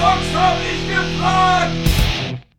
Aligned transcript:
zockst, 0.00 0.34
hab 0.34 0.56
ich 0.62 0.88
gefragt! 0.88 1.70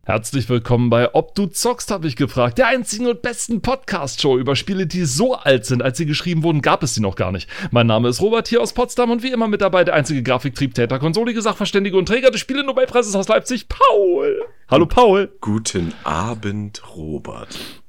Herzlich 0.04 0.48
willkommen 0.48 0.90
bei 0.90 1.14
Ob 1.14 1.34
du 1.34 1.46
zockst, 1.46 1.90
habe 1.90 2.06
ich 2.06 2.16
gefragt. 2.16 2.58
Der 2.58 2.68
einzigen 2.68 3.06
und 3.06 3.22
besten 3.22 3.62
Podcast-Show 3.62 4.38
über 4.38 4.54
Spiele, 4.54 4.86
die 4.86 5.04
so 5.04 5.34
alt 5.34 5.64
sind, 5.64 5.82
als 5.82 5.98
sie 5.98 6.06
geschrieben 6.06 6.44
wurden, 6.44 6.60
gab 6.60 6.82
es 6.82 6.94
sie 6.94 7.00
noch 7.00 7.16
gar 7.16 7.32
nicht. 7.32 7.48
Mein 7.72 7.86
Name 7.88 8.08
ist 8.08 8.20
Robert 8.20 8.46
hier 8.46 8.60
aus 8.60 8.72
Potsdam 8.72 9.10
und 9.10 9.22
wie 9.24 9.32
immer 9.32 9.48
mit 9.48 9.60
dabei 9.60 9.82
der 9.82 9.94
einzige 9.94 10.22
Grafiktriebtäter, 10.22 10.98
konsolige 11.00 11.42
Sachverständige 11.42 11.96
und 11.96 12.06
Träger 12.06 12.30
des 12.30 12.40
Spiele-Nobelpreises 12.40 13.14
aus 13.16 13.28
Leipzig, 13.28 13.66
Paul. 13.68 14.40
Hallo 14.68 14.86
Paul. 14.86 15.32
Guten 15.40 15.92
Abend, 16.04 16.82
Robert. 16.96 17.81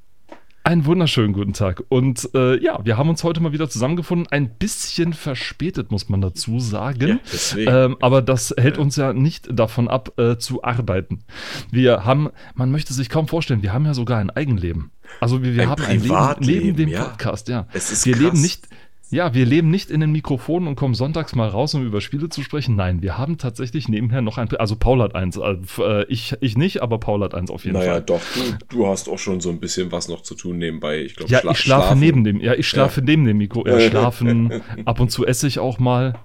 Einen 0.65 0.85
wunderschönen 0.85 1.33
guten 1.33 1.51
Tag. 1.51 1.83
Und 1.89 2.29
äh, 2.33 2.57
ja, 2.63 2.79
wir 2.85 2.97
haben 2.97 3.09
uns 3.09 3.25
heute 3.25 3.41
mal 3.41 3.51
wieder 3.51 3.69
zusammengefunden. 3.69 4.27
Ein 4.31 4.49
bisschen 4.49 5.11
verspätet, 5.11 5.91
muss 5.91 6.07
man 6.07 6.21
dazu 6.21 6.61
sagen. 6.61 7.19
Ja. 7.57 7.85
Ähm, 7.85 7.97
aber 7.99 8.21
das 8.21 8.53
hält 8.57 8.77
uns 8.77 8.95
ja 8.95 9.11
nicht 9.11 9.49
davon 9.51 9.89
ab, 9.89 10.17
äh, 10.17 10.37
zu 10.37 10.63
arbeiten. 10.63 11.25
Wir 11.69 12.05
haben, 12.05 12.29
man 12.55 12.71
möchte 12.71 12.93
sich 12.93 13.09
kaum 13.09 13.27
vorstellen, 13.27 13.61
wir 13.61 13.73
haben 13.73 13.85
ja 13.85 13.93
sogar 13.93 14.19
ein 14.19 14.29
Eigenleben. 14.29 14.91
Also 15.19 15.43
wir, 15.43 15.53
wir 15.53 15.63
Ein 15.63 15.69
haben 15.69 15.83
ein 15.83 15.99
Leben 15.99 16.35
neben 16.39 16.75
dem 16.77 16.89
ja. 16.89 17.03
Podcast, 17.03 17.49
ja. 17.49 17.67
Es 17.73 17.91
ist 17.91 18.05
wir 18.05 18.13
krass. 18.13 18.23
leben 18.23 18.41
nicht. 18.41 18.67
Ja, 19.13 19.33
wir 19.35 19.45
leben 19.45 19.69
nicht 19.69 19.91
in 19.91 19.99
den 19.99 20.11
Mikrofonen 20.11 20.67
und 20.67 20.75
kommen 20.75 20.95
sonntags 20.95 21.35
mal 21.35 21.47
raus, 21.47 21.75
um 21.75 21.85
über 21.85 22.01
Spiele 22.01 22.29
zu 22.29 22.41
sprechen. 22.41 22.75
Nein, 22.75 23.03
wir 23.03 23.17
haben 23.17 23.37
tatsächlich 23.37 23.87
nebenher 23.87 24.21
noch 24.21 24.39
ein. 24.39 24.49
Also 24.55 24.75
Paul 24.75 25.01
hat 25.03 25.13
eins. 25.13 25.37
Äh, 25.37 26.03
ich, 26.07 26.35
ich 26.41 26.57
nicht, 26.57 26.81
aber 26.81 26.97
Paul 26.97 27.23
hat 27.23 27.35
eins 27.35 27.51
auf 27.51 27.63
jeden 27.63 27.77
Naja, 27.77 27.93
Fall. 27.93 28.01
doch, 28.01 28.21
du, 28.33 28.75
du 28.77 28.87
hast 28.87 29.07
auch 29.07 29.19
schon 29.19 29.39
so 29.39 29.49
ein 29.51 29.59
bisschen 29.59 29.91
was 29.91 30.07
noch 30.07 30.21
zu 30.21 30.33
tun 30.33 30.57
nebenbei. 30.57 31.01
Ich 31.01 31.15
glaube, 31.15 31.31
Ja, 31.31 31.41
ich 31.49 31.57
schlafe 31.59 31.95
neben 31.95 32.23
dem, 32.23 32.41
ja, 32.41 32.53
ich 32.55 32.67
schlafe 32.67 33.01
neben 33.03 33.23
dem 33.25 33.37
Mikro. 33.37 33.67
Ja, 33.67 33.79
schlafen, 33.79 34.61
ab 34.85 34.99
und 34.99 35.11
zu 35.11 35.25
esse 35.25 35.45
ich 35.47 35.59
auch 35.59 35.77
mal. 35.77 36.15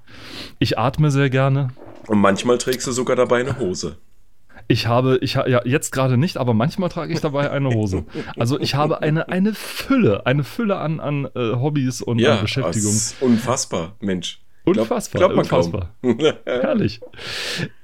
Ich 0.59 0.79
atme 0.79 1.11
sehr 1.11 1.29
gerne. 1.29 1.69
Und 2.07 2.19
manchmal 2.21 2.57
trägst 2.57 2.87
du 2.87 2.93
sogar 2.93 3.17
dabei 3.17 3.41
eine 3.41 3.59
Hose. 3.59 3.99
Ich 4.71 4.87
habe, 4.87 5.19
ich 5.23 5.37
ha, 5.37 5.49
ja, 5.49 5.63
jetzt 5.65 5.91
gerade 5.93 6.19
nicht, 6.19 6.37
aber 6.37 6.53
manchmal 6.55 6.91
trage 6.91 7.13
ich 7.13 7.21
dabei 7.21 7.51
eine 7.51 7.71
Hose. 7.71 8.05
Also 8.37 8.61
ich 8.61 8.75
habe 8.75 9.01
eine, 9.03 9.29
eine 9.31 9.55
Fülle, 9.55 10.27
eine 10.27 10.45
Fülle 10.45 10.77
an, 10.79 11.01
an 11.01 11.25
äh, 11.35 11.53
Hobbys 11.55 12.03
und 12.03 12.23
an 12.25 12.41
Beschäftigung. 12.43 12.93
das 12.93 13.13
ist 13.13 13.23
unfassbar, 13.23 13.97
Mensch. 14.01 14.41
Glaub- 14.65 14.77
Unfassbar, 14.83 15.21
glaubt 15.21 15.35
man 15.37 15.45
unfassbar. 15.45 15.95
kaum. 16.03 16.19
Herrlich. 16.45 17.01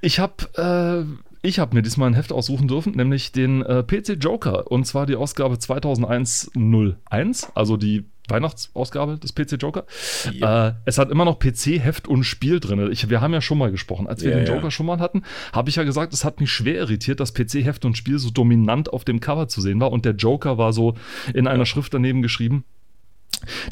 Ich 0.01 0.19
habe 0.19 0.33
äh, 0.55 1.25
ich 1.41 1.57
habe 1.59 1.75
mir 1.75 1.81
diesmal 1.81 2.09
ein 2.09 2.13
Heft 2.13 2.31
aussuchen 2.31 2.67
dürfen, 2.67 2.93
nämlich 2.95 3.31
den 3.31 3.63
äh, 3.63 3.81
PC 3.83 4.17
Joker. 4.23 4.71
Und 4.71 4.85
zwar 4.85 5.05
die 5.07 5.15
Ausgabe 5.15 5.55
2001-01, 5.55 7.49
also 7.55 7.77
die 7.77 8.05
Weihnachtsausgabe 8.27 9.17
des 9.17 9.33
PC 9.33 9.61
Joker. 9.61 9.85
Ja. 10.33 10.69
Äh, 10.69 10.73
es 10.85 10.97
hat 10.97 11.11
immer 11.11 11.25
noch 11.25 11.39
PC, 11.39 11.79
Heft 11.79 12.07
und 12.07 12.23
Spiel 12.23 12.59
drin. 12.59 12.91
Ich, 12.91 13.09
wir 13.09 13.21
haben 13.21 13.33
ja 13.33 13.41
schon 13.41 13.57
mal 13.57 13.71
gesprochen. 13.71 14.07
Als 14.07 14.23
wir 14.23 14.31
Ja, 14.31 14.37
den 14.37 14.47
ja. 14.47 14.55
Joker 14.55 14.71
schon 14.71 14.85
mal 14.85 14.99
hatten, 14.99 15.23
habe 15.53 15.69
ich 15.69 15.75
ja 15.75 15.83
gesagt, 15.83 16.13
es 16.13 16.25
hat 16.25 16.39
mich 16.39 16.51
schwer 16.51 16.75
irritiert, 16.75 17.19
dass 17.19 17.33
PC, 17.33 17.63
Heft 17.63 17.85
und 17.85 17.97
Spiel 17.97 18.19
so 18.19 18.29
dominant 18.29 18.91
auf 18.91 19.05
dem 19.05 19.19
Cover 19.19 19.47
zu 19.47 19.61
sehen 19.61 19.79
war. 19.79 19.91
Und 19.91 20.05
der 20.05 20.13
Joker 20.13 20.57
war 20.57 20.73
so 20.73 20.95
in 21.33 21.47
einer 21.47 21.65
Schrift 21.65 21.93
daneben 21.93 22.21
geschrieben. 22.21 22.63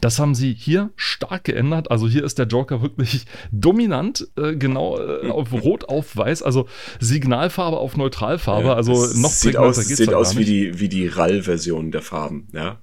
Das 0.01 0.19
haben 0.19 0.35
sie 0.35 0.53
hier 0.53 0.91
stark 0.95 1.45
geändert. 1.45 1.89
Also 1.89 2.07
hier 2.07 2.23
ist 2.23 2.37
der 2.37 2.47
Joker 2.47 2.81
wirklich 2.81 3.25
dominant, 3.51 4.27
äh, 4.37 4.55
genau 4.55 4.99
äh, 4.99 5.29
auf 5.29 5.51
Rot 5.63 5.89
auf 5.89 6.15
Weiß, 6.15 6.43
also 6.43 6.67
Signalfarbe 6.99 7.77
auf 7.77 7.97
Neutralfarbe. 7.97 8.67
Ja, 8.67 8.73
also 8.75 8.93
noch 8.93 9.29
sieht 9.29 9.57
aus, 9.57 9.77
sieht 9.77 10.11
da 10.11 10.17
aus 10.17 10.37
wie 10.37 10.45
die, 10.45 10.79
wie 10.79 10.89
die 10.89 11.07
RAL-Version 11.07 11.91
der 11.91 12.01
Farben, 12.01 12.47
ja. 12.53 12.79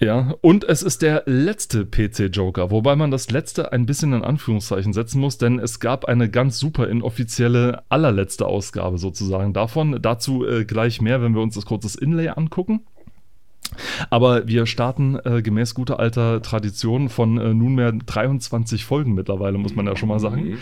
Ja, 0.00 0.34
und 0.40 0.64
es 0.64 0.82
ist 0.82 1.02
der 1.02 1.22
letzte 1.26 1.86
PC-Joker, 1.86 2.70
wobei 2.70 2.96
man 2.96 3.10
das 3.10 3.30
letzte 3.30 3.72
ein 3.72 3.86
bisschen 3.86 4.12
in 4.12 4.24
Anführungszeichen 4.24 4.92
setzen 4.92 5.20
muss, 5.20 5.38
denn 5.38 5.58
es 5.58 5.78
gab 5.78 6.06
eine 6.06 6.28
ganz 6.28 6.58
super 6.58 6.88
inoffizielle 6.88 7.84
allerletzte 7.88 8.46
Ausgabe 8.46 8.98
sozusagen 8.98 9.52
davon. 9.52 10.00
Dazu 10.02 10.44
äh, 10.46 10.64
gleich 10.64 11.00
mehr, 11.00 11.22
wenn 11.22 11.34
wir 11.34 11.42
uns 11.42 11.54
das 11.54 11.66
kurzes 11.66 11.94
Inlay 11.94 12.28
angucken. 12.28 12.84
Aber 14.10 14.46
wir 14.46 14.66
starten 14.66 15.18
äh, 15.24 15.42
gemäß 15.42 15.74
guter 15.74 15.98
alter 15.98 16.42
Tradition 16.42 17.08
von 17.08 17.38
äh, 17.38 17.52
nunmehr 17.54 17.92
23 17.92 18.84
Folgen 18.84 19.14
mittlerweile, 19.14 19.58
muss 19.58 19.74
man 19.74 19.86
ja 19.86 19.96
schon 19.96 20.08
mal 20.08 20.20
sagen. 20.20 20.58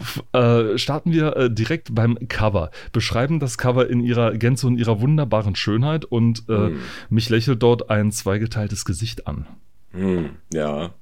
F 0.00 0.22
äh, 0.32 0.78
starten 0.78 1.12
wir 1.12 1.36
äh, 1.36 1.50
direkt 1.50 1.94
beim 1.94 2.18
Cover. 2.28 2.70
Beschreiben 2.92 3.40
das 3.40 3.58
Cover 3.58 3.88
in 3.88 4.00
ihrer 4.00 4.32
Gänze 4.36 4.66
und 4.66 4.78
ihrer 4.78 5.00
wunderbaren 5.00 5.56
Schönheit 5.56 6.04
und 6.04 6.44
äh, 6.48 6.52
Mhm. 6.70 6.78
mich 7.10 7.28
lächelt 7.28 7.62
dort 7.62 7.90
ein 7.90 8.10
zweigeteiltes 8.12 8.84
Gesicht 8.84 9.26
an. 9.26 9.46
Hm, 9.92 10.30
ja. 10.52 10.94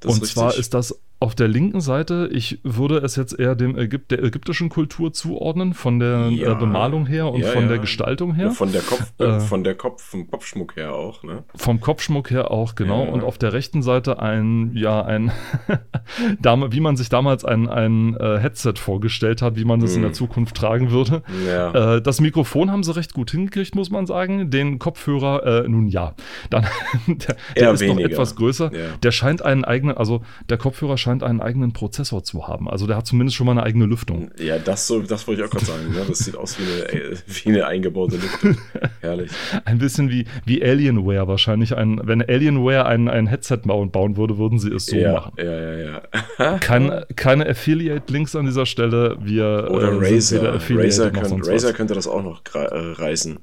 Das 0.00 0.12
und 0.12 0.20
richtig. 0.22 0.34
zwar 0.34 0.54
ist 0.56 0.74
das 0.74 1.00
auf 1.20 1.34
der 1.34 1.48
linken 1.48 1.80
Seite, 1.80 2.28
ich 2.32 2.60
würde 2.62 2.98
es 2.98 3.16
jetzt 3.16 3.36
eher 3.38 3.56
dem 3.56 3.76
Ägyp 3.76 4.08
der 4.08 4.22
ägyptischen 4.22 4.68
Kultur 4.68 5.12
zuordnen, 5.12 5.74
von 5.74 5.98
der 5.98 6.28
Ja. 6.30 6.52
äh, 6.52 6.54
Bemalung 6.54 7.06
her 7.06 7.26
und 7.32 7.40
Ja, 7.40 7.48
von 7.48 7.62
ja. 7.62 7.68
der 7.70 7.78
Gestaltung 7.80 8.34
her. 8.34 8.46
Ja, 8.46 8.50
von 8.52 8.70
der 8.70 8.82
Kopf, 8.82 9.12
Äh. 9.18 9.40
von 9.40 9.64
der 9.64 9.74
Kopf, 9.74 10.00
vom 10.00 10.30
Kopfschmuck 10.30 10.76
her 10.76 10.94
auch, 10.94 11.24
ne? 11.24 11.42
Vom 11.56 11.80
Kopfschmuck 11.80 12.30
her 12.30 12.52
auch, 12.52 12.76
genau. 12.76 13.04
Ja. 13.04 13.10
Und 13.10 13.24
auf 13.24 13.36
der 13.36 13.52
rechten 13.52 13.82
Seite 13.82 14.20
ein, 14.22 14.70
ja, 14.74 15.02
ein, 15.04 15.32
wie 16.70 16.80
man 16.80 16.96
sich 16.96 17.08
damals 17.08 17.44
ein, 17.44 17.68
ein 17.68 18.16
äh, 18.16 18.38
Headset 18.38 18.74
vorgestellt 18.76 19.42
hat, 19.42 19.56
wie 19.56 19.64
man 19.64 19.80
das 19.80 19.94
in 19.96 20.02
der 20.02 20.10
Mhm. 20.10 20.14
Zukunft 20.14 20.56
tragen 20.56 20.90
würde. 20.92 21.22
Ja. 21.46 21.96
Äh, 21.96 22.02
das 22.02 22.20
Mikrofon 22.20 22.70
haben 22.70 22.82
sie 22.84 22.94
recht 22.94 23.12
gut 23.12 23.30
hingekriegt, 23.32 23.74
muss 23.74 23.90
man 23.90 24.06
sagen. 24.06 24.50
Den 24.50 24.78
Kopfhörer, 24.78 25.64
äh, 25.64 25.68
nun 25.68 25.88
ja. 25.88 26.14
Dann, 26.50 26.64
der 27.08 27.36
der 27.56 27.72
ist 27.72 27.80
noch 27.82 27.88
weniger. 27.96 28.08
etwas 28.10 28.36
größer. 28.36 28.70
Ja. 28.72 28.80
Der 29.02 29.10
scheint 29.10 29.42
einen 29.44 29.64
eigenen, 29.64 29.96
also 29.96 30.22
der 30.48 30.58
Kopfhörer 30.58 30.96
scheint 30.96 31.07
einen 31.10 31.40
eigenen 31.40 31.72
Prozessor 31.72 32.22
zu 32.22 32.48
haben. 32.48 32.68
Also 32.68 32.86
der 32.86 32.96
hat 32.96 33.06
zumindest 33.06 33.36
schon 33.36 33.46
mal 33.46 33.52
eine 33.52 33.62
eigene 33.62 33.86
Lüftung. 33.86 34.30
Ja, 34.38 34.58
das, 34.58 34.86
so, 34.86 35.00
das 35.00 35.26
wollte 35.26 35.42
ich 35.42 35.48
auch 35.48 35.50
gerade 35.50 35.64
sagen. 35.64 35.90
Ne? 35.90 36.04
Das 36.06 36.18
sieht 36.18 36.36
aus 36.36 36.58
wie 36.58 36.64
eine, 36.64 37.12
äh, 37.12 37.16
wie 37.26 37.48
eine 37.48 37.66
eingebaute 37.66 38.16
Lüftung. 38.16 38.56
Herrlich. 39.00 39.30
Ein 39.64 39.78
bisschen 39.78 40.10
wie, 40.10 40.26
wie 40.44 40.62
Alienware 40.62 41.28
wahrscheinlich. 41.28 41.76
Ein, 41.76 42.00
wenn 42.04 42.22
Alienware 42.22 42.86
ein, 42.86 43.08
ein 43.08 43.26
Headset 43.26 43.60
bauen, 43.64 44.16
würde, 44.16 44.38
würden 44.38 44.58
sie 44.58 44.72
es 44.72 44.86
so 44.86 44.96
ja, 44.96 45.12
machen. 45.12 45.32
ja, 45.38 45.44
ja, 45.44 46.02
ja. 46.38 46.58
Kein, 46.60 47.04
keine 47.16 47.48
Affiliate-Links 47.48 48.36
an 48.36 48.46
dieser 48.46 48.66
Stelle. 48.66 49.16
Wir 49.20 49.68
Oder 49.70 49.92
äh, 49.92 50.14
Razer. 50.14 50.54
Razer, 50.54 51.12
sonst 51.24 51.48
Razer 51.48 51.72
könnte 51.72 51.94
das 51.94 52.06
auch 52.06 52.22
noch 52.22 52.42
äh, 52.54 52.58
reißen. 52.58 53.38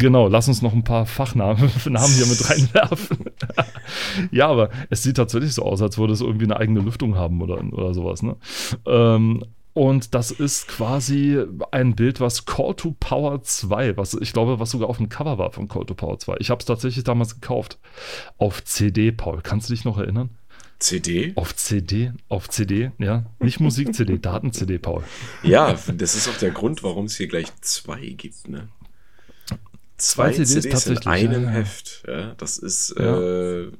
Genau, 0.00 0.28
lass 0.28 0.48
uns 0.48 0.62
noch 0.62 0.72
ein 0.72 0.82
paar 0.82 1.04
Fachnamen 1.04 1.70
Namen 1.84 2.14
hier 2.14 2.26
mit 2.26 2.48
reinwerfen. 2.48 3.18
ja, 4.32 4.48
aber 4.48 4.70
es 4.88 5.02
sieht 5.02 5.18
tatsächlich 5.18 5.52
so 5.52 5.62
aus, 5.62 5.82
als 5.82 5.98
würde 5.98 6.14
es 6.14 6.22
irgendwie 6.22 6.46
eine 6.46 6.56
eigene 6.56 6.80
Lüftung 6.80 7.16
haben 7.16 7.42
oder, 7.42 7.62
oder 7.72 7.92
sowas. 7.92 8.22
Ne? 8.22 8.36
Ähm, 8.86 9.44
und 9.74 10.14
das 10.14 10.30
ist 10.30 10.68
quasi 10.68 11.38
ein 11.70 11.94
Bild, 11.96 12.18
was 12.18 12.46
Call 12.46 12.74
to 12.74 12.96
Power 12.98 13.42
2, 13.42 13.98
was 13.98 14.14
ich 14.14 14.32
glaube, 14.32 14.58
was 14.58 14.70
sogar 14.70 14.88
auf 14.88 14.96
dem 14.96 15.10
Cover 15.10 15.36
war 15.36 15.52
von 15.52 15.68
Call 15.68 15.84
to 15.84 15.94
Power 15.94 16.18
2. 16.18 16.36
Ich 16.38 16.48
habe 16.48 16.60
es 16.60 16.64
tatsächlich 16.64 17.04
damals 17.04 17.34
gekauft. 17.34 17.78
Auf 18.38 18.64
CD, 18.64 19.12
Paul. 19.12 19.40
Kannst 19.42 19.68
du 19.68 19.74
dich 19.74 19.84
noch 19.84 19.98
erinnern? 19.98 20.30
CD? 20.78 21.32
Auf 21.36 21.54
CD? 21.54 22.12
Auf 22.30 22.48
CD, 22.48 22.90
ja. 22.98 23.26
Nicht 23.38 23.60
Musik-CD, 23.60 24.16
Daten-CD, 24.16 24.78
Paul. 24.78 25.04
Ja, 25.42 25.76
das 25.94 26.14
ist 26.14 26.26
auch 26.26 26.38
der 26.38 26.52
Grund, 26.52 26.82
warum 26.82 27.04
es 27.04 27.18
hier 27.18 27.28
gleich 27.28 27.48
zwei 27.60 28.00
gibt, 28.00 28.48
ne? 28.48 28.68
Zwei 30.00 30.32
CDs 30.32 30.64
in 30.64 30.70
tatsächlich, 30.70 31.06
einem 31.06 31.44
ja. 31.44 31.50
Heft. 31.50 32.02
Ja, 32.08 32.34
das 32.36 32.58
ist 32.58 32.94
Ja. 32.98 33.20
äh, 33.20 33.72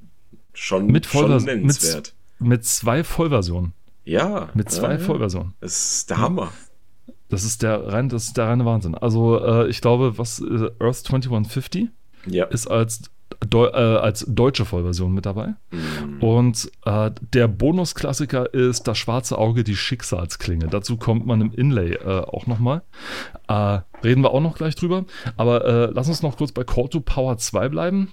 schon, 0.53 0.87
Mit, 0.87 1.07
schon 1.07 1.45
nennenswert. 1.45 2.15
mit, 2.39 2.49
mit 2.49 2.65
zwei 2.65 3.05
Vollversionen. 3.05 3.73
ja. 4.05 4.49
Mit 4.55 4.71
zwei 4.71 4.93
ja. 4.93 4.99
Vollversionen. 4.99 5.55
Das 5.61 5.97
ist 5.97 6.11
der 6.11 6.19
Hammer. 6.19 6.53
Das 7.29 7.45
ist 7.45 7.63
der 7.63 7.87
rein, 7.87 8.09
das 8.09 8.25
ist 8.25 8.37
der 8.37 8.47
reine 8.47 8.65
Wahnsinn. 8.65 8.95
Also 8.97 9.39
äh, 9.45 9.69
ich 9.69 9.81
glaube, 9.81 10.19
was 10.19 10.41
äh, 10.41 10.71
Earth 10.81 10.97
2150 10.97 11.89
Ja. 12.27 12.45
ist 12.47 12.67
als, 12.67 13.03
Deu 13.47 13.67
äh, 13.67 13.71
als 13.71 14.27
deutsche 14.29 14.65
Vollversion 14.65 15.13
mit 15.13 15.27
dabei. 15.27 15.55
Mhm. 15.71 16.23
Und 16.23 16.71
äh, 16.85 17.11
der 17.33 17.49
Bonusklassiker 17.49 18.53
ist 18.53 18.87
das 18.89 18.99
schwarze 18.99 19.39
Auge, 19.39 19.65
die 19.65 19.77
Schicksalsklinge. 19.77 20.67
Dazu 20.69 20.97
kommt 20.97 21.27
man 21.27 21.41
im 21.41 21.53
Inlay 21.53 21.95
äh, 21.95 22.21
auch 22.21 22.47
nochmal. 22.47 22.83
Äh, 23.49 23.81
reden 24.05 24.23
wir 24.23 24.33
auch 24.33 24.41
noch 24.41 24.57
gleich 24.57 24.75
drüber. 24.75 25.05
Aber 25.37 25.65
äh, 25.65 25.91
lass 25.93 26.09
uns 26.09 26.23
noch 26.23 26.37
kurz 26.37 26.53
bei 26.53 26.65
Call 26.65 26.89
to 26.89 27.01
Power 27.01 27.39
2 27.39 27.69
bleiben. 27.69 28.13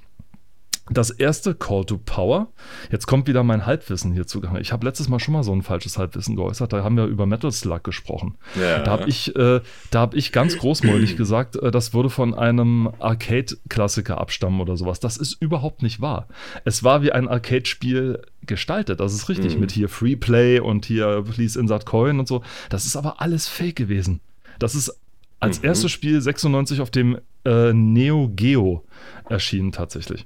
Das 0.89 1.09
erste 1.09 1.53
Call 1.53 1.83
to 1.85 1.97
Power, 1.97 2.47
jetzt 2.91 3.07
kommt 3.07 3.27
wieder 3.27 3.43
mein 3.43 3.65
Halbwissen 3.65 4.13
hier 4.13 4.25
zugange. 4.25 4.61
Ich 4.61 4.71
habe 4.71 4.85
letztes 4.85 5.09
Mal 5.09 5.19
schon 5.19 5.33
mal 5.33 5.43
so 5.43 5.51
ein 5.53 5.61
falsches 5.61 5.97
Halbwissen 5.97 6.35
geäußert, 6.37 6.71
da 6.71 6.83
haben 6.83 6.95
wir 6.95 7.05
über 7.05 7.25
Metal 7.25 7.51
Slug 7.51 7.83
gesprochen. 7.83 8.35
Ja. 8.59 8.79
Da 8.83 8.91
habe 8.91 9.09
ich, 9.09 9.35
äh, 9.35 9.59
da 9.91 9.99
hab 9.99 10.13
ich 10.13 10.31
ganz 10.31 10.57
großmäulig 10.57 11.17
gesagt, 11.17 11.57
äh, 11.57 11.71
das 11.71 11.93
würde 11.93 12.09
von 12.09 12.33
einem 12.33 12.89
Arcade-Klassiker 12.99 14.17
abstammen 14.19 14.61
oder 14.61 14.77
sowas. 14.77 14.99
Das 14.99 15.17
ist 15.17 15.33
überhaupt 15.41 15.83
nicht 15.83 15.99
wahr. 16.01 16.27
Es 16.65 16.83
war 16.83 17.01
wie 17.01 17.11
ein 17.11 17.27
Arcade-Spiel 17.27 18.21
gestaltet, 18.45 18.99
das 18.99 19.13
ist 19.13 19.27
richtig, 19.29 19.55
Mhm. 19.55 19.59
mit 19.61 19.71
hier 19.71 19.89
Freeplay 19.89 20.59
und 20.59 20.85
hier 20.85 21.23
Please 21.29 21.59
Insert 21.59 21.85
Coin 21.85 22.19
und 22.19 22.27
so. 22.27 22.43
Das 22.69 22.85
ist 22.85 22.95
aber 22.95 23.21
alles 23.21 23.47
fake 23.47 23.75
gewesen. 23.75 24.21
Das 24.59 24.73
ist 24.73 24.97
als 25.39 25.59
Mhm. 25.59 25.65
erstes 25.67 25.91
Spiel 25.91 26.21
96 26.21 26.79
auf 26.81 26.89
dem 26.91 27.19
äh, 27.45 27.71
Neo 27.73 28.29
Geo 28.35 28.83
erschienen 29.29 29.71
tatsächlich. 29.71 30.25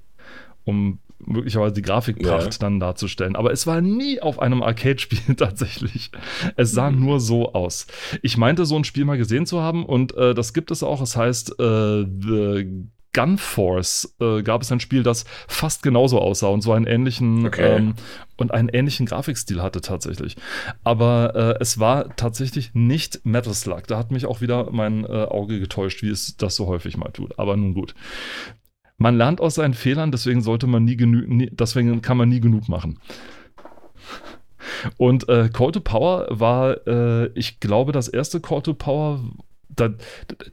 Um 0.63 0.99
möglicherweise 1.23 1.73
die 1.73 1.83
Grafikpracht 1.83 2.53
Ja. 2.53 2.59
dann 2.59 2.79
darzustellen. 2.79 3.35
Aber 3.35 3.51
es 3.51 3.67
war 3.67 3.79
nie 3.81 4.19
auf 4.21 4.39
einem 4.39 4.63
Arcade-Spiel 4.63 5.35
tatsächlich. 5.37 6.09
Es 6.55 6.71
sah 6.71 6.89
nur 6.91 7.19
so 7.19 7.53
aus. 7.53 7.85
Ich 8.23 8.37
meinte, 8.37 8.65
so 8.65 8.75
ein 8.75 8.83
Spiel 8.83 9.05
mal 9.05 9.17
gesehen 9.19 9.45
zu 9.45 9.61
haben 9.61 9.85
und 9.85 10.15
äh, 10.15 10.33
das 10.33 10.53
gibt 10.53 10.71
es 10.71 10.81
auch. 10.81 10.99
Es 11.01 11.15
heißt 11.15 11.59
äh, 11.59 12.05
The 12.05 12.85
Gun 13.13 13.37
Force 13.37 14.15
äh, 14.21 14.41
gab 14.41 14.61
es 14.61 14.71
ein 14.71 14.79
Spiel, 14.79 15.03
das 15.03 15.25
fast 15.47 15.83
genauso 15.83 16.19
aussah 16.19 16.47
und 16.47 16.61
so 16.61 16.71
einen 16.71 16.87
ähnlichen 16.87 17.45
Okay. 17.45 17.75
ähm, 17.75 17.93
und 18.37 18.53
einen 18.53 18.69
ähnlichen 18.69 19.05
Grafikstil 19.05 19.61
hatte 19.61 19.81
tatsächlich. 19.81 20.37
Aber 20.85 21.35
äh, 21.35 21.61
es 21.61 21.77
war 21.77 22.15
tatsächlich 22.15 22.71
nicht 22.73 23.25
Metal 23.25 23.53
Slug. 23.53 23.83
Da 23.87 23.97
hat 23.97 24.11
mich 24.11 24.25
auch 24.25 24.39
wieder 24.41 24.71
mein 24.71 25.03
äh, 25.03 25.07
Auge 25.25 25.59
getäuscht, 25.59 26.01
wie 26.03 26.09
es 26.09 26.37
das 26.37 26.55
so 26.55 26.67
häufig 26.67 26.95
mal 26.97 27.11
tut. 27.11 27.37
Aber 27.37 27.57
nun 27.57 27.73
gut. 27.73 27.93
Man 29.01 29.17
lernt 29.17 29.41
aus 29.41 29.55
seinen 29.55 29.73
Fehlern, 29.73 30.11
deswegen 30.11 30.41
sollte 30.41 30.67
man 30.67 30.85
nie 30.85 30.95
genü 30.95 31.49
deswegen 31.51 32.01
kann 32.01 32.17
man 32.17 32.29
nie 32.29 32.39
genug 32.39 32.69
machen. 32.69 32.99
Und 34.97 35.27
äh, 35.27 35.49
Call 35.51 35.71
to 35.71 35.79
Power 35.79 36.27
war, 36.29 36.87
äh, 36.87 37.31
ich 37.33 37.59
glaube, 37.59 37.91
das 37.93 38.07
erste 38.07 38.39
Call 38.39 38.61
to 38.61 38.75
Power, 38.75 39.19
da, 39.69 39.89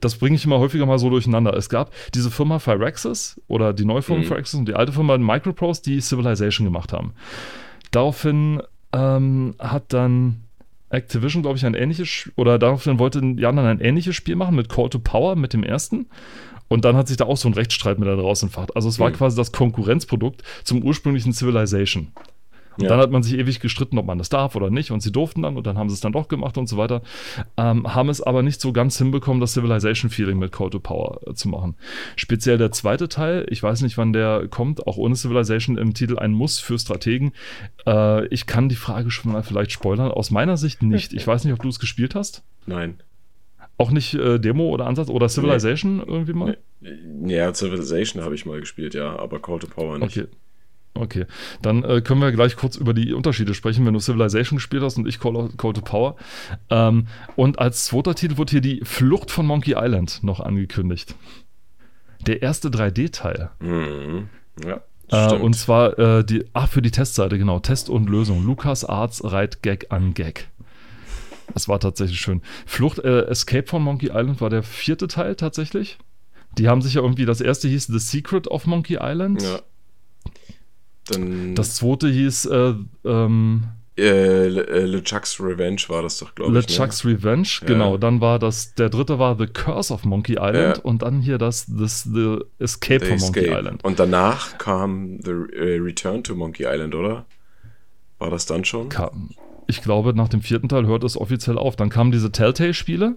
das 0.01 0.15
bringe 0.17 0.35
ich 0.35 0.45
immer 0.45 0.57
häufiger 0.57 0.87
mal 0.87 0.97
so 0.97 1.11
durcheinander. 1.11 1.53
Es 1.55 1.69
gab 1.69 1.91
diese 2.15 2.31
Firma 2.31 2.57
Firaxis 2.57 3.39
oder 3.47 3.71
die 3.71 3.85
neue 3.85 4.01
Firma 4.01 4.21
Mhm. 4.21 4.27
Firaxis 4.27 4.59
und 4.59 4.67
die 4.67 4.73
alte 4.73 4.93
Firma 4.93 5.17
Microprose, 5.17 5.83
die 5.83 6.01
Civilization 6.01 6.65
gemacht 6.65 6.91
haben. 6.91 7.13
Daraufhin 7.91 8.63
ähm, 8.93 9.53
hat 9.59 9.93
dann 9.93 10.41
Activision, 10.89 11.43
glaube 11.43 11.57
ich, 11.57 11.65
ein 11.67 11.75
ähnliches, 11.75 12.31
oder 12.35 12.57
daraufhin 12.57 12.97
wollte 12.97 13.19
Jan 13.19 13.57
dann 13.57 13.65
ein 13.67 13.79
ähnliches 13.79 14.15
Spiel 14.15 14.35
machen 14.35 14.55
mit 14.55 14.69
Call 14.69 14.89
to 14.89 14.97
Power, 14.97 15.35
mit 15.35 15.53
dem 15.53 15.63
ersten. 15.63 16.07
Und 16.69 16.85
dann 16.85 16.95
hat 16.95 17.07
sich 17.09 17.17
da 17.17 17.25
auch 17.25 17.37
so 17.37 17.49
ein 17.49 17.53
Rechtsstreit 17.53 17.99
mit 17.99 18.07
daraus 18.07 18.41
entfacht. 18.43 18.75
Also 18.75 18.87
es 18.87 18.99
war 18.99 19.09
Mhm. 19.09 19.13
quasi 19.15 19.35
das 19.35 19.51
Konkurrenzprodukt 19.51 20.43
zum 20.63 20.81
ursprünglichen 20.83 21.33
Civilization. 21.33 22.11
Und 22.77 22.83
Ja. 22.83 22.89
dann 22.91 22.99
hat 22.99 23.11
man 23.11 23.23
sich 23.23 23.37
ewig 23.37 23.59
gestritten, 23.59 23.97
ob 23.97 24.05
man 24.05 24.17
das 24.17 24.29
darf 24.29 24.55
oder 24.55 24.69
nicht. 24.69 24.91
Und 24.91 25.01
sie 25.01 25.11
durften 25.11 25.41
dann 25.41 25.57
und 25.57 25.67
dann 25.67 25.77
haben 25.77 25.89
sie 25.89 25.95
es 25.95 25.99
dann 25.99 26.13
doch 26.13 26.29
gemacht 26.29 26.57
und 26.57 26.67
so 26.69 26.77
weiter. 26.77 27.01
Ähm, 27.57 27.93
haben 27.93 28.07
es 28.07 28.21
aber 28.21 28.41
nicht 28.41 28.61
so 28.61 28.71
ganz 28.71 28.97
hinbekommen, 28.97 29.41
das 29.41 29.51
Civilization-Feeling 29.53 30.37
mit 30.39 30.53
Call 30.53 30.69
to 30.69 30.79
Power 30.79 31.19
äh, 31.27 31.33
zu 31.33 31.49
machen. 31.49 31.75
Speziell 32.15 32.57
der 32.57 32.71
zweite 32.71 33.09
Teil, 33.09 33.45
ich 33.49 33.61
weiß 33.61 33.81
nicht, 33.81 33.97
wann 33.97 34.13
der 34.13 34.47
kommt, 34.49 34.87
auch 34.87 34.95
ohne 34.95 35.15
Civilization 35.17 35.77
im 35.77 35.93
Titel 35.93 36.17
ein 36.19 36.31
Muss 36.31 36.59
für 36.59 36.79
Strategen. 36.79 37.33
Äh, 37.85 38.27
ich 38.27 38.45
kann 38.45 38.69
die 38.69 38.75
Frage 38.75 39.11
schon 39.11 39.33
mal 39.33 39.43
vielleicht 39.43 39.71
spoilern. 39.73 40.11
Aus 40.11 40.31
meiner 40.31 40.55
Sicht 40.55 40.81
nicht. 40.81 41.11
Ich 41.19 41.27
weiß 41.27 41.43
nicht, 41.43 41.53
ob 41.53 41.61
du 41.61 41.67
es 41.67 41.79
gespielt 41.79 42.15
hast. 42.15 42.43
Nein. 42.65 43.01
Auch 43.79 43.89
nicht 43.91 44.13
äh, 44.13 44.39
Demo 44.39 44.69
oder 44.69 44.85
Ansatz 44.85 45.09
oder 45.09 45.27
Civilization 45.29 46.03
irgendwie 46.05 46.33
mal? 46.33 46.57
Ja, 47.25 47.51
Civilization 47.53 48.23
habe 48.23 48.35
ich 48.35 48.45
mal 48.45 48.59
gespielt, 48.59 48.93
ja, 48.93 49.17
aber 49.17 49.41
Call 49.41 49.57
to 49.59 49.67
Power 49.67 49.97
nicht. 49.97 50.17
Okay. 50.17 50.27
Okay, 50.95 51.25
dann 51.61 51.83
äh, 51.83 52.01
können 52.01 52.19
wir 52.19 52.31
gleich 52.33 52.57
kurz 52.57 52.75
über 52.75 52.93
die 52.93 53.13
Unterschiede 53.13 53.53
sprechen, 53.53 53.85
wenn 53.85 53.93
du 53.93 53.99
Civilization 54.01 54.57
gespielt 54.57 54.83
hast 54.83 54.97
und 54.97 55.07
ich 55.07 55.19
Call, 55.19 55.49
Call 55.55 55.71
to 55.71 55.81
Power. 55.81 56.17
Ähm, 56.69 57.07
und 57.37 57.57
als 57.59 57.85
zweiter 57.85 58.15
Titel 58.15 58.37
wird 58.37 58.49
hier 58.49 58.59
die 58.59 58.81
Flucht 58.83 59.31
von 59.31 59.45
Monkey 59.45 59.75
Island 59.77 60.23
noch 60.23 60.41
angekündigt. 60.41 61.15
Der 62.27 62.41
erste 62.41 62.67
3D-Teil. 62.69 63.49
Mhm. 63.61 64.27
Ja, 64.65 64.81
Äh, 65.11 65.35
und 65.35 65.53
zwar 65.53 65.97
äh, 65.97 66.23
die, 66.25 66.45
ach, 66.53 66.67
für 66.67 66.81
die 66.81 66.91
Testseite, 66.91 67.37
genau, 67.37 67.59
Test 67.59 67.89
und 67.89 68.09
Lösung. 68.09 68.45
Lukas 68.45 68.83
Arts 68.83 69.23
reiht 69.23 69.61
Gag 69.63 69.87
an 69.91 70.13
Gag. 70.13 70.49
Das 71.53 71.67
war 71.67 71.79
tatsächlich 71.79 72.19
schön. 72.19 72.41
Flucht, 72.65 72.99
äh, 72.99 73.21
Escape 73.27 73.67
von 73.67 73.81
Monkey 73.83 74.07
Island 74.07 74.39
war 74.41 74.49
der 74.49 74.63
vierte 74.63 75.07
Teil 75.07 75.35
tatsächlich. 75.35 75.97
Die 76.57 76.67
haben 76.67 76.81
sich 76.81 76.95
ja 76.95 77.01
irgendwie, 77.01 77.25
das 77.25 77.41
erste 77.41 77.67
hieß 77.67 77.87
The 77.87 77.99
Secret 77.99 78.47
of 78.47 78.65
Monkey 78.65 78.97
Island. 79.01 79.41
ja. 79.41 79.59
Dann 81.09 81.55
Das 81.55 81.75
zweite 81.75 82.07
hieß 82.07 82.45
äh, 82.45 82.73
ähm, 83.03 83.63
äh, 83.97 84.47
Le- 84.47 84.67
äh, 84.67 84.85
LeChuck's 84.85 85.39
Revenge 85.41 85.81
war 85.87 86.03
das 86.03 86.19
doch, 86.19 86.35
glaube 86.35 86.57
ich. 86.59 86.67
LeChuck's 86.69 87.03
Revenge, 87.03 87.47
Ja. 87.61 87.67
genau. 87.67 87.97
Dann 87.97 88.21
war 88.21 88.37
das, 88.39 88.75
der 88.75 88.89
dritte 88.89 89.17
war 89.19 89.35
The 89.37 89.47
Curse 89.47 89.93
of 89.93 90.05
Monkey 90.05 90.33
Island 90.33 90.77
Ja. 90.77 90.83
und 90.83 91.01
dann 91.01 91.19
hier 91.21 91.37
das, 91.37 91.65
das 91.67 92.03
The 92.03 92.37
Escape 92.59 93.05
ne? 93.05 93.17
The 93.17 93.25
Monkey 93.25 93.39
Escape. 93.41 93.59
Island. 93.59 93.83
Und 93.83 93.99
danach 93.99 94.57
kam 94.59 95.19
The 95.23 95.31
äh, 95.31 95.79
Return 95.81 96.23
to 96.23 96.35
Monkey 96.35 96.63
Island, 96.67 96.93
oder? 96.95 97.25
War 98.19 98.29
das 98.29 98.45
dann 98.45 98.63
schon? 98.65 98.89
Kam, 98.89 99.29
ich 99.69 99.81
glaube, 99.81 100.13
nach 100.13 100.27
dem 100.27 100.41
vierten 100.41 100.67
Teil 100.67 100.85
hört 100.87 101.03
es 101.03 101.15
offiziell 101.15 101.57
auf. 101.57 101.75
Dann 101.75 101.89
kamen 101.89 102.11
diese 102.11 102.31
Telltale-Spiele. 102.31 103.15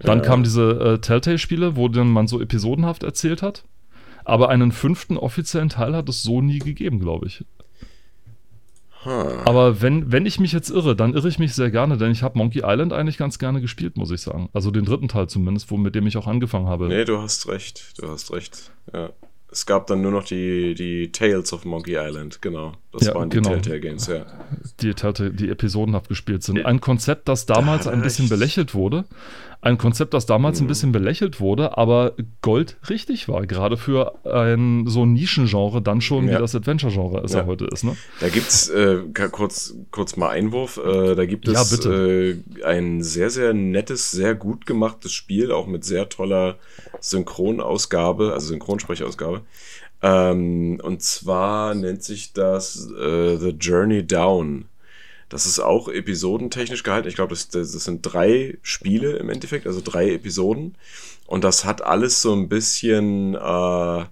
Dann 0.00 0.18
Ja. 0.18 0.24
kamen 0.24 0.42
diese 0.44 0.70
äh, 0.72 0.98
Telltale-Spiele, 0.98 1.76
wo 1.76 1.88
dann 1.88 2.08
man 2.08 2.26
so 2.26 2.40
episodenhaft 2.40 3.02
erzählt 3.02 3.42
hat. 3.42 3.64
Aber 4.24 4.48
einen 4.48 4.72
fünften 4.72 5.16
offiziellen 5.16 5.68
Teil 5.68 5.94
hat 5.96 6.08
es 6.08 6.22
so 6.22 6.40
nie 6.42 6.58
gegeben, 6.58 7.00
glaube 7.00 7.26
ich. 7.26 7.44
Aber 9.04 9.80
wenn, 9.80 10.10
wenn 10.12 10.26
ich 10.26 10.40
mich 10.40 10.52
jetzt 10.52 10.70
irre, 10.70 10.96
dann 10.96 11.14
irre 11.14 11.28
ich 11.28 11.38
mich 11.38 11.54
sehr 11.54 11.70
gerne, 11.70 11.96
denn 11.96 12.10
ich 12.10 12.22
habe 12.22 12.36
Monkey 12.36 12.62
Island 12.64 12.92
eigentlich 12.92 13.16
ganz 13.16 13.38
gerne 13.38 13.60
gespielt, 13.60 13.96
muss 13.96 14.10
ich 14.10 14.20
sagen. 14.20 14.48
Also 14.52 14.70
den 14.70 14.84
dritten 14.84 15.08
Teil 15.08 15.28
zumindest, 15.28 15.70
wo, 15.70 15.76
mit 15.76 15.94
dem 15.94 16.06
ich 16.06 16.16
auch 16.16 16.26
angefangen 16.26 16.66
habe. 16.66 16.88
Nee, 16.88 17.04
du 17.04 17.18
hast 17.20 17.48
recht. 17.48 17.94
Du 18.00 18.08
hast 18.08 18.32
recht. 18.32 18.72
Ja. 18.92 19.10
Es 19.50 19.64
gab 19.64 19.86
dann 19.86 20.02
nur 20.02 20.10
noch 20.12 20.24
die, 20.24 20.74
die 20.74 21.10
Tales 21.10 21.52
of 21.54 21.64
Monkey 21.64 21.96
Island, 21.96 22.42
genau. 22.42 22.72
Das 22.92 23.06
Ja, 23.06 23.14
waren 23.14 23.30
die 23.30 23.36
genau. 23.36 23.50
Telltale 23.50 23.80
Games, 23.80 24.06
ja. 24.06 24.26
die, 24.82 24.94
die 25.32 25.48
episodenhaft 25.48 26.08
gespielt 26.08 26.42
sind. 26.42 26.64
Ein 26.66 26.80
Konzept, 26.80 27.28
das 27.28 27.46
damals 27.46 27.84
Da 27.84 27.90
ein 27.92 28.02
bisschen 28.02 28.28
belächelt 28.28 28.74
wurde. 28.74 29.06
Ein 29.60 29.76
Konzept, 29.76 30.14
das 30.14 30.24
damals 30.24 30.60
ein 30.60 30.64
Mhm. 30.64 30.68
bisschen 30.68 30.92
belächelt 30.92 31.40
wurde, 31.40 31.76
aber 31.76 32.12
Gold 32.42 32.76
richtig 32.88 33.28
war. 33.28 33.44
Gerade 33.44 33.76
für 33.76 34.14
ein 34.24 34.86
so 34.86 35.04
ein 35.04 35.14
Nischengenre 35.14 35.82
dann 35.82 36.00
schon, 36.00 36.28
wie 36.28 36.32
Ja. 36.32 36.38
das 36.38 36.54
Adventure-Genre 36.54 37.22
es 37.24 37.32
ja. 37.32 37.40
Ja. 37.40 37.46
heute 37.46 37.64
ist. 37.64 37.82
Ne? 37.82 37.96
Da 38.20 38.28
gibt's 38.28 38.68
äh, 38.68 38.98
ka- 39.12 39.26
kurz, 39.28 39.74
kurz 39.90 40.16
mal 40.16 40.28
Einwurf. 40.28 40.76
Äh, 40.78 41.16
da 41.16 41.26
gibt 41.26 41.48
es 41.48 41.70
bitte. 41.70 42.40
äh, 42.60 42.64
ein 42.64 43.02
sehr, 43.02 43.30
sehr 43.30 43.52
nettes, 43.52 44.12
sehr 44.12 44.36
gut 44.36 44.64
gemachtes 44.64 45.12
Spiel, 45.12 45.50
auch 45.50 45.66
mit 45.66 45.84
sehr 45.84 46.08
toller 46.08 46.56
Synchronausgabe, 47.00 48.32
also 48.32 48.48
Synchronsprechausgabe. 48.48 49.42
Ähm, 50.02 50.78
und 50.82 51.02
zwar 51.02 51.74
nennt 51.74 52.04
sich 52.04 52.32
das 52.32 52.88
äh, 52.92 53.36
The 53.36 53.50
Journey 53.58 54.06
Down. 54.06 54.66
Das 55.28 55.44
ist 55.44 55.60
auch 55.60 55.88
episodentechnisch 55.88 56.82
gehalten. 56.82 57.08
Ich 57.08 57.14
glaube, 57.14 57.30
das, 57.30 57.48
das, 57.48 57.72
das 57.72 57.84
sind 57.84 58.02
drei 58.02 58.56
Spiele 58.62 59.16
im 59.16 59.28
Endeffekt, 59.28 59.66
also 59.66 59.80
drei 59.84 60.12
Episoden. 60.12 60.76
Und 61.26 61.44
das 61.44 61.64
hat 61.64 61.82
alles 61.82 62.22
so 62.22 62.32
ein 62.32 62.48
bisschen, 62.48 63.34
äh, 63.34 64.04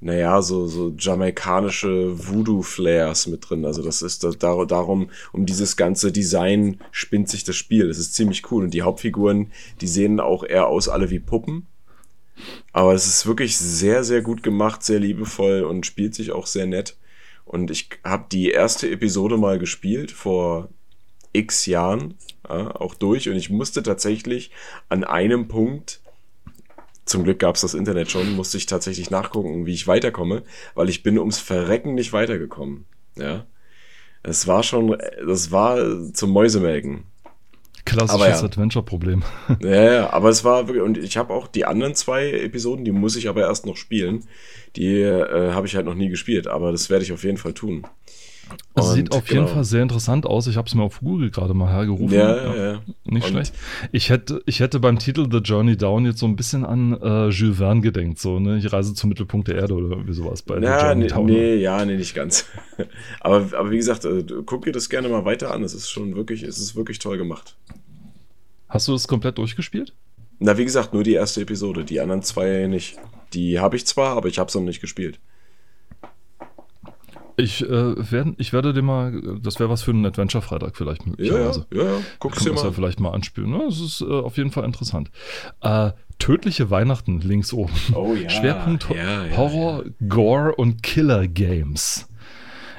naja, 0.00 0.42
so, 0.42 0.66
so 0.66 0.92
jamaikanische 0.98 2.28
Voodoo-Flares 2.28 3.28
mit 3.28 3.48
drin. 3.48 3.64
Also 3.64 3.82
das 3.82 4.02
ist 4.02 4.24
das, 4.24 4.38
dar 4.38 4.66
darum, 4.66 5.10
um 5.32 5.46
dieses 5.46 5.76
ganze 5.76 6.10
Design 6.10 6.80
spinnt 6.90 7.28
sich 7.28 7.44
das 7.44 7.54
Spiel. 7.54 7.86
Das 7.86 7.98
ist 7.98 8.14
ziemlich 8.14 8.50
cool. 8.50 8.64
Und 8.64 8.74
die 8.74 8.82
Hauptfiguren, 8.82 9.52
die 9.80 9.88
sehen 9.88 10.18
auch 10.18 10.42
eher 10.42 10.66
aus 10.66 10.88
alle 10.88 11.10
wie 11.10 11.20
Puppen. 11.20 11.68
Aber 12.72 12.92
es 12.92 13.06
ist 13.06 13.26
wirklich 13.26 13.56
sehr, 13.56 14.04
sehr 14.04 14.20
gut 14.20 14.42
gemacht, 14.42 14.82
sehr 14.82 14.98
liebevoll 14.98 15.62
und 15.62 15.86
spielt 15.86 16.14
sich 16.14 16.32
auch 16.32 16.46
sehr 16.46 16.66
nett. 16.66 16.96
Und 17.46 17.70
ich 17.70 17.88
habe 18.04 18.26
die 18.30 18.50
erste 18.50 18.90
Episode 18.90 19.38
mal 19.38 19.58
gespielt 19.58 20.10
vor 20.10 20.68
x 21.32 21.66
Jahren, 21.66 22.14
ja, 22.48 22.74
auch 22.74 22.94
durch. 22.94 23.28
Und 23.28 23.36
ich 23.36 23.50
musste 23.50 23.82
tatsächlich 23.82 24.50
an 24.88 25.04
einem 25.04 25.48
Punkt, 25.48 26.00
zum 27.04 27.22
Glück 27.22 27.38
gab 27.38 27.54
es 27.54 27.60
das 27.60 27.74
Internet 27.74 28.10
schon, 28.10 28.34
musste 28.34 28.56
ich 28.56 28.66
tatsächlich 28.66 29.10
nachgucken, 29.10 29.64
wie 29.64 29.74
ich 29.74 29.86
weiterkomme, 29.86 30.42
weil 30.74 30.88
ich 30.88 31.04
bin 31.04 31.18
ums 31.20 31.38
Verrecken 31.38 31.94
nicht 31.94 32.12
weitergekommen. 32.12 32.84
Ja. 33.14 33.46
Es 34.24 34.48
war 34.48 34.64
schon, 34.64 34.98
das 35.24 35.52
war 35.52 36.12
zum 36.12 36.30
Mäusemelken. 36.30 37.04
Klassisches 37.86 38.40
ja. 38.40 38.44
Adventure-Problem. 38.44 39.22
Ja, 39.62 39.92
ja, 39.92 40.12
aber 40.12 40.28
es 40.28 40.44
war 40.44 40.68
wirklich, 40.68 40.84
und 40.84 40.98
ich 40.98 41.16
habe 41.16 41.32
auch 41.32 41.46
die 41.46 41.64
anderen 41.64 41.94
zwei 41.94 42.30
Episoden, 42.30 42.84
die 42.84 42.92
muss 42.92 43.16
ich 43.16 43.28
aber 43.28 43.42
erst 43.42 43.64
noch 43.64 43.76
spielen. 43.76 44.24
Die 44.74 45.00
äh, 45.00 45.52
habe 45.52 45.66
ich 45.66 45.76
halt 45.76 45.86
noch 45.86 45.94
nie 45.94 46.08
gespielt, 46.08 46.46
aber 46.46 46.72
das 46.72 46.90
werde 46.90 47.04
ich 47.04 47.12
auf 47.12 47.24
jeden 47.24 47.38
Fall 47.38 47.54
tun. 47.54 47.86
Es 48.74 48.92
sieht 48.92 49.12
auf 49.12 49.28
jeden 49.28 49.44
genau. 49.44 49.54
Fall 49.54 49.64
sehr 49.64 49.82
interessant 49.82 50.26
aus. 50.26 50.46
Ich 50.46 50.56
habe 50.56 50.68
es 50.68 50.74
mir 50.74 50.82
auf 50.82 51.00
Google 51.00 51.30
gerade 51.30 51.54
mal 51.54 51.72
hergerufen. 51.72 52.10
Ja, 52.16 52.36
ja, 52.36 52.54
ja. 52.72 52.82
Nicht 53.04 53.24
Und- 53.26 53.30
schlecht. 53.32 53.54
Ich 53.90 54.10
hätte, 54.10 54.42
ich 54.46 54.60
hätte 54.60 54.78
beim 54.80 54.98
Titel 54.98 55.26
The 55.30 55.38
Journey 55.38 55.76
Down 55.76 56.04
jetzt 56.04 56.18
so 56.18 56.26
ein 56.26 56.36
bisschen 56.36 56.64
an 56.64 56.92
äh, 57.00 57.28
Jules 57.30 57.56
Verne 57.56 57.80
gedenkt, 57.80 58.18
so, 58.18 58.38
ne? 58.38 58.58
Ich 58.58 58.72
reise 58.72 58.94
zum 58.94 59.08
Mittelpunkt 59.08 59.48
der 59.48 59.56
Erde 59.56 59.74
oder 59.74 59.88
irgendwie 59.88 60.12
sowas 60.12 60.42
bei 60.42 60.58
The 60.58 60.64
Ja, 60.64 60.86
Journey 60.86 61.02
nee, 61.04 61.08
Down. 61.08 61.26
nee, 61.26 61.54
ja, 61.56 61.84
nee, 61.84 61.96
nicht 61.96 62.14
ganz. 62.14 62.44
aber, 63.20 63.48
aber 63.58 63.70
wie 63.70 63.78
gesagt, 63.78 64.04
äh, 64.04 64.22
guck 64.44 64.64
dir 64.64 64.72
das 64.72 64.88
gerne 64.88 65.08
mal 65.08 65.24
weiter 65.24 65.52
an. 65.52 65.64
Es 65.64 65.74
ist 65.74 65.88
schon 65.90 66.14
wirklich, 66.14 66.42
es 66.42 66.58
ist 66.58 66.76
wirklich 66.76 66.98
toll 66.98 67.16
gemacht. 67.18 67.56
Hast 68.68 68.88
du 68.88 68.92
das 68.92 69.08
komplett 69.08 69.38
durchgespielt? 69.38 69.92
Na, 70.38 70.58
wie 70.58 70.64
gesagt, 70.64 70.92
nur 70.92 71.02
die 71.02 71.14
erste 71.14 71.40
Episode, 71.40 71.84
die 71.84 71.98
anderen 72.00 72.22
zwei 72.22 72.66
nicht. 72.66 72.98
Die 73.32 73.58
habe 73.58 73.76
ich 73.76 73.86
zwar, 73.86 74.16
aber 74.16 74.28
ich 74.28 74.38
habe 74.38 74.48
es 74.48 74.54
noch 74.54 74.62
nicht 74.62 74.80
gespielt. 74.80 75.18
Ich, 77.38 77.62
äh, 77.62 77.68
werd, 78.10 78.28
ich 78.38 78.52
werde 78.54 78.72
dir 78.72 78.80
mal, 78.82 79.20
das 79.42 79.58
wäre 79.58 79.68
was 79.68 79.82
für 79.82 79.90
einen 79.90 80.06
Adventure-Freitag 80.06 80.74
vielleicht 80.76 81.02
Ja, 81.02 81.06
ja, 81.06 81.10
möglicherweise. 81.10 81.66
ja, 81.72 81.82
ja. 81.84 81.90
Guck's 82.18 82.38
Kann 82.38 82.44
dir 82.44 82.50
man 82.50 82.54
das 82.56 82.62
ja 82.64 82.70
mal. 82.70 82.74
vielleicht 82.74 83.00
mal 83.00 83.10
anspielen. 83.10 83.50
Ne? 83.50 83.62
Das 83.66 83.78
ist 83.80 84.00
äh, 84.00 84.04
auf 84.06 84.36
jeden 84.38 84.50
Fall 84.52 84.64
interessant. 84.64 85.10
Äh, 85.60 85.90
tödliche 86.18 86.70
Weihnachten 86.70 87.20
links 87.20 87.52
oben. 87.52 87.72
Oh 87.94 88.14
ja. 88.14 88.30
Schwerpunkt 88.30 88.88
ja, 88.88 89.26
ja, 89.26 89.36
Horror, 89.36 89.84
Gore 90.08 90.54
und 90.54 90.82
Killer-Games. 90.82 92.08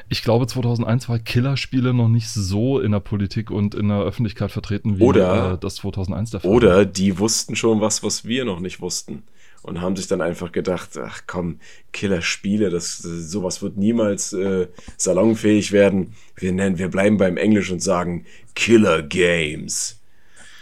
Ich 0.09 0.23
glaube, 0.23 0.47
2001 0.47 1.09
war 1.09 1.19
Killerspiele 1.19 1.93
noch 1.93 2.07
nicht 2.07 2.29
so 2.29 2.79
in 2.79 2.93
der 2.93 3.01
Politik 3.01 3.51
und 3.51 3.75
in 3.75 3.89
der 3.89 3.99
Öffentlichkeit 3.99 4.51
vertreten, 4.51 4.97
wie 4.99 5.03
Oder- 5.03 5.53
äh, 5.53 5.57
das 5.59 5.75
2001 5.75 6.31
der 6.31 6.39
Fall 6.39 6.49
war. 6.49 6.55
Oder 6.55 6.85
die 6.85 7.19
wussten 7.19 7.55
schon 7.57 7.81
was, 7.81 8.03
was 8.03 8.23
wir 8.25 8.45
noch 8.45 8.59
nicht 8.61 8.79
wussten. 8.81 9.23
Und 9.63 9.81
haben 9.81 9.95
sich 9.95 10.07
dann 10.07 10.21
einfach 10.21 10.51
gedacht, 10.51 10.97
ach 10.97 11.23
komm, 11.27 11.59
Killerspiele, 11.91 12.69
das, 12.69 12.97
sowas 12.99 13.61
wird 13.61 13.77
niemals 13.77 14.31
äh, 14.33 14.67
salonfähig 14.95 15.71
werden. 15.71 16.13
Wir 16.35 16.53
nennen, 16.53 16.77
wir 16.77 16.89
bleiben 16.89 17.17
beim 17.17 17.37
Englisch 17.37 17.71
und 17.71 17.81
sagen 17.81 18.25
Killer 18.55 19.01
Games. 19.01 19.96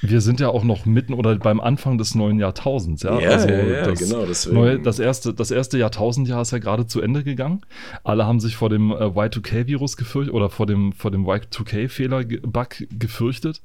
Wir 0.10 0.22
sind 0.22 0.40
ja 0.40 0.50
auch 0.50 0.64
noch 0.64 0.86
mitten 0.86 1.14
oder 1.14 1.36
beim 1.38 1.60
Anfang 1.60 1.98
des 1.98 2.16
neuen 2.16 2.40
Jahrtausends, 2.40 3.04
ja. 3.04 3.20
Ja, 3.20 3.30
also 3.32 3.48
ja, 3.48 3.64
ja, 3.64 3.86
das, 3.86 4.00
genau, 4.00 4.26
deswegen. 4.26 4.56
neue, 4.56 4.80
das, 4.80 5.00
erste, 5.00 5.34
das 5.34 5.52
erste 5.52 5.78
Jahrtausendjahr 5.78 6.42
ist 6.42 6.52
ja 6.52 6.60
gerade 6.60 6.88
zu 6.88 7.02
Ende 7.02 7.24
gegangen. 7.24 7.62
Alle 8.04 8.26
haben 8.26 8.40
sich 8.40 8.56
vor 8.56 8.70
dem 8.70 8.92
äh, 8.92 8.96
Y2K-Virus 8.96 9.98
gefürchtet 9.98 10.34
oder 10.34 10.50
vor 10.50 10.66
dem, 10.66 10.94
vor 10.94 11.12
dem 11.12 11.26
Y2K-Fehler-Bug 11.26 12.88
gefürchtet, 12.90 13.62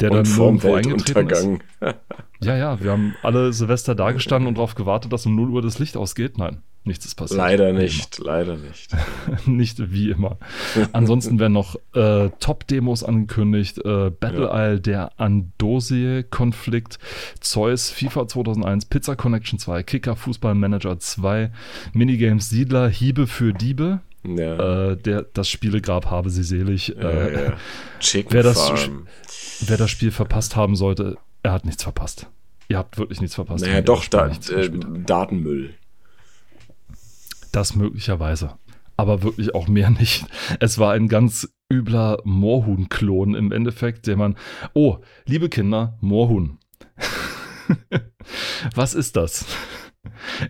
der 0.00 0.10
dann 0.10 0.20
Und 0.20 0.26
vorm 0.26 0.54
nirgendwo 0.56 0.74
eingetreten 0.74 1.60
ist. 1.80 1.94
Ja, 2.42 2.56
ja, 2.56 2.82
wir 2.82 2.90
haben 2.90 3.14
alle 3.22 3.52
Silvester 3.52 3.94
dagestanden 3.94 4.48
und 4.48 4.56
darauf 4.56 4.74
gewartet, 4.74 5.12
dass 5.12 5.26
um 5.26 5.36
0 5.36 5.50
Uhr 5.50 5.62
das 5.62 5.78
Licht 5.78 5.96
ausgeht. 5.96 6.38
Nein, 6.38 6.58
nichts 6.84 7.06
ist 7.06 7.14
passiert. 7.14 7.38
Leider 7.38 7.72
nicht, 7.72 8.18
leider 8.18 8.56
nicht. 8.56 8.90
nicht 9.46 9.92
wie 9.92 10.10
immer. 10.10 10.38
Ansonsten 10.92 11.38
werden 11.38 11.52
noch 11.52 11.76
äh, 11.94 12.30
Top-Demos 12.40 13.04
angekündigt. 13.04 13.78
Äh, 13.78 14.10
Battle 14.10 14.46
Ja. 14.46 14.68
Isle, 14.68 14.80
der 14.80 15.20
Andosie-Konflikt, 15.20 16.98
Zeus, 17.40 17.90
FIFA 17.90 18.28
2001, 18.28 18.86
Pizza 18.86 19.16
Connection 19.16 19.58
2, 19.58 19.82
Kicker 19.82 20.16
Fußball 20.16 20.54
Manager 20.54 20.98
2, 20.98 21.50
Minigames 21.92 22.50
Siedler, 22.50 22.88
Hiebe 22.88 23.26
für 23.26 23.52
Diebe. 23.52 24.00
Ja. 24.24 24.90
Äh, 24.90 24.96
der, 24.96 25.22
das 25.34 25.48
Spielegrab 25.48 26.06
habe 26.06 26.30
sie 26.30 26.44
selig. 26.44 26.88
ja, 26.88 27.10
äh, 27.10 27.52
wer 28.28 28.42
das-. 28.42 28.90
Wer 29.66 29.76
das 29.76 29.90
Spiel 29.90 30.10
verpasst 30.10 30.56
haben 30.56 30.76
sollte, 30.76 31.18
er 31.42 31.52
hat 31.52 31.64
nichts 31.64 31.82
verpasst. 31.82 32.26
Ihr 32.68 32.78
habt 32.78 32.98
wirklich 32.98 33.20
nichts 33.20 33.34
verpasst. 33.34 33.64
Naja, 33.64 33.80
doch, 33.80 34.06
da, 34.06 34.28
äh. 34.28 34.70
Datenmüll. 35.06 35.74
Das 37.52 37.76
möglicherweise. 37.76 38.58
Aber 38.96 39.22
wirklich 39.22 39.54
auch 39.54 39.68
mehr 39.68 39.90
nicht. 39.90 40.26
Es 40.60 40.78
war 40.78 40.92
ein 40.92 41.08
ganz 41.08 41.48
übler 41.72 42.18
Moorhuhn-Klon 42.24 43.34
im 43.34 43.52
Endeffekt, 43.52 44.06
der 44.06 44.16
man. 44.16 44.36
Oh, 44.74 44.98
liebe 45.26 45.48
Kinder, 45.48 45.98
Moorhuhn. 46.00 46.58
Was 48.74 48.94
ist 48.94 49.16
das? 49.16 49.46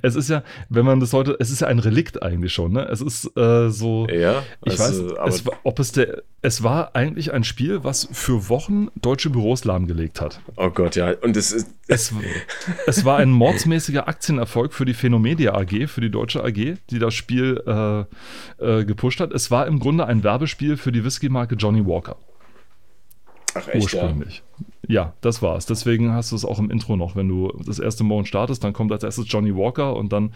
Es 0.02 0.14
ist 0.14 0.28
ja, 0.28 0.42
wenn 0.68 0.84
man 0.84 1.00
das 1.00 1.12
heute, 1.12 1.36
es 1.40 1.50
ist 1.50 1.60
ja 1.60 1.68
ein 1.68 1.78
Relikt 1.78 2.22
eigentlich 2.22 2.52
schon, 2.52 2.72
ne? 2.72 2.88
Es 2.90 3.00
ist 3.00 3.36
äh, 3.36 3.70
so. 3.70 4.06
Ja, 4.08 4.42
Ich 4.64 4.80
also, 4.80 5.16
weiß, 5.16 5.34
es 5.34 5.44
ob 5.62 5.78
es 5.78 5.92
der, 5.92 6.22
es 6.42 6.62
war 6.62 6.94
eigentlich 6.94 7.32
ein 7.32 7.44
Spiel, 7.44 7.84
was 7.84 8.08
für 8.12 8.48
Wochen 8.48 8.88
deutsche 9.00 9.30
Büros 9.30 9.64
lahmgelegt 9.64 10.20
hat. 10.20 10.40
oh 10.56 10.70
Gott, 10.70 10.96
ja. 10.96 11.12
Und 11.22 11.36
es 11.36 11.52
ist, 11.52 11.68
Es, 11.88 12.12
es 12.86 13.04
war 13.04 13.18
ein 13.18 13.30
mordsmäßiger 13.30 14.08
Aktienerfolg 14.08 14.72
für 14.72 14.84
die 14.84 14.94
Phenomedia 14.94 15.54
AG, 15.54 15.88
für 15.88 16.00
die 16.00 16.10
deutsche 16.10 16.42
AG, 16.42 16.76
die 16.90 16.98
das 16.98 17.14
Spiel 17.14 17.62
äh, 17.66 18.04
äh, 18.64 18.84
gepusht 18.84 19.20
hat. 19.20 19.32
Es 19.32 19.50
war 19.50 19.66
im 19.66 19.78
Grunde 19.78 20.06
ein 20.06 20.24
Werbespiel 20.24 20.76
für 20.76 20.92
die 20.92 21.04
Whisky-Marke 21.04 21.56
Johnny 21.56 21.84
Walker. 21.86 22.16
Ach 23.54 23.68
echt, 23.68 23.92
ja. 23.92 24.02
ursprünglich. 24.02 24.42
Ja. 24.88 25.12
das 25.20 25.42
war's. 25.42 25.66
Deswegen 25.66 26.12
hast 26.12 26.32
du 26.32 26.36
es 26.36 26.44
auch 26.44 26.58
im 26.58 26.70
Intro 26.70 26.96
noch. 26.96 27.16
Wenn 27.16 27.28
du 27.28 27.52
das 27.64 27.78
erste 27.78 28.04
Morgen 28.04 28.26
startest, 28.26 28.64
dann 28.64 28.72
kommt 28.72 28.92
als 28.92 29.04
erstes 29.04 29.26
Johnny 29.28 29.54
Walker 29.54 29.96
und 29.96 30.12
dann, 30.12 30.32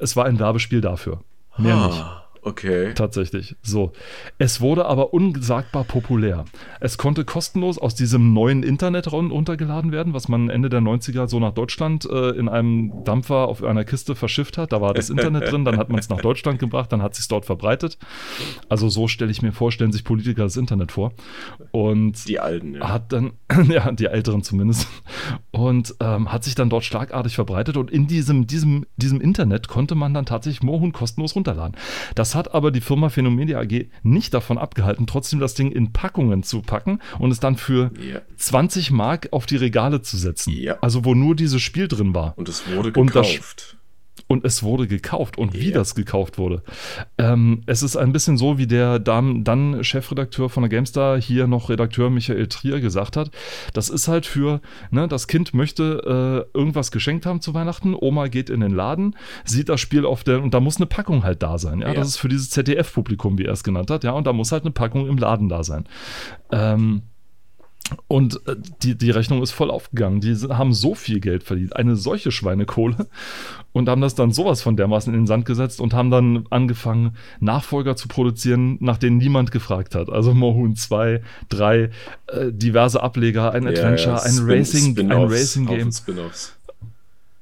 es 0.00 0.16
war 0.16 0.24
ein 0.24 0.38
Werbespiel 0.38 0.80
dafür. 0.80 1.20
Mehr 1.58 1.86
nicht. 1.86 2.04
Okay. 2.42 2.94
Tatsächlich. 2.94 3.56
So. 3.62 3.92
Es 4.38 4.60
wurde 4.60 4.86
aber 4.86 5.12
unsagbar 5.12 5.84
populär. 5.84 6.44
Es 6.80 6.96
konnte 6.98 7.24
kostenlos 7.24 7.76
aus 7.78 7.94
diesem 7.94 8.32
neuen 8.32 8.62
Internet 8.62 9.12
run- 9.12 9.30
runtergeladen 9.30 9.92
werden, 9.92 10.14
was 10.14 10.28
man 10.28 10.48
Ende 10.48 10.68
der 10.70 10.80
90er 10.80 11.28
so 11.28 11.38
nach 11.38 11.52
Deutschland 11.52 12.06
äh, 12.10 12.30
in 12.30 12.48
einem 12.48 13.04
Dampfer 13.04 13.48
auf 13.48 13.62
einer 13.62 13.84
Kiste 13.84 14.14
verschifft 14.14 14.56
hat. 14.58 14.72
Da 14.72 14.80
war 14.80 14.94
das 14.94 15.10
Internet 15.10 15.50
drin, 15.52 15.64
dann 15.64 15.76
hat 15.76 15.90
man 15.90 15.98
es 15.98 16.08
nach 16.08 16.20
Deutschland 16.20 16.58
gebracht, 16.58 16.92
dann 16.92 17.02
hat 17.02 17.14
sich 17.14 17.28
dort 17.28 17.44
verbreitet. 17.44 17.98
Also 18.68 18.88
so 18.88 19.06
stelle 19.08 19.30
ich 19.30 19.42
mir 19.42 19.52
vor, 19.52 19.70
stellen 19.72 19.92
sich 19.92 20.04
Politiker 20.04 20.44
das 20.44 20.56
Internet 20.56 20.92
vor. 20.92 21.12
Und 21.72 22.26
Die 22.28 22.40
Alten, 22.40 22.74
ja. 22.74 22.88
hat 22.88 23.12
dann, 23.12 23.32
ja, 23.68 23.92
die 23.92 24.06
Älteren 24.06 24.42
zumindest, 24.42 24.88
und 25.50 25.94
ähm, 26.00 26.32
hat 26.32 26.44
sich 26.44 26.54
dann 26.54 26.70
dort 26.70 26.84
schlagartig 26.84 27.34
verbreitet 27.34 27.76
und 27.76 27.90
in 27.90 28.06
diesem, 28.06 28.46
diesem, 28.46 28.86
diesem 28.96 29.20
Internet 29.20 29.68
konnte 29.68 29.94
man 29.94 30.14
dann 30.14 30.26
tatsächlich 30.26 30.62
Moorhuhn 30.62 30.92
kostenlos 30.92 31.36
runterladen. 31.36 31.76
Das 32.14 32.29
hat 32.34 32.54
aber 32.54 32.70
die 32.70 32.80
Firma 32.80 33.08
Phenomedia 33.08 33.58
AG 33.60 33.86
nicht 34.02 34.34
davon 34.34 34.58
abgehalten, 34.58 35.06
trotzdem 35.06 35.40
das 35.40 35.54
Ding 35.54 35.72
in 35.72 35.92
Packungen 35.92 36.42
zu 36.42 36.62
packen 36.62 37.00
und 37.18 37.30
es 37.30 37.40
dann 37.40 37.56
für 37.56 37.90
ja. 38.00 38.20
20 38.36 38.90
Mark 38.90 39.28
auf 39.32 39.46
die 39.46 39.56
Regale 39.56 40.02
zu 40.02 40.16
setzen. 40.16 40.52
Ja. 40.52 40.78
Also 40.80 41.04
wo 41.04 41.14
nur 41.14 41.34
dieses 41.34 41.62
Spiel 41.62 41.88
drin 41.88 42.14
war. 42.14 42.34
Und 42.36 42.48
es 42.48 42.62
wurde 42.68 42.92
das- 42.92 43.06
gekauft. 43.06 43.76
Und 44.26 44.44
es 44.44 44.62
wurde 44.62 44.86
gekauft. 44.86 45.38
Und 45.38 45.54
wie 45.54 45.72
das 45.72 45.94
gekauft 45.96 46.38
wurde. 46.38 46.62
Ähm, 47.18 47.62
es 47.66 47.82
ist 47.82 47.96
ein 47.96 48.12
bisschen 48.12 48.36
so, 48.36 48.58
wie 48.58 48.66
der 48.68 48.98
dann, 49.00 49.82
Chefredakteur 49.82 50.48
von 50.48 50.62
der 50.62 50.70
GameStar, 50.70 51.20
hier 51.20 51.48
noch 51.48 51.68
Redakteur 51.68 52.10
Michael 52.10 52.46
Trier 52.46 52.80
gesagt 52.80 53.16
hat. 53.16 53.30
Das 53.72 53.88
ist 53.88 54.06
halt 54.08 54.26
für, 54.26 54.60
ne, 54.92 55.08
das 55.08 55.26
Kind 55.26 55.52
möchte 55.52 56.46
äh, 56.54 56.56
irgendwas 56.58 56.92
geschenkt 56.92 57.26
haben 57.26 57.40
zu 57.40 57.54
Weihnachten. 57.54 57.94
Oma 57.98 58.28
geht 58.28 58.50
in 58.50 58.60
den 58.60 58.72
Laden, 58.72 59.16
sieht 59.44 59.68
das 59.68 59.80
Spiel 59.80 60.04
auf 60.06 60.22
der, 60.22 60.42
und 60.42 60.54
da 60.54 60.60
muss 60.60 60.76
eine 60.76 60.86
Packung 60.86 61.24
halt 61.24 61.42
da 61.42 61.58
sein. 61.58 61.80
Ja, 61.80 61.88
Ja. 61.88 61.94
das 61.94 62.08
ist 62.08 62.16
für 62.18 62.28
dieses 62.28 62.50
ZDF-Publikum, 62.50 63.36
wie 63.38 63.46
er 63.46 63.52
es 63.52 63.64
genannt 63.64 63.90
hat. 63.90 64.04
Ja, 64.04 64.12
und 64.12 64.26
da 64.28 64.32
muss 64.32 64.52
halt 64.52 64.62
eine 64.62 64.70
Packung 64.72 65.08
im 65.08 65.16
Laden 65.18 65.48
da 65.48 65.64
sein. 65.64 65.86
Ähm, 66.52 67.02
und 68.06 68.46
äh, 68.46 68.54
die, 68.82 68.96
die 68.96 69.10
Rechnung 69.10 69.42
ist 69.42 69.50
voll 69.50 69.70
aufgegangen. 69.70 70.20
Die 70.20 70.34
haben 70.36 70.72
so 70.72 70.94
viel 70.94 71.18
Geld 71.18 71.42
verdient, 71.42 71.74
eine 71.74 71.96
solche 71.96 72.30
Schweinekohle, 72.30 73.08
und 73.72 73.88
haben 73.88 74.00
das 74.00 74.14
dann 74.14 74.32
sowas 74.32 74.62
von 74.62 74.76
dermaßen 74.76 75.12
in 75.14 75.20
den 75.20 75.26
Sand 75.26 75.44
gesetzt 75.44 75.80
und 75.80 75.94
haben 75.94 76.10
dann 76.10 76.46
angefangen, 76.50 77.16
Nachfolger 77.38 77.94
zu 77.96 78.08
produzieren, 78.08 78.78
nach 78.80 78.98
denen 78.98 79.18
niemand 79.18 79.52
gefragt 79.52 79.94
hat. 79.94 80.10
Also 80.10 80.34
Mohun 80.34 80.74
2, 80.76 81.22
3, 81.50 81.78
äh, 81.78 81.90
diverse 82.52 83.02
Ableger, 83.02 83.52
ein 83.52 83.66
Adventure, 83.66 84.22
ein 84.22 84.32
Spin- 84.32 84.46
Racing, 84.46 85.10
ein 85.10 85.22
Racing 85.22 85.66
Game. 85.66 85.90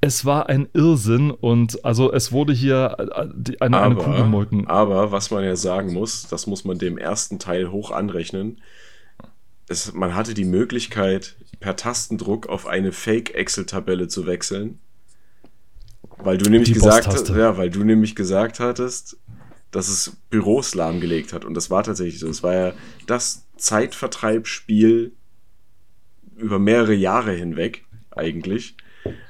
Es 0.01 0.23
war 0.23 0.47
ein 0.47 0.69
Irrsinn 0.73 1.29
und 1.29 1.83
also 1.83 2.13
es 2.13 2.31
wurde 2.31 2.53
hier 2.53 2.95
äh, 2.99 3.55
eine, 3.59 3.81
eine 3.81 3.95
Kuh 3.95 4.11
gemolken. 4.11 4.67
aber 4.67 5.11
was 5.11 5.29
man 5.29 5.43
ja 5.43 5.57
sagen 5.57 5.91
muss, 5.93 6.27
das 6.27 6.47
muss 6.47 6.63
man 6.63 6.77
dem 6.77 6.97
ersten 6.97 7.37
Teil 7.37 7.69
hoch 7.69 7.91
anrechnen. 7.91 8.61
Es, 9.67 9.93
man 9.93 10.15
hatte 10.15 10.33
die 10.33 10.45
Möglichkeit, 10.45 11.35
per 11.59 11.75
Tastendruck 11.75 12.47
auf 12.47 12.65
eine 12.65 12.93
Fake-Excel-Tabelle 12.93 14.07
zu 14.07 14.25
wechseln. 14.25 14.79
Weil 16.19 16.37
du 16.37 16.49
nämlich 16.49 16.73
gesagt 16.73 17.05
Boss-Taste. 17.05 17.39
ja, 17.39 17.57
weil 17.57 17.69
du 17.69 17.83
nämlich 17.83 18.15
gesagt 18.15 18.59
hattest, 18.59 19.17
dass 19.71 19.87
es 19.87 20.17
Büros 20.29 20.75
lahmgelegt 20.75 21.33
hat. 21.33 21.45
Und 21.45 21.53
das 21.53 21.69
war 21.69 21.83
tatsächlich 21.83 22.19
so. 22.19 22.27
Es 22.27 22.43
war 22.43 22.53
ja 22.53 22.73
das 23.07 23.45
Zeitvertreibspiel 23.57 25.13
über 26.37 26.59
mehrere 26.59 26.93
Jahre 26.93 27.31
hinweg, 27.33 27.85
eigentlich. 28.11 28.75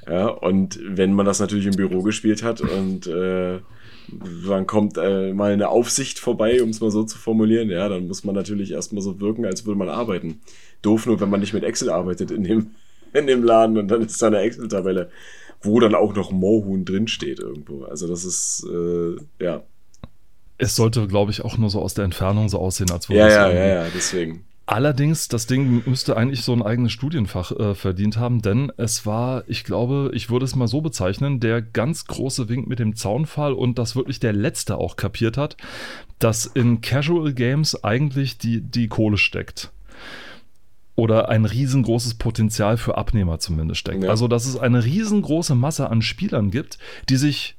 Ja, 0.08 0.26
und 0.26 0.80
wenn 0.82 1.12
man 1.12 1.26
das 1.26 1.40
natürlich 1.40 1.66
im 1.66 1.76
Büro 1.76 2.02
gespielt 2.02 2.42
hat 2.42 2.60
und 2.60 3.06
äh, 3.06 3.60
dann 4.48 4.66
kommt 4.66 4.96
äh, 4.98 5.32
mal 5.32 5.52
eine 5.52 5.68
Aufsicht 5.68 6.18
vorbei, 6.18 6.62
um 6.62 6.70
es 6.70 6.80
mal 6.80 6.90
so 6.90 7.04
zu 7.04 7.18
formulieren, 7.18 7.70
ja, 7.70 7.88
dann 7.88 8.08
muss 8.08 8.24
man 8.24 8.34
natürlich 8.34 8.72
erstmal 8.72 9.02
so 9.02 9.20
wirken, 9.20 9.44
als 9.44 9.66
würde 9.66 9.78
man 9.78 9.88
arbeiten. 9.88 10.40
Doof 10.82 11.06
nur, 11.06 11.20
wenn 11.20 11.30
man 11.30 11.40
nicht 11.40 11.52
mit 11.52 11.62
Excel 11.62 11.90
arbeitet 11.90 12.30
in 12.30 12.42
dem, 12.42 12.70
in 13.12 13.26
dem 13.26 13.44
Laden 13.44 13.78
und 13.78 13.88
dann 13.88 14.02
ist 14.02 14.20
da 14.20 14.28
eine 14.28 14.40
Excel-Tabelle, 14.40 15.10
wo 15.62 15.80
dann 15.80 15.94
auch 15.94 16.14
noch 16.14 16.30
Mohun 16.30 16.84
drinsteht 16.84 17.38
irgendwo. 17.38 17.84
Also 17.84 18.08
das 18.08 18.24
ist, 18.24 18.66
äh, 18.70 19.16
ja. 19.44 19.62
Es 20.58 20.76
sollte, 20.76 21.06
glaube 21.06 21.30
ich, 21.30 21.42
auch 21.42 21.56
nur 21.56 21.70
so 21.70 21.80
aus 21.80 21.94
der 21.94 22.04
Entfernung 22.04 22.48
so 22.48 22.58
aussehen, 22.58 22.90
als 22.90 23.08
würde 23.08 23.20
Ja, 23.20 23.26
es 23.26 23.34
ja, 23.34 23.50
ja, 23.50 23.66
ja, 23.66 23.86
deswegen. 23.94 24.44
Allerdings, 24.70 25.26
das 25.26 25.46
Ding 25.46 25.82
müsste 25.84 26.16
eigentlich 26.16 26.42
so 26.42 26.52
ein 26.52 26.62
eigenes 26.62 26.92
Studienfach 26.92 27.50
äh, 27.50 27.74
verdient 27.74 28.18
haben, 28.18 28.40
denn 28.40 28.70
es 28.76 29.04
war, 29.04 29.42
ich 29.48 29.64
glaube, 29.64 30.12
ich 30.14 30.30
würde 30.30 30.44
es 30.44 30.54
mal 30.54 30.68
so 30.68 30.80
bezeichnen, 30.80 31.40
der 31.40 31.60
ganz 31.60 32.04
große 32.04 32.48
Wink 32.48 32.68
mit 32.68 32.78
dem 32.78 32.94
Zaunfall 32.94 33.52
und 33.52 33.80
das 33.80 33.96
wirklich 33.96 34.20
der 34.20 34.32
Letzte 34.32 34.78
auch 34.78 34.94
kapiert 34.94 35.36
hat, 35.36 35.56
dass 36.20 36.46
in 36.46 36.82
Casual 36.82 37.32
Games 37.32 37.82
eigentlich 37.82 38.38
die, 38.38 38.60
die 38.60 38.86
Kohle 38.86 39.16
steckt. 39.16 39.72
Oder 41.00 41.30
ein 41.30 41.46
riesengroßes 41.46 42.14
Potenzial 42.14 42.76
für 42.76 42.98
Abnehmer 42.98 43.38
zumindest 43.38 43.80
steckt. 43.80 44.04
Ja. 44.04 44.10
Also, 44.10 44.28
dass 44.28 44.44
es 44.44 44.58
eine 44.58 44.84
riesengroße 44.84 45.54
Masse 45.54 45.88
an 45.88 46.02
Spielern 46.02 46.50
gibt, 46.50 46.76
die 47.08 47.16
sich, 47.16 47.56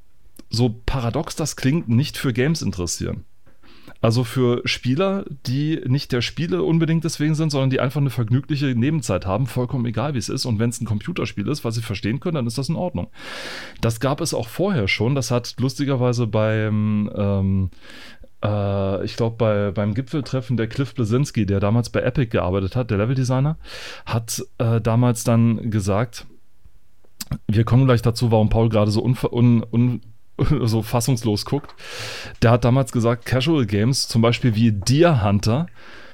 so 0.51 0.75
paradox 0.85 1.35
das 1.35 1.55
klingt, 1.55 1.89
nicht 1.89 2.17
für 2.17 2.33
Games 2.33 2.61
interessieren. 2.61 3.25
Also 3.99 4.23
für 4.23 4.61
Spieler, 4.65 5.25
die 5.47 5.81
nicht 5.85 6.11
der 6.11 6.21
Spiele 6.21 6.61
unbedingt 6.61 7.03
deswegen 7.03 7.33
sind, 7.33 7.49
sondern 7.49 7.71
die 7.71 7.79
einfach 7.79 7.99
eine 8.01 8.11
vergnügliche 8.11 8.67
Nebenzeit 8.67 9.25
haben, 9.25 9.47
vollkommen 9.47 9.85
egal 9.85 10.13
wie 10.13 10.19
es 10.19 10.29
ist. 10.29 10.45
Und 10.45 10.59
wenn 10.59 10.69
es 10.69 10.79
ein 10.79 10.85
Computerspiel 10.85 11.47
ist, 11.47 11.63
was 11.63 11.75
sie 11.75 11.81
verstehen 11.81 12.19
können, 12.19 12.35
dann 12.35 12.47
ist 12.47 12.59
das 12.59 12.69
in 12.69 12.75
Ordnung. 12.75 13.07
Das 13.79 13.99
gab 13.99 14.21
es 14.21 14.33
auch 14.35 14.49
vorher 14.49 14.87
schon. 14.87 15.15
Das 15.15 15.31
hat 15.31 15.55
lustigerweise 15.59 16.27
beim 16.27 17.11
ähm, 17.15 17.69
äh, 18.43 19.05
ich 19.05 19.15
glaube, 19.15 19.35
bei, 19.37 19.71
beim 19.71 19.93
Gipfeltreffen 19.93 20.57
der 20.57 20.67
Cliff 20.67 20.93
Blasinski, 20.93 21.45
der 21.45 21.59
damals 21.59 21.89
bei 21.89 22.01
Epic 22.01 22.27
gearbeitet 22.27 22.75
hat, 22.75 22.91
der 22.91 22.97
Leveldesigner, 22.97 23.57
hat 24.05 24.43
äh, 24.57 24.81
damals 24.81 25.23
dann 25.23 25.71
gesagt, 25.71 26.25
wir 27.47 27.63
kommen 27.63 27.85
gleich 27.85 28.01
dazu, 28.01 28.31
warum 28.31 28.49
Paul 28.49 28.69
gerade 28.69 28.91
so, 28.91 29.03
un, 29.03 29.17
un, 29.31 29.63
un, 29.71 30.01
so 30.67 30.81
fassungslos 30.81 31.45
guckt. 31.45 31.73
Der 32.41 32.51
hat 32.51 32.65
damals 32.65 32.91
gesagt, 32.91 33.25
Casual 33.25 33.65
Games, 33.65 34.07
zum 34.07 34.21
Beispiel 34.21 34.55
wie 34.55 34.71
Deer 34.71 35.23
Hunter, 35.23 35.67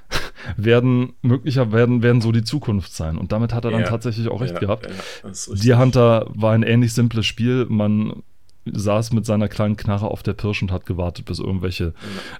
werden 0.57 1.13
möglicher 1.21 1.71
werden, 1.73 2.01
werden 2.01 2.21
so 2.21 2.31
die 2.31 2.43
Zukunft 2.43 2.93
sein. 2.93 3.17
Und 3.17 3.31
damit 3.31 3.53
hat 3.53 3.65
er 3.65 3.71
dann 3.71 3.81
ja, 3.81 3.87
tatsächlich 3.87 4.29
auch 4.29 4.41
recht 4.41 4.53
ja, 4.53 4.59
gehabt. 4.59 4.87
Ja, 4.87 5.55
Deer 5.55 5.79
Hunter 5.79 6.27
war 6.29 6.53
ein 6.53 6.63
ähnlich 6.63 6.93
simples 6.93 7.25
Spiel. 7.25 7.65
Man 7.67 8.23
saß 8.73 9.13
mit 9.13 9.25
seiner 9.25 9.47
kleinen 9.47 9.77
Knarre 9.77 10.09
auf 10.09 10.23
der 10.23 10.33
Pirsch 10.33 10.61
und 10.61 10.71
hat 10.71 10.85
gewartet, 10.85 11.25
bis 11.25 11.39
irgendwelche 11.39 11.93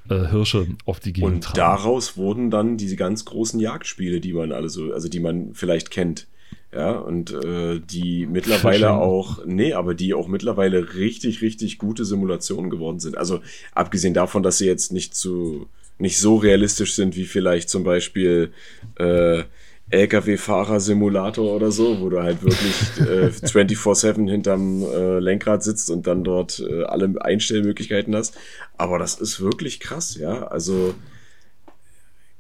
äh, 0.10 0.28
Hirsche 0.28 0.68
auf 0.86 1.00
die 1.00 1.14
Gegend 1.14 1.32
Und 1.34 1.44
tragen. 1.44 1.58
daraus 1.58 2.18
wurden 2.18 2.50
dann 2.50 2.78
diese 2.78 2.96
ganz 2.96 3.26
großen 3.26 3.60
Jagdspiele, 3.60 4.20
die 4.20 4.34
man 4.34 4.52
alle 4.52 4.70
so, 4.70 4.94
also 4.94 5.10
die 5.10 5.20
man 5.20 5.54
vielleicht 5.54 5.92
kennt. 5.92 6.28
Ja, 6.74 6.92
und 6.98 7.32
äh, 7.32 7.80
die 7.80 8.26
mittlerweile 8.26 8.92
auch, 8.94 9.46
nee, 9.46 9.74
aber 9.74 9.94
die 9.96 10.14
auch 10.14 10.28
mittlerweile 10.28 10.96
richtig, 10.96 11.42
richtig 11.42 11.78
gute 11.78 12.04
Simulationen 12.04 12.70
geworden 12.70 13.00
sind. 13.00 13.18
Also 13.18 13.40
abgesehen 13.74 14.14
davon, 14.14 14.44
dass 14.44 14.58
sie 14.58 14.66
jetzt 14.66 14.92
nicht 14.92 15.16
zu, 15.16 15.68
nicht 15.98 16.20
so 16.20 16.36
realistisch 16.36 16.94
sind 16.96 17.16
wie 17.16 17.26
vielleicht 17.26 17.70
zum 17.70 17.84
Beispiel 17.84 18.52
äh, 18.96 19.44
LKW-Fahrer-Simulator 19.90 21.56
oder 21.56 21.72
so, 21.72 22.00
wo 22.02 22.10
du 22.10 22.22
halt 22.22 22.44
wirklich 22.44 23.00
äh, 23.00 23.28
24-7 23.48 24.30
hinterm 24.30 24.84
äh, 24.84 25.20
Lenkrad 25.20 25.64
sitzt 25.64 25.90
und 25.90 26.08
dann 26.08 26.24
dort 26.24 26.60
äh, 26.60 26.84
alle 26.84 27.14
Einstellmöglichkeiten 27.20 28.16
hast. 28.16 28.38
Aber 28.78 29.00
das 29.00 29.16
ist 29.16 29.40
wirklich 29.40 29.80
krass, 29.80 30.16
ja. 30.16 30.48
Also 30.48 30.94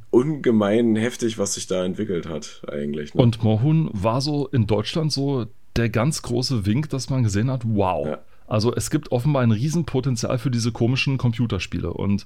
ungemein 0.09 0.95
heftig, 0.95 1.37
was 1.37 1.53
sich 1.53 1.67
da 1.67 1.85
entwickelt 1.85 2.27
hat, 2.27 2.63
eigentlich. 2.67 3.13
Ne? 3.13 3.21
Und 3.21 3.43
Mohun 3.43 3.89
war 3.93 4.21
so 4.21 4.47
in 4.47 4.67
Deutschland 4.67 5.11
so 5.11 5.45
der 5.75 5.89
ganz 5.89 6.21
große 6.21 6.65
Wink, 6.65 6.89
dass 6.89 7.09
man 7.09 7.23
gesehen 7.23 7.51
hat, 7.51 7.61
wow. 7.65 8.07
Ja. 8.07 8.19
Also 8.47 8.73
es 8.73 8.89
gibt 8.89 9.11
offenbar 9.11 9.43
ein 9.43 9.51
Riesenpotenzial 9.51 10.37
für 10.37 10.49
diese 10.49 10.71
komischen 10.71 11.17
Computerspiele. 11.17 11.91
Und 11.91 12.25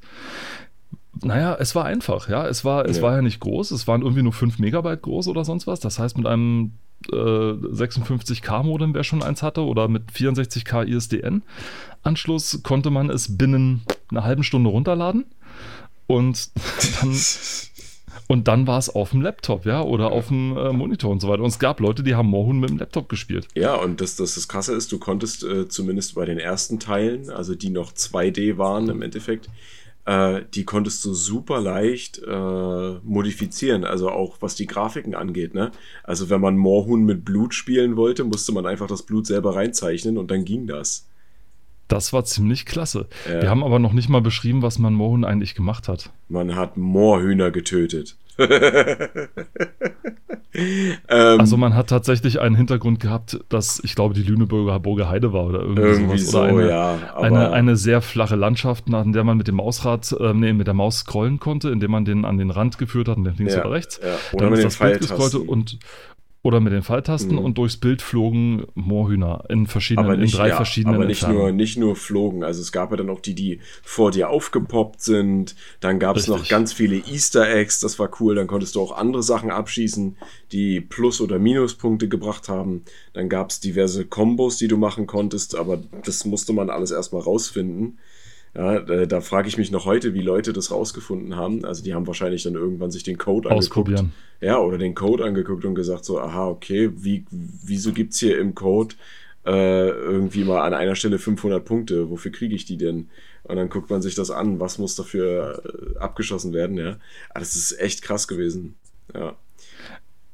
naja, 1.23 1.55
es 1.59 1.75
war 1.75 1.85
einfach, 1.85 2.29
ja. 2.29 2.47
Es 2.47 2.63
war, 2.63 2.85
es 2.85 2.97
ja. 2.97 3.03
war 3.03 3.15
ja 3.15 3.21
nicht 3.21 3.39
groß, 3.39 3.71
es 3.71 3.87
waren 3.87 4.01
irgendwie 4.01 4.23
nur 4.23 4.33
5 4.33 4.59
Megabyte 4.59 5.01
groß 5.01 5.27
oder 5.27 5.43
sonst 5.43 5.67
was. 5.67 5.79
Das 5.79 5.99
heißt, 5.99 6.17
mit 6.17 6.25
einem 6.25 6.73
äh, 7.11 7.15
56K-Modem, 7.15 8.93
wer 8.93 9.03
schon 9.03 9.23
eins 9.23 9.43
hatte, 9.43 9.65
oder 9.65 9.87
mit 9.87 10.11
64K 10.11 10.85
ISDN-Anschluss, 10.87 12.61
konnte 12.63 12.89
man 12.89 13.09
es 13.09 13.37
binnen 13.37 13.83
einer 14.09 14.23
halben 14.23 14.43
Stunde 14.43 14.69
runterladen. 14.69 15.25
Und 16.07 16.49
dann 17.01 17.15
und 18.27 18.47
dann 18.47 18.67
war 18.67 18.77
es 18.77 18.89
auf 18.89 19.11
dem 19.11 19.21
Laptop, 19.21 19.65
ja, 19.65 19.81
oder 19.81 20.05
ja. 20.05 20.11
auf 20.11 20.29
dem 20.29 20.55
äh, 20.57 20.71
Monitor 20.71 21.11
und 21.11 21.19
so 21.19 21.27
weiter. 21.27 21.43
Und 21.43 21.49
es 21.49 21.59
gab 21.59 21.79
Leute, 21.79 22.03
die 22.03 22.15
haben 22.15 22.27
Mohun 22.29 22.59
mit 22.59 22.69
dem 22.69 22.77
Laptop 22.77 23.09
gespielt. 23.09 23.47
Ja, 23.55 23.75
und 23.75 24.01
das, 24.01 24.15
das, 24.15 24.35
das 24.35 24.47
Krasse 24.47 24.73
ist, 24.73 24.91
du 24.91 24.99
konntest 24.99 25.43
äh, 25.43 25.67
zumindest 25.67 26.15
bei 26.15 26.25
den 26.25 26.39
ersten 26.39 26.79
Teilen, 26.79 27.29
also 27.29 27.55
die 27.55 27.69
noch 27.69 27.91
2D 27.91 28.57
waren 28.57 28.89
im 28.89 29.01
Endeffekt, 29.01 29.49
äh, 30.05 30.41
die 30.53 30.65
konntest 30.65 31.03
du 31.05 31.13
super 31.13 31.61
leicht 31.61 32.19
äh, 32.19 32.91
modifizieren, 33.03 33.83
also 33.85 34.09
auch 34.09 34.37
was 34.39 34.55
die 34.55 34.67
Grafiken 34.67 35.15
angeht. 35.15 35.53
Ne? 35.53 35.71
Also 36.03 36.29
wenn 36.29 36.41
man 36.41 36.57
Moorhuhn 36.57 37.03
mit 37.03 37.23
Blut 37.25 37.53
spielen 37.53 37.95
wollte, 37.95 38.23
musste 38.23 38.51
man 38.51 38.65
einfach 38.65 38.87
das 38.87 39.03
Blut 39.03 39.27
selber 39.27 39.55
reinzeichnen 39.55 40.17
und 40.17 40.31
dann 40.31 40.45
ging 40.45 40.67
das. 40.67 41.07
Das 41.87 42.13
war 42.13 42.23
ziemlich 42.23 42.65
klasse. 42.65 43.07
Ja. 43.27 43.41
Wir 43.41 43.49
haben 43.49 43.63
aber 43.63 43.77
noch 43.77 43.91
nicht 43.91 44.07
mal 44.07 44.21
beschrieben, 44.21 44.61
was 44.61 44.79
man 44.79 44.93
Moorhuhn 44.93 45.25
eigentlich 45.25 45.55
gemacht 45.55 45.89
hat. 45.89 46.09
Man 46.29 46.55
hat 46.55 46.77
Moorhühner 46.77 47.51
getötet. 47.51 48.15
ähm, 50.53 51.39
also 51.39 51.57
man 51.57 51.75
hat 51.75 51.89
tatsächlich 51.89 52.39
einen 52.39 52.55
Hintergrund 52.55 52.99
gehabt, 52.99 53.39
dass 53.49 53.81
ich 53.83 53.95
glaube 53.95 54.13
die 54.13 54.23
Lüneburger 54.23 54.79
Burger 54.79 55.09
Heide 55.09 55.33
war 55.33 55.45
oder 55.45 55.61
irgendwie, 55.61 55.81
irgendwie 55.81 56.17
sowas. 56.17 56.35
Oder 56.35 56.49
so, 56.49 56.57
eine, 56.57 56.69
ja, 56.69 56.97
eine, 57.15 57.51
eine, 57.51 57.75
sehr 57.75 58.01
flache 58.01 58.35
Landschaft, 58.35 58.93
an 58.93 59.13
der 59.13 59.23
man 59.23 59.37
mit 59.37 59.47
dem 59.47 59.55
Mausrad, 59.55 60.11
äh, 60.19 60.33
nee, 60.33 60.53
mit 60.53 60.67
der 60.67 60.73
Maus 60.73 60.99
scrollen 60.99 61.39
konnte, 61.39 61.69
indem 61.69 61.91
man 61.91 62.05
den 62.05 62.25
an 62.25 62.37
den 62.37 62.51
Rand 62.51 62.77
geführt 62.77 63.07
hat 63.07 63.17
und 63.17 63.23
den 63.23 63.35
links 63.35 63.53
ja, 63.53 63.61
oder 63.61 63.71
rechts. 63.71 63.99
Ja. 64.03 64.17
Dann 64.37 64.51
mit 64.51 64.63
den 64.63 64.71
Pfeiltasten. 64.71 65.47
Und, 65.47 65.79
oder 66.43 66.59
mit 66.59 66.73
den 66.73 66.81
Pfeiltasten 66.81 67.33
mhm. 67.33 67.45
und 67.45 67.57
durchs 67.59 67.77
Bild 67.77 68.01
flogen 68.01 68.65
Moorhühner 68.73 69.43
in 69.49 69.67
verschiedenen, 69.67 70.19
nicht, 70.19 70.33
in 70.33 70.37
drei 70.37 70.49
ja, 70.49 70.55
verschiedenen 70.55 70.95
Aber 70.95 71.05
nicht 71.05 71.27
nur, 71.27 71.51
nicht 71.51 71.77
nur 71.77 71.95
flogen, 71.95 72.43
also 72.43 72.61
es 72.61 72.71
gab 72.71 72.89
ja 72.89 72.97
dann 72.97 73.11
auch 73.11 73.19
die, 73.19 73.35
die 73.35 73.59
vor 73.83 74.09
dir 74.09 74.29
aufgepoppt 74.29 75.01
sind. 75.01 75.55
Dann 75.81 75.99
gab 75.99 76.17
es 76.17 76.27
noch 76.27 76.47
ganz 76.47 76.73
viele 76.73 76.95
Easter 76.95 77.47
Eggs, 77.47 77.79
das 77.79 77.99
war 77.99 78.09
cool. 78.19 78.33
Dann 78.33 78.47
konntest 78.47 78.73
du 78.75 78.81
auch 78.81 78.91
andere 78.91 79.21
Sachen 79.21 79.51
abschießen, 79.51 80.17
die 80.51 80.81
Plus- 80.81 81.21
oder 81.21 81.37
Minuspunkte 81.37 82.09
gebracht 82.09 82.49
haben. 82.49 82.83
Dann 83.13 83.29
gab 83.29 83.51
es 83.51 83.59
diverse 83.59 84.05
Kombos, 84.05 84.57
die 84.57 84.67
du 84.67 84.77
machen 84.77 85.05
konntest, 85.05 85.55
aber 85.55 85.77
das 86.05 86.25
musste 86.25 86.53
man 86.53 86.71
alles 86.71 86.89
erstmal 86.89 87.21
rausfinden. 87.21 87.99
Ja, 88.53 88.79
da, 88.79 89.05
da 89.05 89.21
frage 89.21 89.47
ich 89.47 89.57
mich 89.57 89.71
noch 89.71 89.85
heute, 89.85 90.13
wie 90.13 90.21
Leute 90.21 90.51
das 90.51 90.71
rausgefunden 90.71 91.35
haben. 91.35 91.63
Also 91.63 91.83
die 91.83 91.93
haben 91.93 92.07
wahrscheinlich 92.07 92.43
dann 92.43 92.55
irgendwann 92.55 92.91
sich 92.91 93.03
den 93.03 93.17
Code 93.17 93.49
angeguckt. 93.49 93.89
Ja, 94.41 94.59
oder 94.59 94.77
den 94.77 94.95
Code 94.95 95.23
angeguckt 95.23 95.63
und 95.63 95.75
gesagt 95.75 96.03
so, 96.03 96.19
aha, 96.19 96.47
okay, 96.47 96.91
wie, 96.95 97.25
wieso 97.29 97.93
gibt 97.93 98.13
es 98.13 98.19
hier 98.19 98.37
im 98.39 98.53
Code 98.53 98.95
äh, 99.45 99.89
irgendwie 99.89 100.43
mal 100.43 100.61
an 100.61 100.73
einer 100.73 100.95
Stelle 100.95 101.17
500 101.17 101.63
Punkte? 101.63 102.09
Wofür 102.09 102.31
kriege 102.31 102.55
ich 102.55 102.65
die 102.65 102.77
denn? 102.77 103.09
Und 103.43 103.55
dann 103.55 103.69
guckt 103.69 103.89
man 103.89 104.01
sich 104.01 104.15
das 104.15 104.31
an, 104.31 104.59
was 104.59 104.77
muss 104.77 104.95
dafür 104.95 105.63
äh, 105.63 105.97
abgeschossen 105.99 106.53
werden, 106.53 106.77
ja. 106.77 106.89
Aber 106.89 106.99
ah, 107.29 107.39
das 107.39 107.55
ist 107.55 107.79
echt 107.79 108.01
krass 108.01 108.27
gewesen. 108.27 108.75
Ja. 109.13 109.35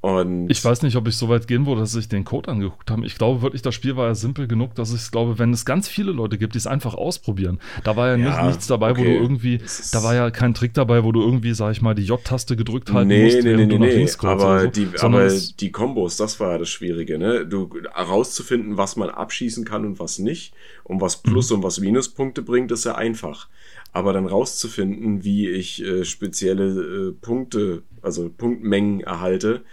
Und 0.07 0.49
ich 0.49 0.63
weiß 0.63 0.83
nicht, 0.83 0.95
ob 0.95 1.05
ich 1.09 1.17
so 1.17 1.27
weit 1.27 1.47
gehen 1.47 1.65
würde, 1.65 1.81
dass 1.81 1.93
ich 1.93 2.07
den 2.07 2.23
Code 2.23 2.49
angeguckt 2.49 2.89
habe. 2.89 3.05
Ich 3.05 3.17
glaube 3.17 3.41
wirklich, 3.41 3.61
das 3.61 3.75
Spiel 3.75 3.97
war 3.97 4.07
ja 4.07 4.15
simpel 4.15 4.47
genug, 4.47 4.73
dass 4.75 4.93
ich 4.93 5.11
glaube, 5.11 5.37
wenn 5.37 5.51
es 5.51 5.65
ganz 5.65 5.89
viele 5.89 6.13
Leute 6.13 6.37
gibt, 6.37 6.53
die 6.53 6.59
es 6.59 6.65
einfach 6.65 6.93
ausprobieren. 6.93 7.59
Da 7.83 7.97
war 7.97 8.07
ja, 8.07 8.15
ja 8.15 8.29
nicht, 8.29 8.43
nichts 8.43 8.67
dabei, 8.67 8.91
okay. 8.91 9.01
wo 9.01 9.03
du 9.03 9.09
irgendwie, 9.09 9.59
da 9.91 10.03
war 10.03 10.15
ja 10.15 10.31
kein 10.31 10.53
Trick 10.53 10.73
dabei, 10.73 11.03
wo 11.03 11.11
du 11.11 11.21
irgendwie, 11.21 11.53
sag 11.53 11.71
ich 11.73 11.81
mal, 11.81 11.93
die 11.93 12.03
J-Taste 12.03 12.55
gedrückt 12.55 12.93
halten 12.93 13.09
nee, 13.09 13.25
musst, 13.25 13.43
nee, 13.43 13.55
nee, 13.55 13.65
du 13.65 13.79
nach 13.79 13.87
links 13.87 14.13
scrollst. 14.13 14.45
Aber, 14.45 14.61
so. 14.61 14.67
die, 14.67 14.87
aber 14.97 15.29
die 15.59 15.71
Kombos, 15.71 16.15
das 16.15 16.39
war 16.39 16.53
ja 16.53 16.57
das 16.59 16.69
Schwierige, 16.69 17.17
ne? 17.17 17.45
Du 17.45 17.69
herauszufinden, 17.93 18.77
was 18.77 18.95
man 18.95 19.09
abschießen 19.09 19.65
kann 19.65 19.85
und 19.85 19.99
was 19.99 20.19
nicht 20.19 20.53
und 20.85 21.01
was 21.01 21.21
Plus- 21.21 21.49
mhm. 21.49 21.57
und 21.57 21.63
was 21.63 21.81
Minuspunkte 21.81 22.43
bringt, 22.43 22.71
ist 22.71 22.85
ja 22.85 22.95
einfach. 22.95 23.49
Aber 23.91 24.13
dann 24.13 24.25
rauszufinden, 24.25 25.23
wie 25.23 25.49
ich 25.49 25.83
äh, 25.83 26.05
spezielle 26.05 27.09
äh, 27.09 27.11
Punkte, 27.11 27.83
also 28.01 28.29
Punktmengen 28.29 29.01
erhalte, 29.01 29.63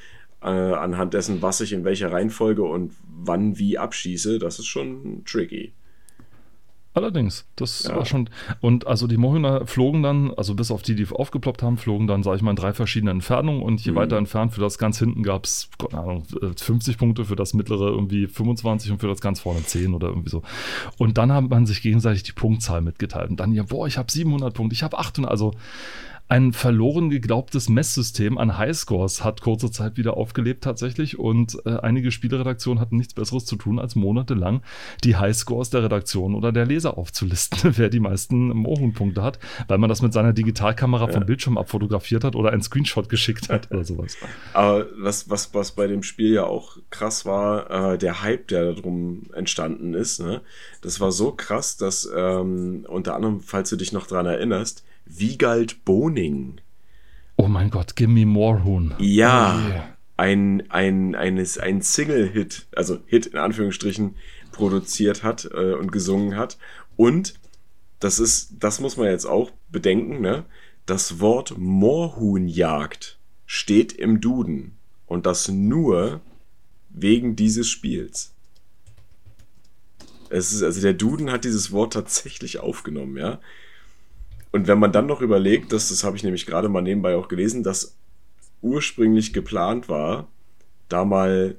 äh, 0.44 0.48
anhand 0.48 1.14
dessen, 1.14 1.42
was 1.42 1.60
ich 1.60 1.72
in 1.72 1.84
welcher 1.84 2.12
Reihenfolge 2.12 2.62
und 2.62 2.92
wann 3.08 3.58
wie 3.58 3.78
abschieße, 3.78 4.38
das 4.38 4.58
ist 4.58 4.66
schon 4.66 5.24
tricky. 5.24 5.72
Allerdings, 6.96 7.44
das 7.56 7.84
ja. 7.88 7.96
war 7.96 8.06
schon. 8.06 8.30
Und 8.60 8.86
also 8.86 9.08
die 9.08 9.16
Mohüner 9.16 9.66
flogen 9.66 10.04
dann, 10.04 10.32
also 10.34 10.54
bis 10.54 10.70
auf 10.70 10.82
die, 10.82 10.94
die 10.94 11.08
aufgeploppt 11.10 11.60
haben, 11.60 11.76
flogen 11.76 12.06
dann, 12.06 12.22
sage 12.22 12.36
ich 12.36 12.42
mal, 12.42 12.50
in 12.50 12.56
drei 12.56 12.72
verschiedenen 12.72 13.16
Entfernungen. 13.16 13.62
Und 13.62 13.84
je 13.84 13.90
mhm. 13.90 13.96
weiter 13.96 14.16
entfernt 14.16 14.52
für 14.54 14.60
das 14.60 14.78
ganz 14.78 15.00
hinten 15.00 15.24
gab 15.24 15.44
es, 15.44 15.70
keine 15.76 16.00
Ahnung, 16.00 16.22
50 16.56 16.96
Punkte, 16.96 17.24
für 17.24 17.34
das 17.34 17.52
mittlere 17.52 17.88
irgendwie 17.88 18.28
25 18.28 18.92
und 18.92 19.00
für 19.00 19.08
das 19.08 19.20
ganz 19.20 19.40
vorne 19.40 19.64
10 19.64 19.92
oder 19.92 20.06
irgendwie 20.06 20.30
so. 20.30 20.42
Und 20.96 21.18
dann 21.18 21.32
hat 21.32 21.50
man 21.50 21.66
sich 21.66 21.82
gegenseitig 21.82 22.22
die 22.22 22.32
Punktzahl 22.32 22.80
mitgeteilt. 22.80 23.28
Und 23.28 23.40
dann, 23.40 23.52
ja, 23.52 23.64
boah, 23.64 23.88
ich 23.88 23.98
habe 23.98 24.12
700 24.12 24.54
Punkte, 24.54 24.74
ich 24.74 24.84
habe 24.84 24.96
800. 24.96 25.28
Also 25.28 25.50
ein 26.26 26.54
verloren 26.54 27.10
geglaubtes 27.10 27.68
Messsystem 27.68 28.38
an 28.38 28.56
Highscores 28.56 29.22
hat 29.22 29.42
kurze 29.42 29.70
Zeit 29.70 29.98
wieder 29.98 30.16
aufgelebt 30.16 30.64
tatsächlich 30.64 31.18
und 31.18 31.58
äh, 31.66 31.76
einige 31.76 32.10
Spieleredaktionen 32.10 32.80
hatten 32.80 32.96
nichts 32.96 33.12
Besseres 33.12 33.44
zu 33.44 33.56
tun, 33.56 33.78
als 33.78 33.94
monatelang 33.94 34.62
die 35.04 35.16
Highscores 35.16 35.68
der 35.68 35.84
Redaktion 35.84 36.34
oder 36.34 36.50
der 36.50 36.64
Leser 36.64 36.96
aufzulisten, 36.96 37.72
wer 37.76 37.90
die 37.90 38.00
meisten 38.00 38.48
Mohun-Punkte 38.48 39.22
hat, 39.22 39.38
weil 39.68 39.76
man 39.76 39.90
das 39.90 40.00
mit 40.00 40.14
seiner 40.14 40.32
Digitalkamera 40.32 41.08
ja. 41.08 41.12
vom 41.12 41.26
Bildschirm 41.26 41.58
abfotografiert 41.58 42.24
hat 42.24 42.36
oder 42.36 42.52
einen 42.52 42.62
Screenshot 42.62 43.10
geschickt 43.10 43.50
hat 43.50 43.70
oder 43.70 43.84
sowas. 43.84 44.16
Aber 44.54 44.86
was, 44.96 45.28
was, 45.28 45.52
was 45.52 45.72
bei 45.72 45.86
dem 45.86 46.02
Spiel 46.02 46.32
ja 46.32 46.44
auch 46.44 46.78
krass 46.88 47.26
war, 47.26 47.92
äh, 47.92 47.98
der 47.98 48.22
Hype, 48.22 48.48
der 48.48 48.72
darum 48.72 49.24
entstanden 49.34 49.92
ist, 49.92 50.20
ne? 50.20 50.40
das 50.80 51.00
war 51.00 51.12
so 51.12 51.32
krass, 51.32 51.76
dass 51.76 52.08
ähm, 52.16 52.86
unter 52.88 53.14
anderem, 53.14 53.40
falls 53.40 53.68
du 53.68 53.76
dich 53.76 53.92
noch 53.92 54.06
dran 54.06 54.24
erinnerst, 54.24 54.84
Wiegald 55.04 55.84
Boning. 55.84 56.60
Oh 57.36 57.48
mein 57.48 57.70
Gott, 57.70 57.96
Gimme 57.96 58.26
More 58.26 58.64
Huhn. 58.64 58.94
Ja, 58.98 59.56
oh 59.56 59.68
yeah. 59.68 59.96
ein, 60.16 60.70
ein, 60.70 61.14
eines, 61.14 61.58
ein 61.58 61.82
Single-Hit, 61.82 62.66
also 62.76 63.00
Hit 63.06 63.26
in 63.26 63.38
Anführungsstrichen, 63.38 64.16
produziert 64.52 65.22
hat 65.22 65.48
äh, 65.52 65.74
und 65.74 65.92
gesungen 65.92 66.36
hat. 66.36 66.58
Und 66.96 67.34
das 68.00 68.18
ist, 68.18 68.54
das 68.60 68.80
muss 68.80 68.96
man 68.96 69.08
jetzt 69.08 69.26
auch 69.26 69.50
bedenken, 69.70 70.20
ne? 70.20 70.44
das 70.86 71.20
Wort 71.20 71.56
Moorhuhnjagd 71.56 73.18
steht 73.46 73.92
im 73.92 74.20
Duden 74.20 74.76
und 75.06 75.26
das 75.26 75.48
nur 75.48 76.20
wegen 76.90 77.36
dieses 77.36 77.68
Spiels. 77.68 78.32
Es 80.30 80.52
ist, 80.52 80.62
also 80.62 80.80
der 80.80 80.94
Duden 80.94 81.30
hat 81.30 81.44
dieses 81.44 81.72
Wort 81.72 81.92
tatsächlich 81.92 82.58
aufgenommen, 82.58 83.16
ja. 83.16 83.40
Und 84.54 84.68
wenn 84.68 84.78
man 84.78 84.92
dann 84.92 85.06
noch 85.06 85.20
überlegt, 85.20 85.72
dass, 85.72 85.88
das 85.88 86.04
habe 86.04 86.16
ich 86.16 86.22
nämlich 86.22 86.46
gerade 86.46 86.68
mal 86.68 86.80
nebenbei 86.80 87.16
auch 87.16 87.26
gelesen, 87.26 87.64
dass 87.64 87.96
ursprünglich 88.62 89.32
geplant 89.32 89.88
war, 89.88 90.28
da 90.88 91.04
mal 91.04 91.58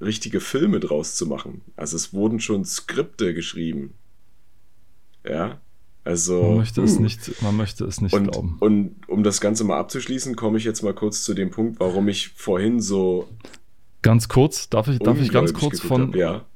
richtige 0.00 0.40
Filme 0.40 0.80
draus 0.80 1.14
zu 1.14 1.26
machen. 1.26 1.62
Also 1.76 1.94
es 1.94 2.12
wurden 2.12 2.40
schon 2.40 2.64
Skripte 2.64 3.34
geschrieben. 3.34 3.94
Ja. 5.24 5.60
Also, 6.02 6.42
man 6.42 6.56
möchte 6.56 6.82
es 6.82 6.98
nicht, 6.98 7.40
man 7.40 7.56
möchte 7.56 7.84
es 7.84 8.00
nicht 8.00 8.12
und, 8.12 8.32
glauben. 8.32 8.56
Und 8.58 9.08
um 9.08 9.22
das 9.22 9.40
Ganze 9.40 9.62
mal 9.62 9.78
abzuschließen, 9.78 10.34
komme 10.34 10.58
ich 10.58 10.64
jetzt 10.64 10.82
mal 10.82 10.94
kurz 10.94 11.22
zu 11.22 11.34
dem 11.34 11.52
Punkt, 11.52 11.78
warum 11.78 12.08
ich 12.08 12.30
vorhin 12.30 12.80
so. 12.80 13.28
Ganz 14.02 14.26
kurz, 14.26 14.68
darf 14.68 14.88
ich, 14.88 14.98
darf 14.98 15.20
ich 15.20 15.30
ganz 15.30 15.54
kurz 15.54 15.78
von. 15.78 16.08
Hab, 16.08 16.16
ja. 16.16 16.46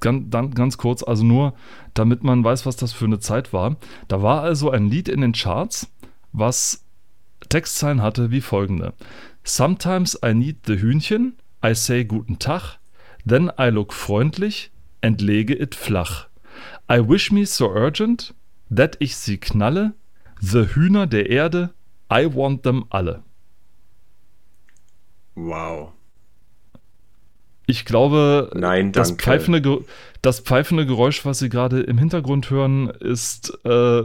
Ganz, 0.00 0.30
dann, 0.30 0.52
ganz 0.52 0.78
kurz, 0.78 1.02
also 1.02 1.24
nur, 1.24 1.54
damit 1.94 2.22
man 2.22 2.42
weiß, 2.42 2.64
was 2.64 2.76
das 2.76 2.92
für 2.92 3.04
eine 3.04 3.18
Zeit 3.18 3.52
war. 3.52 3.76
Da 4.08 4.22
war 4.22 4.42
also 4.42 4.70
ein 4.70 4.88
Lied 4.88 5.08
in 5.08 5.20
den 5.20 5.32
Charts, 5.32 5.90
was 6.32 6.84
Textzeilen 7.48 8.02
hatte 8.02 8.30
wie 8.30 8.40
folgende: 8.40 8.94
Sometimes 9.44 10.18
I 10.24 10.34
need 10.34 10.66
the 10.66 10.78
Hühnchen, 10.78 11.34
I 11.64 11.74
say 11.74 12.04
guten 12.04 12.38
Tag, 12.38 12.78
then 13.26 13.50
I 13.58 13.68
look 13.68 13.92
freundlich 13.92 14.70
and 15.02 15.20
lege 15.20 15.54
it 15.54 15.74
flach. 15.74 16.28
I 16.90 17.00
wish 17.06 17.30
me 17.30 17.44
so 17.44 17.68
urgent, 17.70 18.34
that 18.74 18.96
ich 19.00 19.16
sie 19.16 19.38
knalle, 19.38 19.94
the 20.40 20.66
Hühner 20.74 21.06
der 21.06 21.28
Erde, 21.28 21.74
I 22.10 22.26
want 22.26 22.62
them 22.62 22.86
alle. 22.90 23.22
Wow. 25.34 25.92
Ich 27.70 27.84
glaube, 27.84 28.50
Nein, 28.54 28.92
das, 28.92 29.12
pfeifende, 29.12 29.84
das 30.22 30.40
pfeifende 30.40 30.86
Geräusch, 30.86 31.26
was 31.26 31.38
Sie 31.38 31.50
gerade 31.50 31.80
im 31.80 31.98
Hintergrund 31.98 32.48
hören, 32.48 32.88
ist 32.88 33.58
äh, 33.66 34.02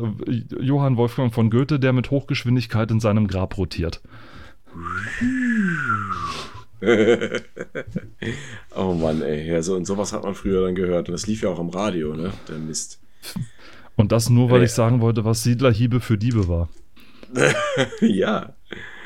Johann 0.60 0.98
Wolfgang 0.98 1.34
von 1.34 1.50
Goethe, 1.50 1.80
der 1.80 1.94
mit 1.94 2.12
Hochgeschwindigkeit 2.12 2.92
in 2.92 3.00
seinem 3.00 3.26
Grab 3.26 3.58
rotiert. 3.58 4.02
oh 8.76 8.94
Mann, 8.94 9.22
ey. 9.22 9.48
Ja, 9.50 9.62
so, 9.62 9.76
und 9.76 9.86
sowas 9.86 10.12
hat 10.12 10.24
man 10.24 10.36
früher 10.36 10.66
dann 10.66 10.76
gehört. 10.76 11.08
Und 11.08 11.14
das 11.14 11.26
lief 11.28 11.42
ja 11.44 11.50
auch 11.50 11.60
am 11.60 11.70
Radio, 11.70 12.16
ne? 12.16 12.34
Der 12.50 12.58
Mist. 12.58 13.00
Und 13.96 14.12
das 14.12 14.30
nur, 14.30 14.50
weil 14.50 14.60
Ja. 14.60 14.66
ich 14.66 14.72
sagen 14.72 15.00
wollte, 15.00 15.24
was 15.24 15.44
Siedlerhiebe 15.44 16.02
für 16.02 16.18
Diebe 16.18 16.50
war. 16.50 16.68
ja. 18.02 18.54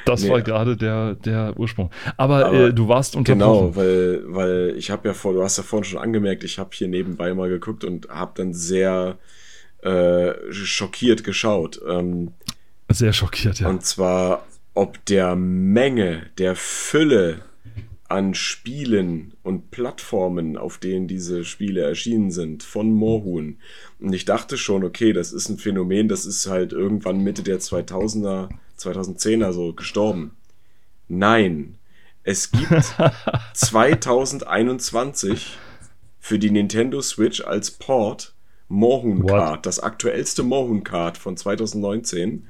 Das 0.08 0.24
Nee. 0.24 0.30
war 0.30 0.42
gerade 0.42 0.78
der, 0.78 1.16
der 1.16 1.54
Ursprung. 1.58 1.92
Aber, 2.18 2.46
Aber 2.48 2.68
äh, 2.68 2.74
du 2.74 2.88
warst 2.88 3.16
unterbrochen. 3.16 3.74
Genau, 3.74 3.76
weil, 3.76 4.24
weil 4.26 4.74
ich 4.78 4.90
habe 4.92 5.08
ja 5.08 5.14
vor, 5.14 5.34
du 5.34 5.44
hast 5.44 5.58
ja 5.58 5.64
vorhin 5.64 5.84
schon 5.84 6.00
angemerkt, 6.00 6.44
ich 6.44 6.60
habe 6.60 6.70
hier 6.74 6.88
nebenbei 6.88 7.34
mal 7.34 7.50
geguckt 7.50 7.84
und 7.84 8.10
habe 8.10 8.32
dann 8.36 8.54
sehr 8.54 9.18
äh, 9.82 10.34
schockiert 10.52 11.24
geschaut. 11.24 11.80
Ähm, 11.88 12.32
Sehr 12.90 13.14
schockiert, 13.14 13.60
ja. 13.60 13.70
Und 13.70 13.86
zwar 13.86 14.44
ob 14.78 15.04
der 15.06 15.36
Menge, 15.36 16.28
der 16.38 16.56
Fülle 16.56 17.40
an 18.10 18.36
Spielen 18.36 19.34
und 19.42 19.72
Plattformen, 19.72 20.56
auf 20.56 20.78
denen 20.78 21.08
diese 21.08 21.44
Spiele 21.44 21.82
erschienen 21.82 22.30
sind, 22.30 22.62
von 22.62 22.92
Moorhuhn. 22.92 23.58
Und 24.00 24.14
ich 24.14 24.24
dachte 24.24 24.56
schon, 24.56 24.84
okay, 24.84 25.14
das 25.14 25.34
ist 25.34 25.50
ein 25.50 25.58
Phänomen, 25.58 26.08
das 26.08 26.26
ist 26.26 26.48
halt 26.48 26.74
irgendwann 26.74 27.24
Mitte 27.24 27.42
der 27.42 27.60
2000er, 27.60 28.50
2010er 28.78 29.54
so 29.54 29.74
gestorben. 29.74 30.36
Nein, 31.08 31.78
es 32.24 32.52
gibt 32.52 32.74
2021 33.54 35.58
für 36.20 36.40
die 36.40 36.52
Nintendo 36.52 37.02
Switch 37.02 37.42
als 37.42 37.72
Port 37.72 38.34
What? 38.70 39.28
Card, 39.28 39.66
das 39.66 39.80
aktuellste 39.80 40.44
Moorhuhn 40.44 40.84
Card 40.84 41.18
von 41.18 41.38
2019, 41.38 42.48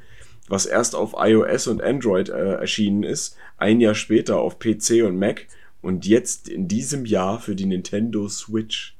was 0.48 0.66
erst 0.66 0.96
auf 0.96 1.13
iOS 1.18 1.68
und 1.68 1.84
Android 1.84 2.30
äh, 2.30 2.56
erschienen 2.56 3.04
ist, 3.04 3.38
ein 3.58 3.80
Jahr 3.80 3.94
später 3.94 4.40
auf 4.40 4.58
PC 4.58 5.04
und 5.06 5.20
Mac 5.20 5.46
und 5.82 6.08
jetzt 6.08 6.50
in 6.50 6.68
diesem 6.68 7.06
Jahr 7.06 7.40
für 7.40 7.56
die 7.56 7.66
Nintendo 7.66 8.28
Switch. 8.30 8.96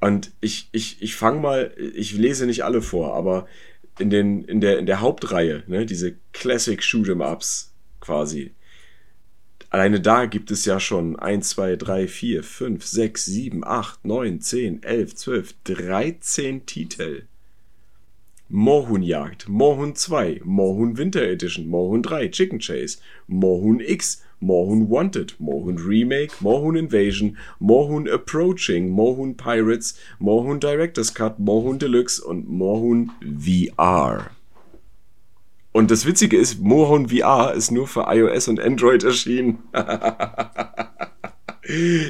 Und 0.00 0.32
ich, 0.40 0.68
ich, 0.72 1.02
ich 1.02 1.14
fange 1.14 1.40
mal, 1.40 1.74
ich 1.76 2.12
lese 2.12 2.46
nicht 2.46 2.64
alle 2.64 2.82
vor, 2.82 3.14
aber 3.14 3.46
in, 3.98 4.10
den, 4.10 4.44
in, 4.44 4.60
der, 4.60 4.78
in 4.78 4.86
der 4.86 5.00
Hauptreihe, 5.00 5.64
ne, 5.66 5.86
diese 5.86 6.16
Classic 6.32 6.80
Shoot'em 6.80 7.22
Ups 7.22 7.72
quasi, 8.00 8.52
Alleine 9.72 10.02
da 10.02 10.26
gibt 10.26 10.50
es 10.50 10.66
ja 10.66 10.78
schon 10.78 11.18
1, 11.18 11.48
2, 11.48 11.76
3, 11.76 12.06
4, 12.06 12.42
5, 12.42 12.84
6, 12.84 13.24
7, 13.24 13.64
8, 13.64 14.04
9, 14.04 14.40
10, 14.42 14.82
11, 14.82 15.14
12, 15.14 15.54
13 15.64 16.66
Titel. 16.66 17.22
Moorhuhnjagd, 18.50 19.48
Moorhuhn 19.48 19.94
2, 19.94 20.42
Moorhuhn 20.44 20.98
Winter 20.98 21.22
Edition, 21.22 21.68
Moorhuhn 21.68 22.02
3, 22.02 22.28
Chicken 22.28 22.58
Chase, 22.58 22.98
Moorhuhn 23.26 23.80
X, 23.80 24.22
Moorhuhn 24.42 24.90
Wanted, 24.90 25.34
Moorhuhn 25.38 25.78
Remake, 25.78 26.32
Moorhuhn 26.40 26.76
Invasion, 26.76 27.38
Moorhuhn 27.60 28.08
Approaching, 28.08 28.90
Moorhuhn 28.90 29.36
Pirates, 29.36 29.94
Moorhuhn 30.18 30.58
Director's 30.58 31.14
Cut, 31.14 31.38
Moorhuhn 31.38 31.78
Deluxe 31.78 32.20
und 32.20 32.48
Moorhuhn 32.48 33.10
VR. 33.22 34.30
Und 35.70 35.90
das 35.90 36.04
Witzige 36.04 36.36
ist, 36.36 36.60
Moorhuhn 36.60 37.08
VR 37.08 37.54
ist 37.54 37.70
nur 37.70 37.86
für 37.86 38.04
iOS 38.08 38.48
und 38.48 38.60
Android 38.60 39.04
erschienen. 39.04 39.58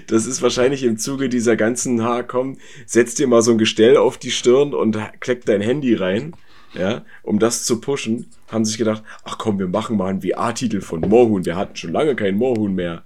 Das 0.07 0.25
ist 0.25 0.40
wahrscheinlich 0.40 0.83
im 0.83 0.97
Zuge 0.97 1.29
dieser 1.29 1.57
ganzen, 1.57 2.03
ha, 2.03 2.23
komm, 2.23 2.57
setz 2.87 3.14
dir 3.14 3.27
mal 3.27 3.42
so 3.42 3.53
ein 3.53 3.59
Gestell 3.59 3.99
auf 3.99 4.16
die 4.16 4.31
Stirn 4.31 4.73
und 4.73 4.99
kleck 5.21 5.45
dein 5.45 5.61
Handy 5.61 5.95
rein, 5.95 6.33
ja, 6.74 7.04
um 7.22 7.38
das 7.38 7.64
zu 7.64 7.80
pushen, 7.80 8.26
haben 8.50 8.64
sich 8.64 8.78
gedacht, 8.78 9.02
ach 9.24 9.38
komm, 9.38 9.58
wir 9.58 9.68
machen 9.68 9.96
mal 9.96 10.08
einen 10.08 10.22
VR-Titel 10.22 10.80
von 10.80 11.00
Moorhuhn, 11.00 11.44
wir 11.44 11.56
hatten 11.56 11.76
schon 11.76 11.92
lange 11.92 12.14
keinen 12.16 12.38
Moorhuhn 12.38 12.74
mehr. 12.74 13.02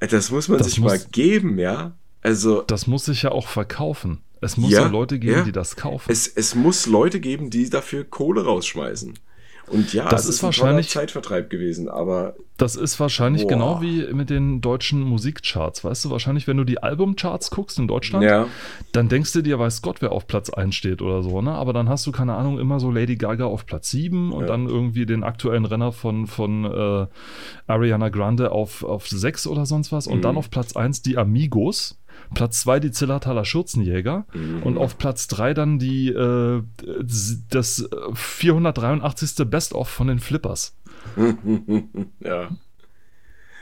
Äh, 0.00 0.08
Das 0.08 0.30
muss 0.30 0.48
man 0.48 0.58
Das 0.58 0.68
sich 0.68 0.80
muss- 0.80 0.90
mal 0.92 1.00
geben, 1.12 1.58
ja. 1.58 1.92
Also, 2.22 2.62
Das 2.62 2.86
muss 2.86 3.04
sich 3.04 3.22
ja 3.22 3.32
auch 3.32 3.48
verkaufen. 3.48 4.20
Es 4.40 4.56
muss 4.56 4.70
Ja, 4.72 4.82
ja, 4.82 4.88
Leute 4.88 5.18
geben, 5.18 5.38
ja. 5.38 5.42
die 5.44 5.52
das 5.52 5.76
kaufen. 5.76 6.10
es, 6.10 6.26
es 6.26 6.54
muss 6.54 6.86
Leute 6.86 7.20
geben, 7.20 7.50
die 7.50 7.70
dafür 7.70 8.04
Kohle 8.04 8.44
rausschmeißen. 8.44 9.14
Und 9.68 9.92
ja, 9.94 10.08
Das 10.08 10.26
ist 10.26 10.40
ein 10.42 10.46
wahrscheinlich- 10.46 10.90
Zeitvertreib 10.90 11.48
gewesen, 11.50 11.88
aber 11.88 12.34
Das 12.56 12.76
ist 12.76 13.00
wahrscheinlich 13.00 13.42
Boah. 13.42 13.48
genau 13.48 13.82
wie 13.82 14.12
mit 14.12 14.30
den 14.30 14.60
deutschen 14.60 15.00
Musikcharts. 15.02 15.82
Weißt 15.82 16.04
du, 16.04 16.10
wahrscheinlich, 16.10 16.46
wenn 16.46 16.56
du 16.56 16.62
die 16.64 16.80
Albumcharts 16.82 17.50
guckst 17.50 17.78
in 17.80 17.88
Deutschland, 17.88 18.24
ja, 18.24 18.46
dann 18.92 19.08
denkst 19.08 19.32
du 19.32 19.42
dir, 19.42 19.58
weiß 19.58 19.82
Gott, 19.82 20.00
wer 20.02 20.12
auf 20.12 20.26
Platz 20.28 20.50
1 20.50 20.74
steht 20.74 21.02
oder 21.02 21.22
so, 21.24 21.42
ne? 21.42 21.50
Aber 21.52 21.72
dann 21.72 21.88
hast 21.88 22.06
du, 22.06 22.12
keine 22.12 22.34
Ahnung, 22.34 22.60
immer 22.60 22.78
so 22.78 22.90
Lady 22.92 23.16
Gaga 23.16 23.46
auf 23.46 23.66
Platz 23.66 23.90
7 23.90 24.32
und 24.32 24.42
Ja. 24.42 24.46
dann 24.46 24.68
irgendwie 24.68 25.04
den 25.06 25.24
aktuellen 25.24 25.64
Renner 25.64 25.90
von, 25.90 26.26
von 26.28 26.64
äh, 26.64 27.06
Ariana 27.66 28.08
Grande 28.10 28.52
auf, 28.52 28.84
auf 28.84 29.08
6 29.08 29.46
oder 29.48 29.66
sonst 29.66 29.90
was. 29.90 30.06
Und 30.06 30.18
Mhm. 30.18 30.22
dann 30.22 30.36
auf 30.36 30.50
Platz 30.50 30.76
1 30.76 31.02
die 31.02 31.16
Amigos. 31.18 31.98
Platz 32.32 32.60
2 32.60 32.80
die 32.80 32.90
Zillertaler 32.90 33.44
Schürzenjäger 33.44 34.26
Mhm. 34.32 34.62
und 34.62 34.78
auf 34.78 34.96
Platz 34.98 35.26
3 35.28 35.52
dann 35.54 35.78
die 35.78 36.08
äh, 36.08 36.62
das 37.50 37.80
äh, 37.80 38.14
483. 38.14 39.46
Best-of 39.48 39.88
von 39.88 40.06
den 40.08 40.18
Flippers. 40.18 40.76
ja. 42.20 42.48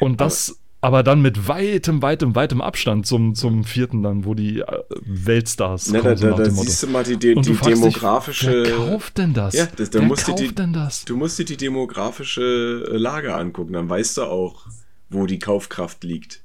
Und 0.01 0.21
das 0.21 0.59
aber, 0.85 1.05
dann 1.05 1.23
mit 1.23 1.47
weitem, 1.47 2.03
weitem, 2.03 2.35
weitem 2.35 2.61
Abstand 2.61 3.07
zum, 3.07 3.37
zum 3.37 3.63
vierten 3.63 4.03
dann, 4.03 4.25
wo 4.25 4.35
die 4.35 4.59
äh, 4.63 4.67
Weltstars 5.07 5.85
da, 5.85 6.01
kommen, 6.01 6.17
so 6.17 6.31
da, 6.31 6.37
da 6.39 6.51
siehst 6.51 6.83
du 6.83 6.87
mal 6.89 7.05
die, 7.05 7.17
die, 7.17 7.37
die 7.37 7.53
demografische. 7.53 8.65
Dich, 8.65 8.73
wer 8.77 8.77
kauft 8.89 9.17
denn 9.19 9.33
das? 9.33 9.55
Ja, 9.55 9.67
das- 9.77 9.91
da 9.91 10.01
wer 10.01 10.09
musst 10.09 10.27
du 10.27 10.33
kauft 10.33 10.43
die- 10.43 10.55
denn 10.57 10.73
das? 10.73 11.05
Du 11.05 11.17
musst 11.17 11.39
dir 11.39 11.45
die 11.45 11.57
demografische 11.57 12.89
äh, 12.91 12.97
Lage 12.97 13.33
angucken, 13.37 13.75
dann 13.75 13.89
weißt 13.89 14.17
du 14.17 14.23
auch, 14.25 14.67
wo 15.09 15.27
die 15.27 15.39
Kaufkraft 15.39 16.03
liegt. 16.03 16.42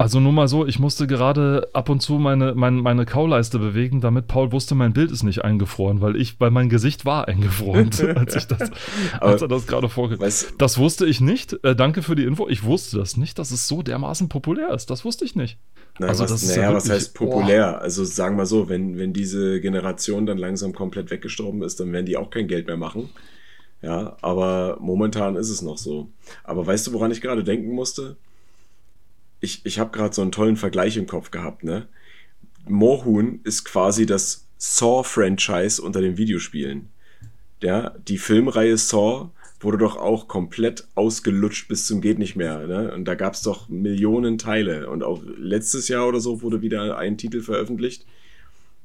Also 0.00 0.20
nur 0.20 0.32
mal 0.32 0.46
so, 0.46 0.64
ich 0.64 0.78
musste 0.78 1.08
gerade 1.08 1.68
ab 1.72 1.88
und 1.88 2.00
zu 2.00 2.14
meine, 2.14 2.54
meine, 2.54 2.80
meine 2.80 3.04
Kauleiste 3.04 3.58
bewegen, 3.58 4.00
damit 4.00 4.28
Paul 4.28 4.52
wusste, 4.52 4.76
mein 4.76 4.92
Bild 4.92 5.10
ist 5.10 5.24
nicht 5.24 5.42
eingefroren, 5.44 6.00
weil 6.00 6.14
ich, 6.14 6.38
weil 6.38 6.52
mein 6.52 6.68
Gesicht 6.68 7.04
war 7.04 7.26
eingefroren, 7.26 7.90
als 8.16 8.36
ich 8.36 8.46
das, 8.46 8.70
als 9.20 9.42
er 9.42 9.48
das 9.48 9.66
gerade 9.66 9.88
vorge... 9.88 10.20
Weißt, 10.20 10.54
Das 10.58 10.78
wusste 10.78 11.04
ich 11.04 11.20
nicht. 11.20 11.58
Äh, 11.64 11.74
danke 11.74 12.02
für 12.02 12.14
die 12.14 12.22
Info. 12.22 12.48
Ich 12.48 12.62
wusste 12.62 12.96
das 12.96 13.16
nicht, 13.16 13.40
dass 13.40 13.50
es 13.50 13.66
so 13.66 13.82
dermaßen 13.82 14.28
populär 14.28 14.70
ist. 14.72 14.88
Das 14.88 15.04
wusste 15.04 15.24
ich 15.24 15.34
nicht. 15.34 15.58
na, 15.98 16.06
Also 16.06 16.22
was, 16.22 16.30
das 16.30 16.46
naja, 16.48 16.62
ja 16.70 16.74
was 16.76 16.84
wirklich- 16.84 17.00
heißt 17.02 17.14
populär? 17.14 17.80
Also 17.82 18.04
sagen 18.04 18.36
wir 18.36 18.46
so, 18.46 18.68
wenn, 18.68 18.98
wenn 18.98 19.12
diese 19.12 19.60
Generation 19.60 20.26
dann 20.26 20.38
langsam 20.38 20.72
komplett 20.74 21.10
weggestorben 21.10 21.62
ist, 21.62 21.80
dann 21.80 21.92
werden 21.92 22.06
die 22.06 22.16
auch 22.16 22.30
kein 22.30 22.46
Geld 22.46 22.68
mehr 22.68 22.76
machen. 22.76 23.08
Ja, 23.82 24.16
aber 24.22 24.76
momentan 24.80 25.34
ist 25.34 25.50
es 25.50 25.60
noch 25.60 25.76
so. 25.78 26.08
Aber 26.44 26.64
weißt 26.64 26.86
du, 26.86 26.92
woran 26.92 27.10
ich 27.10 27.20
gerade 27.20 27.42
denken 27.42 27.72
musste? 27.74 28.16
Ich, 29.40 29.64
ich 29.64 29.78
habe 29.78 29.90
gerade 29.90 30.14
so 30.14 30.22
einen 30.22 30.32
tollen 30.32 30.56
Vergleich 30.56 30.96
im 30.96 31.06
Kopf 31.06 31.30
gehabt, 31.30 31.64
ne? 31.64 31.88
Moorhuhn 32.66 33.40
ist 33.44 33.64
quasi 33.64 34.04
das 34.04 34.46
Saw-Franchise 34.58 35.80
unter 35.80 36.00
den 36.00 36.16
Videospielen. 36.18 36.90
ja, 37.62 37.90
die 38.06 38.18
Filmreihe 38.18 38.76
Saw 38.76 39.30
wurde 39.60 39.78
doch 39.78 39.96
auch 39.96 40.28
komplett 40.28 40.86
ausgelutscht 40.94 41.68
bis 41.68 41.86
zum 41.86 42.00
geht 42.00 42.18
nicht 42.18 42.36
mehr. 42.36 42.66
Ne? 42.66 42.92
Und 42.92 43.06
da 43.06 43.14
gab 43.14 43.34
es 43.34 43.42
doch 43.42 43.68
Millionen 43.68 44.38
Teile. 44.38 44.88
Und 44.88 45.02
auch 45.02 45.22
letztes 45.36 45.88
Jahr 45.88 46.06
oder 46.06 46.20
so 46.20 46.42
wurde 46.42 46.62
wieder 46.62 46.96
ein 46.96 47.18
Titel 47.18 47.40
veröffentlicht. 47.40 48.06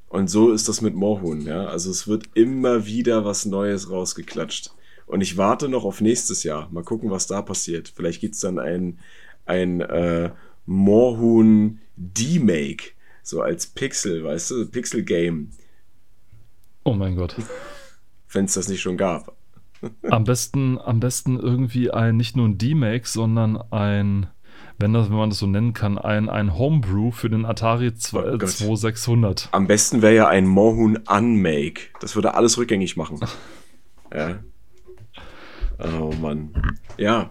Und 0.08 0.28
so 0.28 0.52
ist 0.52 0.68
das 0.68 0.80
mit 0.80 0.94
Moorhuhn. 0.94 1.42
Ja? 1.42 1.66
Also 1.66 1.90
es 1.90 2.08
wird 2.08 2.24
immer 2.34 2.86
wieder 2.86 3.24
was 3.24 3.46
Neues 3.46 3.90
rausgeklatscht. 3.90 4.72
Und 5.06 5.20
ich 5.20 5.36
warte 5.36 5.68
noch 5.68 5.84
auf 5.84 6.00
nächstes 6.00 6.42
Jahr. 6.42 6.68
Mal 6.72 6.82
gucken, 6.82 7.10
was 7.10 7.26
da 7.26 7.42
passiert. 7.42 7.92
Vielleicht 7.94 8.20
gibt 8.20 8.34
es 8.34 8.40
dann 8.40 8.58
ein, 8.58 8.98
ein 9.46 9.80
äh, 9.80 10.30
Moorhuhn 10.66 11.80
D-Make. 11.96 12.92
So 13.22 13.40
als 13.40 13.66
Pixel, 13.66 14.24
weißt 14.24 14.50
du? 14.50 14.66
Pixel-Game. 14.70 15.50
Oh 16.84 16.92
mein 16.92 17.16
Gott. 17.16 17.36
Wenn 18.30 18.44
es 18.44 18.54
das 18.54 18.68
nicht 18.68 18.82
schon 18.82 18.96
gab. 18.96 19.36
Am 20.10 20.24
besten, 20.24 20.78
am 20.78 21.00
besten 21.00 21.38
irgendwie 21.38 21.90
ein, 21.90 22.16
nicht 22.16 22.36
nur 22.36 22.48
ein 22.48 22.58
D-Make, 22.58 23.06
sondern 23.06 23.56
ein, 23.70 24.26
wenn, 24.78 24.92
das, 24.92 25.08
wenn 25.08 25.16
man 25.16 25.30
das 25.30 25.38
so 25.38 25.46
nennen 25.46 25.72
kann, 25.72 25.98
ein, 25.98 26.28
ein 26.28 26.56
Homebrew 26.58 27.10
für 27.10 27.30
den 27.30 27.44
Atari 27.44 27.88
Oh 27.88 28.36
2600. 28.38 29.48
Am 29.52 29.66
besten 29.66 30.02
wäre 30.02 30.14
ja 30.14 30.28
ein 30.28 30.46
Moorhuhn 30.46 30.98
Unmake. 31.08 31.82
Das 32.00 32.14
würde 32.14 32.34
alles 32.34 32.58
rückgängig 32.58 32.96
machen. 32.96 33.20
ja. 34.14 34.40
Oh 35.78 36.12
Mann. 36.20 36.50
Ja. 36.96 37.30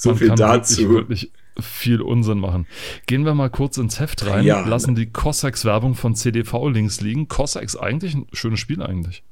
So 0.00 0.10
Man 0.10 0.18
viel 0.18 0.28
kann 0.28 0.36
dazu. 0.36 0.88
Wirklich, 0.90 1.30
viel 1.60 2.00
Unsinn 2.00 2.38
machen. 2.38 2.66
Gehen 3.06 3.24
wir 3.24 3.34
mal 3.34 3.50
kurz 3.50 3.78
ins 3.78 3.98
Heft 3.98 4.24
rein, 4.26 4.44
Ja. 4.44 4.64
lassen 4.66 4.94
die 4.94 5.06
Cossacks 5.06 5.64
Werbung 5.64 5.94
von 5.94 6.14
CDV 6.14 6.68
links 6.68 7.00
liegen. 7.00 7.26
Cossacks 7.28 7.74
eigentlich 7.76 8.14
ein 8.14 8.26
schönes 8.32 8.60
Spiel 8.60 8.80
eigentlich, 8.82 9.24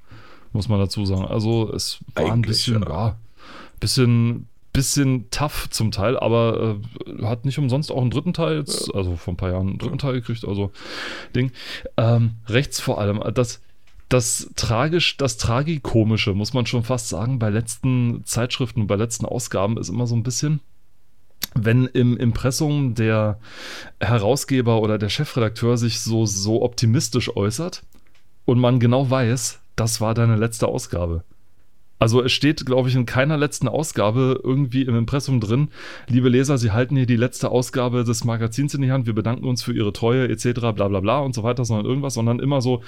muss 0.52 0.68
man 0.68 0.80
dazu 0.80 1.06
sagen. 1.06 1.24
Also 1.24 1.72
es 1.72 2.00
war 2.14 2.24
ein 2.26 2.32
Eigentlich, 2.32 2.48
bisschen, 2.56 2.82
ja. 2.82 2.88
ja, 2.88 3.16
bisschen, 3.78 4.48
bisschen 4.72 5.30
tough 5.30 5.68
zum 5.70 5.92
Teil, 5.92 6.18
aber 6.18 6.78
äh, 7.06 7.22
hat 7.24 7.44
nicht 7.44 7.58
umsonst 7.58 7.92
auch 7.92 8.00
einen 8.00 8.10
dritten 8.10 8.32
Teil, 8.32 8.58
jetzt, 8.58 8.92
also 8.94 9.14
vor 9.16 9.34
ein 9.34 9.36
paar 9.36 9.50
Jahren 9.52 9.68
einen 9.68 9.78
dritten 9.78 9.98
Teil 9.98 10.14
gekriegt, 10.14 10.44
also 10.44 10.72
Ding. 11.34 11.52
Ähm, 11.96 12.32
rechts 12.48 12.80
vor 12.80 13.00
allem, 13.00 13.22
das 13.34 13.60
das 14.08 14.50
tragisch, 14.54 15.16
das 15.16 15.36
tragikomische, 15.36 16.32
muss 16.34 16.54
man 16.54 16.66
schon 16.66 16.84
fast 16.84 17.08
sagen, 17.08 17.38
bei 17.38 17.50
letzten 17.50 18.22
Zeitschriften 18.24 18.86
bei 18.86 18.96
letzten 18.96 19.26
Ausgaben 19.26 19.78
ist 19.78 19.88
immer 19.88 20.06
so 20.06 20.14
ein 20.14 20.22
bisschen, 20.22 20.60
wenn 21.54 21.86
im 21.86 22.16
Impressum 22.16 22.94
der 22.94 23.40
Herausgeber 24.00 24.80
oder 24.80 24.98
der 24.98 25.08
Chefredakteur 25.08 25.76
sich 25.76 26.00
so, 26.00 26.26
so 26.26 26.62
optimistisch 26.62 27.34
äußert 27.34 27.82
und 28.44 28.60
man 28.60 28.78
genau 28.78 29.10
weiß, 29.10 29.60
das 29.74 30.00
war 30.00 30.14
deine 30.14 30.36
letzte 30.36 30.68
Ausgabe. 30.68 31.24
Also 31.98 32.22
es 32.22 32.32
steht, 32.32 32.66
glaube 32.66 32.90
ich, 32.90 32.94
in 32.94 33.06
keiner 33.06 33.38
letzten 33.38 33.68
Ausgabe 33.68 34.38
irgendwie 34.44 34.82
im 34.82 34.94
Impressum 34.94 35.40
drin, 35.40 35.70
liebe 36.08 36.28
Leser, 36.28 36.58
Sie 36.58 36.70
halten 36.70 36.94
hier 36.94 37.06
die 37.06 37.16
letzte 37.16 37.50
Ausgabe 37.50 38.04
des 38.04 38.22
Magazins 38.24 38.74
in 38.74 38.82
die 38.82 38.92
Hand, 38.92 39.06
wir 39.06 39.14
bedanken 39.14 39.46
uns 39.46 39.62
für 39.62 39.72
Ihre 39.72 39.94
Treue 39.94 40.28
etc. 40.28 40.60
bla 40.60 40.72
bla 40.72 41.00
bla 41.00 41.20
und 41.20 41.34
so 41.34 41.42
weiter, 41.42 41.64
sondern 41.64 41.86
irgendwas, 41.86 42.14
sondern 42.14 42.38
immer 42.38 42.60
so, 42.60 42.82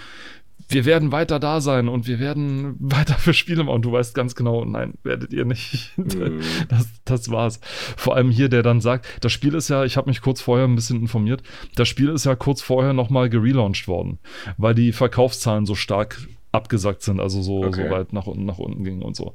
wir 0.69 0.85
werden 0.85 1.13
weiter 1.13 1.39
da 1.41 1.61
sein 1.61 1.89
und 1.89 2.07
wir 2.07 2.19
werden 2.19 2.77
weiter 2.81 3.15
für 3.15 3.33
Spiele 3.35 3.65
machen. 3.65 3.77
Und 3.77 3.85
du 3.85 3.93
weißt 3.93 4.15
ganz 4.15 4.35
genau, 4.35 4.65
nein, 4.65 4.95
werdet 5.03 5.33
ihr 5.33 5.45
nicht. 5.45 5.93
Mhm. 5.97 6.41
Das, 6.69 6.89
das 7.05 7.31
war's. 7.31 7.61
Vor 7.97 8.17
allem 8.17 8.31
hier, 8.31 8.49
der 8.49 8.63
dann 8.63 8.81
sagt, 8.81 9.07
das 9.25 9.33
Spiel 9.33 9.55
ist 9.55 9.69
ja, 9.69 9.85
ich 9.85 9.97
habe 9.97 10.09
mich 10.11 10.21
kurz 10.21 10.41
vorher 10.41 10.67
ein 10.67 10.75
bisschen 10.75 11.01
informiert, 11.01 11.43
das 11.77 11.89
Spiel 11.89 12.09
ist 12.11 12.27
ja 12.27 12.35
kurz 12.35 12.61
vorher 12.63 12.93
nochmal 12.93 13.29
gelauncht 13.31 13.89
worden, 13.89 14.19
weil 14.59 14.75
die 14.75 14.93
Verkaufszahlen 14.93 15.65
so 15.67 15.75
stark 15.75 16.27
abgesackt 16.53 17.03
sind, 17.03 17.21
also 17.21 17.43
so, 17.43 17.63
Okay. 17.65 17.85
so 17.85 17.91
weit 17.95 18.13
nach 18.13 18.27
unten, 18.27 18.45
nach 18.47 18.59
unten 18.59 18.83
gingen 18.85 19.03
und 19.03 19.17
so. 19.17 19.35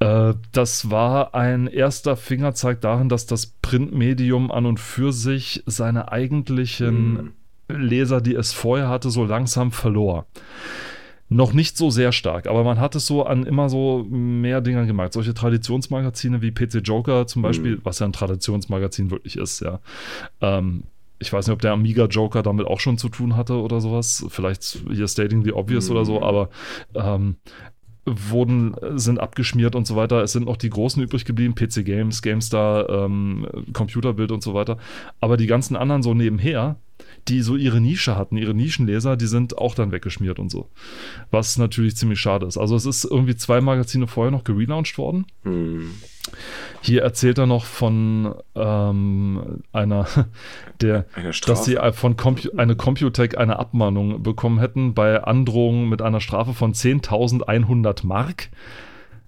Äh, 0.00 0.34
das 0.52 0.90
war 0.90 1.34
ein 1.34 1.66
erster 1.68 2.16
Fingerzeig 2.16 2.80
darin, 2.80 3.08
dass 3.08 3.26
das 3.26 3.46
Printmedium 3.62 4.50
an 4.50 4.66
und 4.66 4.80
für 4.80 5.12
sich 5.12 5.62
seine 5.66 6.10
eigentlichen 6.12 7.12
Mhm. 7.12 7.32
Leser, 7.68 8.20
die 8.20 8.34
es 8.34 8.52
vorher 8.52 8.88
hatte, 8.88 9.10
so 9.10 9.24
langsam 9.24 9.72
verlor. 9.72 10.26
Noch 11.28 11.54
nicht 11.54 11.78
so 11.78 11.88
sehr 11.88 12.12
stark, 12.12 12.46
aber 12.46 12.62
man 12.62 12.78
hat 12.78 12.94
es 12.94 13.06
so 13.06 13.24
an 13.24 13.46
immer 13.46 13.70
so 13.70 14.04
mehr 14.10 14.60
Dingern 14.60 14.86
gemerkt. 14.86 15.14
Solche 15.14 15.32
Traditionsmagazine 15.32 16.42
wie 16.42 16.50
PC 16.50 16.80
Joker 16.84 17.26
zum 17.26 17.40
Beispiel, 17.40 17.80
was 17.84 18.00
ja 18.00 18.06
ein 18.06 18.12
Traditionsmagazin 18.12 19.10
wirklich 19.10 19.36
ist, 19.38 19.60
ja. 19.60 19.80
Ähm, 20.42 20.82
ich 21.18 21.32
weiß 21.32 21.46
nicht, 21.46 21.54
ob 21.54 21.62
der 21.62 21.72
Amiga 21.72 22.04
Joker 22.06 22.42
damit 22.42 22.66
auch 22.66 22.80
schon 22.80 22.98
zu 22.98 23.08
tun 23.08 23.36
hatte 23.36 23.54
oder 23.54 23.80
sowas. 23.80 24.26
Vielleicht 24.28 24.80
hier 24.90 25.06
Stating 25.08 25.42
the 25.44 25.52
Obvious 25.52 25.88
oder 25.88 26.04
so, 26.04 26.18
Mhm. 26.18 26.22
aber 26.24 26.48
ähm, 26.96 27.36
wurden, 28.04 28.74
sind 28.98 29.20
abgeschmiert 29.20 29.76
und 29.76 29.86
so 29.86 29.94
weiter. 29.94 30.22
Es 30.22 30.32
sind 30.32 30.46
noch 30.46 30.56
die 30.56 30.68
großen 30.70 31.00
übrig 31.02 31.24
geblieben, 31.24 31.54
PC 31.54 31.84
Games, 31.84 32.20
GameStar, 32.20 32.88
ähm, 32.90 33.46
Computerbild 33.72 34.32
und 34.32 34.42
so 34.42 34.52
weiter. 34.54 34.76
Aber 35.20 35.36
die 35.36 35.46
ganzen 35.46 35.76
anderen 35.76 36.02
so 36.02 36.12
nebenher, 36.12 36.76
die 37.28 37.40
so 37.42 37.56
ihre 37.56 37.80
Nische 37.80 38.16
hatten, 38.16 38.36
ihre 38.36 38.54
Nischenleser, 38.54 39.16
die 39.16 39.26
sind 39.26 39.56
auch 39.58 39.74
dann 39.74 39.92
weggeschmiert 39.92 40.38
und 40.38 40.50
so. 40.50 40.68
Was 41.30 41.56
natürlich 41.56 41.96
ziemlich 41.96 42.18
schade 42.20 42.46
ist. 42.46 42.58
Also 42.58 42.74
es 42.74 42.84
ist 42.86 43.04
irgendwie 43.04 43.36
zwei 43.36 43.60
Magazine 43.60 44.06
vorher 44.06 44.30
noch 44.32 44.44
gelauncht 44.44 44.98
worden. 44.98 45.26
Hm. 45.44 45.92
Hier 46.80 47.02
erzählt 47.02 47.38
er 47.38 47.46
noch 47.46 47.64
von 47.64 48.34
ähm, 48.54 49.60
einer, 49.72 50.06
der, 50.80 51.06
Eine 51.14 51.30
dass 51.30 51.64
sie 51.64 51.78
von 51.92 52.16
Compu 52.16 52.48
eine 52.56 52.74
Computec 52.76 53.38
eine 53.38 53.58
Abmahnung 53.58 54.22
bekommen 54.22 54.58
hätten 54.58 54.94
bei 54.94 55.22
Androhung 55.22 55.88
mit 55.88 56.02
einer 56.02 56.20
Strafe 56.20 56.54
von 56.54 56.74
10.100 56.74 58.06
Mark. 58.06 58.48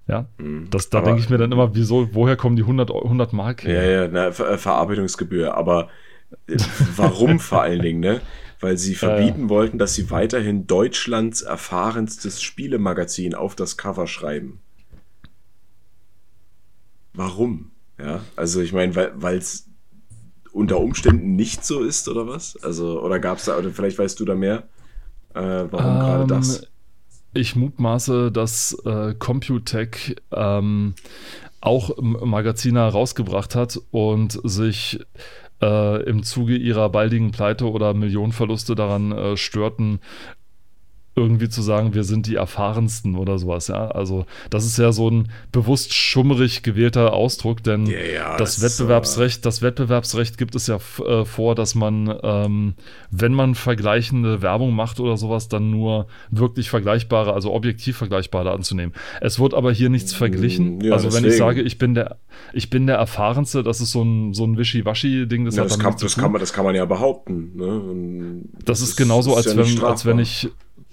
Ja, 0.06 0.26
Hm. 0.38 0.68
das, 0.70 0.90
da 0.90 1.00
denke 1.00 1.20
ich 1.20 1.30
mir 1.30 1.38
dann 1.38 1.50
immer, 1.52 1.74
wieso, 1.74 2.08
woher 2.12 2.36
kommen 2.36 2.56
die 2.56 2.62
100, 2.62 2.90
Eu- 2.90 3.04
100 3.04 3.32
Mark? 3.32 3.64
Ja, 3.64 3.82
ja, 3.82 4.08
na, 4.08 4.32
Ver 4.32 4.58
Verarbeitungsgebühr. 4.58 5.54
Aber 5.56 5.88
warum 6.96 7.38
vor 7.40 7.62
allen 7.62 7.82
Dingen, 7.82 8.00
ne? 8.00 8.20
Weil 8.60 8.78
sie 8.78 8.94
verbieten 8.94 9.48
wollten, 9.50 9.78
dass 9.78 9.94
sie 9.94 10.10
weiterhin 10.10 10.66
Deutschlands 10.66 11.42
erfahrenstes 11.42 12.42
Spielemagazin 12.42 13.34
auf 13.34 13.54
das 13.56 13.76
Cover 13.76 14.06
schreiben. 14.06 14.60
Warum? 17.12 17.70
Ja, 17.98 18.20
also 18.36 18.60
ich 18.60 18.72
meine, 18.72 18.94
weil 18.96 19.38
es 19.38 19.68
unter 20.52 20.80
Umständen 20.80 21.36
nicht 21.36 21.64
so 21.64 21.82
ist 21.82 22.08
oder 22.08 22.26
was? 22.26 22.56
Also, 22.62 23.00
oder 23.02 23.18
gab 23.18 23.38
es 23.38 23.44
da, 23.46 23.58
oder 23.58 23.70
vielleicht 23.70 23.98
weißt 23.98 24.18
du 24.20 24.24
da 24.24 24.34
mehr, 24.34 24.68
äh, 25.34 25.66
warum 25.70 25.98
gerade 25.98 26.24
Ähm, 26.24 26.28
das? 26.28 26.68
Ich 27.34 27.56
mutmaße, 27.56 28.32
dass 28.32 28.74
äh, 28.84 29.14
Computec 29.18 30.22
ähm, 30.32 30.94
auch 31.60 31.96
M- 31.98 32.18
Magazine 32.24 32.80
rausgebracht 32.80 33.54
hat 33.56 33.80
und 33.90 34.38
sich 34.44 35.00
äh, 35.62 36.02
im 36.04 36.22
Zuge 36.22 36.56
ihrer 36.56 36.88
baldigen 36.88 37.30
Pleite 37.30 37.70
oder 37.70 37.94
Millionenverluste 37.94 38.74
daran 38.74 39.12
äh, 39.12 39.36
störten, 39.36 40.00
irgendwie 41.16 41.48
zu 41.48 41.62
sagen, 41.62 41.94
wir 41.94 42.02
sind 42.02 42.26
die 42.26 42.34
erfahrensten 42.34 43.16
oder 43.16 43.38
sowas, 43.38 43.68
ja. 43.68 43.88
Also, 43.88 44.26
das 44.50 44.64
ist 44.64 44.78
ja 44.78 44.90
so 44.92 45.08
ein 45.08 45.28
bewusst 45.52 45.94
schummerig 45.94 46.62
gewählter 46.62 47.12
Ausdruck, 47.12 47.62
denn 47.62 47.86
Ja, 47.86 47.98
ja, 47.98 48.36
das 48.36 48.56
das 48.56 48.58
ist, 48.58 48.80
Wettbewerbsrecht, 48.80 49.46
das 49.46 49.62
Wettbewerbsrecht 49.62 50.38
gibt 50.38 50.54
es 50.54 50.66
ja 50.66 50.78
äh, 51.06 51.24
vor, 51.24 51.54
dass 51.54 51.74
man, 51.74 52.12
ähm, 52.22 52.74
wenn 53.10 53.32
man 53.32 53.54
vergleichende 53.54 54.42
Werbung 54.42 54.74
macht 54.74 54.98
oder 54.98 55.16
sowas, 55.16 55.48
dann 55.48 55.70
nur 55.70 56.06
wirklich 56.30 56.68
vergleichbare, 56.68 57.32
also 57.32 57.52
objektiv 57.52 57.96
vergleichbare 57.96 58.50
anzunehmen. 58.50 58.92
Es 59.20 59.38
wird 59.38 59.54
aber 59.54 59.72
hier 59.72 59.90
nichts 59.90 60.12
verglichen. 60.12 60.78
Mm, 60.78 60.80
ja, 60.82 60.92
also 60.94 61.12
wenn 61.12 61.24
ich 61.24 61.32
deswegen. 61.32 61.38
sage, 61.38 61.62
ich 61.62 61.78
bin 61.78 61.94
der, 61.94 62.18
ich 62.52 62.70
bin 62.70 62.86
der 62.86 62.96
erfahrenste, 62.96 63.62
das 63.62 63.80
ist 63.80 63.92
so 63.92 64.02
ein, 64.02 64.34
so 64.34 64.44
ein 64.44 64.58
Wischiwaschi-Ding, 64.58 65.44
das 65.44 65.54
das, 65.54 65.78
kann, 65.78 65.94
das, 66.00 66.16
kann 66.16 66.32
man, 66.32 66.40
das 66.40 66.52
kann 66.52 66.64
man 66.64 66.74
ja 66.74 66.84
behaupten. 66.84 67.52
Ne? 67.54 68.42
Das 68.64 68.80
ist 68.80 68.96
genauso, 68.96 69.36
als, 69.36 69.46
ja 69.46 69.56
wenn, 69.56 69.82
als 69.82 70.04
wenn 70.04 70.18
ich 70.18 70.50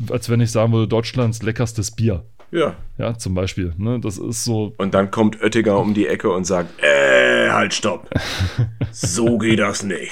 als 0.10 0.30
wenn 0.30 0.42
ich 0.42 0.52
sagen 0.52 0.74
würde, 0.74 0.88
Deutschlands 0.88 1.44
leckerstes 1.44 1.92
Bier. 1.92 2.26
Ja. 2.52 2.76
Ja, 2.98 3.18
zum 3.18 3.34
Beispiel. 3.34 3.74
Ne? 3.78 4.00
Das 4.02 4.18
ist 4.18 4.44
so. 4.44 4.74
Und 4.78 4.94
dann 4.94 5.10
kommt 5.10 5.42
Oettinger 5.42 5.78
um 5.78 5.94
die 5.94 6.08
Ecke 6.08 6.30
und 6.32 6.46
sagt, 6.46 6.82
äh, 6.84 7.50
halt, 7.50 7.74
stopp. 7.74 8.10
So 8.92 9.38
geht 9.38 9.60
das 9.60 9.84
nicht. 9.84 10.12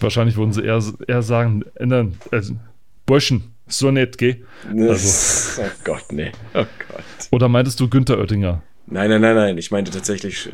Wahrscheinlich 0.00 0.36
würden 0.36 0.52
sie 0.52 0.62
eher, 0.62 0.82
eher 1.06 1.22
sagen, 1.22 1.64
ändern, 1.74 2.16
also, 2.30 2.54
Burschen, 3.06 3.52
so 3.68 3.90
nett, 3.90 4.16
geh. 4.18 4.36
Also- 4.68 5.62
oh 5.62 5.70
Gott, 5.84 6.06
nee. 6.10 6.32
Oh 6.54 6.64
Gott. 6.88 7.04
Oder 7.30 7.48
meintest 7.48 7.78
du 7.78 7.88
Günther 7.88 8.18
Oettinger? 8.18 8.62
Nein, 8.86 9.10
nein, 9.10 9.20
nein, 9.20 9.34
nein. 9.36 9.58
Ich 9.58 9.70
meinte 9.70 9.90
tatsächlich. 9.90 10.50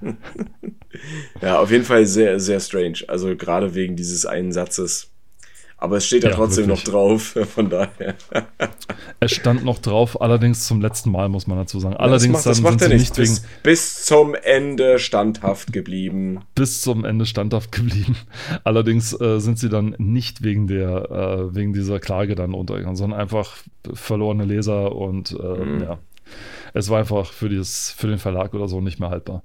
ja, 1.42 1.58
auf 1.58 1.70
jeden 1.70 1.84
Fall 1.84 2.06
sehr, 2.06 2.40
sehr 2.40 2.58
strange. 2.58 3.00
Also 3.06 3.36
gerade 3.36 3.74
wegen 3.74 3.96
dieses 3.96 4.24
einen 4.26 4.52
Satzes. 4.52 5.09
Aber 5.80 5.96
es 5.96 6.06
steht 6.06 6.24
ja, 6.24 6.30
ja 6.30 6.36
trotzdem 6.36 6.66
wirklich. 6.68 6.86
noch 6.86 6.92
drauf, 6.92 7.38
von 7.54 7.70
daher. 7.70 8.14
es 9.18 9.32
stand 9.32 9.64
noch 9.64 9.78
drauf, 9.78 10.20
allerdings 10.20 10.66
zum 10.66 10.82
letzten 10.82 11.10
Mal, 11.10 11.30
muss 11.30 11.46
man 11.46 11.56
dazu 11.56 11.80
sagen. 11.80 11.96
Allerdings 11.96 12.42
das 12.42 12.60
macht, 12.60 12.80
das 12.80 12.82
macht 12.82 12.92
er 12.92 12.96
nicht. 12.96 13.16
Bis, 13.16 13.42
bis, 13.62 14.04
zum 14.04 14.34
Ende 14.34 14.98
standhaft 14.98 15.72
geblieben. 15.72 16.40
Bis 16.54 16.82
zum 16.82 17.06
Ende 17.06 17.24
standhaft 17.24 17.72
geblieben. 17.72 18.16
Allerdings 18.64 19.18
äh, 19.18 19.40
sind 19.40 19.58
sie 19.58 19.70
dann 19.70 19.94
nicht 19.96 20.42
wegen 20.42 20.66
der, 20.66 21.10
äh, 21.10 21.54
wegen 21.54 21.72
dieser 21.72 21.98
Klage 21.98 22.34
dann 22.34 22.52
untergegangen, 22.52 22.96
sondern 22.96 23.18
einfach 23.18 23.56
verlorene 23.94 24.44
Leser 24.44 24.94
und 24.94 25.32
äh, 25.32 25.64
mhm. 25.64 25.82
ja 25.82 25.98
es 26.74 26.88
war 26.88 26.98
einfach 26.98 27.26
für, 27.26 27.48
dieses, 27.48 27.90
für 27.90 28.06
den 28.06 28.18
Verlag 28.18 28.54
oder 28.54 28.68
so 28.68 28.80
nicht 28.80 29.00
mehr 29.00 29.10
haltbar. 29.10 29.42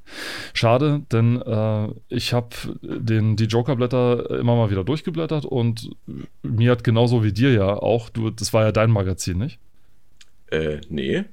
Schade, 0.53 1.01
denn 1.11 1.41
äh, 1.41 1.87
ich 2.09 2.33
habe 2.33 2.49
die 2.81 3.45
Joker-Blätter 3.45 4.39
immer 4.39 4.55
mal 4.55 4.69
wieder 4.69 4.83
durchgeblättert 4.83 5.45
und 5.45 5.89
mir 6.43 6.71
hat 6.71 6.83
genauso 6.83 7.23
wie 7.23 7.33
dir 7.33 7.51
ja 7.51 7.67
auch, 7.67 8.09
du, 8.09 8.29
das 8.29 8.53
war 8.53 8.63
ja 8.63 8.71
dein 8.71 8.91
Magazin, 8.91 9.37
nicht? 9.37 9.59
Äh, 10.51 10.81
nee. 10.89 11.25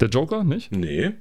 Der 0.00 0.08
Joker, 0.08 0.44
nicht? 0.44 0.72
Nee. 0.72 1.12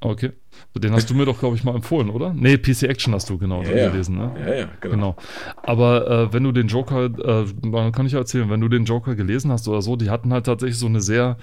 Okay. 0.00 0.32
Den 0.74 0.92
hast 0.92 1.08
du 1.08 1.14
mir 1.14 1.24
doch, 1.24 1.38
glaube 1.38 1.56
ich, 1.56 1.64
mal 1.64 1.74
empfohlen, 1.74 2.10
oder? 2.10 2.34
Nee, 2.34 2.58
PC 2.58 2.84
Action 2.84 3.14
hast 3.14 3.30
du 3.30 3.38
genau 3.38 3.62
ja, 3.62 3.90
gelesen, 3.90 4.18
ne? 4.18 4.34
Ja, 4.38 4.54
ja, 4.54 4.68
genau. 4.80 4.94
genau. 4.94 5.16
Aber 5.62 6.08
äh, 6.08 6.32
wenn 6.32 6.44
du 6.44 6.52
den 6.52 6.68
Joker, 6.68 7.06
äh, 7.06 7.90
kann 7.92 8.06
ich 8.06 8.12
erzählen, 8.12 8.50
wenn 8.50 8.60
du 8.60 8.68
den 8.68 8.84
Joker 8.84 9.14
gelesen 9.14 9.50
hast 9.50 9.66
oder 9.68 9.80
so, 9.80 9.96
die 9.96 10.10
hatten 10.10 10.32
halt 10.32 10.46
tatsächlich 10.46 10.78
so 10.78 10.86
eine 10.86 11.00
sehr 11.00 11.38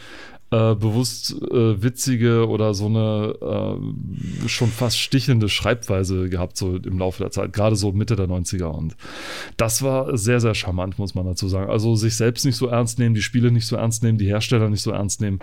äh, 0.53 0.75
bewusst 0.75 1.35
äh, 1.49 1.81
witzige 1.81 2.47
oder 2.47 2.75
so 2.75 2.85
eine 2.85 3.35
äh, 3.41 4.47
schon 4.47 4.69
fast 4.69 4.99
stichelnde 4.99 5.49
Schreibweise 5.49 6.29
gehabt, 6.29 6.57
so 6.57 6.75
im 6.75 6.99
Laufe 6.99 7.23
der 7.23 7.31
Zeit, 7.31 7.53
gerade 7.53 7.75
so 7.75 7.91
Mitte 7.91 8.15
der 8.15 8.27
90er. 8.27 8.65
Und 8.65 8.95
das 9.57 9.81
war 9.81 10.15
sehr, 10.15 10.39
sehr 10.39 10.53
charmant, 10.53 10.99
muss 10.99 11.15
man 11.15 11.25
dazu 11.25 11.47
sagen. 11.47 11.71
Also 11.71 11.95
sich 11.95 12.15
selbst 12.15 12.45
nicht 12.45 12.55
so 12.55 12.67
ernst 12.67 12.99
nehmen, 12.99 13.15
die 13.15 13.23
Spiele 13.23 13.51
nicht 13.51 13.65
so 13.65 13.77
ernst 13.77 14.03
nehmen, 14.03 14.19
die 14.19 14.27
Hersteller 14.27 14.69
nicht 14.69 14.83
so 14.83 14.91
ernst 14.91 15.21
nehmen. 15.21 15.39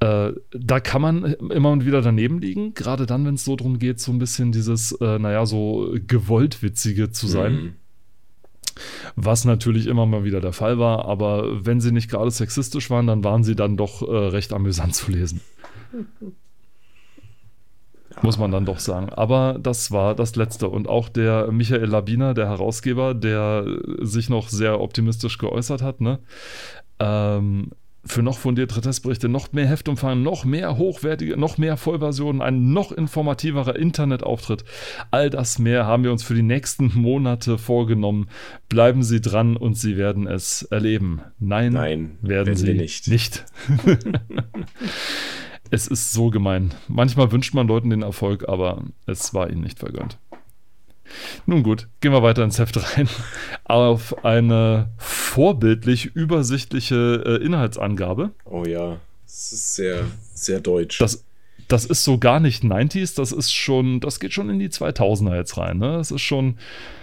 Äh, 0.00 0.32
da 0.50 0.80
kann 0.80 1.00
man 1.00 1.24
immer 1.24 1.70
und 1.70 1.86
wieder 1.86 2.02
daneben 2.02 2.38
liegen, 2.38 2.74
gerade 2.74 3.06
dann, 3.06 3.24
wenn 3.24 3.36
es 3.36 3.46
so 3.46 3.56
darum 3.56 3.78
geht, 3.78 3.98
so 3.98 4.12
ein 4.12 4.18
bisschen 4.18 4.52
dieses, 4.52 4.92
äh, 4.92 5.18
naja, 5.18 5.46
so 5.46 5.96
gewollt 6.06 6.62
witzige 6.62 7.12
zu 7.12 7.28
sein. 7.28 7.52
Mhm. 7.52 7.74
Was 9.16 9.44
natürlich 9.44 9.86
immer 9.86 10.06
mal 10.06 10.24
wieder 10.24 10.40
der 10.40 10.52
Fall 10.52 10.78
war, 10.78 11.04
aber 11.04 11.64
wenn 11.64 11.80
sie 11.80 11.92
nicht 11.92 12.10
gerade 12.10 12.30
sexistisch 12.30 12.90
waren, 12.90 13.06
dann 13.06 13.24
waren 13.24 13.44
sie 13.44 13.56
dann 13.56 13.76
doch 13.76 14.02
äh, 14.02 14.28
recht 14.28 14.52
amüsant 14.52 14.94
zu 14.94 15.10
lesen. 15.10 15.40
Muss 18.20 18.38
man 18.38 18.50
dann 18.50 18.66
doch 18.66 18.78
sagen. 18.78 19.08
Aber 19.08 19.58
das 19.60 19.90
war 19.90 20.14
das 20.14 20.36
Letzte. 20.36 20.68
Und 20.68 20.88
auch 20.88 21.08
der 21.08 21.50
Michael 21.50 21.88
Labiner, 21.88 22.34
der 22.34 22.48
Herausgeber, 22.48 23.14
der 23.14 23.64
sich 24.00 24.28
noch 24.28 24.48
sehr 24.48 24.80
optimistisch 24.80 25.38
geäußert 25.38 25.82
hat, 25.82 26.00
ne? 26.00 26.18
Ähm, 26.98 27.70
für 28.04 28.22
noch 28.22 28.38
fundierte 28.38 28.80
Testberichte, 28.80 29.28
noch 29.28 29.52
mehr 29.52 29.66
Heftumfang, 29.66 30.22
noch 30.22 30.44
mehr 30.44 30.76
hochwertige, 30.76 31.36
noch 31.36 31.58
mehr 31.58 31.76
Vollversionen, 31.76 32.42
ein 32.42 32.72
noch 32.72 32.90
informativerer 32.92 33.76
Internetauftritt. 33.76 34.64
All 35.10 35.30
das 35.30 35.58
mehr 35.58 35.86
haben 35.86 36.04
wir 36.04 36.12
uns 36.12 36.22
für 36.22 36.34
die 36.34 36.42
nächsten 36.42 36.92
Monate 36.98 37.58
vorgenommen. 37.58 38.28
Bleiben 38.68 39.02
Sie 39.02 39.20
dran 39.20 39.56
und 39.56 39.78
Sie 39.78 39.96
werden 39.96 40.26
es 40.26 40.62
erleben. 40.62 41.20
Nein, 41.38 41.72
Nein 41.72 42.18
werden, 42.22 42.46
werden 42.46 42.56
Sie 42.56 42.74
nicht. 42.74 43.08
nicht. 43.08 43.44
es 45.70 45.86
ist 45.86 46.12
so 46.12 46.30
gemein. 46.30 46.74
Manchmal 46.88 47.30
wünscht 47.30 47.54
man 47.54 47.68
Leuten 47.68 47.90
den 47.90 48.02
Erfolg, 48.02 48.48
aber 48.48 48.82
es 49.06 49.32
war 49.32 49.48
ihnen 49.48 49.62
nicht 49.62 49.78
vergönnt. 49.78 50.18
Nun 51.46 51.62
gut, 51.62 51.88
gehen 52.00 52.12
wir 52.12 52.22
weiter 52.22 52.44
ins 52.44 52.58
Heft 52.58 52.76
rein. 52.96 53.08
Auf 53.64 54.24
eine 54.24 54.90
vorbildlich 54.98 56.06
übersichtliche 56.06 57.22
äh, 57.26 57.44
Inhaltsangabe. 57.44 58.30
Oh 58.44 58.64
ja, 58.64 58.98
das 59.24 59.52
ist 59.52 59.74
sehr, 59.74 60.04
sehr 60.34 60.60
deutsch. 60.60 60.98
Das, 60.98 61.24
das 61.68 61.86
ist 61.86 62.04
so 62.04 62.18
gar 62.18 62.38
nicht 62.38 62.64
90s, 62.64 63.16
das 63.16 63.32
ist 63.32 63.52
schon, 63.52 64.00
das 64.00 64.20
geht 64.20 64.32
schon 64.32 64.50
in 64.50 64.58
die 64.58 64.68
2000er 64.68 65.36
jetzt 65.36 65.56
rein. 65.56 65.78
Ne? 65.78 65.92
Das 65.92 66.10
ist 66.10 66.20
schon, 66.20 66.58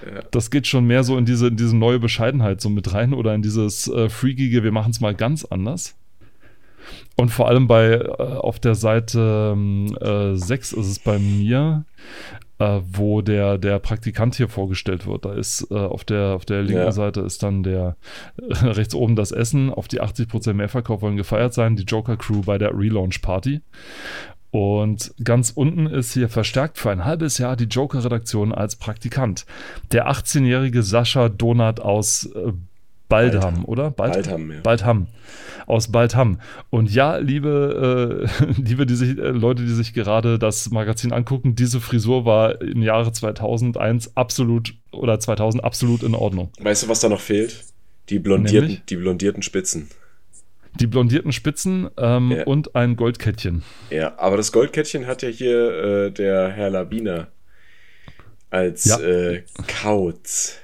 ja. 0.06 0.22
das 0.32 0.52
geht 0.52 0.68
schon 0.68 0.86
mehr 0.86 1.04
so 1.04 1.18
in 1.18 1.26
diese, 1.26 1.48
in 1.48 1.58
diese 1.58 1.76
neue 1.76 2.00
Bescheidenheit 2.00 2.62
so 2.62 2.70
mit 2.70 2.94
rein 2.94 3.14
oder 3.14 3.34
in 3.34 3.42
dieses 3.42 3.88
äh, 3.88 4.10
freakige, 4.10 4.64
wir 4.64 4.72
machen 4.72 4.92
es 4.92 5.02
mal 5.02 5.16
ganz 5.16 5.44
anders. 5.46 5.96
Und 7.16 7.30
vor 7.30 7.48
allem 7.48 7.68
bei 7.68 7.94
äh, 7.94 8.06
auf 8.22 8.60
der 8.60 8.76
Seite 8.76 9.56
äh, 10.02 10.36
6 10.36 10.74
ist 10.74 10.88
es 10.88 11.00
bei 11.00 11.20
mir, 11.20 11.86
äh, 12.60 12.82
wo 12.92 13.22
der, 13.22 13.58
der 13.58 13.80
Praktikant 13.80 14.36
hier 14.36 14.50
vorgestellt 14.50 15.08
wird. 15.08 15.26
Da 15.26 15.34
ist 15.34 15.68
äh, 15.72 15.76
auf, 15.76 16.04
der, 16.04 16.36
auf 16.36 16.46
der 16.46 16.62
linken 16.62 16.84
ja. 16.84 16.92
Seite 16.92 17.22
ist 17.22 17.42
dann 17.42 17.64
der 17.64 17.96
äh, 18.38 18.54
rechts 18.66 18.94
oben 18.94 19.16
das 19.16 19.32
Essen. 19.32 19.74
Auf 19.74 19.88
die 19.88 20.02
80% 20.02 20.54
Mehrverkauf 20.54 21.02
wollen 21.02 21.18
gefeiert 21.18 21.54
sein. 21.54 21.76
Die 21.76 21.84
Joker 21.84 22.18
Crew 22.18 22.42
bei 22.42 22.58
der 22.58 22.78
Relaunch 22.78 23.22
Party. 23.22 23.62
Und 24.52 25.14
ganz 25.24 25.52
unten 25.52 25.86
ist 25.86 26.14
hier 26.14 26.28
verstärkt 26.28 26.80
für 26.80 26.90
ein 26.90 27.06
halbes 27.06 27.38
Jahr 27.38 27.56
die 27.56 27.66
Joker-Redaktion 27.66 28.52
als 28.52 28.76
Praktikant. 28.76 29.46
Der 29.92 30.10
18-jährige 30.10 30.82
Sascha 30.82 31.30
Donat 31.30 31.80
aus 31.80 32.26
äh, 32.26 32.54
Baldham, 33.10 33.66
oder? 33.66 33.92
Bald, 33.92 34.14
Baldham, 34.14 34.52
ja. 34.52 34.60
Baldham. 34.62 35.08
Aus 35.66 35.92
Baldham. 35.92 36.40
Und 36.70 36.92
ja, 36.92 37.18
liebe, 37.18 38.28
äh, 38.40 38.52
liebe 38.62 38.86
die 38.86 38.96
sich, 38.96 39.18
äh, 39.18 39.30
Leute, 39.30 39.64
die 39.64 39.74
sich 39.74 39.94
gerade 39.94 40.40
das 40.40 40.70
Magazin 40.72 41.12
angucken, 41.12 41.56
diese 41.56 41.82
Frisur 41.82 42.26
war 42.26 42.62
im 42.62 42.82
Jahre 42.82 43.12
2001 43.12 44.16
absolut 44.16 44.76
oder 44.92 45.20
2000 45.20 45.64
absolut 45.64 46.04
in 46.04 46.16
Ordnung. 46.16 46.52
Weißt 46.60 46.84
du, 46.84 46.88
was 46.88 47.02
da 47.02 47.10
noch 47.10 47.20
fehlt? 47.20 47.66
Die 48.10 48.20
blondierten, 48.20 48.82
die 48.90 48.96
blondierten 48.96 49.44
Spitzen. 49.44 49.90
Die 50.80 50.88
blondierten 50.88 51.32
Spitzen 51.32 51.90
ähm, 51.98 52.32
ja. 52.32 52.44
und 52.46 52.76
ein 52.76 52.96
Goldkettchen. 52.96 53.64
Ja, 53.90 54.18
aber 54.18 54.38
das 54.38 54.52
Goldkettchen 54.52 55.08
hat 55.08 55.22
ja 55.22 55.30
hier 55.30 56.06
äh, 56.06 56.12
der 56.12 56.50
Herr 56.50 56.70
Labiner 56.70 57.28
als 58.50 58.86
ja. 58.86 59.00
äh, 59.00 59.44
Kauz. 59.68 60.58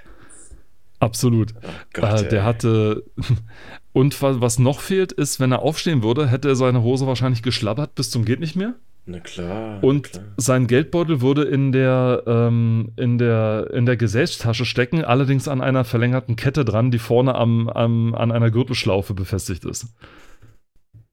Absolut. 1.05 1.53
Oh 1.61 1.67
Gott, 1.93 2.23
äh, 2.23 2.29
der 2.29 2.43
hatte. 2.43 3.03
Und 3.93 4.21
was 4.21 4.59
noch 4.59 4.81
fehlt, 4.81 5.13
ist, 5.13 5.39
wenn 5.39 5.53
er 5.53 5.61
aufstehen 5.61 6.03
würde, 6.03 6.27
hätte 6.27 6.49
er 6.49 6.55
seine 6.55 6.81
Hose 6.81 7.07
wahrscheinlich 7.07 7.43
geschlabbert 7.43 7.95
bis 7.95 8.09
zum 8.11 8.25
geht 8.25 8.41
nicht 8.41 8.55
mehr. 8.55 8.73
Na 9.05 9.19
klar. 9.19 9.83
Und 9.83 10.11
klar. 10.11 10.25
sein 10.37 10.65
Geldbeutel 10.65 11.21
würde 11.21 11.43
in 11.43 11.71
der, 11.71 12.23
ähm, 12.25 12.91
in, 12.97 13.19
der, 13.19 13.69
in 13.71 13.85
der 13.85 13.97
Gesäßtasche 13.97 14.65
stecken, 14.65 15.05
allerdings 15.05 15.47
an 15.47 15.61
einer 15.61 15.83
verlängerten 15.83 16.35
Kette 16.35 16.65
dran, 16.65 16.89
die 16.89 16.97
vorne 16.97 17.35
am, 17.35 17.69
am, 17.69 18.15
an 18.15 18.31
einer 18.31 18.49
Gürtelschlaufe 18.49 19.13
befestigt 19.13 19.63
ist. 19.63 19.93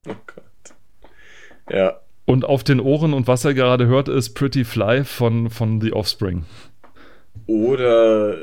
Oh 0.07 0.15
Gott. 0.25 0.75
Ja. 1.69 1.99
Und 2.25 2.45
auf 2.45 2.63
den 2.63 2.79
Ohren 2.79 3.13
und 3.13 3.27
was 3.27 3.45
er 3.45 3.53
gerade 3.53 3.85
hört, 3.85 4.09
ist 4.09 4.33
Pretty 4.33 4.63
Fly 4.63 5.03
von, 5.03 5.51
von 5.51 5.79
The 5.79 5.93
Offspring. 5.93 6.45
Oder 7.45 8.35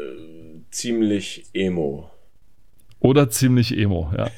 ziemlich 0.70 1.46
emo. 1.52 2.10
Oder 3.02 3.30
ziemlich 3.30 3.78
emo, 3.78 4.12
ja. 4.14 4.28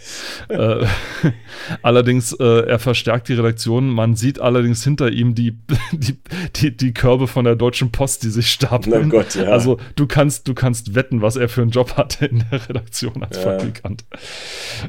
äh, 0.49 0.87
allerdings, 1.83 2.33
äh, 2.33 2.61
er 2.64 2.79
verstärkt 2.79 3.29
die 3.29 3.35
Redaktion. 3.35 3.90
Man 3.90 4.14
sieht 4.14 4.40
allerdings 4.40 4.85
hinter 4.85 5.11
ihm 5.11 5.35
die, 5.35 5.59
die, 5.92 6.16
die, 6.55 6.77
die 6.77 6.95
Körbe 6.95 7.27
von 7.27 7.45
der 7.45 7.57
Deutschen 7.57 7.90
Post, 7.90 8.23
die 8.23 8.31
sich 8.31 8.53
stapeln. 8.53 9.09
Na 9.11 9.18
Gott, 9.18 9.35
ja. 9.35 9.45
Also 9.47 9.79
du 9.97 10.07
kannst, 10.07 10.47
du 10.47 10.55
kannst 10.55 10.95
wetten, 10.95 11.23
was 11.23 11.35
er 11.35 11.49
für 11.49 11.62
einen 11.62 11.73
Job 11.73 11.97
hatte 11.97 12.27
in 12.27 12.45
der 12.53 12.68
Redaktion 12.68 13.25
als 13.25 13.38
ja. 13.38 13.42
Praktikant. 13.42 14.05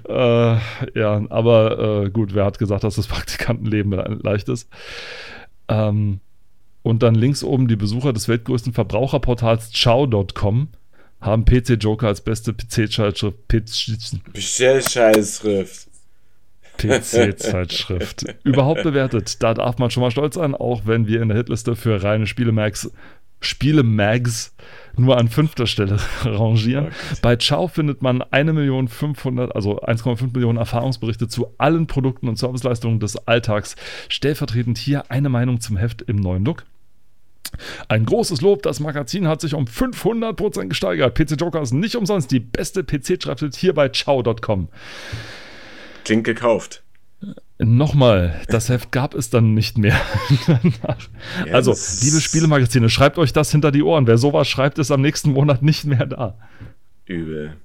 Äh, 0.08 0.13
ja, 0.13 1.25
aber 1.29 2.03
äh, 2.03 2.10
gut, 2.12 2.36
wer 2.36 2.45
hat 2.45 2.60
gesagt, 2.60 2.84
dass 2.84 2.95
das 2.95 3.08
Praktikantenleben 3.08 3.91
leicht 4.21 4.49
ist? 4.49 4.69
Ähm, 5.67 6.19
und 6.84 7.01
dann 7.01 7.15
links 7.15 7.43
oben 7.43 7.67
die 7.67 7.75
Besucher 7.75 8.13
des 8.13 8.27
weltgrößten 8.27 8.73
Verbraucherportals 8.73 9.71
Chow.com 9.73 10.67
haben 11.23 11.45
PC 11.45 11.81
Joker 11.81 12.07
als 12.07 12.21
beste 12.21 12.53
PC-Zeitschrift. 12.53 13.47
PC-Zeitschrift. 13.47 15.88
PC-Zeitschrift. 16.77 18.25
Überhaupt 18.43 18.83
bewertet. 18.83 19.41
Da 19.41 19.53
darf 19.53 19.77
man 19.77 19.89
schon 19.89 20.01
mal 20.01 20.12
stolz 20.12 20.36
sein, 20.36 20.53
auch 20.53 20.81
wenn 20.86 21.07
wir 21.07 21.21
in 21.21 21.29
der 21.29 21.38
Hitliste 21.38 21.75
für 21.75 22.03
reine 22.03 22.27
Spielemags, 22.27 22.91
Spielemags 23.39 24.53
nur 24.95 25.17
an 25.17 25.27
fünfter 25.27 25.67
Stelle 25.67 25.97
rangieren. 26.23 26.88
Okay. 26.88 27.17
Bei 27.21 27.36
Ciao 27.36 27.67
findet 27.67 28.01
man 28.01 28.21
1.500.000, 28.21 29.51
also 29.51 29.81
1,5 29.81 30.33
Millionen 30.33 30.57
Erfahrungsberichte 30.57 31.27
zu 31.27 31.53
allen 31.57 31.88
Produkten 31.88 32.27
und 32.27 32.38
Serviceleistungen 32.38 32.99
des 32.99 33.27
Alltags. 33.27 33.75
Stellvertretend 34.09 34.77
hier 34.77 35.09
eine 35.09 35.29
Meinung 35.29 35.62
zum 35.62 35.77
Heft 35.77 36.01
im 36.03 36.17
neuen 36.17 36.45
Look. 36.45 36.65
Ein 37.87 38.05
großes 38.05 38.41
Lob, 38.41 38.63
das 38.63 38.79
Magazin 38.79 39.27
hat 39.27 39.41
sich 39.41 39.53
um 39.53 39.65
500% 39.65 40.67
gesteigert. 40.67 41.15
PC 41.15 41.39
Joker 41.39 41.61
ist 41.61 41.73
nicht 41.73 41.95
umsonst 41.95 42.31
die 42.31 42.39
beste 42.39 42.83
PC-Schreibschrift 42.83 43.55
hier 43.55 43.73
bei 43.73 43.89
ciao.com. 43.89 44.69
Klingt 46.04 46.23
gekauft. 46.23 46.83
Nochmal, 47.60 48.41
das 48.47 48.67
Heft 48.67 48.91
gab 48.91 49.13
es 49.13 49.29
dann 49.29 49.54
nicht 49.54 49.77
mehr. 49.77 49.99
also, 51.51 51.71
liebe 52.01 52.19
Spielemagazine, 52.19 52.89
schreibt 52.89 53.17
euch 53.17 53.31
das 53.31 53.51
hinter 53.51 53.71
die 53.71 53.83
Ohren. 53.83 54.08
Wer 54.08 54.17
sowas 54.17 54.47
schreibt, 54.47 54.79
ist 54.79 54.91
am 54.91 55.01
nächsten 55.01 55.31
Monat 55.31 55.62
nicht 55.62 55.85
mehr 55.85 56.06
da. 56.06 56.37
Übel. 57.06 57.56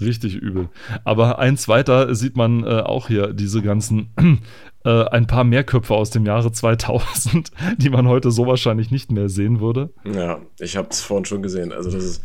Richtig 0.00 0.36
übel. 0.36 0.68
Aber 1.04 1.38
eins 1.38 1.68
weiter 1.68 2.14
sieht 2.14 2.36
man 2.36 2.64
äh, 2.64 2.80
auch 2.80 3.08
hier 3.08 3.32
diese 3.32 3.62
ganzen, 3.62 4.12
äh, 4.84 5.04
ein 5.04 5.26
paar 5.26 5.44
mehr 5.44 5.64
Köpfe 5.64 5.94
aus 5.94 6.10
dem 6.10 6.26
Jahre 6.26 6.52
2000, 6.52 7.50
die 7.78 7.90
man 7.90 8.06
heute 8.06 8.30
so 8.30 8.46
wahrscheinlich 8.46 8.90
nicht 8.90 9.10
mehr 9.10 9.28
sehen 9.28 9.60
würde. 9.60 9.90
Ja, 10.04 10.40
ich 10.58 10.76
habe 10.76 10.88
es 10.90 11.00
vorhin 11.00 11.24
schon 11.24 11.42
gesehen. 11.42 11.72
Also 11.72 11.90
das 11.90 12.04
ist 12.04 12.22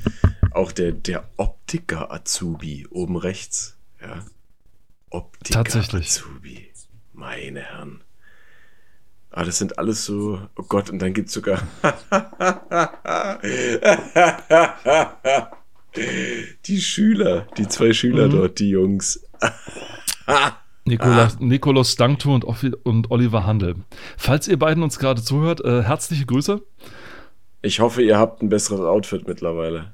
auch 0.52 0.74
der, 0.74 0.92
der 0.92 1.24
Optiker-Azubi 1.38 2.88
oben 2.90 3.16
rechts. 3.16 3.78
Ja. 4.02 4.26
Optiker-Azubi. 5.10 6.68
Meine 7.14 7.62
Herren. 7.62 8.04
Ah, 9.30 9.46
das 9.46 9.60
sind 9.60 9.80
alles 9.80 10.04
so. 10.04 10.42
Oh 10.58 10.64
Gott, 10.64 10.90
und 10.90 11.02
dann 11.02 11.14
gibt's 11.14 11.32
sogar. 11.32 11.62
die 16.66 16.82
Schüler, 16.82 17.48
die 17.58 17.68
zwei 17.68 17.94
Schüler 17.94 18.28
mhm. 18.28 18.32
dort, 18.32 18.60
die 18.60 18.70
Jungs. 18.70 19.26
Nikola, 20.86 21.26
ah. 21.26 21.32
Nikolaus 21.40 21.96
Dankto 21.96 22.34
und, 22.34 22.44
und, 22.44 23.12
Oliver 23.12 23.46
Handel. 23.46 23.76
Falls 24.18 24.48
ihr 24.48 24.58
beiden 24.58 24.84
uns 24.84 25.00
gerade 25.00 25.22
zuhört, 25.22 25.62
äh, 25.64 25.84
herzliche 25.84 26.26
Grüße. 26.26 26.62
Ich 27.62 27.80
hoffe, 27.80 28.02
ihr 28.02 28.18
habt 28.18 28.42
ein 28.42 28.50
besseres 28.50 28.82
Outfit 28.82 29.28
mittlerweile. 29.28 29.94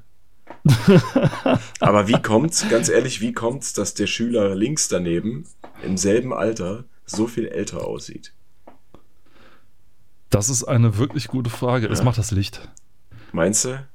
Aber 1.80 2.08
wie 2.08 2.20
kommt's, 2.20 2.68
ganz 2.68 2.88
ehrlich, 2.88 3.20
wie 3.20 3.32
kommt's, 3.32 3.74
dass 3.74 3.94
der 3.94 4.06
Schüler 4.06 4.54
links 4.54 4.88
daneben 4.88 5.46
im 5.82 5.96
selben 5.96 6.32
Alter 6.32 6.84
so 7.04 7.26
viel 7.26 7.46
älter 7.46 7.86
aussieht? 7.86 8.32
Das 10.30 10.48
ist 10.48 10.64
eine 10.64 10.98
wirklich 10.98 11.28
gute 11.28 11.50
Frage. 11.50 11.86
Es 11.86 12.02
macht 12.02 12.18
das 12.18 12.30
Licht. 12.30 12.68
Meinst 13.32 13.64
du? 13.64 13.86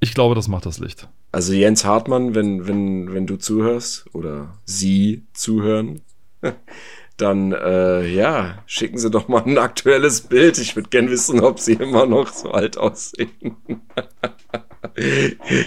Ich 0.00 0.14
glaube, 0.14 0.34
das 0.34 0.48
macht 0.48 0.66
das 0.66 0.78
Licht. 0.78 1.08
Also 1.32 1.54
Jens 1.54 1.84
Hartmann, 1.86 2.34
wenn, 2.34 2.66
wenn, 2.66 3.12
wenn 3.12 3.26
du 3.26 3.36
zuhörst 3.36 4.04
oder 4.12 4.58
sie 4.66 5.26
zuhören, 5.32 6.02
dann 7.16 7.52
äh, 7.52 8.06
ja, 8.06 8.62
schicken 8.66 8.98
Sie 8.98 9.10
doch 9.10 9.28
mal 9.28 9.42
ein 9.42 9.56
aktuelles 9.56 10.22
Bild. 10.22 10.58
Ich 10.58 10.76
würde 10.76 10.90
gern 10.90 11.08
wissen, 11.10 11.40
ob 11.40 11.58
Sie 11.58 11.72
immer 11.74 12.04
noch 12.04 12.32
so 12.32 12.50
alt 12.50 12.76
aussehen. 12.76 13.56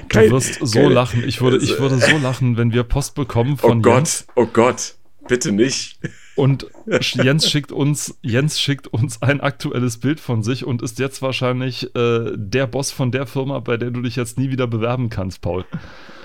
Kein, 0.09 0.30
du 0.30 0.36
wirst 0.36 0.59
so 0.61 0.80
keine, 0.80 0.93
lachen. 0.93 1.24
Ich 1.26 1.41
würde, 1.41 1.57
ich 1.57 1.80
würde 1.80 1.97
so 1.97 2.18
lachen, 2.18 2.57
wenn 2.57 2.72
wir 2.72 2.84
Post 2.84 3.16
bekommen 3.16 3.57
von 3.57 3.80
Oh 3.80 3.82
Gott, 3.82 3.95
Jens. 3.95 4.28
oh 4.36 4.45
Gott, 4.45 4.95
bitte 5.28 5.51
nicht. 5.51 5.99
Und 6.36 6.67
Jens 7.01 7.49
schickt 7.49 7.71
uns, 7.71 8.17
Jens 8.21 8.59
schickt 8.59 8.88
uns 8.88 9.21
ein 9.21 9.39
aktuelles 9.39 9.97
Bild 9.99 10.19
von 10.19 10.43
sich 10.43 10.65
und 10.65 10.81
ist 10.81 10.99
jetzt 10.99 11.21
wahrscheinlich 11.21 11.95
äh, 11.95 12.31
der 12.36 12.67
Boss 12.67 12.91
von 12.91 13.11
der 13.11 13.25
Firma, 13.25 13.59
bei 13.59 13.77
der 13.77 13.91
du 13.91 14.01
dich 14.01 14.17
jetzt 14.17 14.38
nie 14.38 14.49
wieder 14.49 14.67
bewerben 14.67 15.09
kannst, 15.09 15.41
Paul. 15.41 15.65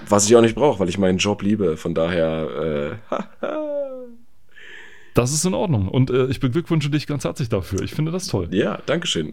Was 0.08 0.28
ich 0.28 0.34
auch 0.34 0.40
nicht 0.40 0.56
brauche, 0.56 0.80
weil 0.80 0.88
ich 0.88 0.98
meinen 0.98 1.18
Job 1.18 1.42
liebe. 1.42 1.76
Von 1.76 1.94
daher. 1.94 2.98
Äh, 3.10 3.46
das 5.14 5.32
ist 5.32 5.44
in 5.44 5.54
Ordnung. 5.54 5.88
Und 5.88 6.10
äh, 6.10 6.26
ich 6.26 6.40
beglückwünsche 6.40 6.90
dich 6.90 7.06
ganz 7.06 7.24
herzlich 7.24 7.48
dafür. 7.48 7.82
Ich 7.82 7.92
finde 7.92 8.10
das 8.10 8.26
toll. 8.26 8.48
Ja, 8.50 8.80
Dankeschön. 8.86 9.32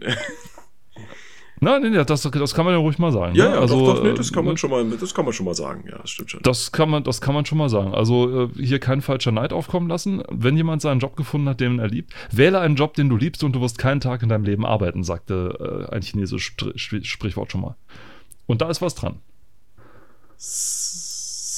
Nein, 1.60 1.82
nein, 1.82 2.04
das, 2.06 2.22
das 2.22 2.54
kann 2.54 2.64
man 2.64 2.74
ja 2.74 2.78
ruhig 2.78 2.98
mal 2.98 3.12
sagen. 3.12 3.34
Ja, 3.34 3.48
ne? 3.48 3.54
ja 3.54 3.60
also, 3.60 3.86
doch, 3.86 3.96
doch, 3.96 4.04
nee, 4.04 4.14
das, 4.14 4.32
kann 4.32 4.44
man 4.44 4.54
äh, 4.54 4.56
schon 4.56 4.70
mal, 4.70 4.84
das 4.88 5.14
kann 5.14 5.24
man 5.24 5.34
schon 5.34 5.46
mal 5.46 5.54
sagen. 5.54 5.84
Ja, 5.88 5.98
das 5.98 6.10
stimmt 6.10 6.30
schon. 6.30 6.40
Das 6.42 6.72
kann 6.72 6.90
man, 6.90 7.04
das 7.04 7.20
kann 7.20 7.34
man 7.34 7.44
schon 7.46 7.58
mal 7.58 7.68
sagen. 7.68 7.94
Also 7.94 8.44
äh, 8.44 8.48
hier 8.56 8.78
kein 8.78 9.02
falscher 9.02 9.32
Neid 9.32 9.52
aufkommen 9.52 9.88
lassen. 9.88 10.22
Wenn 10.30 10.56
jemand 10.56 10.82
seinen 10.82 11.00
Job 11.00 11.16
gefunden 11.16 11.48
hat, 11.48 11.60
den 11.60 11.78
er 11.78 11.88
liebt, 11.88 12.12
wähle 12.30 12.60
einen 12.60 12.76
Job, 12.76 12.94
den 12.94 13.08
du 13.08 13.16
liebst 13.16 13.42
und 13.44 13.52
du 13.52 13.60
wirst 13.60 13.78
keinen 13.78 14.00
Tag 14.00 14.22
in 14.22 14.28
deinem 14.28 14.44
Leben 14.44 14.64
arbeiten, 14.64 15.02
sagte 15.02 15.86
äh, 15.90 15.94
ein 15.94 16.02
chinesisches 16.02 16.54
Sprichwort 16.76 17.52
schon 17.52 17.62
mal. 17.62 17.76
Und 18.46 18.62
da 18.62 18.70
ist 18.70 18.80
was 18.80 18.94
dran. 18.94 19.16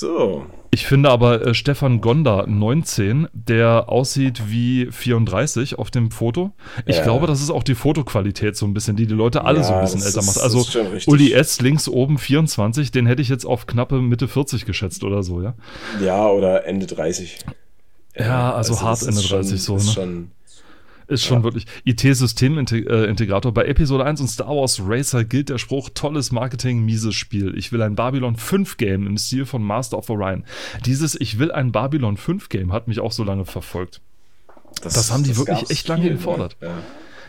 So. 0.01 0.47
Ich 0.71 0.87
finde 0.87 1.11
aber 1.11 1.47
äh, 1.47 1.53
Stefan 1.53 2.01
Gonda 2.01 2.47
19, 2.47 3.29
der 3.35 3.91
aussieht 3.91 4.45
wie 4.49 4.89
34 4.91 5.79
auf 5.79 5.91
dem 5.91 6.11
Foto. 6.11 6.53
Ich 6.87 6.97
ja. 6.97 7.03
glaube, 7.03 7.27
das 7.27 7.43
ist 7.43 7.51
auch 7.51 7.63
die 7.63 7.75
Fotoqualität 7.75 8.57
so 8.57 8.65
ein 8.65 8.73
bisschen, 8.73 8.97
die 8.97 9.07
die 9.07 9.13
Leute 9.13 9.45
alle 9.45 9.59
ja, 9.59 9.65
so 9.65 9.75
ein 9.75 9.83
bisschen 9.83 10.01
älter 10.01 10.21
ist, 10.21 10.27
macht. 10.27 10.41
Also 10.41 10.65
Uli 11.07 11.35
S. 11.35 11.61
links 11.61 11.87
oben 11.87 12.17
24, 12.17 12.93
den 12.93 13.05
hätte 13.05 13.21
ich 13.21 13.29
jetzt 13.29 13.45
auf 13.45 13.67
knappe 13.67 14.01
Mitte 14.01 14.27
40 14.27 14.65
geschätzt 14.65 15.05
oder 15.05 15.23
so, 15.23 15.43
ja? 15.43 15.53
Ja, 16.03 16.29
oder 16.29 16.65
Ende 16.65 16.87
30. 16.87 17.41
Ja, 18.17 18.55
also, 18.55 18.73
also 18.73 18.87
hart 18.87 19.03
Ende 19.03 19.21
30 19.21 19.63
schon, 19.63 19.79
so. 19.79 19.87
Ne? 19.87 19.93
Schon 19.93 20.31
ist 21.11 21.25
schon 21.25 21.39
ja. 21.39 21.45
wirklich 21.45 21.67
IT-Systemintegrator. 21.85 23.53
Bei 23.53 23.67
Episode 23.67 24.05
1 24.05 24.21
und 24.21 24.29
Star 24.29 24.49
Wars 24.49 24.81
Racer 24.85 25.25
gilt 25.25 25.49
der 25.49 25.59
Spruch: 25.59 25.91
tolles 25.95 26.33
Marketing, 26.33 26.85
mieses 26.85 27.15
Spiel. 27.15 27.57
Ich 27.57 27.73
will 27.73 27.83
ein 27.83 27.95
Babylon 27.95 28.37
5 28.37 28.77
Game 28.77 29.07
im 29.07 29.19
Stil 29.19 29.47
von 29.47 29.63
Master 29.63 29.99
of 29.99 30.09
Orion. 30.11 30.45
Dieses 30.87 31.21
Ich 31.21 31.39
will 31.39 31.53
ein 31.53 31.73
Babylon 31.73 32.17
5 32.17 32.49
Game 32.49 32.73
hat 32.73 32.89
mich 32.89 33.01
auch 33.01 33.13
so 33.13 33.25
lange 33.25 33.45
verfolgt. 33.45 34.01
Das, 34.83 34.95
das 34.95 35.11
haben 35.11 35.25
die 35.25 35.31
das 35.31 35.39
wirklich 35.39 35.71
echt 35.71 35.89
lange 35.89 36.03
viel, 36.03 36.11
ne? 36.13 36.17
gefordert. 36.17 36.57
Ja. 36.61 36.75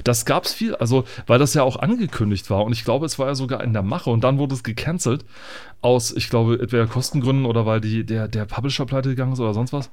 Das 0.03 0.25
gab 0.25 0.45
es 0.45 0.53
viel, 0.53 0.75
also 0.75 1.03
weil 1.27 1.37
das 1.37 1.53
ja 1.53 1.63
auch 1.63 1.75
angekündigt 1.75 2.49
war 2.49 2.65
und 2.65 2.71
ich 2.71 2.83
glaube, 2.83 3.05
es 3.05 3.19
war 3.19 3.27
ja 3.27 3.35
sogar 3.35 3.63
in 3.63 3.73
der 3.73 3.83
Mache 3.83 4.09
und 4.09 4.23
dann 4.23 4.37
wurde 4.39 4.55
es 4.55 4.63
gecancelt 4.63 5.25
aus, 5.81 6.11
ich 6.11 6.29
glaube, 6.29 6.59
entweder 6.59 6.87
Kostengründen 6.87 7.45
oder 7.45 7.65
weil 7.65 7.81
die, 7.81 8.03
der, 8.03 8.27
der 8.27 8.45
Publisher 8.45 8.85
pleite 8.85 9.09
gegangen 9.09 9.33
ist 9.33 9.39
oder 9.39 9.53
sonst 9.53 9.73
was. 9.73 9.91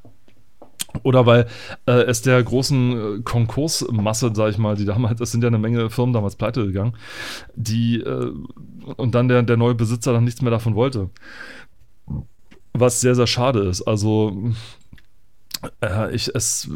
Oder 1.02 1.26
weil 1.26 1.46
äh, 1.86 2.02
es 2.02 2.22
der 2.22 2.42
großen 2.42 3.18
äh, 3.18 3.22
Konkursmasse, 3.22 4.32
sag 4.34 4.50
ich 4.50 4.58
mal, 4.58 4.76
die 4.76 4.84
damals, 4.84 5.20
es 5.20 5.32
sind 5.32 5.42
ja 5.42 5.48
eine 5.48 5.58
Menge 5.58 5.90
Firmen 5.90 6.12
damals 6.12 6.36
pleite 6.36 6.66
gegangen, 6.66 6.94
die 7.54 8.00
äh, 8.00 8.32
und 8.96 9.14
dann 9.14 9.28
der, 9.28 9.42
der 9.42 9.56
neue 9.56 9.74
Besitzer 9.74 10.12
dann 10.12 10.24
nichts 10.24 10.42
mehr 10.42 10.50
davon 10.50 10.74
wollte. 10.74 11.10
Was 12.72 13.00
sehr, 13.00 13.14
sehr 13.14 13.26
schade 13.26 13.60
ist. 13.60 13.82
Also, 13.82 14.52
äh, 15.80 16.14
ich, 16.14 16.34
es, 16.34 16.70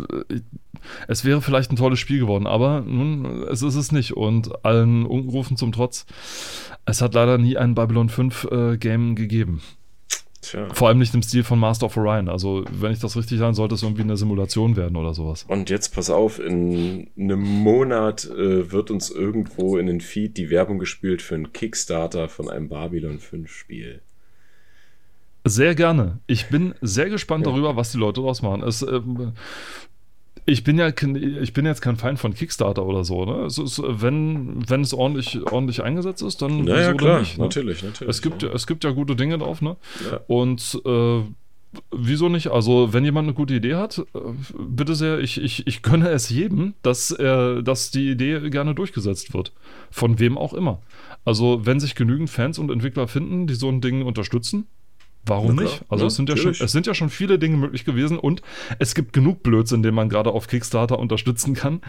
es 1.08 1.24
wäre 1.24 1.40
vielleicht 1.40 1.70
ein 1.72 1.76
tolles 1.76 1.98
Spiel 1.98 2.20
geworden, 2.20 2.46
aber 2.46 2.80
nun, 2.80 3.44
es 3.48 3.62
ist 3.62 3.76
es 3.76 3.92
nicht. 3.92 4.16
Und 4.16 4.64
allen 4.64 5.06
Unrufen 5.06 5.56
zum 5.56 5.72
Trotz, 5.72 6.06
es 6.84 7.00
hat 7.00 7.14
leider 7.14 7.38
nie 7.38 7.56
ein 7.56 7.74
Babylon 7.74 8.08
5 8.08 8.48
äh, 8.50 8.76
Game 8.76 9.14
gegeben. 9.14 9.62
Tja. 10.42 10.68
Vor 10.74 10.88
allem 10.88 10.98
nicht 10.98 11.14
im 11.14 11.22
Stil 11.22 11.44
von 11.44 11.58
Master 11.58 11.86
of 11.86 11.96
Orion. 11.96 12.28
Also, 12.28 12.64
wenn 12.68 12.92
ich 12.92 12.98
das 12.98 13.16
richtig 13.16 13.38
sagen, 13.38 13.54
sollte 13.54 13.76
es 13.76 13.82
irgendwie 13.84 14.02
eine 14.02 14.16
Simulation 14.16 14.76
werden 14.76 14.96
oder 14.96 15.14
sowas. 15.14 15.44
Und 15.46 15.70
jetzt 15.70 15.94
pass 15.94 16.10
auf, 16.10 16.40
in 16.40 17.08
einem 17.16 17.40
Monat 17.40 18.24
äh, 18.24 18.72
wird 18.72 18.90
uns 18.90 19.10
irgendwo 19.10 19.78
in 19.78 19.86
den 19.86 20.00
Feed 20.00 20.36
die 20.36 20.50
Werbung 20.50 20.80
gespielt 20.80 21.22
für 21.22 21.36
einen 21.36 21.52
Kickstarter 21.52 22.28
von 22.28 22.50
einem 22.50 22.68
Babylon 22.68 23.20
5 23.20 23.50
Spiel. 23.50 24.02
Sehr 25.44 25.76
gerne. 25.76 26.18
Ich 26.26 26.48
bin 26.48 26.74
sehr 26.80 27.08
gespannt 27.08 27.46
ja. 27.46 27.52
darüber, 27.52 27.76
was 27.76 27.92
die 27.92 27.98
Leute 27.98 28.20
daraus 28.20 28.42
machen. 28.42 28.64
Es, 28.64 28.82
äh, 28.82 29.00
ich 30.44 30.64
bin 30.64 30.78
ja 30.78 30.88
ich 30.88 31.52
bin 31.52 31.66
jetzt 31.66 31.82
kein 31.82 31.96
Feind 31.96 32.18
von 32.18 32.34
Kickstarter 32.34 32.84
oder 32.84 33.04
so. 33.04 33.24
Ne? 33.24 33.44
Es 33.44 33.58
ist, 33.58 33.80
wenn, 33.84 34.68
wenn 34.68 34.80
es 34.80 34.92
ordentlich, 34.92 35.40
ordentlich 35.50 35.82
eingesetzt 35.82 36.22
ist, 36.22 36.42
dann 36.42 36.64
naja, 36.64 36.88
wieso 36.88 36.96
klar, 36.96 37.20
nicht. 37.20 37.38
Ne? 37.38 37.44
Natürlich, 37.44 37.82
natürlich. 37.82 38.10
Es 38.10 38.22
gibt, 38.22 38.42
ja. 38.42 38.50
es 38.50 38.66
gibt 38.66 38.84
ja 38.84 38.90
gute 38.90 39.14
Dinge 39.14 39.38
drauf, 39.38 39.62
ne? 39.62 39.76
Ja. 40.10 40.20
Und 40.26 40.80
äh, 40.84 41.22
wieso 41.92 42.28
nicht? 42.28 42.48
Also, 42.48 42.92
wenn 42.92 43.04
jemand 43.04 43.26
eine 43.26 43.34
gute 43.34 43.54
Idee 43.54 43.76
hat, 43.76 43.98
äh, 43.98 44.18
bitte 44.58 44.94
sehr, 44.94 45.20
ich, 45.20 45.40
ich, 45.40 45.66
ich 45.66 45.82
gönne 45.82 46.08
es 46.10 46.28
jedem, 46.28 46.74
dass, 46.82 47.12
er, 47.12 47.62
dass 47.62 47.90
die 47.90 48.10
Idee 48.10 48.50
gerne 48.50 48.74
durchgesetzt 48.74 49.34
wird. 49.34 49.52
Von 49.90 50.18
wem 50.18 50.36
auch 50.36 50.54
immer. 50.54 50.82
Also, 51.24 51.64
wenn 51.64 51.78
sich 51.78 51.94
genügend 51.94 52.30
Fans 52.30 52.58
und 52.58 52.70
Entwickler 52.70 53.06
finden, 53.06 53.46
die 53.46 53.54
so 53.54 53.68
ein 53.68 53.80
Ding 53.80 54.02
unterstützen, 54.02 54.66
Warum 55.24 55.54
nicht? 55.56 55.84
Also 55.88 56.04
ja, 56.04 56.08
es, 56.08 56.16
sind 56.16 56.28
ja 56.28 56.36
schon, 56.36 56.50
es 56.50 56.72
sind 56.72 56.86
ja 56.86 56.94
schon 56.94 57.08
viele 57.08 57.38
Dinge 57.38 57.56
möglich 57.56 57.84
gewesen 57.84 58.18
und 58.18 58.42
es 58.80 58.94
gibt 58.94 59.12
genug 59.12 59.42
Blödsinn, 59.42 59.82
den 59.82 59.94
man 59.94 60.08
gerade 60.08 60.30
auf 60.30 60.48
Kickstarter 60.48 60.98
unterstützen 60.98 61.54
kann, 61.54 61.80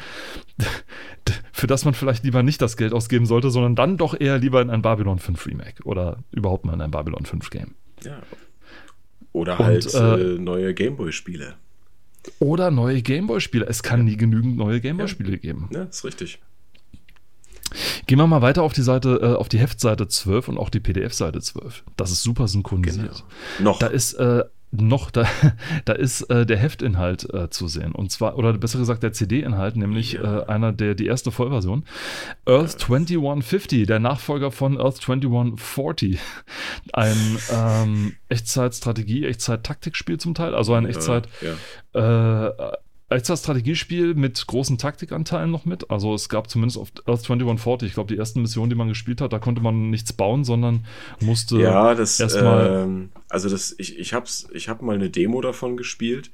für 1.51 1.65
das 1.65 1.83
man 1.83 1.95
vielleicht 1.95 2.23
lieber 2.23 2.43
nicht 2.43 2.61
das 2.61 2.77
Geld 2.77 2.93
ausgeben 2.93 3.25
sollte, 3.25 3.49
sondern 3.49 3.75
dann 3.75 3.97
doch 3.97 4.19
eher 4.19 4.37
lieber 4.37 4.61
in 4.61 4.69
ein 4.69 4.83
Babylon 4.83 5.17
5 5.17 5.45
Remake 5.47 5.83
oder 5.83 6.23
überhaupt 6.31 6.65
mal 6.65 6.73
in 6.73 6.81
ein 6.81 6.91
Babylon 6.91 7.25
5 7.25 7.49
Game. 7.49 7.73
Ja. 8.03 8.21
Oder 9.31 9.59
und, 9.59 9.65
halt 9.65 9.93
äh, 9.93 10.35
äh, 10.35 10.37
neue 10.37 10.73
Gameboy-Spiele. 10.75 11.55
Oder 12.39 12.69
neue 12.69 13.01
Gameboy-Spiele. 13.01 13.65
Es 13.65 13.81
kann 13.81 14.05
nie 14.05 14.15
genügend 14.15 14.57
neue 14.57 14.79
Gameboy-Spiele 14.79 15.31
ja. 15.31 15.37
geben. 15.37 15.69
Ja, 15.73 15.83
ist 15.83 16.05
richtig. 16.05 16.39
Gehen 18.07 18.17
wir 18.17 18.27
mal 18.27 18.41
weiter 18.41 18.63
auf 18.63 18.73
die 18.73 18.81
Seite, 18.81 19.19
äh, 19.21 19.35
auf 19.35 19.49
die 19.49 19.59
Heftseite 19.59 20.07
12 20.07 20.49
und 20.49 20.57
auch 20.57 20.69
die 20.69 20.79
PDF-Seite 20.79 21.41
12. 21.41 21.83
Das 21.97 22.11
ist 22.11 22.23
super 22.23 22.47
synchronisiert. 22.47 23.23
Genau. 23.57 23.71
Noch. 23.71 23.79
Da 23.79 23.87
ist 23.87 24.13
äh, 24.13 24.43
noch, 24.73 25.11
da, 25.11 25.27
da 25.85 25.93
ist 25.93 26.23
äh, 26.23 26.45
der 26.45 26.57
Heftinhalt 26.57 27.31
äh, 27.33 27.49
zu 27.49 27.67
sehen. 27.67 27.93
Und 27.93 28.11
zwar, 28.11 28.37
oder 28.37 28.53
besser 28.53 28.79
gesagt, 28.79 29.03
der 29.03 29.13
CD-Inhalt, 29.13 29.75
nämlich 29.75 30.13
ja. 30.13 30.39
äh, 30.39 30.45
einer 30.47 30.73
der, 30.73 30.95
die 30.95 31.05
erste 31.05 31.31
Vollversion. 31.31 31.85
Earth 32.45 32.79
2150, 32.79 33.85
der 33.85 33.99
Nachfolger 33.99 34.51
von 34.51 34.79
Earth 34.79 34.97
2140. 34.97 36.19
Ein 36.91 37.37
ähm, 37.51 38.13
Echtzeit-Strategie, 38.29 39.25
Echtzeit-Taktikspiel 39.25 40.17
zum 40.17 40.33
Teil, 40.33 40.55
also 40.55 40.73
ein 40.73 40.85
Echtzeit- 40.85 41.27
ja, 41.41 42.49
ja. 42.49 42.73
Äh, 43.13 43.17
Echtzeit-Strategiespiel 43.17 44.15
mit 44.15 44.45
großen 44.47 44.77
Taktikanteilen 44.77 45.51
noch 45.51 45.65
mit. 45.65 45.89
Also 45.89 46.13
es 46.13 46.29
gab 46.29 46.49
zumindest 46.49 46.77
auf 46.77 46.91
Earth 47.05 47.21
2140, 47.23 47.87
ich 47.89 47.93
glaube, 47.93 48.13
die 48.13 48.19
ersten 48.19 48.41
Missionen, 48.41 48.69
die 48.69 48.75
man 48.75 48.89
gespielt 48.89 49.21
hat, 49.21 49.33
da 49.33 49.39
konnte 49.39 49.61
man 49.61 49.89
nichts 49.89 50.13
bauen, 50.13 50.43
sondern 50.43 50.85
musste 51.19 51.59
Ja, 51.59 51.95
das, 51.95 52.19
erstmal. 52.19 52.83
ähm, 52.83 53.09
also 53.29 53.49
das, 53.49 53.75
ich, 53.77 53.97
ich 53.97 54.13
hab's, 54.13 54.47
ich 54.53 54.69
hab 54.69 54.81
mal 54.81 54.95
eine 54.95 55.09
Demo 55.09 55.41
davon 55.41 55.77
gespielt 55.77 56.31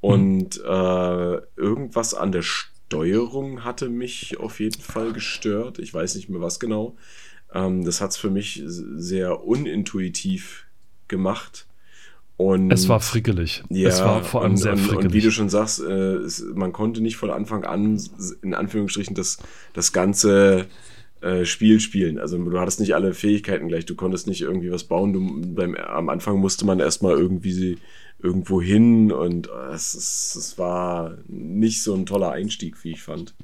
und 0.00 0.58
äh, 0.58 1.36
irgendwas 1.56 2.14
an 2.14 2.32
der 2.32 2.42
Steuerung 2.42 3.64
hatte 3.64 3.88
mich 3.88 4.40
auf 4.40 4.60
jeden 4.60 4.80
Fall 4.80 5.12
gestört. 5.12 5.78
Ich 5.78 5.92
weiß 5.92 6.14
nicht 6.14 6.28
mehr 6.28 6.40
was 6.40 6.58
genau. 6.58 6.96
Ähm, 7.52 7.84
das 7.84 8.00
hat's 8.00 8.16
für 8.16 8.30
mich 8.30 8.62
sehr 8.64 9.44
unintuitiv 9.44 10.66
gemacht. 11.08 11.66
Und 12.40 12.70
es 12.72 12.88
war 12.88 13.00
frickelig. 13.00 13.62
ja, 13.68 13.88
es 13.90 14.00
war 14.02 14.22
vor 14.24 14.40
allem 14.42 14.52
und, 14.52 14.56
sehr 14.56 14.74
frickelig. 14.76 15.04
und 15.04 15.12
wie 15.12 15.20
du 15.20 15.30
schon 15.30 15.50
sagst, 15.50 15.80
äh, 15.80 16.14
es, 16.14 16.42
man 16.54 16.72
konnte 16.72 17.02
nicht 17.02 17.16
von 17.18 17.28
Anfang 17.30 17.64
an, 17.64 18.00
in 18.42 18.54
Anführungsstrichen, 18.54 19.14
das, 19.14 19.36
das 19.74 19.92
ganze 19.92 20.66
äh, 21.20 21.44
Spiel 21.44 21.80
spielen. 21.80 22.18
Also 22.18 22.38
du 22.38 22.58
hattest 22.58 22.80
nicht 22.80 22.94
alle 22.94 23.12
Fähigkeiten 23.12 23.68
gleich, 23.68 23.84
du 23.84 23.94
konntest 23.94 24.26
nicht 24.26 24.40
irgendwie 24.40 24.72
was 24.72 24.84
bauen. 24.84 25.12
Du, 25.12 25.54
beim, 25.54 25.74
am 25.74 26.08
Anfang 26.08 26.38
musste 26.38 26.64
man 26.64 26.80
erstmal 26.80 27.12
irgendwie 27.12 27.76
irgendwo 28.22 28.62
hin 28.62 29.12
und 29.12 29.48
äh, 29.48 29.74
es, 29.74 29.92
es, 29.92 30.34
es 30.34 30.58
war 30.58 31.18
nicht 31.28 31.82
so 31.82 31.94
ein 31.94 32.06
toller 32.06 32.30
Einstieg, 32.32 32.82
wie 32.84 32.92
ich 32.92 33.02
fand. 33.02 33.34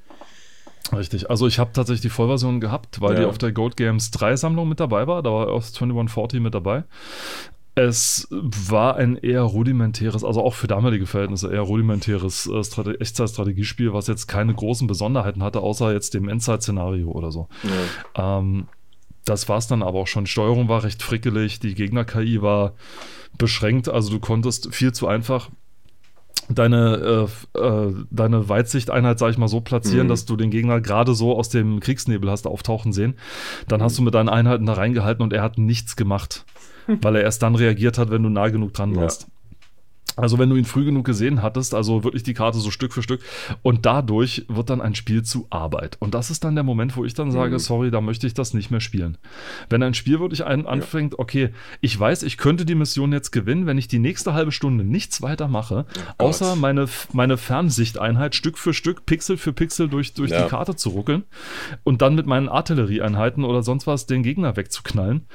Richtig, 0.96 1.28
also 1.28 1.46
ich 1.46 1.58
habe 1.58 1.72
tatsächlich 1.74 2.00
die 2.02 2.08
Vollversion 2.10 2.60
gehabt, 2.60 3.00
weil 3.00 3.14
Ja. 3.14 3.20
die 3.20 3.26
auf 3.26 3.36
der 3.38 3.52
Gold 3.52 3.76
Games 3.76 4.10
3 4.12 4.36
Sammlung 4.36 4.68
mit 4.68 4.80
dabei 4.80 5.06
war. 5.06 5.22
Da 5.22 5.30
war 5.32 5.48
Earth 5.48 5.64
2140 5.64 6.40
mit 6.40 6.54
dabei. 6.54 6.84
Es 7.78 8.26
war 8.30 8.96
ein 8.96 9.16
eher 9.16 9.42
rudimentäres, 9.42 10.24
also 10.24 10.42
auch 10.42 10.54
für 10.54 10.66
damalige 10.66 11.04
Verhältnisse 11.06 11.52
eher 11.52 11.60
rudimentäres 11.60 12.46
äh, 12.46 12.64
Strate 12.64 12.98
Echtzeitstrategiespiel, 12.98 13.92
was 13.92 14.06
jetzt 14.06 14.28
keine 14.28 14.54
großen 14.54 14.86
Besonderheiten 14.86 15.42
hatte, 15.42 15.60
außer 15.60 15.92
jetzt 15.92 16.14
dem 16.14 16.26
Endzeit-Szenario 16.28 17.10
oder 17.10 17.30
so. 17.30 17.48
Ja. 18.14 18.38
Ähm, 18.38 18.66
das 19.26 19.46
war 19.50 19.58
es 19.58 19.66
dann 19.66 19.82
aber 19.82 19.98
auch 19.98 20.06
schon. 20.06 20.24
Die 20.24 20.30
Steuerung 20.30 20.68
war 20.68 20.84
recht 20.84 21.02
frickelig, 21.02 21.60
die 21.60 21.74
Gegner-KI 21.74 22.40
war 22.40 22.72
beschränkt, 23.36 23.90
also 23.90 24.10
du 24.10 24.20
konntest 24.20 24.74
viel 24.74 24.92
zu 24.92 25.06
einfach 25.06 25.50
deine, 26.48 27.26
äh, 27.54 27.58
äh, 27.58 27.92
deine 28.10 28.48
Weitsichteinheit, 28.48 29.18
sag 29.18 29.30
ich 29.32 29.38
mal, 29.38 29.48
so 29.48 29.60
platzieren, 29.60 30.06
Mhm. 30.06 30.10
dass 30.10 30.24
du 30.26 30.36
den 30.36 30.50
Gegner 30.50 30.80
gerade 30.80 31.14
so 31.14 31.36
aus 31.36 31.48
dem 31.48 31.80
Kriegsnebel 31.80 32.30
hast 32.30 32.46
auftauchen 32.46 32.92
sehen. 32.92 33.16
Dann 33.68 33.82
hast 33.82 33.98
du 33.98 34.02
mit 34.02 34.14
deinen 34.14 34.28
Einheiten 34.28 34.64
da 34.64 34.74
reingehalten 34.74 35.22
und 35.22 35.32
er 35.32 35.42
hat 35.42 35.58
nichts 35.58 35.96
gemacht, 35.96 36.46
weil 37.02 37.16
er 37.16 37.22
erst 37.22 37.42
dann 37.42 37.54
reagiert 37.54 37.98
hat, 37.98 38.10
wenn 38.10 38.22
du 38.22 38.28
nah 38.28 38.48
genug 38.48 38.72
dran 38.74 38.94
Ja. 38.94 39.02
warst. 39.02 39.26
Also 40.18 40.38
wenn 40.38 40.48
du 40.48 40.56
ihn 40.56 40.64
früh 40.64 40.86
genug 40.86 41.04
gesehen 41.04 41.42
hattest, 41.42 41.74
also 41.74 42.02
wirklich 42.02 42.22
die 42.22 42.32
Karte 42.32 42.58
so 42.58 42.70
Stück 42.70 42.94
für 42.94 43.02
Stück 43.02 43.20
und 43.62 43.84
dadurch 43.84 44.46
wird 44.48 44.70
dann 44.70 44.80
ein 44.80 44.94
Spiel 44.94 45.22
zu 45.24 45.46
Arbeit. 45.50 45.98
Und 46.00 46.14
das 46.14 46.30
ist 46.30 46.42
dann 46.42 46.54
der 46.54 46.64
Moment, 46.64 46.96
wo 46.96 47.04
ich 47.04 47.12
dann 47.12 47.30
sage, 47.30 47.56
Mhm. 47.56 47.58
sorry, 47.58 47.90
da 47.90 48.00
möchte 48.00 48.26
ich 48.26 48.32
das 48.32 48.54
nicht 48.54 48.70
mehr 48.70 48.80
spielen. 48.80 49.18
Wenn 49.68 49.82
ein 49.82 49.92
Spiel 49.92 50.18
wirklich 50.18 50.46
ein, 50.46 50.64
anfängt, 50.66 51.18
okay, 51.18 51.50
ich 51.82 52.00
weiß, 52.00 52.22
ich 52.22 52.38
könnte 52.38 52.64
die 52.64 52.74
Mission 52.76 53.12
jetzt 53.12 53.30
gewinnen, 53.30 53.66
wenn 53.66 53.76
ich 53.76 53.88
die 53.88 53.98
nächste 53.98 54.32
halbe 54.32 54.52
Stunde 54.52 54.84
nichts 54.84 55.20
weiter 55.20 55.48
mache, 55.48 55.84
Oh 56.18 56.24
außer 56.28 56.56
meine, 56.56 56.86
meine 57.12 57.36
Fernsichteinheit 57.36 58.34
Stück 58.34 58.56
für 58.56 58.72
Stück, 58.72 59.04
Pixel 59.04 59.36
für 59.36 59.52
Pixel 59.52 59.90
durch, 59.90 60.14
durch 60.14 60.30
Ja. 60.30 60.44
die 60.44 60.48
Karte 60.48 60.76
zu 60.76 60.88
ruckeln 60.90 61.24
und 61.84 62.00
dann 62.00 62.14
mit 62.14 62.24
meinen 62.26 62.48
Artillerieeinheiten 62.48 63.44
oder 63.44 63.62
sonst 63.62 63.86
was 63.86 64.06
den 64.06 64.22
Gegner 64.22 64.56
wegzuknallen. 64.56 65.26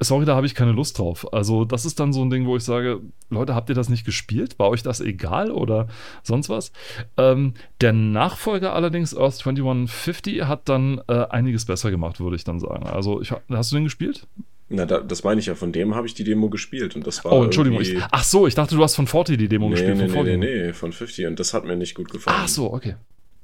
Sorry, 0.00 0.24
da 0.24 0.36
habe 0.36 0.46
ich 0.46 0.54
keine 0.54 0.72
Lust 0.72 0.98
drauf. 0.98 1.32
Also, 1.32 1.64
das 1.64 1.84
ist 1.84 1.98
dann 1.98 2.12
so 2.12 2.22
ein 2.24 2.30
Ding, 2.30 2.46
wo 2.46 2.56
ich 2.56 2.62
sage, 2.62 3.00
Leute, 3.30 3.54
habt 3.54 3.68
ihr 3.68 3.74
das 3.74 3.88
nicht 3.88 4.04
gespielt? 4.04 4.58
War 4.58 4.68
euch 4.68 4.82
das 4.84 5.00
egal 5.00 5.50
oder 5.50 5.88
sonst 6.22 6.48
was? 6.48 6.70
Ähm, 7.16 7.54
der 7.80 7.92
Nachfolger 7.92 8.74
allerdings, 8.74 9.16
Earth 9.16 9.34
2150, 9.34 10.42
hat 10.44 10.68
dann 10.68 11.00
äh, 11.08 11.26
einiges 11.30 11.64
besser 11.64 11.90
gemacht, 11.90 12.20
würde 12.20 12.36
ich 12.36 12.44
dann 12.44 12.60
sagen. 12.60 12.86
Also, 12.86 13.20
ich, 13.20 13.32
hast 13.50 13.72
du 13.72 13.76
den 13.76 13.84
gespielt? 13.84 14.26
Na, 14.68 14.84
da, 14.84 15.00
das 15.00 15.24
meine 15.24 15.40
ich 15.40 15.46
ja, 15.46 15.54
von 15.54 15.72
dem 15.72 15.94
habe 15.94 16.06
ich 16.06 16.14
die 16.14 16.24
Demo 16.24 16.50
gespielt 16.50 16.94
und 16.94 17.06
das 17.06 17.24
war. 17.24 17.32
Oh, 17.32 17.42
Entschuldigung. 17.42 17.80
Ich, 17.80 17.96
ach 18.10 18.22
so, 18.22 18.46
ich 18.46 18.54
dachte, 18.54 18.76
du 18.76 18.82
hast 18.82 18.94
von 18.96 19.06
40 19.06 19.38
die 19.38 19.48
Demo 19.48 19.66
Nee, 19.68 19.72
gespielt. 19.76 19.96
nee, 19.96 20.08
von 20.08 20.24
nee, 20.26 20.32
40. 20.32 20.38
nee, 20.38 20.66
nee, 20.66 20.72
von 20.74 20.92
50 20.92 21.26
und 21.26 21.40
das 21.40 21.54
hat 21.54 21.64
mir 21.64 21.74
nicht 21.74 21.94
gut 21.94 22.10
gefallen. 22.10 22.36
Ach 22.42 22.48
so, 22.48 22.72
okay. 22.72 22.96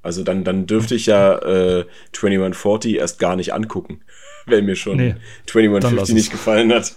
Also 0.04 0.22
dann, 0.22 0.44
dann 0.44 0.66
dürfte 0.66 0.94
ich 0.94 1.06
ja 1.06 1.38
äh, 1.38 1.86
2140 2.12 2.96
erst 2.96 3.18
gar 3.18 3.36
nicht 3.36 3.54
angucken, 3.54 4.00
wenn 4.46 4.66
mir 4.66 4.76
schon 4.76 4.98
Nee, 4.98 5.08
dann 5.08 5.16
lass 5.16 5.52
2150 5.52 6.02
es. 6.02 6.14
nicht 6.14 6.30
gefallen 6.30 6.72
hat. 6.72 6.94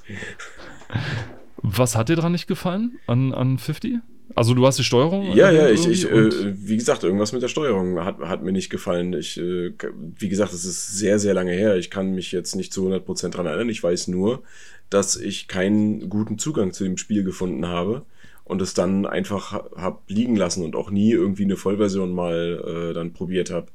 Was 1.57 1.95
hat 1.95 2.09
dir 2.09 2.17
dran 2.17 2.33
nicht 2.33 2.47
gefallen 2.47 2.99
an, 3.07 3.33
an 3.33 3.57
50? 3.57 3.95
Also, 4.35 4.53
du 4.53 4.67
hast 4.67 4.77
die 4.77 4.83
Steuerung? 4.83 5.33
Ja, 5.33 5.49
ja, 5.51 5.69
ich, 5.69 5.87
ich 5.87 6.11
äh, 6.11 6.29
wie 6.53 6.75
gesagt, 6.75 7.03
irgendwas 7.03 7.31
mit 7.31 7.41
der 7.41 7.47
Steuerung 7.47 8.03
hat, 8.03 8.19
hat 8.19 8.43
mir 8.43 8.51
nicht 8.51 8.69
gefallen. 8.69 9.13
Ich, 9.13 9.37
äh, 9.39 9.71
wie 10.19 10.27
gesagt, 10.29 10.51
es 10.51 10.65
ist 10.65 10.97
sehr, 10.97 11.17
sehr 11.17 11.33
lange 11.33 11.53
her. 11.53 11.77
Ich 11.77 11.89
kann 11.89 12.11
mich 12.13 12.33
jetzt 12.33 12.55
nicht 12.55 12.73
zu 12.73 12.87
100% 12.87 13.29
dran 13.29 13.45
erinnern. 13.45 13.69
Ich 13.69 13.81
weiß 13.81 14.09
nur, 14.09 14.43
dass 14.89 15.15
ich 15.15 15.47
keinen 15.47 16.09
guten 16.09 16.37
Zugang 16.37 16.73
zu 16.73 16.83
dem 16.83 16.97
Spiel 16.97 17.23
gefunden 17.23 17.67
habe 17.67 18.05
und 18.47 18.61
es 18.61 18.73
dann 18.73 19.05
einfach 19.05 19.51
ha- 19.51 19.69
hab 19.75 20.03
liegen 20.09 20.35
lassen 20.35 20.63
und 20.63 20.75
auch 20.75 20.89
nie 20.89 21.11
irgendwie 21.11 21.43
eine 21.43 21.57
Vollversion 21.57 22.13
mal 22.13 22.89
äh, 22.91 22.93
dann 22.93 23.13
probiert 23.13 23.51
habe. 23.51 23.67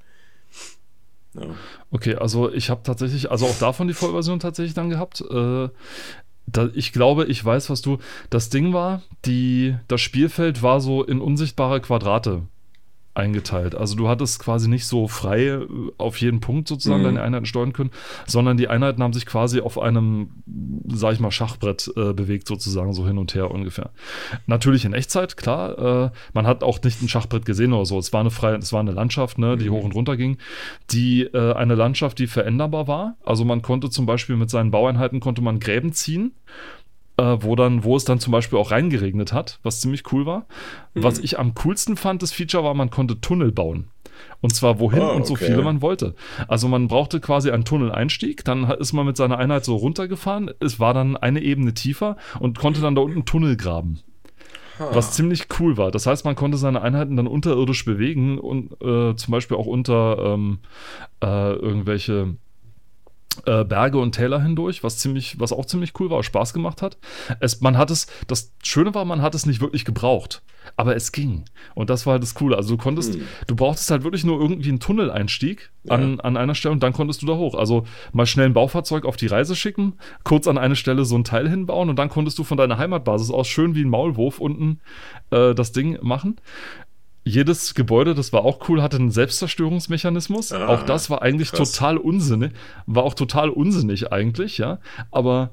Ja. 1.35 1.55
Okay, 1.91 2.15
also 2.17 2.53
ich 2.53 2.71
habe 2.71 2.83
tatsächlich, 2.83 3.31
also 3.31 3.47
auch 3.47 3.59
davon 3.59 3.89
die 3.89 3.95
Vollversion 3.95 4.41
tatsächlich 4.41 4.75
dann 4.75 4.91
gehabt. 4.91 5.21
Äh, 5.23 5.69
da, 6.47 6.69
ich 6.75 6.93
glaube, 6.93 7.27
ich 7.27 7.45
weiß, 7.45 7.71
was 7.71 7.83
du. 7.83 7.99
Das 8.29 8.51
Ding 8.51 8.73
war, 8.73 9.03
die, 9.25 9.77
das 9.89 10.01
Spielfeld 10.01 10.63
war 10.63 10.81
so 10.81 11.05
in 11.05 11.21
unsichtbare 11.21 11.81
Quadrate 11.81 12.43
eingeteilt. 13.15 13.75
Also 13.75 13.95
du 13.95 14.09
hattest 14.09 14.39
quasi 14.41 14.69
nicht 14.69 14.87
so 14.87 15.07
frei 15.07 15.47
äh, 15.49 15.67
auf 15.99 16.19
jeden 16.21 16.41
Punkt 16.41 16.67
sozusagen 16.69 17.01
Mhm. 17.03 17.07
deine 17.07 17.23
Einheiten 17.23 17.47
steuern 17.47 17.73
können, 17.73 17.91
sondern 18.27 18.57
die 18.57 18.69
Einheiten 18.69 19.03
haben 19.03 19.13
sich 19.13 19.27
quasi 19.27 19.61
auf 19.61 19.79
einem, 19.79 20.31
sag 20.89 21.13
ich 21.13 21.21
mal, 21.21 21.31
Schachbrett 21.31 21.91
äh, 21.97 22.13
bewegt 22.15 22.49
sozusagen, 22.49 22.93
so 22.95 23.07
hin 23.07 23.19
und 23.19 23.35
her 23.35 23.51
ungefähr. 23.51 23.91
Natürlich 24.47 24.85
in 24.85 24.93
Echtzeit, 24.95 25.37
klar. 25.37 26.07
Äh, 26.07 26.11
man 26.33 26.47
hat 26.47 26.63
auch 26.65 26.81
nicht 26.83 27.03
ein 27.03 27.09
Schachbrett 27.09 27.45
gesehen 27.45 27.73
oder 27.73 27.85
so. 27.85 27.99
Es 27.99 28.13
war 28.13 28.21
eine 28.21 28.31
freie, 28.31 28.57
es 28.57 28.73
war 28.73 28.81
eine 28.81 28.93
Landschaft, 28.93 29.39
ne, 29.39 29.57
die 29.57 29.69
Mhm. 29.69 29.75
hoch 29.75 29.85
und 29.85 29.95
runter 29.95 30.17
ging. 30.17 30.39
Die 30.91 31.23
äh, 31.25 31.53
eine 31.53 31.75
Landschaft, 31.75 32.19
die 32.19 32.27
veränderbar 32.27 32.89
war. 32.89 33.17
Also 33.25 33.45
man 33.45 33.61
konnte 33.63 33.91
zum 33.91 34.07
Beispiel 34.07 34.37
mit 34.37 34.49
seinen 34.51 34.71
Baueinheiten 34.71 35.21
konnte 35.21 35.43
man 35.43 35.61
Gräben 35.61 35.93
ziehen. 35.93 36.33
Äh, 37.19 37.37
wo 37.41 37.57
dann, 37.57 37.85
wo 37.85 37.95
es 37.95 38.05
dann 38.05 38.21
zum 38.21 38.33
Beispiel 38.33 38.59
auch 38.59 38.71
reingeregnet 38.71 39.33
hat, 39.35 39.59
was 39.63 39.81
ziemlich 39.81 40.11
cool 40.13 40.25
war. 40.25 40.47
Was 40.95 41.19
ich 41.19 41.39
am 41.39 41.55
coolsten 41.55 41.97
fand, 41.97 42.23
das 42.23 42.33
Feature 42.33 42.65
war, 42.65 42.73
man 42.73 42.89
konnte 42.89 43.21
Tunnel 43.21 43.53
bauen. 43.53 43.89
Und 44.41 44.55
zwar 44.55 44.81
wohin 44.81 45.03
Ah, 45.03 45.11
und 45.11 45.27
so 45.27 45.35
okay. 45.35 45.47
viele 45.47 45.63
man 45.63 45.83
wollte. 45.83 46.15
Also 46.49 46.69
man 46.69 46.89
brauchte 46.89 47.21
quasi 47.21 47.51
einen 47.51 47.65
Tunneleinstieg, 47.65 48.45
dann 48.45 48.65
ist 48.71 48.93
man 48.93 49.05
mit 49.07 49.17
seiner 49.17 49.39
Einheit 49.39 49.65
so 49.65 49.77
runtergefahren, 49.77 50.51
es 50.59 50.81
war 50.81 50.95
dann 50.95 51.17
eine 51.17 51.41
Ebene 51.43 51.75
tiefer 51.75 52.17
und 52.41 52.59
konnte 52.59 52.81
dann 52.81 52.95
da 52.95 53.03
unten 53.03 53.25
Tunnel 53.25 53.57
graben. 53.57 54.01
Was 54.79 55.13
ziemlich 55.13 55.47
cool 55.61 55.77
war. 55.77 55.91
Das 55.93 56.07
heißt, 56.07 56.25
man 56.25 56.35
konnte 56.35 56.57
seine 56.57 56.83
Einheiten 56.83 57.17
dann 57.17 57.27
unterirdisch 57.29 57.85
bewegen 57.85 58.39
und 58.39 58.73
äh, 58.83 59.15
zum 59.15 59.31
Beispiel 59.31 59.57
auch 59.57 59.67
unter 59.67 60.19
ähm, 60.35 60.59
äh, 61.23 61.53
irgendwelche 61.53 62.35
Berge 63.45 63.99
und 63.99 64.13
Täler 64.13 64.43
hindurch, 64.43 64.85
was 64.85 64.99
ziemlich, 64.99 65.41
was 65.41 65.53
auch 65.53 65.65
ziemlich 65.67 65.99
cool 66.01 66.11
war, 66.11 66.23
Spaß 66.23 66.53
gemacht 66.53 66.83
hat. 66.83 66.99
Es, 67.41 67.61
man 67.61 67.79
hat 67.79 67.91
es, 67.91 68.07
das 68.27 68.53
Schöne 68.63 68.95
war, 68.95 69.05
man 69.05 69.23
hat 69.23 69.35
es 69.35 69.47
nicht 69.47 69.61
wirklich 69.61 69.85
gebraucht, 69.85 70.43
aber 70.77 70.95
es 70.97 71.13
ging. 71.13 71.45
Und 71.75 71.91
das 71.91 72.05
war 72.07 72.13
halt 72.13 72.23
das 72.23 72.35
Coole. 72.35 72.57
Also 72.57 72.77
du 72.77 72.83
konntest, 72.83 73.15
Hm. 73.15 73.23
du 73.47 73.57
brauchtest 73.57 73.91
halt 73.91 74.05
wirklich 74.05 74.25
nur 74.25 74.41
irgendwie 74.41 74.69
einen 74.69 74.81
Tunneleinstieg 74.81 75.71
an, 75.89 76.21
an 76.21 76.37
einer 76.37 76.55
Stelle 76.55 76.73
und 76.73 76.83
dann 76.83 76.93
konntest 76.93 77.23
du 77.23 77.27
da 77.27 77.35
hoch. 77.35 77.55
Also 77.55 77.85
mal 78.13 78.27
schnell 78.27 78.47
ein 78.47 78.53
Baufahrzeug 78.53 79.05
auf 79.05 79.17
die 79.17 79.27
Reise 79.27 79.57
schicken, 79.57 79.95
kurz 80.25 80.47
an 80.47 80.59
eine 80.59 80.77
Stelle 80.77 81.05
so 81.05 81.17
ein 81.17 81.25
Teil 81.25 81.49
hinbauen 81.49 81.89
und 81.89 81.97
dann 81.99 82.09
konntest 82.09 82.39
du 82.39 82.45
von 82.45 82.59
deiner 82.59 82.79
Heimatbasis 82.79 83.31
aus 83.31 83.49
schön 83.49 83.75
wie 83.75 83.83
ein 83.85 83.89
Maulwurf 83.89 84.39
unten 84.39 84.81
äh, 85.31 85.55
das 85.55 85.73
Ding 85.73 85.99
machen. 86.03 86.37
Jedes 87.25 87.75
Gebäude, 87.75 88.15
das 88.15 88.33
war 88.33 88.45
auch 88.45 88.69
cool, 88.69 88.83
hatte 88.83 88.97
einen 88.97 89.13
Selbstzerstörungsmechanismus. 89.13 90.53
Ah, 90.53 90.67
auch 90.67 90.83
das 90.83 91.09
war 91.09 91.23
eigentlich 91.23 91.53
krass. 91.53 91.73
total 91.73 91.97
unsinnig, 91.97 92.53
war 92.87 93.05
auch 93.05 93.15
total 93.15 93.49
unsinnig 93.51 94.13
eigentlich, 94.13 94.59
ja. 94.59 94.79
Aber 95.13 95.51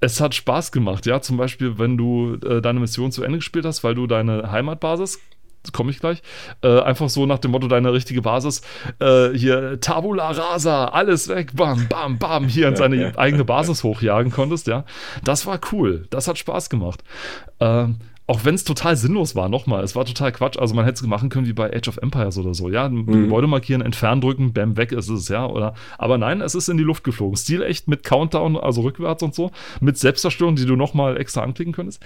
es 0.00 0.20
hat 0.20 0.34
Spaß 0.34 0.70
gemacht, 0.70 1.06
ja. 1.06 1.22
Zum 1.22 1.38
Beispiel, 1.38 1.78
wenn 1.78 1.96
du 1.96 2.34
äh, 2.44 2.60
deine 2.60 2.80
Mission 2.80 3.10
zu 3.10 3.22
Ende 3.22 3.38
gespielt 3.38 3.64
hast, 3.64 3.84
weil 3.84 3.94
du 3.94 4.06
deine 4.06 4.52
Heimatbasis, 4.52 5.18
komme 5.72 5.90
ich 5.90 5.98
gleich, 5.98 6.22
äh, 6.62 6.80
einfach 6.80 7.08
so 7.08 7.26
nach 7.26 7.38
dem 7.38 7.52
Motto, 7.52 7.68
deine 7.68 7.92
richtige 7.92 8.22
Basis, 8.22 8.62
äh, 9.00 9.30
hier 9.30 9.80
Tabula 9.80 10.30
Rasa, 10.30 10.86
alles 10.86 11.28
weg, 11.28 11.52
bam, 11.54 11.88
bam, 11.88 12.18
bam, 12.18 12.46
hier 12.46 12.68
in 12.68 12.76
seine 12.76 13.18
eigene 13.18 13.44
Basis 13.44 13.82
hochjagen 13.82 14.30
konntest, 14.30 14.66
ja. 14.66 14.84
Das 15.24 15.46
war 15.46 15.58
cool, 15.72 16.06
das 16.10 16.28
hat 16.28 16.38
Spaß 16.38 16.70
gemacht. 16.70 17.02
Ähm, 17.60 17.96
auch 18.28 18.44
wenn 18.44 18.54
es 18.54 18.62
total 18.62 18.94
sinnlos 18.94 19.34
war, 19.34 19.48
nochmal, 19.48 19.82
es 19.82 19.96
war 19.96 20.04
total 20.04 20.32
Quatsch. 20.32 20.58
Also 20.58 20.74
man 20.74 20.84
hätte 20.84 20.96
es 20.96 21.02
machen 21.08 21.30
können 21.30 21.46
wie 21.46 21.54
bei 21.54 21.74
Age 21.74 21.88
of 21.88 21.96
Empires 21.96 22.36
oder 22.36 22.52
so, 22.52 22.68
ja. 22.68 22.86
Mhm. 22.86 23.06
Gebäude 23.06 23.46
markieren, 23.46 23.80
entfernen 23.80 24.20
drücken, 24.20 24.52
bam, 24.52 24.76
weg 24.76 24.92
ist 24.92 25.08
es, 25.08 25.28
ja. 25.28 25.46
Oder, 25.46 25.74
aber 25.96 26.18
nein, 26.18 26.42
es 26.42 26.54
ist 26.54 26.68
in 26.68 26.76
die 26.76 26.84
Luft 26.84 27.04
geflogen. 27.04 27.38
Stil 27.38 27.62
echt 27.62 27.88
mit 27.88 28.04
Countdown, 28.04 28.58
also 28.58 28.82
rückwärts 28.82 29.22
und 29.22 29.34
so, 29.34 29.50
mit 29.80 29.96
Selbstzerstörung, 29.96 30.56
die 30.56 30.66
du 30.66 30.76
nochmal 30.76 31.16
extra 31.16 31.40
anklicken 31.40 31.72
könntest. 31.72 32.02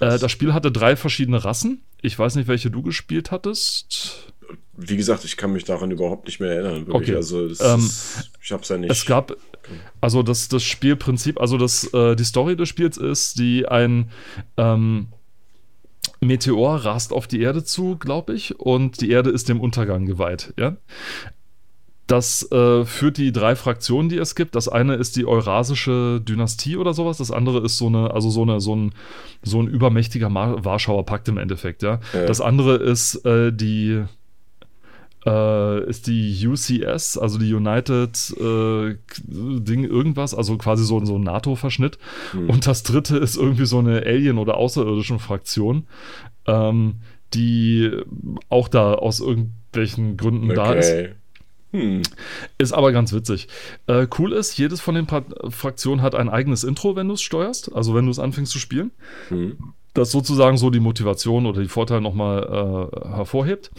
Äh, 0.00 0.18
das 0.18 0.32
Spiel 0.32 0.52
hatte 0.54 0.72
drei 0.72 0.96
verschiedene 0.96 1.44
Rassen. 1.44 1.82
Ich 2.02 2.18
weiß 2.18 2.34
nicht, 2.34 2.48
welche 2.48 2.72
du 2.72 2.82
gespielt 2.82 3.30
hattest. 3.30 4.32
Wie 4.76 4.96
gesagt, 4.96 5.24
ich 5.24 5.36
kann 5.36 5.52
mich 5.52 5.62
daran 5.62 5.92
überhaupt 5.92 6.26
nicht 6.26 6.40
mehr 6.40 6.50
erinnern. 6.50 6.88
Wirklich. 6.88 7.10
Okay. 7.10 7.14
Also 7.14 7.46
das 7.46 7.60
Ähm, 7.60 7.78
ist, 7.78 8.30
ich 8.42 8.50
hab's 8.50 8.70
ja 8.70 8.76
nicht. 8.76 8.90
Es 8.90 9.06
gab, 9.06 9.36
also 10.00 10.24
das, 10.24 10.48
das 10.48 10.64
Spielprinzip, 10.64 11.40
also 11.40 11.58
das, 11.58 11.84
äh, 11.94 12.16
die 12.16 12.24
Story 12.24 12.56
des 12.56 12.68
Spiels 12.68 12.96
ist, 12.96 13.38
die 13.38 13.68
ein 13.68 14.10
ähm, 14.56 15.06
Meteor 16.20 16.84
rast 16.84 17.12
auf 17.12 17.26
die 17.26 17.40
Erde 17.40 17.64
zu, 17.64 17.96
glaube 17.96 18.34
ich, 18.34 18.60
und 18.60 19.00
die 19.00 19.10
Erde 19.10 19.30
ist 19.30 19.48
dem 19.48 19.60
Untergang 19.60 20.06
geweiht, 20.06 20.52
ja. 20.58 20.76
Das 22.06 22.50
äh, 22.50 22.84
führt 22.84 23.18
die 23.18 23.30
drei 23.30 23.54
Fraktionen, 23.54 24.08
die 24.08 24.18
es 24.18 24.34
gibt. 24.34 24.56
Das 24.56 24.66
eine 24.68 24.96
ist 24.96 25.14
die 25.14 25.26
Eurasische 25.26 26.20
Dynastie 26.20 26.76
oder 26.76 26.92
sowas. 26.92 27.18
Das 27.18 27.30
andere 27.30 27.64
ist 27.64 27.78
so 27.78 27.86
eine, 27.86 28.10
also 28.10 28.30
so 28.30 28.42
eine, 28.42 28.60
so 28.60 28.74
ein, 28.74 28.92
so 29.44 29.62
ein 29.62 29.68
übermächtiger 29.68 30.28
Mar 30.28 30.64
Warschauer 30.64 31.06
Pakt 31.06 31.28
im 31.28 31.38
Endeffekt, 31.38 31.84
ja. 31.84 32.00
Ja. 32.12 32.26
Das 32.26 32.40
andere 32.40 32.74
ist 32.78 33.24
äh, 33.24 33.52
die 33.52 34.02
äh, 35.26 35.88
ist 35.88 36.06
die 36.06 36.46
UCS, 36.46 37.18
also 37.18 37.38
die 37.38 37.52
United 37.52 38.34
äh, 38.38 38.96
Ding 39.26 39.84
irgendwas, 39.84 40.34
also 40.34 40.56
quasi 40.56 40.84
so, 40.84 41.04
so 41.04 41.16
ein 41.16 41.22
NATO-Verschnitt. 41.22 41.98
Hm. 42.32 42.50
Und 42.50 42.66
das 42.66 42.82
dritte 42.82 43.18
ist 43.18 43.36
irgendwie 43.36 43.66
so 43.66 43.78
eine 43.78 44.02
Alien- 44.04 44.38
oder 44.38 44.56
außerirdischen 44.56 45.18
Fraktion, 45.18 45.86
ähm, 46.46 46.96
die 47.34 47.90
auch 48.48 48.68
da 48.68 48.94
aus 48.94 49.20
irgendwelchen 49.20 50.16
Gründen 50.16 50.48
da 50.54 50.72
ist. 50.72 50.90
okay. 50.90 51.10
Hm. 51.72 52.02
Ist 52.58 52.72
aber 52.72 52.90
ganz 52.90 53.12
witzig. 53.12 53.46
Äh, 53.86 54.08
cool 54.18 54.32
ist, 54.32 54.58
jedes 54.58 54.80
von 54.80 54.96
den 54.96 55.06
pa 55.06 55.24
Fraktionen 55.50 56.02
hat 56.02 56.16
ein 56.16 56.28
eigenes 56.28 56.64
Intro, 56.64 56.96
wenn 56.96 57.06
du 57.06 57.14
es 57.14 57.22
steuerst, 57.22 57.72
also 57.72 57.94
wenn 57.94 58.06
du 58.06 58.10
es 58.10 58.18
anfängst 58.18 58.50
zu 58.50 58.58
spielen. 58.58 58.90
Hm. 59.28 59.56
Das 59.94 60.12
sozusagen 60.12 60.56
so 60.56 60.70
die 60.70 60.78
Motivation 60.80 61.46
oder 61.46 61.62
die 61.62 61.68
Vorteile 61.68 62.00
nochmal 62.00 62.90
äh, 62.92 63.08
hervorhebt. 63.16 63.70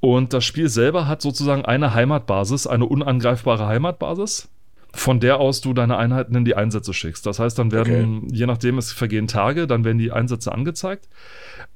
Und 0.00 0.32
das 0.34 0.44
Spiel 0.44 0.68
selber 0.68 1.08
hat 1.08 1.22
sozusagen 1.22 1.64
eine 1.64 1.94
Heimatbasis, 1.94 2.66
eine 2.66 2.84
unangreifbare 2.84 3.66
Heimatbasis, 3.66 4.48
von 4.92 5.18
der 5.18 5.40
aus 5.40 5.62
du 5.62 5.72
deine 5.72 5.96
Einheiten 5.96 6.34
in 6.34 6.44
die 6.44 6.54
Einsätze 6.54 6.92
schickst. 6.92 7.24
Das 7.24 7.38
heißt, 7.38 7.58
dann 7.58 7.72
werden, 7.72 8.28
je 8.32 8.46
nachdem, 8.46 8.76
es 8.76 8.92
vergehen 8.92 9.28
Tage, 9.28 9.66
dann 9.66 9.84
werden 9.84 9.98
die 9.98 10.12
Einsätze 10.12 10.52
angezeigt. 10.52 11.08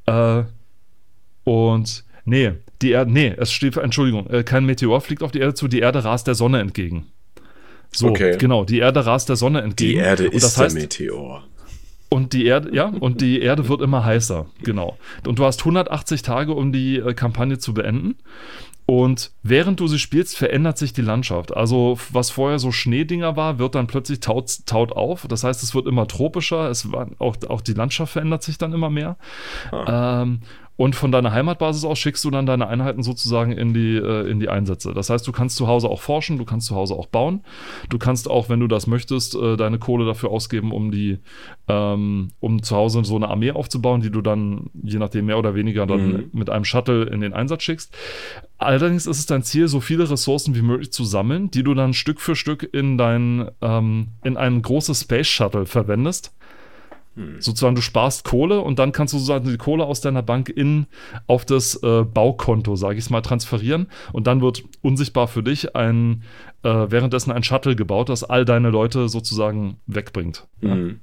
Äh, 0.06 0.42
und 1.44 2.04
nee, 2.24 2.52
die 2.82 2.90
Erde, 2.90 3.10
nee, 3.10 3.34
es 3.36 3.50
steht, 3.50 3.76
Entschuldigung, 3.76 4.26
äh, 4.28 4.42
kein 4.42 4.64
Meteor 4.66 5.00
fliegt 5.00 5.22
auf 5.22 5.32
die 5.32 5.40
Erde 5.40 5.54
zu, 5.54 5.68
die 5.68 5.80
Erde 5.80 6.04
rast 6.04 6.26
der 6.26 6.34
Sonne 6.34 6.60
entgegen. 6.60 7.06
So, 7.92 8.08
Okay. 8.08 8.36
genau, 8.38 8.64
die 8.64 8.78
Erde 8.78 9.04
rast 9.04 9.28
der 9.28 9.36
Sonne 9.36 9.62
entgegen. 9.62 9.92
Die 9.98 10.04
Erde 10.04 10.26
ist 10.26 10.44
das 10.44 10.56
heißt, 10.58 10.76
der 10.76 10.82
Meteor. 10.82 11.44
Und 12.10 12.32
die 12.32 12.44
Erde, 12.44 12.74
ja, 12.74 12.86
und 12.86 13.20
die 13.20 13.40
Erde 13.40 13.68
wird 13.68 13.80
immer 13.80 14.04
heißer, 14.04 14.46
genau. 14.62 14.98
Und 15.26 15.38
du 15.38 15.44
hast 15.44 15.60
180 15.60 16.22
Tage, 16.22 16.52
um 16.52 16.72
die 16.72 16.96
äh, 16.96 17.14
Kampagne 17.14 17.58
zu 17.58 17.72
beenden. 17.72 18.16
Und 18.84 19.30
während 19.44 19.78
du 19.78 19.86
sie 19.86 20.00
spielst, 20.00 20.36
verändert 20.36 20.76
sich 20.76 20.92
die 20.92 21.02
Landschaft. 21.02 21.56
Also, 21.56 21.96
was 22.10 22.30
vorher 22.30 22.58
so 22.58 22.72
Schneedinger 22.72 23.36
war, 23.36 23.60
wird 23.60 23.76
dann 23.76 23.86
plötzlich 23.86 24.18
taut, 24.18 24.50
taut 24.66 24.90
auf. 24.90 25.28
Das 25.28 25.44
heißt, 25.44 25.62
es 25.62 25.76
wird 25.76 25.86
immer 25.86 26.08
tropischer. 26.08 26.68
Es 26.68 26.90
war, 26.90 27.06
auch, 27.20 27.36
auch 27.48 27.60
die 27.60 27.74
Landschaft 27.74 28.14
verändert 28.14 28.42
sich 28.42 28.58
dann 28.58 28.72
immer 28.72 28.90
mehr. 28.90 29.16
Ähm, 29.86 30.40
und 30.80 30.96
von 30.96 31.12
deiner 31.12 31.32
Heimatbasis 31.32 31.84
aus 31.84 31.98
schickst 31.98 32.24
du 32.24 32.30
dann 32.30 32.46
deine 32.46 32.66
Einheiten 32.66 33.02
sozusagen 33.02 33.52
in 33.52 33.74
die, 33.74 33.96
äh, 33.96 34.30
in 34.30 34.40
die 34.40 34.48
Einsätze. 34.48 34.94
Das 34.94 35.10
heißt, 35.10 35.28
du 35.28 35.30
kannst 35.30 35.56
zu 35.56 35.68
Hause 35.68 35.90
auch 35.90 36.00
forschen, 36.00 36.38
du 36.38 36.46
kannst 36.46 36.68
zu 36.68 36.74
Hause 36.74 36.94
auch 36.94 37.04
bauen. 37.04 37.44
Du 37.90 37.98
kannst 37.98 38.30
auch, 38.30 38.48
wenn 38.48 38.60
du 38.60 38.66
das 38.66 38.86
möchtest, 38.86 39.34
äh, 39.34 39.58
deine 39.58 39.78
Kohle 39.78 40.06
dafür 40.06 40.30
ausgeben, 40.30 40.72
um 40.72 40.90
die, 40.90 41.18
ähm, 41.68 42.30
um 42.40 42.62
zu 42.62 42.74
Hause 42.76 43.04
so 43.04 43.14
eine 43.14 43.28
Armee 43.28 43.50
aufzubauen, 43.50 44.00
die 44.00 44.10
du 44.10 44.22
dann, 44.22 44.70
je 44.82 44.98
nachdem 44.98 45.26
mehr 45.26 45.36
oder 45.36 45.54
weniger, 45.54 45.84
dann 45.84 46.12
Mhm. 46.12 46.30
mit 46.32 46.48
einem 46.48 46.64
Shuttle 46.64 47.04
in 47.04 47.20
den 47.20 47.34
Einsatz 47.34 47.62
schickst. 47.62 47.94
Allerdings 48.56 49.06
ist 49.06 49.18
es 49.18 49.26
dein 49.26 49.42
Ziel, 49.42 49.68
so 49.68 49.80
viele 49.80 50.08
Ressourcen 50.10 50.54
wie 50.54 50.62
möglich 50.62 50.92
zu 50.92 51.04
sammeln, 51.04 51.50
die 51.50 51.62
du 51.62 51.74
dann 51.74 51.92
Stück 51.92 52.22
für 52.22 52.34
Stück 52.34 52.66
in 52.72 52.96
dein, 52.96 53.50
ähm, 53.60 54.08
in 54.24 54.38
ein 54.38 54.62
großes 54.62 55.02
Space 55.02 55.28
Shuttle 55.28 55.66
verwendest. 55.66 56.34
Sozusagen, 57.38 57.74
du 57.74 57.82
sparst 57.82 58.24
Kohle 58.24 58.60
und 58.60 58.78
dann 58.78 58.92
kannst 58.92 59.12
du 59.12 59.18
sozusagen 59.18 59.48
die 59.48 59.56
Kohle 59.56 59.84
aus 59.84 60.00
deiner 60.00 60.22
Bank 60.22 60.48
in 60.48 60.86
auf 61.26 61.44
das 61.44 61.74
äh, 61.82 62.04
Baukonto, 62.04 62.76
sage 62.76 62.94
ich 62.94 63.04
es 63.04 63.10
mal, 63.10 63.20
transferieren 63.20 63.88
und 64.12 64.26
dann 64.26 64.40
wird 64.40 64.62
unsichtbar 64.80 65.28
für 65.28 65.42
dich 65.42 65.74
ein 65.74 66.22
äh, 66.62 66.68
währenddessen 66.68 67.32
ein 67.32 67.42
Shuttle 67.42 67.74
gebaut, 67.74 68.08
das 68.08 68.24
all 68.24 68.44
deine 68.44 68.70
Leute 68.70 69.08
sozusagen 69.08 69.78
wegbringt. 69.86 70.46
Ja? 70.60 70.74
Mhm. 70.74 71.00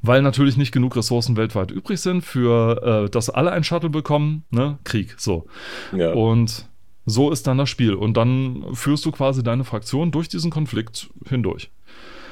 Weil 0.00 0.22
natürlich 0.22 0.56
nicht 0.56 0.72
genug 0.72 0.96
Ressourcen 0.96 1.36
weltweit 1.36 1.70
übrig 1.70 2.00
sind, 2.00 2.22
für 2.22 3.04
äh, 3.04 3.10
dass 3.10 3.30
alle 3.30 3.52
ein 3.52 3.64
Shuttle 3.64 3.90
bekommen, 3.90 4.44
ne? 4.50 4.78
Krieg, 4.84 5.14
so. 5.18 5.46
Ja. 5.94 6.12
Und 6.12 6.68
so 7.04 7.30
ist 7.30 7.46
dann 7.46 7.58
das 7.58 7.68
Spiel. 7.68 7.94
Und 7.94 8.16
dann 8.16 8.64
führst 8.72 9.04
du 9.04 9.10
quasi 9.10 9.42
deine 9.42 9.64
Fraktion 9.64 10.10
durch 10.10 10.28
diesen 10.28 10.50
Konflikt 10.50 11.10
hindurch. 11.28 11.70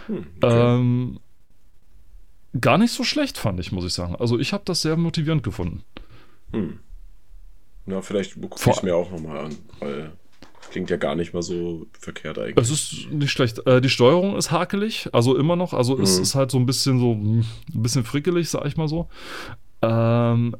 Hm, 0.07 0.26
okay. 0.40 0.76
Ähm, 0.76 1.20
gar 2.59 2.78
nicht 2.78 2.92
so 2.92 3.05
schlecht, 3.05 3.38
fand 3.38 3.61
ich, 3.61 3.72
muss 3.72 3.84
ich 3.84 3.92
sagen. 3.92 4.16
Also 4.16 4.38
ich 4.38 4.53
habe 4.53 4.62
das 4.64 4.82
sehr 4.82 4.96
motivierend 4.96 5.42
gefunden. 5.42 5.82
Hm. 6.53 6.78
Na, 7.86 8.03
vielleicht 8.03 8.40
gucke 8.40 8.57
ich 8.70 8.76
es 8.76 8.82
mir 8.82 8.94
auch 8.94 9.11
nochmal 9.11 9.38
an, 9.46 9.57
weil 9.80 10.12
klingt 10.70 10.90
ja 10.90 10.96
gar 10.96 11.16
nicht 11.16 11.32
mal 11.34 11.42
so 11.42 11.86
verkehrt 11.98 12.38
eigentlich. 12.38 12.57
Es 12.57 12.70
ist 12.70 13.11
nicht 13.11 13.32
schlecht. 13.32 13.66
Äh, 13.66 13.80
die 13.80 13.88
Steuerung 13.88 14.36
ist 14.36 14.51
hakelig, 14.53 15.09
also 15.12 15.36
immer 15.36 15.57
noch. 15.57 15.72
Also 15.74 15.98
es 16.01 16.16
Mhm. 16.16 16.22
ist 16.22 16.34
halt 16.36 16.51
so 16.53 16.59
ein 16.59 16.66
bisschen 16.66 16.98
so, 17.01 17.12
hm, 17.12 17.44
ein 17.74 17.82
bisschen 17.82 18.05
frickelig, 18.05 18.48
sag 18.51 18.66
ich 18.66 18.76
mal 18.76 18.86
so. 18.88 19.09
Ähm, 19.82 20.55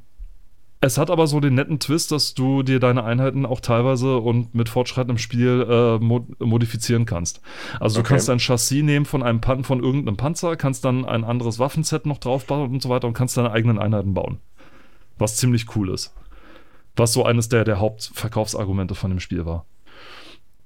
es 0.83 0.97
hat 0.97 1.11
aber 1.11 1.26
so 1.26 1.41
den 1.41 1.55
netten 1.55 1.78
Twist, 1.78 2.11
dass 2.11 2.33
du 2.35 2.62
dir 2.62 2.81
deine 2.81 3.05
Einheiten 3.05 3.45
auch 3.45 3.61
teilweise 3.61 4.16
und 4.18 4.55
mit 4.55 4.68
fortschreitendem 4.70 5.18
Spiel 5.18 5.66
äh, 5.68 5.99
mo 6.03 6.26
modifizieren 6.39 7.05
kannst. 7.05 7.41
Also 7.78 7.97
du 7.97 8.01
Okay. 8.01 8.09
kannst 8.11 8.31
ein 8.31 8.39
Chassis 8.39 8.83
nehmen 8.83 9.05
von 9.05 9.22
einem 9.22 9.41
Pan 9.43 9.62
von 9.64 9.83
irgendeinem 9.83 10.16
Panzer, 10.16 10.57
kannst 10.57 10.85
dann 10.85 11.05
ein 11.05 11.24
anderes 11.24 11.59
Waffenset 11.59 12.07
noch 12.07 12.18
draufbauen 12.18 12.70
und 12.70 12.83
so 12.83 12.89
weiter 12.89 13.07
und 13.09 13.14
kannst 13.14 13.37
deine 13.37 13.53
eigenen 13.53 13.78
Einheiten 13.78 14.14
bauen. 14.14 14.39
Was 15.18 15.37
ziemlich 15.37 15.76
cool 15.76 15.91
ist. 15.91 16.14
Was 16.97 17.12
so 17.12 17.24
eines 17.24 17.49
der, 17.51 17.64
der 17.64 17.78
Hauptverkaufsargumente 17.78 18.95
von 18.95 19.11
dem 19.11 19.20
Spiel 19.20 19.45
war. 19.45 19.66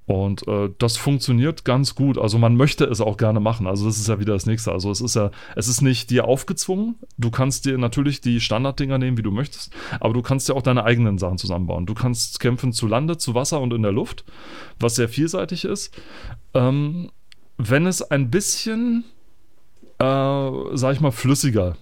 Und 0.05 0.47
äh, 0.47 0.69
das 0.77 0.97
funktioniert 0.97 1.65
ganz 1.65 1.95
gut. 1.95 2.17
Also 2.17 2.37
man 2.37 2.55
möchte 2.55 2.85
es 2.85 3.01
auch 3.01 3.17
gerne 3.17 3.39
machen. 3.39 3.65
Also 3.65 3.85
das 3.87 3.97
ist 3.97 4.07
ja 4.07 4.19
wieder 4.19 4.33
das 4.33 4.45
nächste. 4.45 4.71
Also 4.71 4.91
es 4.91 5.01
ist 5.01 5.15
ja, 5.15 5.31
es 5.55 5.67
ist 5.67 5.81
nicht 5.81 6.11
dir 6.11 6.25
aufgezwungen. 6.25 6.95
Du 7.17 7.31
kannst 7.31 7.65
dir 7.65 7.77
natürlich 7.77 8.21
die 8.21 8.39
Standarddinger 8.39 8.99
nehmen, 8.99 9.17
wie 9.17 9.23
du 9.23 9.31
möchtest, 9.31 9.73
aber 9.99 10.13
du 10.13 10.21
kannst 10.21 10.47
ja 10.47 10.55
auch 10.55 10.61
deine 10.61 10.83
eigenen 10.83 11.17
Sachen 11.17 11.39
zusammenbauen. 11.39 11.87
Du 11.87 11.95
kannst 11.95 12.39
kämpfen 12.39 12.71
zu 12.71 12.87
Lande, 12.87 13.17
zu 13.17 13.33
Wasser 13.33 13.59
und 13.61 13.73
in 13.73 13.81
der 13.81 13.91
Luft, 13.91 14.25
was 14.79 14.95
sehr 14.95 15.09
vielseitig 15.09 15.65
ist. 15.65 15.95
Ähm, 16.53 17.09
wenn 17.57 17.87
es 17.87 18.03
ein 18.03 18.29
bisschen, 18.29 19.05
äh, 19.97 20.51
sag 20.73 20.93
ich 20.93 21.01
mal, 21.01 21.11
flüssiger 21.11 21.77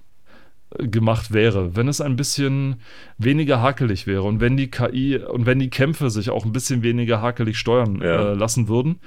gemacht 0.79 1.31
wäre, 1.33 1.75
wenn 1.75 1.87
es 1.87 2.01
ein 2.01 2.15
bisschen 2.15 2.77
weniger 3.17 3.61
hakelig 3.61 4.07
wäre 4.07 4.23
und 4.23 4.39
wenn 4.39 4.57
die 4.57 4.69
KI 4.71 5.17
und 5.17 5.45
wenn 5.45 5.59
die 5.59 5.69
Kämpfe 5.69 6.09
sich 6.09 6.29
auch 6.29 6.45
ein 6.45 6.51
bisschen 6.51 6.83
weniger 6.83 7.21
hakelig 7.21 7.57
steuern 7.57 8.01
Ja. 8.01 8.31
äh, 8.31 8.33
lassen 8.33 8.67
würden, 8.67 8.99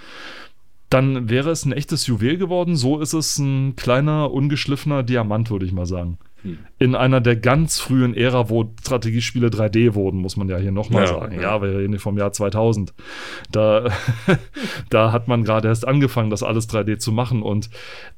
dann 0.90 1.28
wäre 1.28 1.50
es 1.50 1.64
ein 1.64 1.72
echtes 1.72 2.06
Juwel 2.06 2.38
geworden. 2.38 2.76
So 2.76 3.00
ist 3.00 3.12
es 3.12 3.38
ein 3.38 3.74
kleiner, 3.74 4.30
ungeschliffener 4.32 5.02
Diamant, 5.02 5.50
würde 5.50 5.66
ich 5.66 5.72
mal 5.72 5.84
sagen. 5.86 6.18
Hm. 6.42 6.58
In 6.78 6.94
einer 6.94 7.20
der 7.20 7.34
ganz 7.34 7.80
frühen 7.80 8.14
Ära, 8.14 8.48
wo 8.50 8.72
Strategiespiele 8.80 9.48
3D 9.48 9.94
wurden, 9.94 10.20
muss 10.20 10.36
man 10.36 10.48
ja 10.48 10.58
hier 10.58 10.70
nochmal 10.70 11.02
Ja, 11.02 11.08
sagen. 11.08 11.34
ja. 11.34 11.40
Ja, 11.42 11.62
wir 11.62 11.70
reden 11.78 11.92
hier 11.94 11.98
vom 12.00 12.16
Jahr 12.16 12.32
2000. 12.32 12.94
Da, 13.50 13.88
da 14.90 15.10
hat 15.10 15.26
man 15.26 15.42
gerade 15.42 15.66
erst 15.66 15.88
angefangen, 15.88 16.30
das 16.30 16.44
alles 16.44 16.68
3D 16.68 16.98
zu 16.98 17.10
machen 17.10 17.42
und 17.42 17.68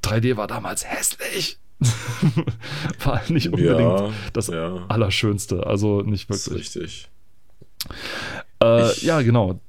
3D 0.05 0.37
war 0.37 0.47
damals 0.47 0.85
hässlich. 0.87 1.59
war 3.05 3.23
nicht 3.29 3.49
unbedingt 3.49 3.79
ja, 3.79 4.13
das 4.33 4.49
ja, 4.49 4.85
Allerschönste. 4.89 5.67
Also 5.67 6.03
nicht 6.03 6.29
das 6.29 6.39
ist 6.39 6.51
wirklich. 6.51 6.77
richtig. 6.77 7.09
Äh, 8.63 8.91
Ich- 8.93 9.03
ja, 9.03 9.23
genau. 9.23 9.61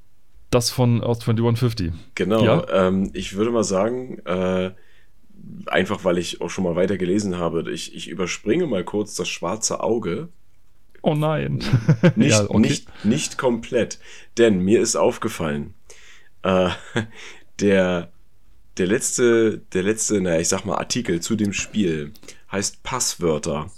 Das 0.49 0.71
von 0.71 1.03
aus 1.03 1.19
2150. 1.19 1.91
Genau. 2.15 2.43
Ja? 2.43 2.87
Ähm, 2.87 3.11
ich 3.13 3.35
würde 3.35 3.51
mal 3.51 3.63
sagen, 3.63 4.17
äh, 4.25 4.71
einfach 5.67 6.03
weil 6.03 6.17
ich 6.17 6.41
auch 6.41 6.49
schon 6.49 6.63
mal 6.63 6.75
weiter 6.75 6.97
gelesen 6.97 7.37
habe, 7.37 7.71
ich, 7.71 7.95
ich 7.95 8.07
überspringe 8.07 8.65
mal 8.65 8.83
kurz 8.83 9.13
das 9.13 9.29
schwarze 9.29 9.81
Auge. 9.83 10.29
Oh 11.01 11.13
nein. 11.15 11.59
Nicht, 12.15 12.31
ja, 12.31 12.49
okay. 12.49 12.59
nicht, 12.59 13.05
nicht 13.05 13.37
komplett. 13.37 13.99
Denn 14.37 14.59
mir 14.59 14.81
ist 14.81 14.95
aufgefallen, 14.95 15.75
äh, 16.43 16.69
der, 17.59 18.11
der 18.79 18.87
letzte, 18.87 19.59
der 19.73 19.83
letzte, 19.83 20.21
naja, 20.21 20.39
ich 20.39 20.47
sag 20.47 20.65
mal, 20.65 20.77
Artikel 20.77 21.19
zu 21.19 21.35
dem 21.35 21.53
Spiel 21.53 22.13
heißt 22.51 22.81
Passwörter. 22.83 23.69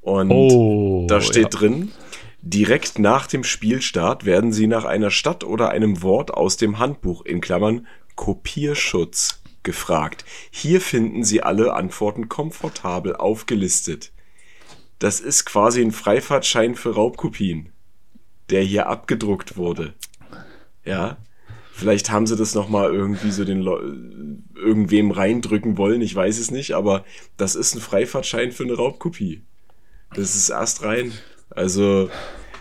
Und 0.00 0.30
Oh, 0.30 1.06
da 1.08 1.20
steht 1.20 1.54
ja. 1.54 1.60
drin, 1.60 1.92
direkt 2.40 2.98
nach 2.98 3.26
dem 3.26 3.44
Spielstart 3.44 4.24
werden 4.24 4.52
Sie 4.52 4.66
nach 4.66 4.84
einer 4.84 5.10
Stadt 5.10 5.44
oder 5.44 5.70
einem 5.70 6.02
Wort 6.02 6.32
aus 6.32 6.56
dem 6.56 6.78
Handbuch 6.78 7.24
in 7.24 7.40
Klammern 7.40 7.86
Kopierschutz 8.14 9.42
gefragt. 9.62 10.24
Hier 10.50 10.80
finden 10.80 11.24
Sie 11.24 11.42
alle 11.42 11.74
Antworten 11.74 12.28
komfortabel 12.28 13.16
aufgelistet. 13.16 14.12
Das 14.98 15.20
ist 15.20 15.44
quasi 15.44 15.82
ein 15.82 15.92
Freifahrtschein 15.92 16.76
für 16.76 16.94
Raubkopien, 16.94 17.72
der 18.48 18.62
hier 18.62 18.86
abgedruckt 18.86 19.56
wurde. 19.56 19.94
Ja. 20.84 21.18
Vielleicht 21.76 22.10
haben 22.10 22.26
sie 22.26 22.36
das 22.36 22.54
nochmal 22.54 22.94
irgendwie 22.94 23.30
so 23.30 23.44
den 23.44 23.60
Leu 23.60 23.78
irgendwem 24.54 25.10
reindrücken 25.10 25.76
wollen, 25.76 26.00
ich 26.00 26.14
weiß 26.14 26.38
es 26.38 26.50
nicht, 26.50 26.72
aber 26.72 27.04
das 27.36 27.54
ist 27.54 27.74
ein 27.74 27.82
Freifahrtschein 27.82 28.50
für 28.50 28.64
eine 28.64 28.72
Raubkopie. 28.72 29.42
Das 30.14 30.34
ist 30.34 30.48
erst 30.48 30.82
rein. 30.84 31.12
Also, 31.50 32.08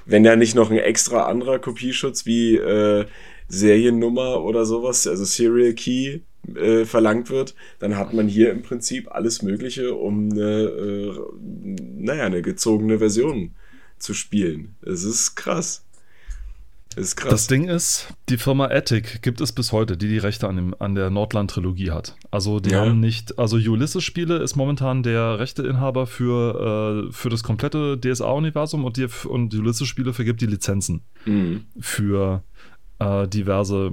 wenn 0.06 0.26
da 0.26 0.36
nicht 0.36 0.54
noch 0.54 0.70
ein 0.70 0.80
extra 0.80 1.28
anderer 1.28 1.60
Kopieschutz 1.60 2.26
wie 2.26 2.58
äh, 2.58 3.06
Seriennummer 3.48 4.44
oder 4.44 4.66
sowas, 4.66 5.08
also 5.08 5.24
Serial 5.24 5.74
Key, 5.76 6.20
äh, 6.54 6.84
verlangt 6.84 7.30
wird, 7.30 7.56
dann 7.80 7.96
hat 7.96 8.14
man 8.14 8.28
hier 8.28 8.52
im 8.52 8.64
Prinzip 8.64 9.10
alles 9.10 9.42
Mögliche, 9.42 9.96
um 9.96 10.30
eine, 10.30 10.64
äh, 10.64 11.20
naja, 11.42 12.26
eine 12.26 12.42
gezogene 12.42 13.00
Version 13.00 13.56
zu 13.98 14.14
spielen. 14.14 14.76
Es 14.82 15.06
ist 15.06 15.36
krass. 15.36 15.85
Es 16.98 17.08
ist 17.08 17.16
krass. 17.18 17.30
Das 17.32 17.48
Ding 17.48 17.68
ist, 17.68 18.08
die 18.30 18.38
Firma 18.38 18.66
Attic 18.68 19.22
gibt 19.22 19.42
es 19.42 19.52
bis 19.52 19.72
heute, 19.72 19.98
die 19.98 20.08
die 20.08 20.18
Rechte 20.18 20.48
an, 20.48 20.56
dem, 20.56 20.76
an 20.80 20.96
der 20.96 21.10
Nordland-Trilogie 21.10 21.92
hat. 21.92 22.16
Also 22.32 22.60
die 22.60 22.72
Ja. 22.72 22.82
haben 22.82 23.00
nicht, 23.00 23.38
also 23.38 23.58
Ulysses-Spiele 23.58 24.38
ist 24.38 24.56
momentan 24.56 25.04
der 25.04 25.40
Rechteinhaber 25.40 26.08
für, 26.08 27.08
äh, 27.10 27.12
für 27.12 27.30
das 27.30 27.44
komplette 27.44 27.98
DSA-Universum 28.00 28.86
und 28.86 28.98
die, 28.98 29.08
und 29.28 29.54
Ulysses-Spiele 29.54 30.14
vergibt 30.14 30.42
die 30.42 30.46
Lizenzen 30.48 31.02
Mhm. 31.26 31.66
für 31.80 32.44
äh, 33.00 33.28
diverse 33.28 33.92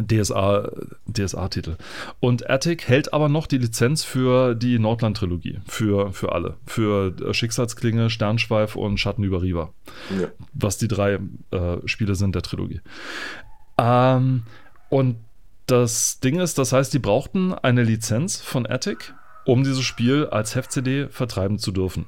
DSA, 0.00 0.70
DSA-Titel. 1.06 1.76
Und 2.20 2.48
Attic 2.48 2.88
hält 2.88 3.12
aber 3.12 3.28
noch 3.28 3.46
die 3.46 3.58
Lizenz 3.58 4.04
für 4.04 4.54
die 4.54 4.78
Nordland-Trilogie, 4.78 5.58
für, 5.66 6.12
für 6.12 6.32
alle. 6.32 6.56
Für 6.66 7.14
äh, 7.20 7.34
Schicksalsklinge, 7.34 8.10
Sternschweif 8.10 8.76
und 8.76 8.98
Schatten 8.98 9.24
über 9.24 9.42
Riva 9.42 9.72
Ja. 10.18 10.28
was 10.52 10.78
die 10.78 10.88
drei 10.88 11.18
äh, 11.50 11.76
Spiele 11.86 12.14
sind 12.14 12.34
der 12.34 12.42
Trilogie. 12.42 12.80
Ähm, 13.78 14.42
und 14.88 15.16
das 15.66 16.20
Ding 16.20 16.40
ist, 16.40 16.58
das 16.58 16.72
heißt, 16.72 16.94
die 16.94 16.98
brauchten 16.98 17.52
eine 17.52 17.82
Lizenz 17.82 18.40
von 18.40 18.66
Attic, 18.66 19.14
um 19.44 19.64
dieses 19.64 19.82
Spiel 19.84 20.26
als 20.26 20.54
Heft-CD 20.54 21.08
vertreiben 21.08 21.58
zu 21.58 21.72
dürfen. 21.72 22.06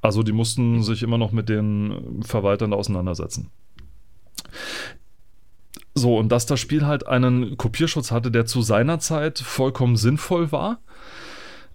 Also 0.00 0.22
die 0.22 0.32
mussten 0.32 0.82
sich 0.82 1.02
immer 1.02 1.18
noch 1.18 1.32
mit 1.32 1.48
den 1.48 2.22
Verwaltern 2.22 2.72
auseinandersetzen. 2.72 3.50
So, 5.98 6.16
und 6.16 6.30
dass 6.30 6.46
das 6.46 6.60
Spiel 6.60 6.86
halt 6.86 7.06
einen 7.06 7.56
Kopierschutz 7.56 8.10
hatte, 8.10 8.30
der 8.30 8.46
zu 8.46 8.62
seiner 8.62 8.98
Zeit 9.00 9.38
vollkommen 9.38 9.96
sinnvoll 9.96 10.50
war 10.52 10.80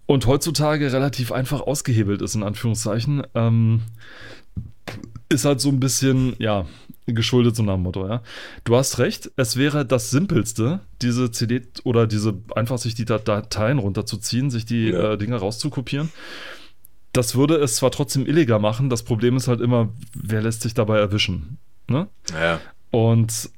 und 0.05 0.26
heutzutage 0.28 0.91
relativ 0.91 1.32
einfach 1.32 1.61
ausgehebelt 1.61 2.21
ist, 2.21 2.36
in 2.36 2.43
Anführungszeichen, 2.43 3.24
ähm, 3.36 3.82
ist 5.30 5.45
halt 5.45 5.61
so 5.61 5.69
ein 5.69 5.80
bisschen, 5.80 6.36
ja, 6.39 6.65
geschuldet 7.05 7.55
so 7.55 7.63
nach 7.63 7.74
dem 7.76 7.84
Motto, 7.84 8.07
ja. 8.07 8.21
Du 8.63 8.76
hast 8.76 8.99
recht, 8.99 9.32
es 9.36 9.57
wäre 9.57 9.86
das 9.86 10.09
Simpelste, 10.11 10.80
diese 11.01 11.32
CD 11.32 11.61
oder 11.84 12.07
diese, 12.07 12.36
einfach 12.55 12.78
sich 12.78 12.95
die 12.95 13.05
Dat- 13.05 13.28
Dateien 13.28 13.80
runterzuziehen, 13.80 14.49
sich 14.49 14.65
die 14.65 14.89
Ja. 14.89 15.13
äh, 15.13 15.17
Dinge 15.17 15.36
rauszukopieren. 15.38 16.09
Das 17.11 17.36
würde 17.36 17.55
es 17.57 17.76
zwar 17.76 17.91
trotzdem 17.91 18.26
illegal 18.26 18.59
machen, 18.59 18.89
das 18.89 19.03
Problem 19.03 19.36
ist 19.38 19.47
halt 19.47 19.61
immer, 19.61 19.89
wer 20.15 20.41
lässt 20.41 20.61
sich 20.61 20.74
dabei 20.74 20.99
erwischen, 20.99 21.57
ne? 21.89 22.07
Ja. 22.34 22.59
Und 22.91 23.49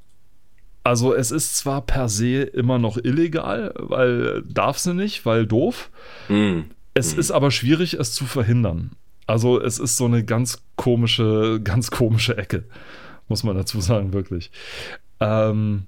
also 0.85 1.13
es 1.13 1.31
ist 1.31 1.57
zwar 1.57 1.81
per 1.81 2.07
se 2.07 2.43
immer 2.43 2.77
noch 2.79 2.97
illegal, 2.97 3.73
weil 3.77 4.43
darf 4.47 4.77
sie 4.77 4.93
nicht, 4.93 5.25
weil 5.25 5.45
doof. 5.45 5.89
Mhm. 6.29 6.65
Es 6.93 7.11
ist 7.11 7.31
aber 7.31 7.51
schwierig, 7.51 7.95
es 7.95 8.13
zu 8.13 8.23
verhindern. 8.25 8.91
Also 9.27 9.59
es 9.59 9.79
ist 9.79 9.97
so 9.97 10.05
eine 10.05 10.23
ganz 10.23 10.61
komische, 10.77 11.59
ganz 11.63 11.91
komische 11.91 12.37
Ecke, 12.37 12.63
muss 13.27 13.43
man 13.43 13.55
dazu 13.57 13.81
sagen, 13.81 14.13
wirklich. 14.13 14.51
Ähm, 15.19 15.87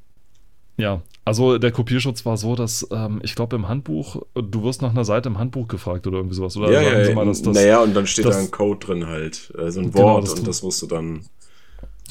ja, 0.77 1.01
also 1.25 1.57
der 1.57 1.71
Kopierschutz 1.71 2.25
war 2.25 2.37
so, 2.37 2.55
dass 2.55 2.87
ähm, 2.91 3.19
ich 3.23 3.35
glaube 3.35 3.55
im 3.55 3.67
Handbuch, 3.67 4.21
du 4.35 4.63
wirst 4.63 4.81
nach 4.81 4.91
einer 4.91 5.05
Seite 5.05 5.29
im 5.29 5.37
Handbuch 5.37 5.67
gefragt 5.67 6.07
oder 6.07 6.17
irgendwie 6.17 6.35
sowas. 6.35 6.55
Oder 6.57 6.71
ja, 6.71 6.81
ja, 7.07 7.15
mal, 7.15 7.25
dass 7.25 7.41
das, 7.41 7.55
naja, 7.55 7.81
und 7.81 7.95
dann 7.95 8.05
steht 8.07 8.25
das- 8.25 8.35
da 8.35 8.41
ein 8.41 8.51
Code 8.51 8.85
drin 8.85 9.07
halt, 9.07 9.51
äh, 9.57 9.71
so 9.71 9.79
ein 9.79 9.91
Genau, 9.91 10.03
Wort 10.05 10.23
das- 10.25 10.33
und 10.35 10.47
das 10.47 10.63
musst 10.63 10.81
du 10.81 10.87
dann. 10.87 11.21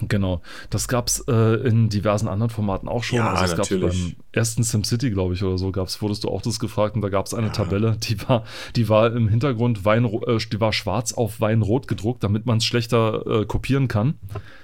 Genau, 0.02 0.42
das 0.68 0.88
gab 0.88 1.08
es 1.08 1.24
äh, 1.26 1.32
in 1.66 1.88
diversen 1.88 2.28
anderen 2.28 2.50
Formaten 2.50 2.88
auch 2.88 3.02
schon. 3.02 3.18
Ja, 3.18 3.32
also 3.32 3.54
es 3.54 3.58
natürlich. 3.58 3.82
gab's 3.82 3.96
beim 3.98 4.16
ersten 4.32 4.62
SimCity, 4.62 5.10
glaube 5.10 5.34
ich, 5.34 5.42
oder 5.42 5.56
so, 5.56 5.72
gab's, 5.72 6.02
wurdest 6.02 6.24
du 6.24 6.28
auch 6.28 6.42
das 6.42 6.58
gefragt 6.60 6.96
und 6.96 7.02
da 7.02 7.08
gab 7.08 7.26
es 7.26 7.32
eine 7.32 7.46
Ja. 7.46 7.52
Tabelle, 7.52 7.96
die 8.02 8.20
war, 8.28 8.44
die 8.76 8.88
war 8.88 9.12
im 9.12 9.28
Hintergrund 9.28 9.84
Wein, 9.84 10.04
äh, 10.04 10.38
die 10.52 10.60
war 10.60 10.72
schwarz 10.72 11.14
auf 11.14 11.40
Weinrot 11.40 11.88
gedruckt, 11.88 12.22
damit 12.22 12.44
man 12.44 12.58
es 12.58 12.66
schlechter 12.66 13.26
äh, 13.26 13.46
kopieren 13.46 13.88
kann. 13.88 14.14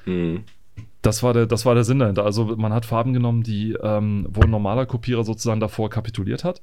Mhm. 0.05 0.45
Das 1.01 1.23
war, 1.23 1.33
der, 1.33 1.47
das 1.47 1.65
war 1.67 1.75
der 1.75 1.85
Sinn 1.85 1.99
dahinter. 1.99 2.25
Also 2.25 2.45
man 2.57 2.73
hat 2.73 2.87
Farben 2.87 3.13
genommen, 3.13 3.43
die, 3.43 3.73
ähm, 3.83 4.27
wo 4.31 4.43
ein 4.43 4.51
normaler 4.51 4.87
Kopierer 4.87 5.25
sozusagen 5.25 5.61
davor 5.61 5.91
kapituliert 5.91 6.45
hat. 6.45 6.63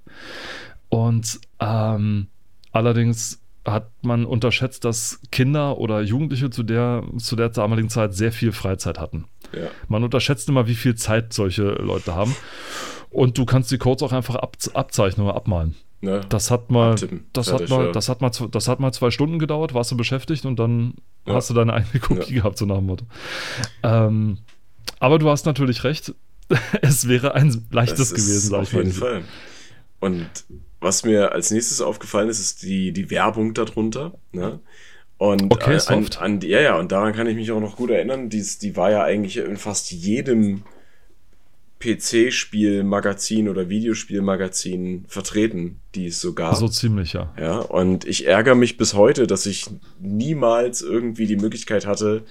Und 0.88 1.42
ähm, 1.60 2.28
allerdings 2.72 3.39
hat 3.66 3.92
man 4.02 4.26
unterschätzt, 4.26 4.86
dass 4.86 5.20
Kinder 5.32 5.78
oder 5.78 6.02
Jugendliche 6.02 6.50
zu 6.50 6.64
der, 6.64 7.04
zu 7.18 7.36
der 7.36 7.50
damaligen 7.50 7.90
Zeit 7.90 8.14
sehr 8.14 8.32
viel 8.32 8.52
Freizeit 8.52 9.00
hatten. 9.00 9.26
Ja. 9.54 9.68
Man 9.88 10.04
unterschätzt 10.04 10.48
immer, 10.50 10.68
wie 10.68 10.76
viel 10.76 10.96
Zeit 10.96 11.34
solche 11.34 11.64
Leute 11.64 12.16
haben. 12.16 12.36
Und 13.10 13.38
du 13.38 13.46
kannst 13.46 13.72
die 13.72 13.78
Codes 13.78 14.04
auch 14.04 14.12
einfach 14.14 14.36
ab, 14.36 14.56
abzeichnen 14.74 15.26
oder 15.26 15.36
abmalen. 15.36 15.76
Ne? 16.02 16.22
Das 16.30 16.50
hat 16.52 16.72
mal, 16.72 16.92
Abtippen. 16.92 17.26
das 17.34 17.50
Fertig, 17.50 17.70
hat 17.70 17.78
mal, 17.78 17.86
ja. 17.88 17.92
das 17.92 18.08
hat 18.10 18.22
mal, 18.22 18.32
das 18.52 18.68
hat 18.68 18.80
mal 18.80 18.92
zwei 18.94 19.12
Stunden 19.12 19.40
gedauert, 19.40 19.74
warst 19.74 19.92
du 19.92 19.98
beschäftigt 19.98 20.46
und 20.46 20.58
dann 20.58 20.94
Ja. 21.26 21.34
hast 21.36 21.50
du 21.50 21.54
deine 21.54 21.74
eigene 21.74 22.00
Kopie 22.00 22.34
gehabt, 22.36 22.58
so 22.58 22.66
nach 22.66 22.78
dem 22.78 22.86
Motto. 22.86 23.06
Ähm, 23.84 24.38
aber 25.00 25.20
du 25.20 25.30
hast 25.30 25.46
natürlich 25.46 25.84
recht. 25.84 26.14
es 26.82 27.08
wäre 27.08 27.36
ein 27.36 27.68
leichtes 27.70 28.12
gewesen, 28.12 28.50
sag 28.50 28.62
auf 28.62 28.68
ich 28.70 28.74
mal. 28.74 28.84
jeden 28.84 28.94
Fall. 28.96 29.24
Und 30.00 30.30
was 30.80 31.04
mir 31.04 31.32
als 31.34 31.52
nächstes 31.52 31.82
aufgefallen 31.82 32.30
ist, 32.30 32.40
ist 32.40 32.64
die, 32.64 32.92
die 32.92 33.10
Werbung 33.10 33.54
darunter. 33.54 34.14
Ne? 34.32 34.60
Und 35.18 35.52
Okay, 35.52 35.76
äh, 35.76 35.94
an, 35.94 36.08
an, 36.20 36.42
ja, 36.42 36.62
ja, 36.62 36.78
und 36.78 36.92
daran 36.92 37.14
kann 37.14 37.28
ich 37.28 37.36
mich 37.36 37.52
auch 37.52 37.60
noch 37.60 37.76
gut 37.76 37.90
erinnern. 37.90 38.30
Dies, 38.30 38.58
die 38.58 38.78
war 38.78 38.90
ja 38.92 39.04
eigentlich 39.04 39.38
in 39.38 39.58
fast 39.58 39.92
jedem 39.92 40.64
PC-Spiel-Magazin 41.80 43.48
oder 43.48 43.70
Videospiel-Magazin 43.70 45.06
vertreten, 45.08 45.80
die 45.96 46.08
es 46.08 46.20
so 46.20 46.34
gab. 46.34 46.56
So 46.56 46.68
ziemlich, 46.68 47.14
ja. 47.14 47.34
Ja, 47.40 47.60
und 47.60 48.06
ich 48.06 48.28
ärgere 48.28 48.56
mich 48.56 48.78
bis 48.78 48.94
heute, 48.94 49.28
dass 49.28 49.46
ich 49.46 49.68
niemals 50.00 50.82
irgendwie 50.82 51.26
die 51.26 51.38
Möglichkeit 51.38 51.86
hatte, 51.86 52.24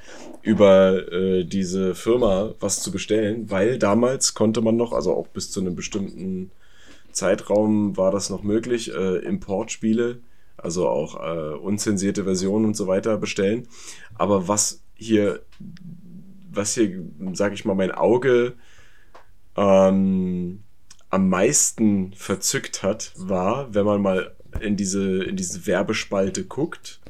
über 0.42 1.10
äh, 1.12 1.44
diese 1.44 1.94
Firma 1.94 2.54
was 2.60 2.82
zu 2.82 2.90
bestellen, 2.92 3.50
weil 3.50 3.78
damals 3.78 4.34
konnte 4.34 4.60
man 4.60 4.76
noch, 4.76 4.92
also 4.92 5.14
auch 5.14 5.28
bis 5.28 5.50
zu 5.50 5.60
einem 5.60 5.74
bestimmten 5.74 6.50
Zeitraum 7.12 7.96
war 7.96 8.10
das 8.10 8.30
noch 8.30 8.42
möglich, 8.42 8.92
äh, 8.94 9.18
Importspiele, 9.18 10.20
also 10.56 10.88
auch 10.88 11.16
äh, 11.16 11.54
unzensierte 11.54 12.24
Versionen 12.24 12.64
und 12.64 12.76
so 12.76 12.86
weiter 12.86 13.16
bestellen. 13.16 13.68
Aber 14.14 14.48
was 14.48 14.82
hier, 14.94 15.42
was 16.50 16.74
hier, 16.74 17.04
sag 17.32 17.52
ich 17.52 17.64
mal, 17.64 17.74
mein 17.74 17.92
Auge 17.92 18.54
ähm, 19.56 20.62
am 21.10 21.28
meisten 21.28 22.12
verzückt 22.14 22.82
hat, 22.82 23.12
war, 23.16 23.74
wenn 23.74 23.86
man 23.86 24.02
mal 24.02 24.36
in 24.60 24.76
diese, 24.76 25.24
in 25.24 25.36
diese 25.36 25.66
Werbespalte 25.66 26.44
guckt, 26.44 27.00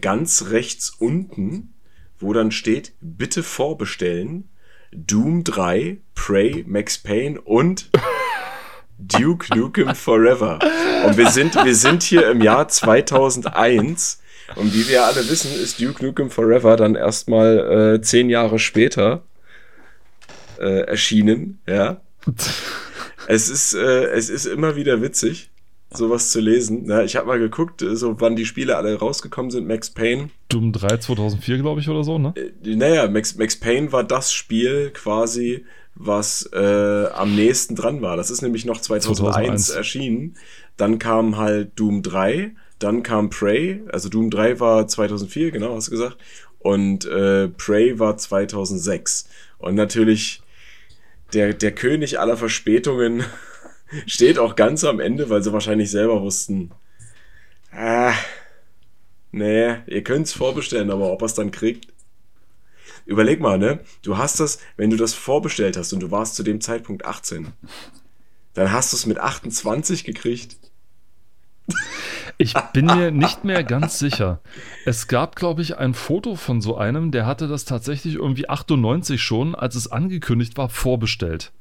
ganz 0.00 0.50
rechts 0.50 0.90
unten, 0.90 1.74
wo 2.18 2.32
dann 2.32 2.50
steht, 2.50 2.94
bitte 3.00 3.42
vorbestellen, 3.42 4.48
Doom 4.92 5.42
3, 5.42 5.98
Prey, 6.14 6.64
Max 6.66 6.98
Payne 6.98 7.40
und 7.40 7.90
Duke 9.08 9.56
Nukem 9.56 9.94
Forever. 9.94 10.58
Und 11.06 11.16
wir 11.16 11.30
sind, 11.30 11.54
wir 11.54 11.74
sind 11.74 12.02
hier 12.02 12.30
im 12.30 12.40
Jahr 12.40 12.68
2001 12.68 14.20
und 14.56 14.74
wie 14.74 14.88
wir 14.88 15.04
alle 15.04 15.28
wissen, 15.28 15.52
ist 15.52 15.80
Duke 15.80 16.04
Nukem 16.04 16.30
Forever 16.30 16.76
dann 16.76 16.94
erstmal 16.94 17.94
äh, 17.96 18.00
zehn 18.02 18.28
Jahre 18.28 18.58
später 18.58 19.22
äh, 20.58 20.82
erschienen, 20.82 21.60
ja. 21.66 22.00
Es 23.26 23.48
ist, 23.48 23.74
äh, 23.74 24.04
es 24.10 24.28
ist 24.28 24.46
immer 24.46 24.76
wieder 24.76 25.00
witzig, 25.00 25.50
sowas 25.90 26.30
zu 26.30 26.40
lesen. 26.40 26.88
Ja, 26.88 27.02
ich 27.02 27.16
habe 27.16 27.28
mal 27.28 27.38
geguckt, 27.38 27.82
äh, 27.82 27.96
so 27.96 28.20
wann 28.20 28.36
die 28.36 28.46
Spiele 28.46 28.76
alle 28.76 28.98
rausgekommen 28.98 29.50
sind. 29.50 29.66
Max 29.66 29.90
Payne. 29.90 30.30
Doom 30.48 30.72
3 30.72 30.98
2004, 30.98 31.58
glaube 31.58 31.80
ich, 31.80 31.88
oder 31.88 32.04
so, 32.04 32.18
ne? 32.18 32.34
Äh, 32.36 32.74
naja, 32.74 33.08
Max, 33.08 33.36
Max 33.36 33.56
Payne 33.56 33.92
war 33.92 34.04
das 34.04 34.32
Spiel 34.32 34.90
quasi, 34.90 35.64
was 35.94 36.48
äh, 36.52 37.06
am 37.12 37.34
nächsten 37.34 37.76
dran 37.76 38.02
war. 38.02 38.16
Das 38.16 38.30
ist 38.30 38.42
nämlich 38.42 38.64
noch 38.64 38.80
2001, 38.80 39.66
2001. 39.66 39.70
erschienen. 39.70 40.36
Dann 40.76 40.98
kam 40.98 41.36
halt 41.36 41.72
Doom 41.76 42.02
3. 42.02 42.52
dann 42.78 43.02
kam 43.02 43.30
Prey, 43.30 43.82
also 43.92 44.08
Doom 44.08 44.30
3 44.30 44.58
war 44.58 44.88
2004, 44.88 45.52
genau, 45.52 45.76
hast 45.76 45.88
du 45.88 45.92
gesagt. 45.92 46.16
Und 46.58 47.04
äh, 47.06 47.48
Prey 47.48 47.98
war 47.98 48.16
2006. 48.16 49.28
Und 49.58 49.74
natürlich 49.74 50.42
der, 51.32 51.52
der 51.54 51.72
König 51.72 52.18
aller 52.18 52.36
Verspätungen 52.36 53.24
steht 54.06 54.38
auch 54.38 54.56
ganz 54.56 54.84
am 54.84 55.00
Ende, 55.00 55.30
weil 55.30 55.42
sie 55.42 55.52
wahrscheinlich 55.52 55.90
selber 55.90 56.20
wussten, 56.22 56.72
ah, 57.72 58.14
nee, 59.30 59.76
ihr 59.86 60.02
könnt 60.02 60.26
es 60.26 60.32
vorbestellen, 60.32 60.90
aber 60.90 61.12
ob 61.12 61.22
er 61.22 61.26
es 61.26 61.34
dann 61.34 61.50
kriegt. 61.50 61.91
Überleg 63.04 63.40
mal, 63.40 63.58
ne? 63.58 63.80
Du 64.02 64.16
hast 64.16 64.40
das, 64.40 64.58
wenn 64.76 64.90
du 64.90 64.96
das 64.96 65.14
vorbestellt 65.14 65.76
hast 65.76 65.92
und 65.92 66.00
du 66.00 66.10
warst 66.10 66.34
zu 66.34 66.42
dem 66.42 66.60
Zeitpunkt 66.60 67.04
18, 67.04 67.48
dann 68.54 68.72
hast 68.72 68.92
du 68.92 68.96
es 68.96 69.06
mit 69.06 69.18
28 69.18 70.04
gekriegt. 70.04 70.56
Ich 72.38 72.54
bin 72.72 72.86
mir 72.86 73.10
nicht 73.10 73.44
mehr 73.44 73.64
ganz 73.64 73.98
sicher. 73.98 74.40
Es 74.84 75.06
gab, 75.06 75.36
glaube 75.36 75.62
ich, 75.62 75.78
ein 75.78 75.94
Foto 75.94 76.34
von 76.34 76.60
so 76.60 76.76
einem, 76.76 77.10
der 77.10 77.26
hatte 77.26 77.48
das 77.48 77.64
tatsächlich 77.64 78.14
irgendwie 78.14 78.48
98 78.48 79.22
schon, 79.22 79.54
als 79.54 79.74
es 79.74 79.90
angekündigt 79.90 80.56
war, 80.56 80.68
vorbestellt. 80.68 81.52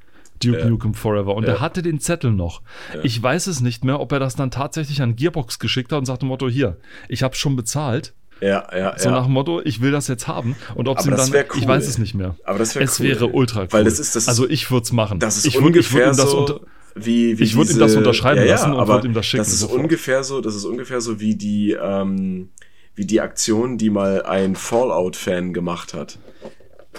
Duke 0.44 0.60
ja. 0.60 0.70
Nukem 0.70 0.94
Forever. 0.94 1.36
Und 1.36 1.44
ja. 1.44 1.54
er 1.54 1.62
hatte 1.62 1.82
den 1.82 2.00
Zettel 2.00 2.32
noch. 2.32 2.62
Ja. 2.94 3.02
Ich 3.04 3.22
weiß 3.22 3.48
es 3.48 3.62
nicht 3.62 3.84
mehr, 3.84 4.00
ob 4.00 4.12
er 4.12 4.20
das 4.20 4.36
dann 4.36 4.50
tatsächlich 4.50 5.02
an 5.02 5.16
Gearbox 5.16 5.60
geschickt 5.60 5.92
hat 5.92 6.00
und 6.00 6.06
sagte 6.06 6.26
Motto, 6.26 6.50
hier, 6.50 6.78
ich 7.08 7.24
habe 7.24 7.36
schon 7.36 7.56
bezahlt. 7.56 8.14
Ja, 8.42 8.68
ja, 8.76 8.98
so 8.98 9.10
ja. 9.10 9.12
nach 9.16 9.26
dem 9.26 9.34
Motto, 9.34 9.62
ich 9.62 9.82
will 9.82 9.92
das 9.92 10.08
jetzt 10.08 10.28
haben. 10.28 10.56
Und 10.74 10.88
ob 10.88 11.00
sie 11.00 11.12
dann, 11.12 11.30
cool, 11.32 11.46
ich 11.60 11.68
weiß 11.68 11.88
es 11.88 12.00
nicht 12.00 12.16
mehr. 12.16 12.36
Aber 12.44 12.58
das 12.58 12.74
wäre 12.74 12.86
Es 12.86 13.00
wäre 13.00 13.28
ultra 13.28 13.62
cool. 13.62 13.68
Weil 13.70 13.84
das 13.84 14.00
ist, 14.00 14.16
das 14.16 14.28
also 14.28 14.50
ich 14.50 14.72
würde 14.72 14.84
es 14.84 14.92
machen. 14.92 15.20
Das 15.20 15.38
ist 15.38 15.46
ich 15.46 15.56
würd, 15.56 15.66
ungefähr 15.68 16.12
ich 16.12 16.18
würd 16.18 16.30
so, 16.30 16.40
unter, 16.40 16.60
wie, 16.96 17.38
wie 17.38 17.44
ich 17.44 17.56
würde 17.56 17.72
ihm 17.72 17.80
das 17.80 17.96
unterschreiben 17.96 18.42
ja, 18.42 18.46
ja, 18.46 18.52
lassen 18.54 18.74
und 18.74 18.88
würde 18.88 19.08
ihm 19.08 19.14
das 19.14 19.28
schicken. 19.28 19.44
Das 19.44 19.54
ist 19.54 19.60
sofort. 19.60 19.82
ungefähr 19.82 20.24
so, 20.24 20.42
das 20.42 20.56
ist 20.56 20.66
ungefähr 20.66 21.02
so 21.02 21.20
wie 21.20 21.36
die, 21.36 21.78
ähm, 21.80 22.50
wie 22.96 23.06
die 23.06 23.22
Aktion, 23.22 23.78
die 23.78 23.92
mal 23.92 24.24
ein 24.24 24.56
Fallout-Fan 24.56 25.54
gemacht 25.54 25.94
hat. 25.94 26.18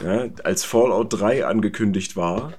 Ja, 0.03 0.29
als 0.45 0.65
Fallout 0.65 1.21
3 1.21 1.45
angekündigt 1.45 2.17
war, 2.17 2.55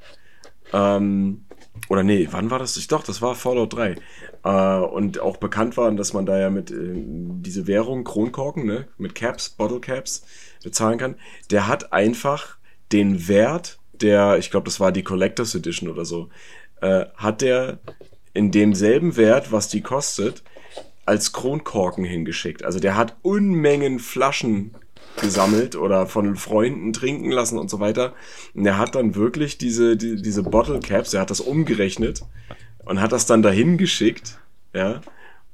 ähm, 0.74 1.46
oder 1.90 2.04
nee, 2.04 2.28
wann 2.32 2.52
war 2.52 2.60
das? 2.60 2.78
Ich 2.78 2.88
doch, 2.88 3.04
das 3.04 3.22
war 3.22 3.34
Fallout 3.34 3.74
3. 3.74 3.96
Äh, 4.44 4.78
und 4.78 5.20
auch 5.20 5.38
bekannt 5.38 5.78
war, 5.78 5.92
dass 5.92 6.14
man 6.14 6.26
da 6.26 6.40
ja 6.40 6.50
mit 6.50 6.72
äh, 6.72 6.94
diese 6.96 7.68
Währung, 7.68 8.04
Kronkorken, 8.04 8.66
ne, 8.66 8.88
mit 8.98 9.16
Caps, 9.16 9.50
Bottle 9.50 9.80
Caps 9.80 10.26
bezahlen 10.64 10.98
kann. 10.98 11.16
Der 11.52 11.68
hat 11.68 11.94
einfach 11.94 12.58
den 12.92 13.28
Wert 13.28 13.80
der, 13.94 14.38
ich 14.38 14.52
glaube, 14.52 14.66
das 14.66 14.80
war 14.80 14.92
die 14.92 15.04
Collectors 15.04 15.56
Edition 15.56 15.90
oder 15.90 16.06
so, 16.06 16.30
äh, 16.82 17.06
hat 17.16 17.42
der 17.42 17.80
in 18.34 18.52
demselben 18.52 19.16
Wert, 19.16 19.52
was 19.52 19.70
die 19.70 19.82
kostet, 19.82 20.44
als 21.06 21.34
Kronkorken 21.34 22.04
hingeschickt. 22.04 22.64
Also 22.64 22.80
der 22.80 22.98
hat 22.98 23.16
Unmengen 23.22 24.00
Flaschen 24.00 24.74
gesammelt 25.22 25.76
oder 25.76 26.08
von 26.08 26.36
Freunden 26.36 26.92
trinken 26.92 27.30
lassen 27.30 27.60
und 27.60 27.70
so 27.70 27.80
weiter. 27.80 28.14
Und 28.56 28.66
er 28.66 28.78
hat 28.78 28.96
dann 28.96 29.16
wirklich 29.16 29.58
diese, 29.58 29.96
die, 29.96 30.22
diese 30.22 30.44
Bottle 30.44 30.80
Caps, 30.80 31.14
er 31.14 31.22
hat 31.22 31.30
das 31.30 31.42
umgerechnet 31.42 32.24
und 32.86 33.02
hat 33.02 33.12
das 33.12 33.26
dann 33.26 33.42
dahin 33.42 33.78
geschickt, 33.78 34.40
ja. 34.74 35.02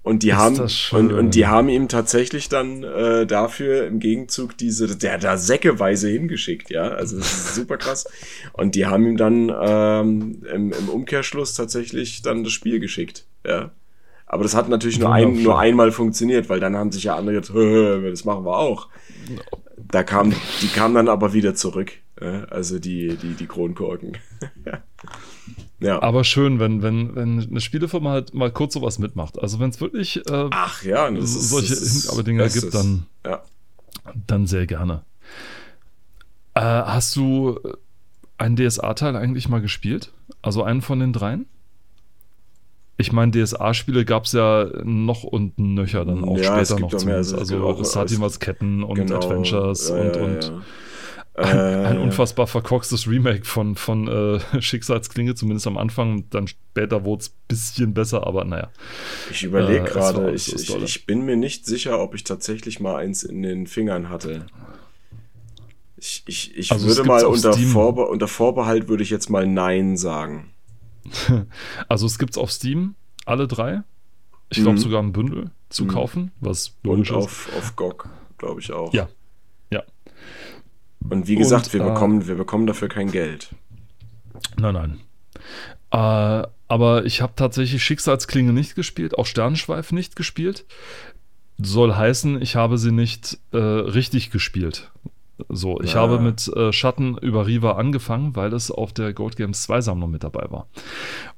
Und 0.02 0.24
die 0.24 0.34
haben 0.34 0.58
und, 0.92 1.12
und 1.12 1.36
die 1.36 1.46
haben 1.46 1.68
ihm 1.68 1.90
tatsächlich 1.90 2.48
dann 2.48 2.84
äh, 2.84 3.28
dafür 3.28 3.86
im 3.86 4.00
Gegenzug 4.00 4.58
diese, 4.58 4.96
der 4.96 5.14
hat 5.14 5.24
da 5.24 5.38
säckeweise 5.38 6.08
hingeschickt, 6.08 6.70
ja. 6.70 6.88
Also 6.88 7.18
das 7.18 7.32
ist 7.32 7.56
super 7.56 7.78
krass. 7.78 8.08
Und 8.54 8.76
die 8.76 8.86
haben 8.86 9.06
ihm 9.06 9.18
dann 9.18 9.52
ähm, 9.62 10.42
im, 10.52 10.72
im 10.72 10.90
Umkehrschluss 10.90 11.54
tatsächlich 11.54 12.22
dann 12.22 12.44
das 12.44 12.54
Spiel 12.54 12.80
geschickt, 12.80 13.26
ja. 13.46 13.72
Aber 14.26 14.44
das 14.44 14.56
hat 14.56 14.70
natürlich 14.70 15.00
nur, 15.00 15.12
ein, 15.12 15.42
nur 15.44 15.60
einmal 15.60 15.92
funktioniert, 15.92 16.50
weil 16.50 16.60
dann 16.60 16.78
haben 16.78 16.92
sich 16.92 17.04
ja 17.04 17.16
andere 17.16 17.36
jetzt, 17.36 17.50
das 17.54 18.26
machen 18.26 18.46
wir 18.46 18.58
auch. 18.58 18.88
Da 19.92 20.04
kam, 20.04 20.34
die 20.62 20.68
kamen 20.68 20.96
dann 20.96 21.10
aber 21.10 21.34
wieder 21.34 21.56
zurück. 21.56 21.94
Also 22.50 22.80
die, 22.80 23.18
die, 23.18 23.34
die 23.34 23.48
Kronkorken. 23.48 24.18
ja. 25.80 26.02
Aber 26.02 26.24
schön, 26.24 26.60
wenn, 26.60 26.82
wenn, 26.82 27.16
wenn 27.16 27.40
eine 27.40 27.62
Spielefirma 27.62 28.12
halt 28.12 28.34
mal 28.34 28.52
kurz 28.52 28.74
sowas 28.74 29.00
mitmacht. 29.00 29.40
Also 29.40 29.60
wenn 29.60 29.70
es 29.70 29.80
wirklich 29.80 30.18
äh, 30.30 30.50
Ach, 30.52 30.84
ja, 30.84 31.10
das 31.10 31.50
solche 31.50 32.24
Dinger 32.24 32.50
gibt, 32.50 32.74
dann, 32.74 33.06
ja. 33.26 33.42
dann 34.28 34.46
sehr 34.46 34.66
gerne. 34.66 35.04
Äh, 36.54 36.62
hast 36.62 37.16
du 37.16 37.60
einen 38.38 38.56
DSA-Teil 38.56 39.16
eigentlich 39.16 39.48
mal 39.48 39.62
gespielt? 39.62 40.12
Also 40.42 40.64
einen 40.64 40.82
von 40.82 41.00
den 41.00 41.14
dreien? 41.14 41.46
Ich 42.98 43.14
meine, 43.14 43.32
DSA-Spiele 43.32 44.04
gab 44.04 44.26
es 44.26 44.34
ja 44.34 44.68
noch 44.84 45.24
und 45.24 45.58
nöcher 45.58 46.04
dann 46.04 46.26
auch 46.26 46.38
ja, 46.38 46.66
später 46.66 46.82
noch 46.82 46.90
zumindest. 46.90 47.32
Mehr, 47.32 47.40
also, 47.40 47.66
also 47.66 47.84
Satimas 47.86 48.40
Ketten 48.40 48.84
und 48.84 48.96
genau, 48.96 49.16
Adventures 49.16 49.90
und, 49.90 50.18
und 50.18 50.52
ein, 51.40 51.86
ein, 51.86 51.98
äh. 51.98 52.00
unfassbar 52.00 52.48
verkorkstes 52.48 53.08
Remake 53.08 53.46
von, 53.46 53.76
von 53.76 54.08
äh, 54.08 54.40
Schicksalsklinge, 54.62 55.36
zumindest 55.36 55.68
am 55.68 55.78
Anfang. 55.78 56.30
Dann 56.30 56.48
später 56.48 57.06
wurde 57.06 57.22
es 57.22 57.30
ein 57.30 57.48
bisschen 57.48 57.94
besser, 57.94 58.28
aber 58.28 58.46
naja. 58.46 58.70
Ich 59.32 59.44
überlege 59.44 59.86
äh, 59.86 59.90
gerade, 59.90 60.32
ich, 60.32 60.54
ich, 60.54 60.76
ich, 60.76 61.06
bin 61.06 61.26
mir 61.26 61.38
nicht 61.38 61.66
sicher, 61.66 62.00
ob 62.00 62.16
ich 62.16 62.24
tatsächlich 62.24 62.80
mal 62.80 62.98
eins 62.98 63.24
in 63.24 63.42
den 63.42 63.68
Fingern 63.68 64.10
hatte. 64.10 64.48
Ich, 65.98 66.24
ich, 66.28 66.56
ich 66.56 66.72
also 66.72 66.88
würde 66.88 67.04
mal 67.04 67.26
unter, 67.26 67.54
Vorbe 67.54 68.06
unter 68.06 68.28
Vorbehalt 68.28 68.88
würde 68.88 69.04
ich 69.04 69.10
jetzt 69.10 69.30
mal 69.30 69.46
Nein 69.46 69.98
sagen. 69.98 70.52
also 71.88 72.06
es 72.06 72.20
gibt 72.20 72.32
es 72.32 72.38
auf 72.38 72.52
Steam, 72.52 72.96
alle 73.26 73.48
drei. 73.48 73.84
Ich 74.50 74.58
glaube 74.58 74.78
mhm. 74.78 74.82
sogar 74.82 75.04
ein 75.04 75.12
Bündel 75.12 75.52
zu 75.70 75.86
mhm. 75.86 75.90
kaufen, 75.90 76.32
was 76.40 76.76
logisch 76.84 77.12
Und 77.12 77.18
auf, 77.18 77.50
auf 77.58 77.76
GOG, 77.76 78.10
glaube 78.38 78.62
ich 78.62 78.72
auch. 78.72 78.94
Ja. 78.94 79.10
Und 81.08 81.28
wie 81.28 81.36
gesagt, 81.36 81.68
Und, 81.68 81.74
wir, 81.74 81.82
äh, 81.82 81.86
bekommen, 81.86 82.28
wir 82.28 82.36
bekommen 82.36 82.68
dafür 82.68 82.90
kein 82.90 83.12
Geld. 83.12 83.50
Nein, 84.58 84.74
nein. 84.74 85.00
Äh, 85.92 86.48
aber 86.68 87.06
ich 87.06 87.22
habe 87.22 87.34
tatsächlich 87.36 87.84
Schicksalsklinge 87.84 88.54
nicht 88.54 88.76
gespielt, 88.76 89.18
auch 89.18 89.26
Sternenschweif 89.26 89.92
nicht 89.92 90.16
gespielt. 90.16 90.66
Soll 91.58 91.96
heißen, 91.96 92.42
ich 92.42 92.56
habe 92.56 92.78
sie 92.78 92.92
nicht 92.92 93.40
äh, 93.52 93.58
richtig 93.58 94.30
gespielt. 94.30 94.92
So, 95.48 95.80
ich 95.82 95.94
ja. 95.94 96.02
habe 96.02 96.20
mit 96.20 96.48
äh, 96.50 96.72
Schatten 96.74 97.18
über 97.18 97.48
Riva 97.48 97.74
angefangen, 97.74 98.36
weil 98.36 98.54
es 98.54 98.72
auf 98.72 98.94
der 98.94 99.14
Gold 99.14 99.36
Games 99.36 99.64
2 99.64 99.82
Sammlung 99.82 100.12
mit 100.12 100.24
dabei 100.24 100.46
war. 100.50 100.68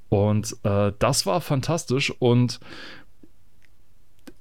Und 0.09 0.57
äh, 0.63 0.91
das 0.99 1.25
war 1.25 1.39
fantastisch 1.39 2.13
und 2.19 2.59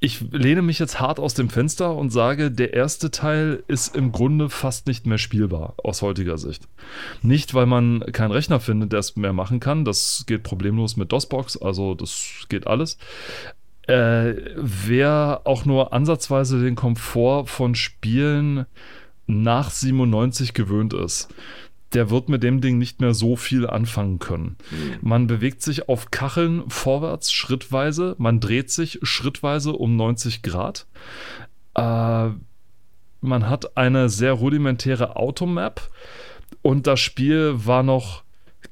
ich 0.00 0.22
lehne 0.32 0.62
mich 0.62 0.78
jetzt 0.78 0.98
hart 0.98 1.20
aus 1.20 1.34
dem 1.34 1.50
Fenster 1.50 1.94
und 1.94 2.10
sage, 2.10 2.50
der 2.50 2.72
erste 2.72 3.10
Teil 3.10 3.62
ist 3.68 3.94
im 3.94 4.12
Grunde 4.12 4.48
fast 4.48 4.86
nicht 4.86 5.06
mehr 5.06 5.18
spielbar 5.18 5.74
aus 5.76 6.00
heutiger 6.00 6.38
Sicht. 6.38 6.66
Nicht, 7.20 7.52
weil 7.52 7.66
man 7.66 8.00
keinen 8.12 8.32
Rechner 8.32 8.60
findet, 8.60 8.92
der 8.92 9.00
es 9.00 9.16
mehr 9.16 9.34
machen 9.34 9.60
kann. 9.60 9.84
Das 9.84 10.24
geht 10.26 10.42
problemlos 10.42 10.96
mit 10.96 11.12
DOSBox, 11.12 11.58
also 11.58 11.94
das 11.94 12.46
geht 12.48 12.66
alles. 12.66 12.96
Äh, 13.86 14.34
wer 14.56 15.42
auch 15.44 15.66
nur 15.66 15.92
ansatzweise 15.92 16.62
den 16.62 16.76
Komfort 16.76 17.46
von 17.46 17.74
Spielen 17.74 18.64
nach 19.26 19.70
97 19.70 20.54
gewöhnt 20.54 20.94
ist, 20.94 21.28
der 21.92 22.10
wird 22.10 22.28
mit 22.28 22.42
dem 22.42 22.60
Ding 22.60 22.78
nicht 22.78 23.00
mehr 23.00 23.14
so 23.14 23.36
viel 23.36 23.66
anfangen 23.66 24.18
können. 24.18 24.56
Mhm. 24.70 24.96
Man 25.00 25.26
bewegt 25.26 25.62
sich 25.62 25.88
auf 25.88 26.10
Kacheln 26.10 26.68
vorwärts 26.68 27.32
schrittweise, 27.32 28.14
man 28.18 28.40
dreht 28.40 28.70
sich 28.70 29.00
schrittweise 29.02 29.72
um 29.72 29.96
90 29.96 30.42
Grad. 30.42 30.86
Äh, 31.74 32.30
man 33.22 33.48
hat 33.48 33.76
eine 33.76 34.08
sehr 34.08 34.32
rudimentäre 34.32 35.16
Automap 35.16 35.90
und 36.62 36.86
das 36.86 37.00
Spiel 37.00 37.54
war 37.66 37.82
noch, 37.82 38.22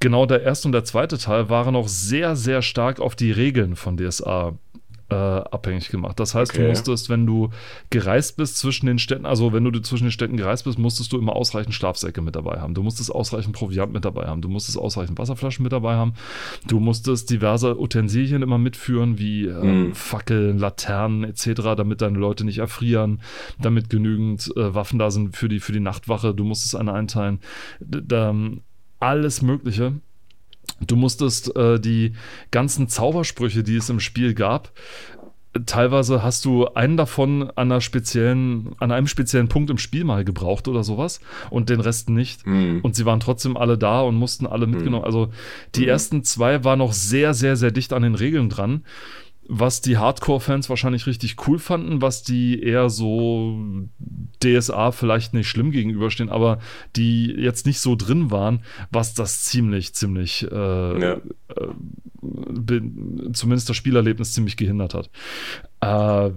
genau 0.01 0.27
der 0.27 0.43
erste 0.43 0.69
und 0.69 0.73
der 0.73 0.85
zweite 0.85 1.19
Teil 1.19 1.49
waren 1.49 1.75
noch 1.75 1.89
sehr, 1.89 2.37
sehr 2.37 2.62
stark 2.62 3.01
auf 3.01 3.14
die 3.16 3.33
Regeln 3.33 3.77
von 3.77 3.97
DSA 3.97 4.57
äh, 5.11 5.14
abhängig 5.14 5.88
gemacht. 5.88 6.20
Das 6.20 6.34
heißt, 6.34 6.52
okay. 6.52 6.62
du 6.62 6.68
musstest, 6.68 7.09
wenn 7.09 7.26
du 7.26 7.50
gereist 7.90 8.36
bist 8.36 8.59
zwischen 8.59 8.86
den 8.86 8.98
Städten, 8.98 9.24
also 9.24 9.52
wenn 9.52 9.64
du 9.64 9.70
zwischen 9.80 10.04
den 10.04 10.11
Städten 10.11 10.36
gereist 10.36 10.64
bist, 10.64 10.78
musstest 10.78 11.12
du 11.12 11.18
immer 11.18 11.34
ausreichend 11.34 11.74
Schlafsäcke 11.74 12.20
mit 12.20 12.36
dabei 12.36 12.61
haben. 12.61 12.74
Du 12.74 12.82
musstest 12.82 13.14
ausreichend 13.14 13.54
Proviant 13.54 13.92
mit 13.92 14.04
dabei 14.04 14.26
haben. 14.26 14.42
Du 14.42 14.48
musstest 14.48 14.76
ausreichend 14.76 15.18
Wasserflaschen 15.18 15.62
mit 15.62 15.72
dabei 15.72 15.94
haben. 15.94 16.14
Du 16.66 16.78
musstest 16.78 17.30
diverse 17.30 17.80
Utensilien 17.80 18.42
immer 18.42 18.59
mitführen, 18.59 19.18
wie 19.18 19.46
ähm, 19.46 19.88
mhm. 19.88 19.94
Fackeln, 19.94 20.59
Laternen 20.59 21.24
etc., 21.24 21.74
damit 21.76 22.02
deine 22.02 22.18
Leute 22.18 22.44
nicht 22.44 22.59
erfrieren, 22.59 23.20
damit 23.61 23.88
genügend 23.88 24.52
äh, 24.56 24.74
Waffen 24.74 24.98
da 24.98 25.11
sind 25.11 25.36
für 25.36 25.48
die, 25.48 25.61
für 25.61 25.72
die 25.72 25.80
Nachtwache. 25.80 26.34
Du 26.34 26.44
musstest 26.44 26.76
eine 26.76 26.92
einteilen. 26.92 27.40
D 27.80 28.09
alles 29.00 29.42
Mögliche. 29.42 30.00
Du 30.81 30.97
musstest 30.97 31.55
äh, 31.57 31.81
die 31.81 32.12
ganzen 32.51 32.89
Zaubersprüche, 32.89 33.62
die 33.62 33.76
es 33.76 33.91
im 33.91 34.01
Spiel 34.01 34.35
gab, 34.35 34.72
teilweise 35.66 36.22
hast 36.22 36.45
du 36.45 36.66
einen 36.68 36.97
davon 36.97 37.43
an, 37.43 37.72
einer 37.72 37.81
speziellen, 37.81 38.74
an 38.79 38.93
einem 38.93 39.07
speziellen 39.07 39.49
Punkt 39.49 39.70
im 39.70 39.79
Spiel 39.79 40.05
mal 40.05 40.24
gebraucht 40.24 40.68
oder 40.68 40.85
sowas 40.85 41.20
und 41.51 41.68
den 41.68 41.81
Rest 41.81 42.11
nicht. 42.11 42.47
Mhm. 42.47 42.81
Und 42.83 42.95
sie 42.95 43.07
waren 43.07 43.20
trotzdem 43.20 43.57
alle 43.57 43.79
da 43.79 44.01
und 44.03 44.16
mussten 44.16 44.47
alle 44.47 44.66
mitgenommen. 44.66 45.03
Mhm. 45.03 45.07
Also 45.07 45.31
die 45.74 45.83
mhm. 45.83 45.89
ersten 45.89 46.24
zwei 46.24 46.64
waren 46.64 46.79
noch 46.79 46.93
sehr, 46.93 47.35
sehr, 47.35 47.57
sehr 47.57 47.70
dicht 47.70 47.93
an 47.93 48.03
den 48.03 48.14
Regeln 48.14 48.49
dran. 48.49 48.85
Was 49.49 49.80
die 49.80 49.96
Hardcore-Fans 49.96 50.68
wahrscheinlich 50.68 51.07
richtig 51.07 51.36
cool 51.46 51.59
fanden, 51.59 52.03
was 52.03 52.22
die 52.22 52.62
eher 52.62 52.90
so 52.90 53.59
DSA 54.44 54.92
vielleicht 54.92 55.32
nicht 55.32 55.49
schlimm 55.49 55.70
gegenüberstehen, 55.70 56.28
aber 56.28 56.61
die 56.96 57.32
jetzt 57.32 57.64
nicht 57.64 57.80
so 57.80 57.96
drin 57.96 58.30
waren, 58.30 58.62
was 58.90 59.14
das 59.14 59.44
ziemlich, 59.44 59.94
ziemlich, 59.94 60.46
äh, 60.53 61.01
ja. 61.01 61.12
äh, 61.14 62.80
zumindest 63.32 63.70
das 63.70 63.76
Spielerlebnis 63.76 64.34
ziemlich 64.34 64.59
gehindert 64.59 64.92
hat. 64.92 65.11
Äh, 65.80 66.30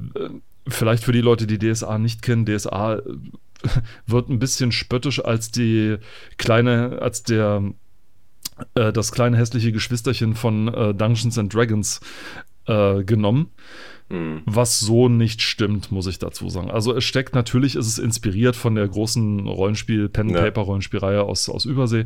vielleicht 0.69 1.03
für 1.03 1.11
die 1.11 1.21
Leute, 1.21 1.47
die 1.47 1.59
DSA 1.59 1.97
nicht 1.97 2.21
kennen, 2.21 2.45
DSA 2.45 3.01
wird 4.07 4.29
ein 4.29 4.39
bisschen 4.39 4.71
spöttisch 4.71 5.23
als 5.23 5.51
die 5.51 5.97
kleine, 6.37 6.99
als 7.01 7.23
der 7.23 7.73
äh, 8.75 8.93
das 8.93 9.11
kleine 9.11 9.37
hässliche 9.37 9.73
Geschwisterchen 9.73 10.35
von 10.35 10.67
äh, 10.69 10.93
Dungeons 10.93 11.37
and 11.37 11.53
Dragons 11.53 11.99
äh, 12.67 13.03
genommen. 13.03 13.51
Mhm. 14.11 14.41
Was 14.45 14.79
so 14.81 15.07
nicht 15.07 15.41
stimmt, 15.41 15.91
muss 15.91 16.05
ich 16.07 16.19
dazu 16.19 16.49
sagen. 16.49 16.69
Also 16.69 16.93
es 16.93 17.03
steckt 17.05 17.33
natürlich, 17.33 17.75
ist 17.75 17.87
es 17.87 17.97
inspiriert 17.97 18.57
von 18.57 18.75
der 18.75 18.87
großen 18.87 19.47
Rollenspiel, 19.47 20.09
Pen-Paper-Rollenspielreihe 20.09 21.23
aus, 21.23 21.47
aus 21.47 21.63
Übersee. 21.63 22.05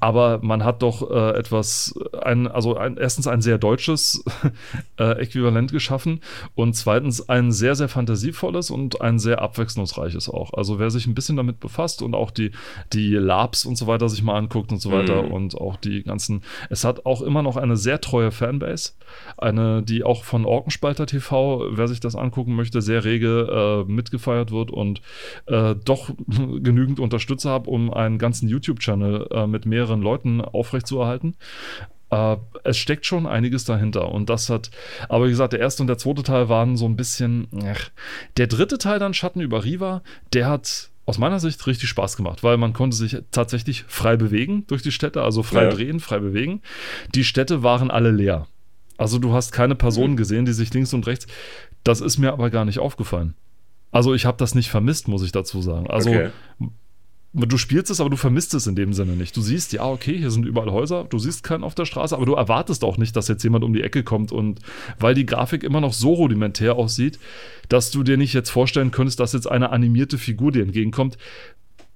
Aber 0.00 0.40
man 0.42 0.64
hat 0.64 0.82
doch 0.82 1.08
äh, 1.08 1.38
etwas, 1.38 1.94
ein, 2.20 2.48
also 2.48 2.76
ein, 2.76 2.96
erstens 2.96 3.28
ein 3.28 3.40
sehr 3.40 3.58
deutsches 3.58 4.24
äh, 4.98 5.12
Äquivalent 5.22 5.70
geschaffen 5.70 6.20
und 6.56 6.74
zweitens 6.74 7.28
ein 7.28 7.52
sehr, 7.52 7.76
sehr 7.76 7.88
fantasievolles 7.88 8.70
und 8.70 9.00
ein 9.00 9.20
sehr 9.20 9.40
abwechslungsreiches 9.40 10.28
auch. 10.28 10.54
Also 10.54 10.80
wer 10.80 10.90
sich 10.90 11.06
ein 11.06 11.14
bisschen 11.14 11.36
damit 11.36 11.60
befasst 11.60 12.02
und 12.02 12.14
auch 12.16 12.32
die, 12.32 12.50
die 12.92 13.14
Labs 13.14 13.64
und 13.64 13.76
so 13.76 13.86
weiter 13.86 14.08
sich 14.08 14.24
mal 14.24 14.36
anguckt 14.36 14.72
und 14.72 14.80
so 14.80 14.90
weiter 14.90 15.22
mhm. 15.22 15.32
und 15.32 15.54
auch 15.54 15.76
die 15.76 16.02
ganzen, 16.02 16.42
es 16.68 16.82
hat 16.82 17.06
auch 17.06 17.22
immer 17.22 17.42
noch 17.42 17.56
eine 17.56 17.76
sehr 17.76 18.00
treue 18.00 18.32
Fanbase, 18.32 18.94
eine, 19.36 19.84
die 19.84 20.02
auch 20.02 20.24
von 20.24 20.44
Orkenspalter 20.44 21.06
TV 21.06 21.43
wer 21.70 21.88
sich 21.88 22.00
das 22.00 22.16
angucken 22.16 22.54
möchte, 22.54 22.82
sehr 22.82 23.04
rege 23.04 23.84
äh, 23.86 23.90
mitgefeiert 23.90 24.50
wird 24.50 24.70
und 24.70 25.00
äh, 25.46 25.74
doch 25.84 26.10
genügend 26.26 27.00
Unterstützer 27.00 27.50
habe, 27.50 27.70
um 27.70 27.92
einen 27.92 28.18
ganzen 28.18 28.48
YouTube-Channel 28.48 29.28
äh, 29.30 29.46
mit 29.46 29.66
mehreren 29.66 30.02
Leuten 30.02 30.40
aufrechtzuerhalten. 30.40 31.36
Äh, 32.10 32.36
es 32.64 32.76
steckt 32.76 33.06
schon 33.06 33.26
einiges 33.26 33.64
dahinter 33.64 34.10
und 34.10 34.30
das 34.30 34.50
hat, 34.50 34.70
aber 35.08 35.26
wie 35.26 35.30
gesagt, 35.30 35.52
der 35.52 35.60
erste 35.60 35.82
und 35.82 35.86
der 35.88 35.98
zweite 35.98 36.22
Teil 36.22 36.48
waren 36.48 36.76
so 36.76 36.86
ein 36.86 36.96
bisschen, 36.96 37.48
ach. 37.64 37.90
der 38.36 38.46
dritte 38.46 38.78
Teil 38.78 38.98
dann 38.98 39.14
Schatten 39.14 39.40
über 39.40 39.64
Riva, 39.64 40.02
der 40.32 40.48
hat 40.48 40.90
aus 41.06 41.18
meiner 41.18 41.40
Sicht 41.40 41.66
richtig 41.66 41.88
Spaß 41.88 42.16
gemacht, 42.16 42.42
weil 42.42 42.56
man 42.56 42.72
konnte 42.72 42.96
sich 42.96 43.18
tatsächlich 43.30 43.84
frei 43.88 44.16
bewegen 44.16 44.66
durch 44.68 44.82
die 44.82 44.92
Städte, 44.92 45.22
also 45.22 45.42
frei 45.42 45.64
ja. 45.64 45.70
drehen, 45.70 46.00
frei 46.00 46.18
bewegen. 46.18 46.62
Die 47.14 47.24
Städte 47.24 47.62
waren 47.62 47.90
alle 47.90 48.10
leer. 48.10 48.46
Also 48.96 49.18
du 49.18 49.32
hast 49.32 49.52
keine 49.52 49.74
Personen 49.74 50.16
gesehen, 50.16 50.44
die 50.44 50.52
sich 50.52 50.72
links 50.72 50.94
und 50.94 51.06
rechts. 51.06 51.26
Das 51.82 52.00
ist 52.00 52.18
mir 52.18 52.32
aber 52.32 52.50
gar 52.50 52.64
nicht 52.64 52.78
aufgefallen. 52.78 53.34
Also 53.90 54.14
ich 54.14 54.26
habe 54.26 54.36
das 54.38 54.54
nicht 54.54 54.70
vermisst, 54.70 55.06
muss 55.06 55.22
ich 55.22 55.32
dazu 55.32 55.62
sagen. 55.62 55.88
Also 55.88 56.10
okay. 56.10 56.30
du 57.32 57.56
spielst 57.58 57.90
es, 57.90 58.00
aber 58.00 58.10
du 58.10 58.16
vermisst 58.16 58.52
es 58.54 58.66
in 58.66 58.74
dem 58.74 58.92
Sinne 58.92 59.12
nicht. 59.12 59.36
Du 59.36 59.40
siehst, 59.40 59.72
ja, 59.72 59.86
okay, 59.86 60.18
hier 60.18 60.32
sind 60.32 60.46
überall 60.46 60.72
Häuser, 60.72 61.04
du 61.04 61.18
siehst 61.18 61.44
keinen 61.44 61.62
auf 61.62 61.76
der 61.76 61.84
Straße, 61.84 62.16
aber 62.16 62.26
du 62.26 62.34
erwartest 62.34 62.82
auch 62.82 62.96
nicht, 62.96 63.14
dass 63.14 63.28
jetzt 63.28 63.44
jemand 63.44 63.62
um 63.62 63.72
die 63.72 63.82
Ecke 63.82 64.02
kommt 64.02 64.32
und 64.32 64.58
weil 64.98 65.14
die 65.14 65.26
Grafik 65.26 65.62
immer 65.62 65.80
noch 65.80 65.92
so 65.92 66.12
rudimentär 66.12 66.74
aussieht, 66.74 67.20
dass 67.68 67.92
du 67.92 68.02
dir 68.02 68.16
nicht 68.16 68.32
jetzt 68.32 68.50
vorstellen 68.50 68.90
könntest, 68.90 69.20
dass 69.20 69.32
jetzt 69.32 69.48
eine 69.48 69.70
animierte 69.70 70.18
Figur 70.18 70.50
dir 70.50 70.62
entgegenkommt, 70.62 71.16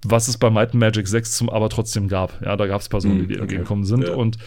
was 0.04 0.28
es 0.28 0.38
bei 0.38 0.50
Might 0.50 0.74
Magic 0.74 1.08
6 1.08 1.36
zum 1.36 1.50
aber 1.50 1.68
trotzdem 1.68 2.06
gab. 2.06 2.40
Ja, 2.42 2.56
da 2.56 2.66
gab 2.66 2.80
es 2.80 2.88
Personen, 2.88 3.18
die 3.18 3.26
dir 3.26 3.34
okay. 3.34 3.42
entgegenkommen 3.42 3.84
sind 3.84 4.04
ja. 4.04 4.14
und 4.14 4.38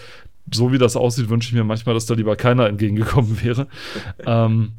so 0.52 0.72
wie 0.72 0.78
das 0.78 0.96
aussieht, 0.96 1.30
wünsche 1.30 1.50
ich 1.50 1.54
mir 1.54 1.64
manchmal, 1.64 1.96
dass 1.96 2.06
da 2.06 2.14
lieber 2.14 2.36
keiner 2.36 2.68
entgegengekommen 2.68 3.42
wäre. 3.44 3.68
ähm, 4.26 4.74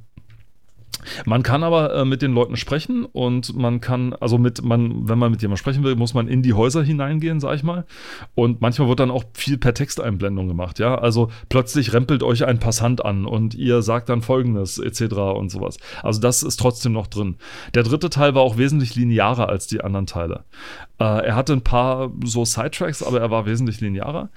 man 1.26 1.43
kann 1.43 1.62
aber 1.62 1.95
äh, 1.95 2.05
mit 2.05 2.22
den 2.22 2.32
Leuten 2.32 2.57
sprechen 2.57 3.05
und 3.05 3.57
man 3.57 3.80
kann, 3.80 4.12
also 4.14 4.38
mit, 4.38 4.62
man, 4.62 5.09
wenn 5.09 5.18
man 5.18 5.30
mit 5.30 5.43
jemandem 5.43 5.59
sprechen 5.59 5.84
will, 5.84 5.97
muss 5.97 6.14
man 6.14 6.28
in 6.28 6.43
die 6.43 6.55
Häuser 6.55 6.82
hineingehen, 6.82 7.40
sag 7.40 7.55
ich 7.55 7.62
mal. 7.62 7.84
Und 8.34 8.61
manchmal 8.61 8.88
wird 8.88 9.01
dann 9.01 9.11
auch 9.11 9.24
viel 9.34 9.59
per 9.59 9.74
Texteinblendung 9.74 10.49
gemacht, 10.49 10.78
ja. 10.78 10.95
Also 10.97 11.30
plötzlich 11.49 11.93
rempelt 11.93 12.22
euch 12.22 12.45
ein 12.45 12.59
Passant 12.59 13.05
an 13.05 13.26
und 13.26 13.55
ihr 13.55 13.82
sagt 13.82 14.09
dann 14.09 14.22
folgendes, 14.22 14.78
etc. 14.78 15.14
und 15.36 15.51
sowas. 15.51 15.76
Also 16.03 16.20
das 16.20 16.43
ist 16.43 16.59
trotzdem 16.59 16.93
noch 16.93 17.07
drin. 17.07 17.36
Der 17.74 17.82
dritte 17.82 18.11
Teil 18.11 18.34
war 18.34 18.43
auch 18.43 18.57
wesentlich 18.57 18.95
linearer 18.95 19.49
als 19.49 19.66
die 19.66 19.82
anderen 19.82 20.07
Teile. 20.07 20.45
Äh, 20.99 21.26
er 21.26 21.34
hatte 21.34 21.53
ein 21.53 21.62
paar 21.62 22.12
so 22.24 22.45
Sidetracks, 22.45 23.03
aber 23.03 23.20
er 23.20 23.30
war 23.30 23.47
wesentlich 23.47 23.80
linearer 23.80 24.30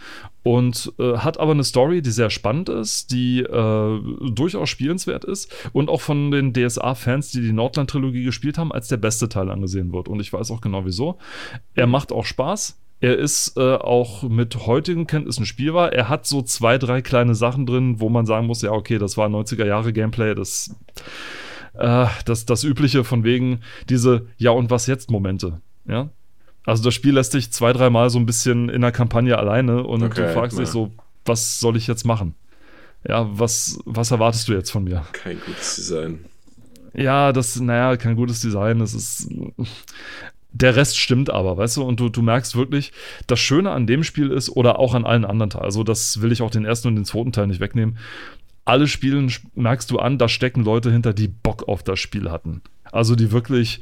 und 0.43 0.93
äh, 0.99 1.17
hat 1.17 1.39
aber 1.39 1.51
eine 1.51 1.63
Story, 1.63 2.01
die 2.01 2.11
sehr 2.11 2.29
spannend 2.29 2.69
ist, 2.69 3.11
die 3.11 3.39
äh, 3.41 3.99
durchaus 4.31 4.69
spielenswert 4.69 5.25
ist 5.25 5.51
und 5.73 5.89
auch 5.89 6.01
von 6.01 6.31
den 6.31 6.44
DSA-Fans, 6.53 7.31
die 7.31 7.41
die 7.41 7.53
Nordland-Trilogie 7.53 8.23
gespielt 8.23 8.57
haben, 8.57 8.71
als 8.71 8.87
der 8.87 8.97
beste 8.97 9.29
Teil 9.29 9.49
angesehen 9.49 9.93
wird. 9.93 10.07
Und 10.07 10.19
ich 10.19 10.31
weiß 10.31 10.51
auch 10.51 10.61
genau 10.61 10.85
wieso. 10.85 11.17
Er 11.73 11.87
macht 11.87 12.11
auch 12.11 12.25
Spaß. 12.25 12.79
Er 13.01 13.17
ist 13.17 13.57
äh, 13.57 13.75
auch 13.75 14.23
mit 14.23 14.65
heutigen 14.65 15.05
Kenntnissen 15.05 15.45
spielbar. 15.45 15.93
Er 15.93 16.09
hat 16.09 16.25
so 16.25 16.41
zwei, 16.41 16.77
drei 16.77 17.01
kleine 17.01 17.35
Sachen 17.35 17.65
drin, 17.65 17.99
wo 17.99 18.09
man 18.09 18.25
sagen 18.25 18.47
muss, 18.47 18.61
ja, 18.61 18.71
okay, 18.71 18.97
das 18.97 19.17
war 19.17 19.27
90er 19.27 19.65
Jahre 19.65 19.91
Gameplay, 19.91 20.33
das, 20.33 20.75
äh, 21.73 22.07
das, 22.25 22.45
das 22.45 22.63
übliche 22.63 23.03
von 23.03 23.23
wegen 23.23 23.59
diese 23.89 24.27
Ja 24.37 24.51
und 24.51 24.69
was 24.69 24.87
jetzt 24.87 25.11
Momente. 25.11 25.61
Ja, 25.87 26.09
also 26.65 26.83
das 26.83 26.93
Spiel 26.93 27.13
lässt 27.13 27.33
dich 27.33 27.51
zwei, 27.51 27.73
dreimal 27.73 28.09
so 28.09 28.17
ein 28.17 28.25
bisschen 28.25 28.69
in 28.69 28.81
der 28.81 28.91
Kampagne 28.91 29.37
alleine 29.37 29.83
und 29.83 30.01
okay, 30.01 30.23
du 30.23 30.33
fragst 30.33 30.57
dich 30.57 30.69
so, 30.69 30.91
was 31.25 31.59
soll 31.59 31.77
ich 31.77 31.87
jetzt 31.87 32.05
machen? 32.05 32.33
Ja, 33.07 33.27
was, 33.31 33.79
was 33.85 34.11
erwartest 34.11 34.47
du 34.47 34.53
jetzt 34.53 34.71
von 34.71 34.83
mir? 34.83 35.05
Kein 35.11 35.39
gutes 35.45 35.75
Design. 35.75 36.25
Ja, 36.95 37.31
das, 37.31 37.59
naja, 37.59 37.97
kein 37.97 38.15
gutes 38.15 38.39
Design. 38.39 38.79
Das 38.79 38.93
ist. 38.93 39.29
Der 40.51 40.77
Rest 40.77 40.97
stimmt 40.97 41.29
aber, 41.29 41.57
weißt 41.57 41.75
du, 41.75 41.83
und 41.83 41.99
du, 41.99 42.07
du 42.07 42.21
merkst 42.21 42.55
wirklich, 42.55 42.93
das 43.27 43.41
Schöne 43.41 43.71
an 43.71 43.87
dem 43.87 44.05
Spiel 44.05 44.31
ist, 44.31 44.49
oder 44.49 44.79
auch 44.79 44.93
an 44.93 45.03
allen 45.03 45.25
anderen 45.25 45.49
Teilen, 45.49 45.65
also 45.65 45.83
das 45.83 46.21
will 46.21 46.31
ich 46.31 46.41
auch 46.41 46.49
den 46.49 46.63
ersten 46.63 46.87
und 46.87 46.95
den 46.95 47.03
zweiten 47.03 47.33
Teil 47.33 47.47
nicht 47.47 47.59
wegnehmen. 47.59 47.97
Alle 48.63 48.87
Spielen 48.87 49.29
merkst 49.55 49.91
du 49.91 49.99
an, 49.99 50.17
da 50.17 50.29
stecken 50.29 50.63
Leute 50.63 50.93
hinter, 50.93 51.13
die 51.13 51.27
Bock 51.27 51.67
auf 51.67 51.83
das 51.83 51.99
Spiel 51.99 52.31
hatten. 52.31 52.61
Also 52.89 53.15
die 53.15 53.33
wirklich, 53.33 53.81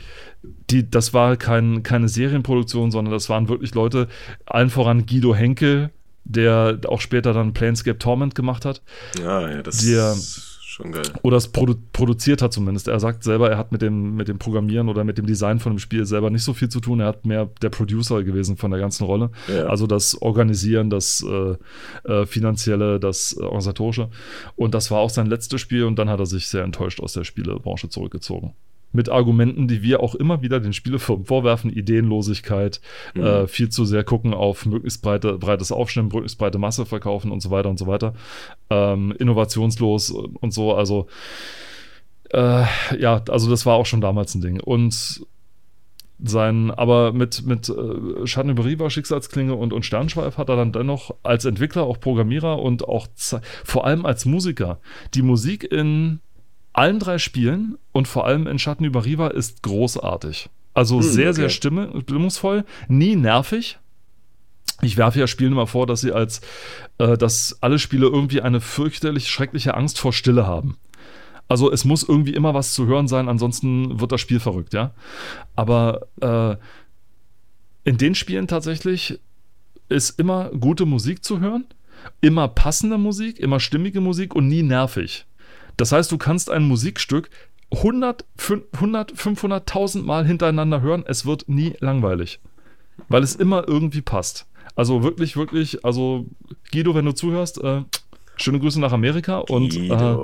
die, 0.71 0.89
das 0.89 1.13
war 1.13 1.37
kein, 1.37 1.83
keine 1.83 2.09
Serienproduktion, 2.09 2.89
sondern 2.89 3.11
das 3.11 3.29
waren 3.29 3.49
wirklich 3.49 3.75
Leute, 3.75 4.07
allen 4.47 4.71
voran 4.71 5.05
Guido 5.05 5.35
Henkel, 5.35 5.91
der 6.23 6.79
auch 6.87 7.01
später 7.01 7.33
dann 7.33 7.53
Planescape 7.53 7.99
Torment 7.99 8.33
gemacht 8.33 8.65
hat. 8.65 8.81
Ja, 9.19 9.47
ja, 9.47 9.61
das 9.61 9.85
der, 9.85 10.13
ist 10.13 10.52
schon 10.73 10.91
geil. 10.91 11.03
Oder 11.21 11.37
es 11.37 11.47
produ 11.47 11.75
produziert 11.93 12.41
hat 12.41 12.53
zumindest. 12.53 12.87
Er 12.87 12.99
sagt 12.99 13.23
selber, 13.23 13.49
er 13.49 13.57
hat 13.57 13.71
mit 13.71 13.81
dem, 13.81 14.15
mit 14.15 14.27
dem 14.27 14.39
Programmieren 14.39 14.89
oder 14.89 15.03
mit 15.03 15.17
dem 15.17 15.25
Design 15.25 15.59
von 15.59 15.73
dem 15.73 15.79
Spiel 15.79 16.05
selber 16.05 16.29
nicht 16.29 16.43
so 16.43 16.53
viel 16.53 16.69
zu 16.69 16.79
tun. 16.79 16.99
Er 16.99 17.07
hat 17.07 17.25
mehr 17.25 17.49
der 17.61 17.69
Producer 17.69 18.23
gewesen 18.23 18.57
von 18.57 18.71
der 18.71 18.79
ganzen 18.79 19.05
Rolle. 19.05 19.29
Ja. 19.47 19.67
Also 19.67 19.87
das 19.87 20.21
Organisieren, 20.21 20.89
das 20.89 21.25
äh, 21.27 22.11
äh, 22.11 22.25
Finanzielle, 22.25 22.99
das 22.99 23.35
äh, 23.37 23.43
Organisatorische. 23.43 24.09
Und 24.55 24.73
das 24.73 24.91
war 24.91 24.99
auch 24.99 25.09
sein 25.09 25.27
letztes 25.27 25.61
Spiel 25.61 25.83
und 25.85 25.97
dann 25.97 26.09
hat 26.09 26.19
er 26.19 26.25
sich 26.25 26.47
sehr 26.47 26.63
enttäuscht 26.63 26.99
aus 26.99 27.13
der 27.13 27.23
Spielebranche 27.23 27.89
zurückgezogen 27.89 28.53
mit 28.93 29.09
Argumenten, 29.09 29.67
die 29.67 29.81
wir 29.81 29.99
auch 29.99 30.15
immer 30.15 30.41
wieder 30.41 30.59
den 30.59 30.71
Spielefirmen 30.71 31.25
vorwerfen, 31.25 31.71
Ideenlosigkeit, 31.71 32.79
mhm. 33.13 33.23
äh, 33.23 33.47
viel 33.47 33.69
zu 33.69 33.85
sehr 33.85 34.03
gucken 34.03 34.33
auf 34.33 34.65
möglichst 34.65 35.01
breite, 35.01 35.37
breites 35.37 35.71
Aufstellen, 35.71 36.07
möglichst 36.07 36.37
breite 36.37 36.59
Masse 36.59 36.85
verkaufen 36.85 37.31
und 37.31 37.41
so 37.41 37.51
weiter 37.51 37.69
und 37.69 37.79
so 37.79 37.87
weiter. 37.87 38.13
Ähm, 38.69 39.13
innovationslos 39.17 40.11
und 40.11 40.53
so, 40.53 40.73
also 40.73 41.07
äh, 42.31 42.63
ja, 42.97 43.21
also 43.29 43.49
das 43.49 43.65
war 43.65 43.75
auch 43.75 43.85
schon 43.85 44.01
damals 44.01 44.35
ein 44.35 44.41
Ding. 44.41 44.59
Und 44.59 45.25
sein, 46.25 46.71
aber 46.71 47.11
mit, 47.11 47.45
mit 47.45 47.69
äh, 47.69 48.25
Schatten 48.25 48.49
über 48.49 48.65
Riva, 48.65 48.89
Schicksalsklinge 48.89 49.55
und, 49.55 49.73
und 49.73 49.85
Sternschweif 49.85 50.37
hat 50.37 50.49
er 50.49 50.55
dann 50.55 50.71
dennoch 50.71 51.15
als 51.23 51.45
Entwickler, 51.45 51.83
auch 51.83 51.99
Programmierer 51.99 52.59
und 52.59 52.87
auch 52.87 53.07
vor 53.63 53.85
allem 53.85 54.05
als 54.05 54.25
Musiker 54.25 54.79
die 55.13 55.21
Musik 55.21 55.69
in 55.69 56.21
allen 56.73 56.99
drei 56.99 57.17
Spielen 57.17 57.77
und 57.91 58.07
vor 58.07 58.25
allem 58.25 58.47
in 58.47 58.59
Schatten 58.59 58.83
über 58.83 59.05
Riva 59.05 59.27
ist 59.27 59.63
großartig. 59.63 60.49
Also 60.73 60.97
hm, 60.97 61.03
sehr, 61.03 61.29
okay. 61.29 61.35
sehr 61.35 61.49
stimme, 61.49 62.01
stimmungsvoll, 62.01 62.65
nie 62.87 63.15
nervig. 63.15 63.77
Ich 64.81 64.97
werfe 64.97 65.19
ja 65.19 65.27
Spielen 65.27 65.53
immer 65.53 65.67
vor, 65.67 65.87
dass 65.87 66.01
sie 66.01 66.11
als, 66.11 66.41
äh, 66.97 67.17
dass 67.17 67.57
alle 67.61 67.79
Spiele 67.79 68.07
irgendwie 68.07 68.41
eine 68.41 68.59
fürchterlich 68.59 69.29
schreckliche 69.29 69.75
Angst 69.75 69.99
vor 69.99 70.13
Stille 70.13 70.47
haben. 70.47 70.77
Also 71.47 71.71
es 71.71 71.85
muss 71.85 72.03
irgendwie 72.03 72.33
immer 72.33 72.53
was 72.53 72.73
zu 72.73 72.87
hören 72.87 73.07
sein, 73.07 73.29
ansonsten 73.29 73.99
wird 73.99 74.11
das 74.11 74.21
Spiel 74.21 74.39
verrückt, 74.39 74.73
ja. 74.73 74.93
Aber 75.55 76.07
äh, 76.21 76.55
in 77.83 77.97
den 77.97 78.15
Spielen 78.15 78.47
tatsächlich 78.47 79.19
ist 79.89 80.17
immer 80.19 80.49
gute 80.49 80.85
Musik 80.85 81.23
zu 81.23 81.39
hören, 81.39 81.65
immer 82.21 82.47
passende 82.47 82.97
Musik, 82.97 83.39
immer 83.39 83.59
stimmige 83.59 84.01
Musik 84.01 84.35
und 84.35 84.47
nie 84.47 84.63
nervig. 84.63 85.25
Das 85.77 85.91
heißt, 85.91 86.11
du 86.11 86.17
kannst 86.17 86.49
ein 86.49 86.63
Musikstück 86.63 87.29
100, 87.71 88.25
500, 88.37 89.13
500.000 89.13 90.03
Mal 90.03 90.25
hintereinander 90.25 90.81
hören. 90.81 91.03
Es 91.07 91.25
wird 91.25 91.49
nie 91.49 91.75
langweilig, 91.79 92.39
weil 93.09 93.23
es 93.23 93.35
immer 93.35 93.67
irgendwie 93.67 94.01
passt. 94.01 94.47
Also 94.75 95.03
wirklich, 95.03 95.35
wirklich, 95.37 95.83
also 95.85 96.25
Guido, 96.71 96.95
wenn 96.95 97.05
du 97.05 97.13
zuhörst, 97.13 97.63
äh, 97.63 97.81
schöne 98.37 98.59
Grüße 98.59 98.79
nach 98.79 98.91
Amerika 98.91 99.37
und 99.39 99.75
äh, 99.75 100.17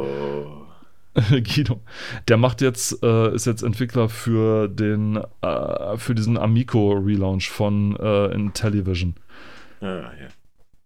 Guido. 1.42 1.82
Der 2.28 2.38
macht 2.38 2.62
jetzt, 2.62 3.04
äh, 3.04 3.34
ist 3.34 3.46
jetzt 3.46 3.64
Entwickler 3.64 4.10
für 4.10 4.68
den, 4.68 5.20
äh, 5.42 5.98
für 5.98 6.16
diesen 6.16 6.38
Amico 6.38 6.94
Relaunch 6.94 7.50
von 7.50 7.96
äh, 7.98 8.34
Intellivision. 8.34 9.16
Ah, 9.82 9.86
ja. 9.86 10.28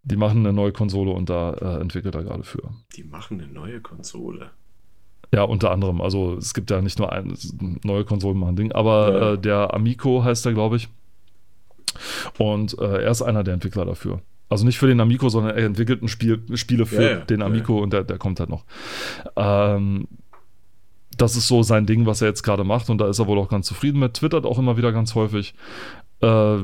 Die 0.03 0.17
machen 0.17 0.39
eine 0.39 0.51
neue 0.53 0.71
Konsole 0.73 1.11
und 1.11 1.29
da 1.29 1.53
äh, 1.53 1.81
entwickelt 1.81 2.13
er 2.15 2.23
gerade 2.23 2.43
für. 2.43 2.61
Die 2.95 3.03
machen 3.03 3.39
eine 3.41 3.51
neue 3.51 3.79
Konsole. 3.79 4.51
Ja, 5.33 5.43
unter 5.43 5.71
anderem. 5.71 6.01
Also 6.01 6.35
es 6.35 6.53
gibt 6.53 6.69
ja 6.69 6.81
nicht 6.81 6.99
nur 6.99 7.11
ein, 7.11 7.35
neue 7.83 8.05
Konsolen 8.05 8.37
machen 8.37 8.55
Ding, 8.55 8.71
aber 8.71 9.13
Ja. 9.13 9.33
äh, 9.33 9.37
der 9.39 9.73
Amico 9.73 10.23
heißt 10.23 10.45
er, 10.45 10.53
glaube 10.53 10.75
ich. 10.75 10.89
Und 12.37 12.77
äh, 12.79 13.03
er 13.03 13.11
ist 13.11 13.21
einer 13.21 13.43
der 13.43 13.53
Entwickler 13.55 13.85
dafür. 13.85 14.21
Also 14.49 14.65
nicht 14.65 14.77
für 14.77 14.87
den 14.87 14.99
Amico, 14.99 15.29
sondern 15.29 15.55
er 15.57 15.65
entwickelt 15.65 16.03
ein 16.03 16.07
Spiel, 16.07 16.43
Spiele 16.55 16.85
für 16.85 17.01
Ja, 17.03 17.09
ja, 17.11 17.19
den 17.21 17.41
Amico 17.41 17.81
und 17.81 17.93
der, 17.93 18.03
der 18.03 18.17
kommt 18.19 18.39
halt 18.39 18.49
noch. 18.49 18.65
Ähm, 19.35 20.07
das 21.17 21.35
ist 21.35 21.47
so 21.47 21.63
sein 21.63 21.85
Ding, 21.85 22.05
was 22.05 22.21
er 22.21 22.27
jetzt 22.27 22.43
gerade 22.43 22.63
macht 22.63 22.89
und 22.89 22.97
da 22.99 23.07
ist 23.07 23.19
er 23.19 23.27
wohl 23.27 23.39
auch 23.39 23.49
ganz 23.49 23.67
zufrieden 23.67 23.99
mit. 23.99 24.15
Twittert 24.15 24.45
auch 24.45 24.59
immer 24.59 24.77
wieder 24.77 24.91
ganz 24.91 25.15
häufig. 25.15 25.53
Äh, 26.23 26.57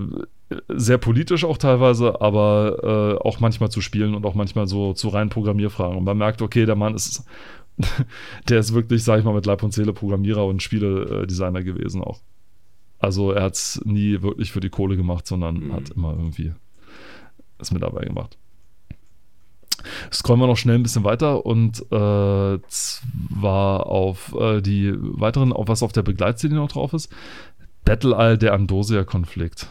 sehr 0.67 0.97
politisch 0.97 1.43
auch 1.45 1.57
teilweise, 1.57 2.21
aber 2.21 3.17
äh, 3.21 3.27
auch 3.27 3.39
manchmal 3.39 3.69
zu 3.69 3.81
spielen 3.81 4.15
und 4.15 4.25
auch 4.25 4.33
manchmal 4.33 4.67
so 4.67 4.93
zu 4.93 5.09
reinen 5.09 5.29
Programmierfragen. 5.29 5.97
Und 5.97 6.03
man 6.05 6.17
merkt, 6.17 6.41
okay, 6.41 6.65
der 6.65 6.75
Mann 6.75 6.95
ist, 6.95 7.23
der 8.49 8.59
ist 8.59 8.73
wirklich, 8.73 9.03
sag 9.03 9.19
ich 9.19 9.25
mal, 9.25 9.33
mit 9.33 9.45
Leib 9.45 9.61
und 9.61 9.73
Seele 9.73 9.93
Programmierer 9.93 10.45
und 10.45 10.63
Spieledesigner 10.63 11.63
gewesen 11.63 12.01
auch. 12.03 12.21
Also 12.97 13.31
er 13.31 13.43
hat 13.43 13.53
es 13.53 13.79
nie 13.85 14.21
wirklich 14.21 14.51
für 14.51 14.59
die 14.59 14.69
Kohle 14.69 14.97
gemacht, 14.97 15.27
sondern 15.27 15.55
Mhm. 15.59 15.73
hat 15.73 15.89
immer 15.91 16.11
irgendwie 16.11 16.53
es 17.59 17.71
mit 17.71 17.83
dabei 17.83 18.05
gemacht. 18.05 18.37
Scrollen 20.11 20.41
wir 20.41 20.47
noch 20.47 20.57
schnell 20.57 20.75
ein 20.75 20.83
bisschen 20.83 21.05
weiter 21.05 21.45
und 21.45 21.79
äh, 21.91 22.59
zwar 22.67 23.85
auf 23.85 24.35
äh, 24.37 24.61
die 24.61 24.93
weiteren, 24.97 25.53
auf 25.53 25.67
was 25.69 25.83
auf 25.83 25.93
der 25.93 26.03
Begleitserie 26.03 26.55
noch 26.55 26.69
drauf 26.69 26.91
ist. 26.93 27.09
Battle 27.85 28.15
Isle, 28.17 28.37
der 28.37 28.53
Andosia-Konflikt. 28.53 29.67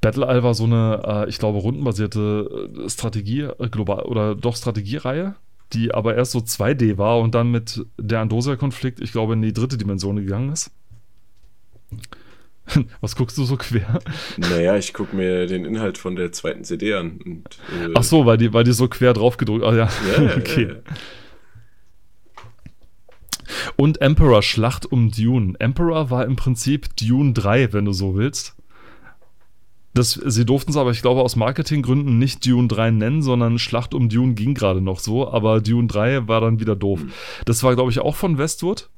Battle 0.00 0.26
Isle 0.26 0.42
war 0.42 0.54
so 0.54 0.64
eine, 0.64 1.02
äh, 1.06 1.28
ich 1.28 1.38
glaube, 1.38 1.58
rundenbasierte 1.58 2.68
äh, 2.84 2.90
Strategie, 2.90 3.42
äh, 3.42 3.68
global 3.68 4.02
oder 4.02 4.34
doch 4.34 4.56
Strategiereihe, 4.56 5.36
die 5.72 5.94
aber 5.94 6.16
erst 6.16 6.32
so 6.32 6.40
2D 6.40 6.98
war 6.98 7.20
und 7.20 7.34
dann 7.34 7.50
mit 7.50 7.84
der 7.98 8.20
Andosia-Konflikt, 8.20 9.00
ich 9.00 9.12
glaube, 9.12 9.34
in 9.34 9.42
die 9.42 9.52
dritte 9.52 9.78
Dimension 9.78 10.16
gegangen 10.16 10.52
ist. 10.52 10.72
Was 13.00 13.16
guckst 13.16 13.38
du 13.38 13.44
so 13.44 13.56
quer? 13.56 14.00
Naja, 14.36 14.76
ich 14.76 14.92
gucke 14.92 15.14
mir 15.14 15.46
den 15.46 15.64
Inhalt 15.64 15.98
von 15.98 16.16
der 16.16 16.32
zweiten 16.32 16.64
CD 16.64 16.94
an. 16.94 17.20
Und, 17.24 17.44
äh, 17.70 17.92
Ach 17.94 18.02
so, 18.02 18.26
weil 18.26 18.38
die, 18.38 18.52
weil 18.52 18.64
die 18.64 18.72
so 18.72 18.88
quer 18.88 19.12
drauf 19.12 19.36
gedrückt. 19.36 19.64
Ah 19.64 19.74
ja, 19.74 19.88
Ja, 20.16 20.22
ja, 20.22 20.36
okay. 20.36 20.62
ja, 20.64 20.68
ja. 20.68 20.80
Und 23.76 24.00
Emperor 24.00 24.42
Schlacht 24.42 24.86
um 24.86 25.10
Dune. 25.10 25.54
Emperor 25.58 26.10
war 26.10 26.24
im 26.24 26.36
Prinzip 26.36 26.96
Dune 26.96 27.32
3, 27.32 27.72
wenn 27.72 27.84
du 27.84 27.92
so 27.92 28.14
willst. 28.14 28.54
Das, 29.94 30.12
sie 30.12 30.46
durften 30.46 30.70
es 30.70 30.76
aber, 30.78 30.90
ich 30.90 31.02
glaube, 31.02 31.20
aus 31.20 31.36
Marketinggründen 31.36 32.18
nicht 32.18 32.46
Dune 32.46 32.68
3 32.68 32.92
nennen, 32.92 33.22
sondern 33.22 33.58
Schlacht 33.58 33.92
um 33.92 34.08
Dune 34.08 34.32
ging 34.32 34.54
gerade 34.54 34.80
noch 34.80 34.98
so, 34.98 35.30
aber 35.30 35.60
Dune 35.60 35.86
3 35.86 36.28
war 36.28 36.40
dann 36.40 36.60
wieder 36.60 36.76
doof. 36.76 37.00
Das 37.44 37.62
war, 37.62 37.74
glaube 37.74 37.90
ich, 37.90 37.98
auch 37.98 38.14
von 38.14 38.38
Westwood 38.38 38.88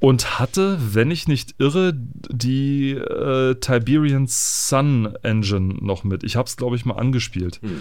und 0.00 0.40
hatte, 0.40 0.78
wenn 0.80 1.12
ich 1.12 1.28
nicht 1.28 1.54
irre, 1.58 1.92
die 1.94 2.90
äh, 2.92 3.54
Tiberian 3.56 4.26
Sun 4.26 5.14
Engine 5.22 5.74
noch 5.80 6.02
mit. 6.02 6.24
Ich 6.24 6.34
habe 6.34 6.46
es, 6.48 6.56
glaube 6.56 6.74
ich, 6.74 6.84
mal 6.84 6.94
angespielt. 6.94 7.60
Hm. 7.62 7.80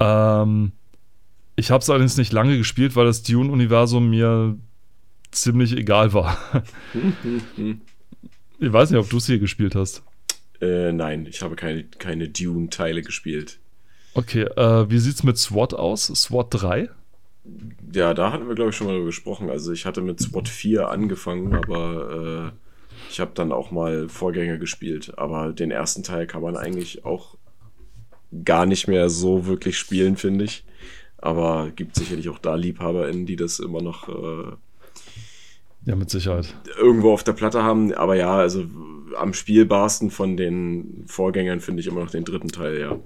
Ähm, 0.00 0.72
ich 1.56 1.70
habe 1.70 1.80
es 1.80 1.88
allerdings 1.88 2.16
nicht 2.16 2.32
lange 2.32 2.58
gespielt, 2.58 2.96
weil 2.96 3.06
das 3.06 3.22
Dune-Universum 3.22 4.10
mir 4.10 4.56
ziemlich 5.34 5.76
egal 5.76 6.12
war. 6.12 6.64
Ich 8.60 8.72
weiß 8.72 8.90
nicht, 8.90 9.00
ob 9.00 9.10
du 9.10 9.16
es 9.16 9.26
hier 9.26 9.40
gespielt 9.40 9.74
hast. 9.74 10.02
Äh, 10.60 10.92
nein, 10.92 11.26
ich 11.26 11.42
habe 11.42 11.56
keine, 11.56 11.84
keine 11.84 12.28
Dune-Teile 12.28 13.02
gespielt. 13.02 13.58
Okay, 14.14 14.42
äh, 14.42 14.88
wie 14.88 14.98
sieht's 14.98 15.24
mit 15.24 15.36
SWAT 15.38 15.74
aus? 15.74 16.06
SWAT 16.06 16.46
3? 16.50 16.88
Ja, 17.92 18.14
da 18.14 18.32
hatten 18.32 18.48
wir, 18.48 18.54
glaube 18.54 18.70
ich, 18.70 18.76
schon 18.76 18.86
mal 18.86 19.04
gesprochen. 19.04 19.50
Also 19.50 19.72
ich 19.72 19.86
hatte 19.86 20.00
mit 20.00 20.20
SWAT 20.20 20.48
4 20.48 20.88
angefangen, 20.88 21.54
aber 21.54 22.52
äh, 22.54 22.96
ich 23.10 23.20
habe 23.20 23.32
dann 23.34 23.52
auch 23.52 23.70
mal 23.70 24.08
Vorgänger 24.08 24.56
gespielt. 24.56 25.18
Aber 25.18 25.52
den 25.52 25.70
ersten 25.70 26.02
Teil 26.02 26.26
kann 26.26 26.42
man 26.42 26.56
eigentlich 26.56 27.04
auch 27.04 27.36
gar 28.44 28.66
nicht 28.66 28.88
mehr 28.88 29.10
so 29.10 29.46
wirklich 29.46 29.76
spielen, 29.76 30.16
finde 30.16 30.44
ich. 30.44 30.64
Aber 31.18 31.70
gibt 31.70 31.96
sicherlich 31.96 32.28
auch 32.28 32.38
da 32.38 32.54
LiebhaberInnen, 32.54 33.26
die 33.26 33.36
das 33.36 33.58
immer 33.58 33.82
noch 33.82 34.08
äh, 34.08 34.52
Ja, 35.86 35.96
mit 35.96 36.08
Sicherheit. 36.10 36.54
irgendwo 36.78 37.12
auf 37.12 37.24
der 37.24 37.32
Platte 37.34 37.62
haben. 37.62 37.92
Aber 37.94 38.14
ja, 38.16 38.36
also 38.36 38.64
am 39.18 39.34
spielbarsten 39.34 40.10
von 40.10 40.36
den 40.36 41.04
Vorgängern 41.06 41.60
finde 41.60 41.80
ich 41.80 41.86
immer 41.86 42.00
noch 42.00 42.10
den 42.10 42.24
dritten 42.24 42.48
Teil, 42.48 42.78
ja. 42.80 42.96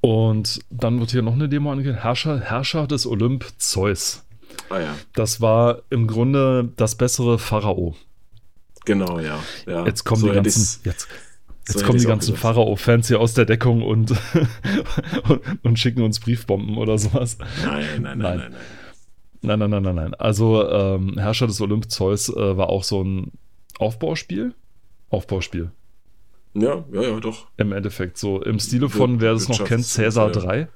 Und 0.00 0.60
dann 0.70 1.00
wird 1.00 1.10
hier 1.12 1.22
noch 1.22 1.32
eine 1.34 1.48
Demo 1.48 1.72
angehen. 1.72 1.94
Herrscher, 1.94 2.40
Herrscher 2.40 2.86
des 2.86 3.06
Olymp 3.06 3.44
Zeus. 3.58 4.22
Ah 4.70 4.78
ja, 4.80 4.94
Das 5.14 5.40
war 5.40 5.82
im 5.90 6.06
Grunde 6.06 6.70
das 6.76 6.94
bessere 6.94 7.38
Pharao. 7.38 7.94
genau, 8.84 9.18
ja. 9.18 9.38
ja. 9.66 9.84
Jetzt 9.86 10.04
kommen 10.04 10.20
So 10.20 10.28
die 10.28 10.34
ganzen, 10.34 10.80
jetzt, 10.84 11.00
so 11.02 11.08
jetzt 11.66 11.74
hätte 11.76 11.84
kommen 11.86 11.98
die 11.98 12.04
ganzen. 12.06 12.36
Pharao-Fans 12.36 13.08
hier 13.08 13.20
aus 13.20 13.34
der 13.34 13.46
Deckung 13.46 13.82
und, 13.82 14.12
und, 15.28 15.40
und 15.62 15.78
schicken 15.78 16.02
uns 16.02 16.20
Briefbomben 16.20 16.76
oder 16.76 16.98
sowas. 16.98 17.38
Nein, 17.64 17.84
nein, 18.02 18.02
nein, 18.02 18.18
Nein. 18.18 18.18
nein, 18.18 18.38
nein. 18.52 18.60
Nein, 19.44 19.58
nein, 19.58 19.70
nein, 19.70 19.82
nein, 19.82 19.94
nein. 19.94 20.14
Also 20.14 20.68
ähm, 20.68 21.18
Herrscher 21.18 21.46
des 21.46 21.60
Olymp 21.60 21.90
Zeus 21.90 22.28
äh, 22.28 22.56
war 22.56 22.68
auch 22.68 22.82
so 22.82 23.02
ein 23.02 23.32
Aufbauspiel. 23.78 24.54
Aufbauspiel. 25.10 25.70
Ja, 26.54 26.84
ja, 26.92 27.02
ja, 27.02 27.20
doch. 27.20 27.46
Im 27.56 27.72
Endeffekt 27.72 28.16
so 28.16 28.40
im 28.40 28.58
Stile 28.58 28.88
von, 28.88 29.20
wer 29.20 29.32
es 29.32 29.48
noch 29.48 29.64
kennt, 29.64 29.84
Caesar 29.92 30.26
ja. 30.28 30.32
3. 30.32 30.68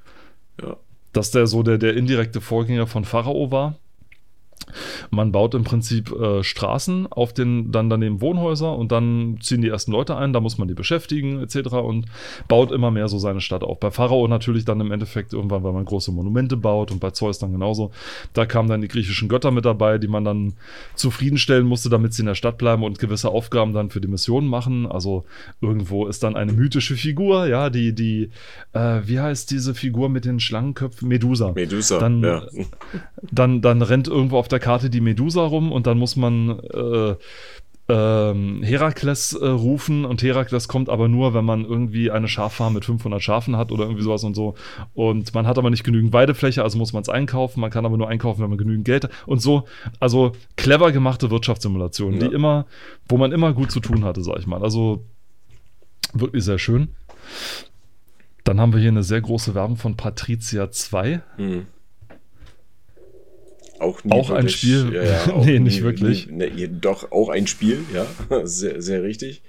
Ja. 0.60 0.76
dass 1.12 1.30
der 1.30 1.46
so 1.46 1.62
der, 1.62 1.78
der 1.78 1.96
indirekte 1.96 2.40
Vorgänger 2.40 2.86
von 2.86 3.04
Pharao 3.04 3.50
war. 3.50 3.78
Man 5.10 5.32
baut 5.32 5.54
im 5.54 5.64
Prinzip 5.64 6.12
äh, 6.12 6.42
Straßen 6.42 7.06
auf 7.10 7.32
den, 7.32 7.72
dann 7.72 7.90
daneben 7.90 8.20
Wohnhäuser 8.20 8.76
und 8.76 8.92
dann 8.92 9.38
ziehen 9.40 9.62
die 9.62 9.68
ersten 9.68 9.92
Leute 9.92 10.16
ein, 10.16 10.32
da 10.32 10.40
muss 10.40 10.58
man 10.58 10.68
die 10.68 10.74
beschäftigen 10.74 11.40
etc. 11.42 11.72
und 11.74 12.06
baut 12.48 12.72
immer 12.72 12.90
mehr 12.90 13.08
so 13.08 13.18
seine 13.18 13.40
Stadt 13.40 13.62
auf. 13.62 13.80
Bei 13.80 13.90
Pharao 13.90 14.26
natürlich 14.28 14.64
dann 14.64 14.80
im 14.80 14.90
Endeffekt 14.92 15.32
irgendwann, 15.32 15.62
weil 15.62 15.72
man 15.72 15.84
große 15.84 16.12
Monumente 16.12 16.56
baut 16.56 16.90
und 16.90 17.00
bei 17.00 17.10
Zeus 17.10 17.38
dann 17.38 17.52
genauso. 17.52 17.90
Da 18.32 18.46
kamen 18.46 18.68
dann 18.68 18.80
die 18.80 18.88
griechischen 18.88 19.28
Götter 19.28 19.50
mit 19.50 19.64
dabei, 19.64 19.98
die 19.98 20.08
man 20.08 20.24
dann 20.24 20.54
zufriedenstellen 20.94 21.66
musste, 21.66 21.88
damit 21.88 22.12
sie 22.14 22.22
in 22.22 22.26
der 22.26 22.34
Stadt 22.34 22.58
bleiben 22.58 22.82
und 22.82 22.98
gewisse 22.98 23.28
Aufgaben 23.30 23.72
dann 23.72 23.90
für 23.90 24.00
die 24.00 24.08
Mission 24.08 24.46
machen. 24.46 24.86
Also 24.86 25.24
irgendwo 25.60 26.06
ist 26.06 26.22
dann 26.22 26.36
eine 26.36 26.52
mythische 26.52 26.96
Figur, 26.96 27.46
ja, 27.46 27.70
die, 27.70 27.94
die, 27.94 28.30
äh, 28.72 29.00
wie 29.04 29.20
heißt 29.20 29.50
diese 29.50 29.74
Figur 29.74 30.08
mit 30.08 30.24
den 30.24 30.40
Schlangenköpfen? 30.40 31.08
Medusa. 31.08 31.52
Medusa, 31.52 31.98
Dann- 31.98 32.22
ja. 32.22 32.42
Dann, 33.30 33.60
dann 33.60 33.82
rennt 33.82 34.08
irgendwo 34.08 34.38
auf 34.38 34.48
der 34.48 34.57
Karte 34.59 34.90
die 34.90 35.00
Medusa 35.00 35.42
rum 35.44 35.72
und 35.72 35.86
dann 35.86 35.98
muss 35.98 36.16
man 36.16 36.59
äh, 36.61 37.14
ähm, 37.90 38.62
Herakles 38.62 39.32
äh, 39.32 39.46
rufen 39.46 40.04
und 40.04 40.22
Herakles 40.22 40.68
kommt 40.68 40.90
aber 40.90 41.09
nur, 41.09 41.32
wenn 41.32 41.44
man 41.46 41.64
irgendwie 41.64 42.11
eine 42.11 42.28
Schaffarm 42.28 42.74
mit 42.74 42.84
500 42.84 43.22
Schafen 43.22 43.56
hat 43.56 43.72
oder 43.72 43.84
irgendwie 43.84 44.02
sowas 44.02 44.24
und 44.24 44.34
so. 44.34 44.54
Und 44.92 45.32
man 45.34 45.46
hat 45.46 45.56
aber 45.56 45.70
nicht 45.70 45.84
genügend 45.84 46.12
Weidefläche, 46.12 46.62
also 46.62 46.76
muss 46.76 46.92
man 46.92 47.00
es 47.02 47.09
einkaufen. 47.09 47.61
Man 47.61 47.70
kann 47.70 47.86
aber 47.86 47.96
nur 47.96 48.09
einkaufen, 48.09 48.42
wenn 48.42 48.50
man 48.50 48.59
genügend 48.59 48.84
Geld 48.84 49.04
hat. 49.04 49.11
Und 49.26 49.40
so, 49.40 49.64
also 50.00 50.32
clever 50.56 50.92
gemachte 50.92 51.30
Wirtschaftssimulationen, 51.30 52.20
Ja. 52.20 52.28
die 52.28 52.34
immer, 52.34 52.66
wo 53.09 53.16
man 53.16 53.32
immer 53.32 53.54
gut 53.54 53.70
zu 53.70 53.80
tun 53.80 54.04
hatte, 54.04 54.22
sag 54.22 54.38
ich 54.38 54.46
mal. 54.46 54.62
Also 54.62 55.04
wirklich 56.12 56.44
sehr 56.44 56.59
schön. 56.59 56.88
Dann 58.44 58.61
haben 58.61 58.72
wir 58.74 58.80
hier 58.80 58.90
eine 58.90 59.02
sehr 59.02 59.20
große 59.22 59.54
Werbung 59.54 59.76
von 59.76 59.96
Patricia 59.96 60.70
2. 60.70 61.22
Hm. 61.36 61.66
Auch, 63.79 64.05
nie 64.05 64.12
Auch 64.12 64.31
ein 64.31 64.49
Spiel? 64.49 64.93
Ja, 64.93 65.03
ja, 65.05 65.26
auch 65.33 65.45
Nee, 65.45 65.59
nicht 65.59 65.83
wirklich. 65.83 66.26
Nie, 66.26 66.37
ne, 66.37 66.68
doch, 66.68 67.12
auch 67.12 67.29
ein 67.29 67.47
Spiel, 67.47 67.85
ja. 67.93 68.07
Sehr, 68.45 68.83
sehr 68.83 69.03
richtig. 69.03 69.43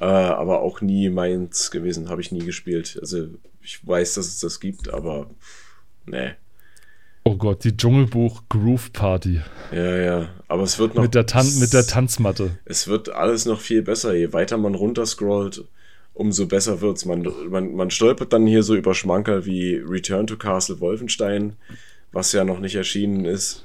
Äh, 0.00 0.04
aber 0.04 0.60
auch 0.60 0.80
nie 0.80 1.10
meins 1.10 1.70
gewesen, 1.70 2.08
habe 2.08 2.20
ich 2.20 2.32
nie 2.32 2.44
gespielt. 2.44 2.98
Also 3.00 3.28
ich 3.62 3.86
weiß, 3.86 4.14
dass 4.14 4.26
es 4.26 4.40
das 4.40 4.60
gibt, 4.60 4.92
aber 4.92 5.30
ne. 6.06 6.36
Oh 7.22 7.36
Gott, 7.36 7.64
die 7.64 7.76
Dschungelbuch 7.76 8.44
Groove 8.48 8.92
Party. 8.92 9.42
Ja, 9.72 9.96
ja. 9.96 10.28
Aber 10.48 10.62
es 10.62 10.78
wird 10.78 10.94
noch. 10.94 11.02
Mit 11.02 11.14
der, 11.14 11.26
Tan 11.26 11.46
mit 11.58 11.72
der 11.74 11.86
Tanzmatte. 11.86 12.58
Es 12.64 12.88
wird 12.88 13.10
alles 13.10 13.44
noch 13.44 13.60
viel 13.60 13.82
besser. 13.82 14.14
Je 14.14 14.32
weiter 14.32 14.56
man 14.56 14.74
runterscrollt, 14.74 15.64
umso 16.14 16.46
besser 16.46 16.80
wird's. 16.80 17.04
Man, 17.04 17.26
man, 17.50 17.74
man 17.74 17.90
stolpert 17.90 18.32
dann 18.32 18.46
hier 18.46 18.62
so 18.62 18.74
über 18.74 18.94
Schmankerl 18.94 19.44
wie 19.44 19.74
Return 19.76 20.26
to 20.26 20.36
Castle 20.36 20.80
Wolfenstein, 20.80 21.56
was 22.10 22.32
ja 22.32 22.44
noch 22.44 22.58
nicht 22.58 22.74
erschienen 22.74 23.26
ist. 23.26 23.64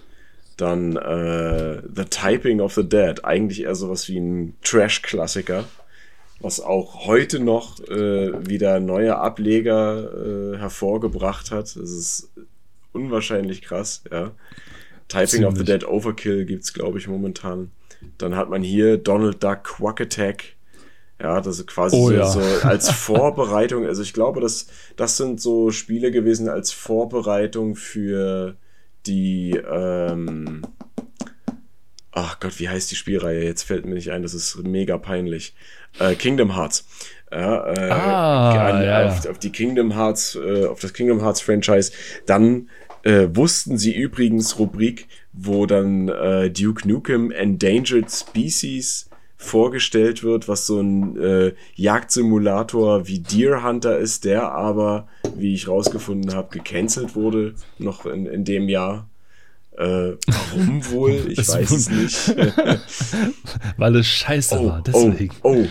Dann 0.58 0.96
äh, 0.96 1.82
The 1.94 2.06
Typing 2.06 2.62
of 2.62 2.74
the 2.74 2.88
Dead, 2.88 3.26
eigentlich 3.26 3.64
eher 3.64 3.76
sowas 3.76 4.08
wie 4.08 4.20
ein 4.20 4.56
Trash-Klassiker, 4.64 5.66
was 6.40 6.62
auch 6.62 7.08
heute 7.08 7.40
noch 7.40 7.80
äh, 7.90 8.48
wieder 8.48 8.80
neue 8.80 9.18
Ableger 9.18 10.54
äh, 10.54 10.58
hervorgebracht 10.58 11.52
hat. 11.52 11.76
Das 11.76 11.76
ist 11.76 12.30
unwahrscheinlich 12.94 13.62
krass, 13.62 14.04
ja. 14.12 14.32
Typing 15.08 15.28
Ziemlich. 15.28 15.48
of 15.48 15.58
the 15.58 15.64
Dead 15.66 15.86
Overkill 15.86 16.46
gibt's 16.46 16.74
glaube 16.74 16.98
ich, 16.98 17.08
momentan. 17.08 17.72
Dann 18.18 18.36
hat 18.36 18.50
man 18.50 18.64
hier 18.64 18.98
Donald 18.98 19.44
Duck 19.44 19.64
Quack 19.64 20.02
Attack. 20.02 20.56
Ja, 21.22 21.40
das 21.42 21.60
ist 21.60 21.68
quasi 21.68 21.96
Oh 21.96 22.08
so, 22.08 22.14
ja. 22.14 22.28
so 22.28 22.40
als 22.68 22.90
Vorbereitung. 22.90 23.86
Also 23.86 24.02
ich 24.02 24.14
glaube, 24.14 24.42
das, 24.42 24.68
das 24.96 25.18
sind 25.18 25.40
so 25.40 25.72
Spiele 25.72 26.12
gewesen 26.12 26.50
als 26.50 26.72
Vorbereitung 26.72 27.76
für 27.76 28.58
die, 29.08 29.52
ähm, 29.52 30.62
ach 32.12 32.40
Gott, 32.40 32.60
wie 32.60 32.70
heißt 32.70 32.92
die 32.92 32.96
Spielreihe? 32.96 33.44
Jetzt 33.44 33.64
fällt 33.64 33.86
mir 33.86 33.96
nicht 33.96 34.12
ein, 34.12 34.24
das 34.24 34.34
ist 34.34 34.56
mega 34.64 34.98
peinlich. 34.98 35.54
Äh, 36.00 36.16
Kingdom 36.16 36.56
Hearts. 36.56 36.86
Ja, 37.32 37.74
äh, 37.74 37.90
Ah, 37.90 38.70
an, 38.70 38.84
ja. 38.84 39.08
Auf, 39.08 39.26
auf 39.28 39.40
die 39.40 39.52
Kingdom 39.52 39.96
Hearts, 39.96 40.36
äh, 40.36 40.66
auf 40.66 40.80
das 40.80 40.94
Kingdom 40.94 41.22
Hearts 41.22 41.42
Franchise. 41.42 41.92
Dann 42.26 42.70
äh, 43.04 43.28
wussten 43.34 43.78
sie 43.78 43.94
übrigens 43.96 44.58
Rubrik, 44.60 45.08
wo 45.34 45.66
dann 45.66 46.08
äh, 46.10 46.50
Duke 46.50 46.88
Nukem 46.88 47.32
Endangered 47.32 48.12
Species 48.12 49.10
vorgestellt 49.46 50.24
wird, 50.24 50.48
was 50.48 50.66
so 50.68 50.80
ein 50.82 51.18
äh, 51.22 51.54
Jagdsimulator 51.76 53.08
wie 53.08 53.20
Deer 53.20 53.64
Hunter 53.64 53.98
ist, 53.98 54.26
der 54.26 54.52
aber, 54.52 55.08
wie 55.36 55.54
ich 55.54 55.68
rausgefunden 55.68 56.34
habe, 56.34 56.50
gecancelt 56.58 57.16
wurde, 57.16 57.56
noch 57.78 58.06
in, 58.06 58.26
in 58.26 58.44
dem 58.44 58.68
Jahr. 58.68 59.10
Äh, 59.78 60.14
warum 60.28 60.86
wohl? 60.92 61.26
Ich 61.30 61.48
weiß 61.48 61.72
es 61.72 61.90
nicht. 61.90 62.36
Weil 63.78 63.96
es 63.98 64.08
scheiße 64.08 64.58
Oh, 64.60 64.68
war, 64.68 64.80
oh, 64.80 65.10
deswegen. 65.10 65.36
oh, 65.44 65.66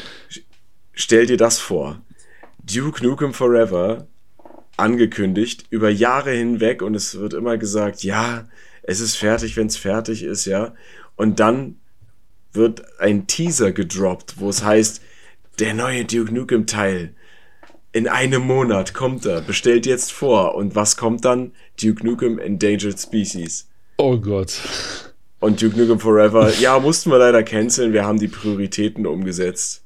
stell 0.93 1.27
dir 1.27 1.37
das 1.37 1.59
vor. 1.59 2.01
Duke 2.63 3.05
Nukem 3.05 3.35
Forever 3.35 4.07
angekündigt 4.77 5.65
über 5.71 5.91
Jahre 5.91 6.33
hinweg 6.33 6.83
und 6.83 6.95
es 6.95 7.19
wird 7.19 7.35
immer 7.35 7.59
gesagt, 7.59 8.03
ja, 8.03 8.49
es 8.83 9.01
ist 9.01 9.17
fertig, 9.17 9.57
wenn 9.57 9.69
es 9.69 9.77
fertig 9.77 10.23
ist, 10.23 10.45
ja. 10.47 10.75
Und 11.17 11.41
dann 11.41 11.77
wird 12.55 13.01
ein 13.01 13.26
Teaser 13.26 13.72
gedroppt, 13.72 14.35
wo 14.39 14.48
es 14.48 14.64
heißt, 14.64 15.01
der 15.59 15.74
neue 15.74 16.05
Duke 16.05 16.32
Nukem 16.32 16.66
Teil 16.66 17.14
in 17.94 18.09
einem 18.09 18.43
Monat 18.43 18.93
kommt 18.93 19.24
er, 19.24 19.40
bestellt 19.40 19.86
jetzt 19.86 20.10
vor 20.12 20.56
und 20.56 20.74
was 20.74 20.97
kommt 20.97 21.24
dann? 21.24 21.52
Duke 21.81 22.05
Nukem 22.05 22.40
Endangered 22.40 22.98
Species. 22.98 23.68
Oh 23.98 24.18
Gott. 24.18 24.59
Und 25.39 25.62
Duke 25.62 25.78
Nukem 25.78 26.01
Forever, 26.01 26.52
ja, 26.59 26.81
mussten 26.81 27.10
wir 27.10 27.18
leider 27.18 27.44
canceln, 27.44 27.93
wir 27.93 28.05
haben 28.05 28.18
die 28.18 28.26
Prioritäten 28.26 29.06
umgesetzt. 29.06 29.85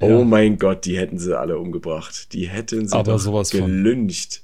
Ja. 0.00 0.06
Oh 0.06 0.22
mein 0.22 0.58
Gott, 0.58 0.84
die 0.84 0.96
hätten 0.96 1.18
sie 1.18 1.36
alle 1.36 1.58
umgebracht. 1.58 2.32
Die 2.32 2.48
hätten 2.48 2.86
sie 2.86 2.94
Aber 2.94 3.18
sowas 3.18 3.50
gelüncht. 3.50 4.42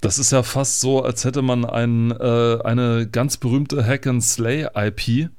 Das 0.00 0.18
ist 0.18 0.32
ja 0.32 0.42
fast 0.42 0.80
so, 0.80 1.02
als 1.02 1.24
hätte 1.24 1.42
man 1.42 1.64
ein, 1.64 2.10
äh, 2.10 2.58
eine 2.64 3.08
ganz 3.10 3.36
berühmte 3.36 3.86
Hack-and-Slay-IP, 3.86 5.30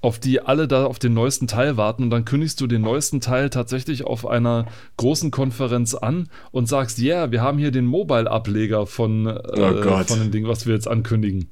auf 0.00 0.18
die 0.18 0.40
alle 0.40 0.66
da 0.66 0.86
auf 0.86 0.98
den 0.98 1.12
neuesten 1.12 1.46
Teil 1.46 1.76
warten 1.76 2.04
und 2.04 2.10
dann 2.10 2.24
kündigst 2.24 2.60
du 2.60 2.66
den 2.66 2.82
neuesten 2.82 3.20
Teil 3.20 3.50
tatsächlich 3.50 4.04
auf 4.04 4.26
einer 4.26 4.66
großen 4.96 5.30
Konferenz 5.30 5.94
an 5.94 6.28
und 6.52 6.68
sagst, 6.68 6.98
ja, 6.98 7.16
yeah, 7.16 7.32
wir 7.32 7.42
haben 7.42 7.58
hier 7.58 7.70
den 7.70 7.86
Mobile-Ableger 7.86 8.86
von, 8.86 9.26
äh, 9.26 9.40
Oh 9.54 10.04
von 10.04 10.18
dem 10.20 10.30
Ding, 10.30 10.46
was 10.46 10.66
wir 10.66 10.74
jetzt 10.74 10.88
ankündigen. 10.88 11.50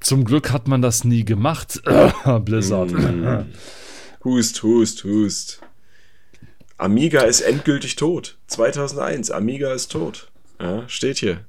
Zum 0.00 0.24
Glück 0.24 0.52
hat 0.52 0.68
man 0.68 0.82
das 0.82 1.04
nie 1.04 1.24
gemacht, 1.24 1.82
Blizzard. 2.44 2.90
Mm. 2.90 3.46
Hust, 4.24 4.62
hust, 4.62 5.04
hust. 5.04 5.60
Amiga 6.76 7.22
ist 7.22 7.40
endgültig 7.40 7.96
tot. 7.96 8.36
2001, 8.48 9.30
Amiga 9.30 9.72
ist 9.72 9.92
tot. 9.92 10.30
Ja, 10.60 10.88
steht 10.88 11.18
hier. 11.18 11.44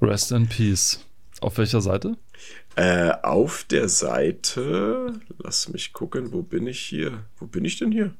Rest 0.00 0.32
in 0.32 0.48
Peace. 0.48 1.00
Auf 1.40 1.58
welcher 1.58 1.80
Seite? 1.80 2.16
Äh, 2.76 3.12
auf 3.22 3.64
der 3.64 3.88
Seite, 3.88 5.20
lass 5.38 5.68
mich 5.68 5.92
gucken, 5.92 6.32
wo 6.32 6.42
bin 6.42 6.66
ich 6.66 6.80
hier? 6.80 7.24
Wo 7.38 7.46
bin 7.46 7.64
ich 7.64 7.78
denn 7.78 7.92
hier? 7.92 8.14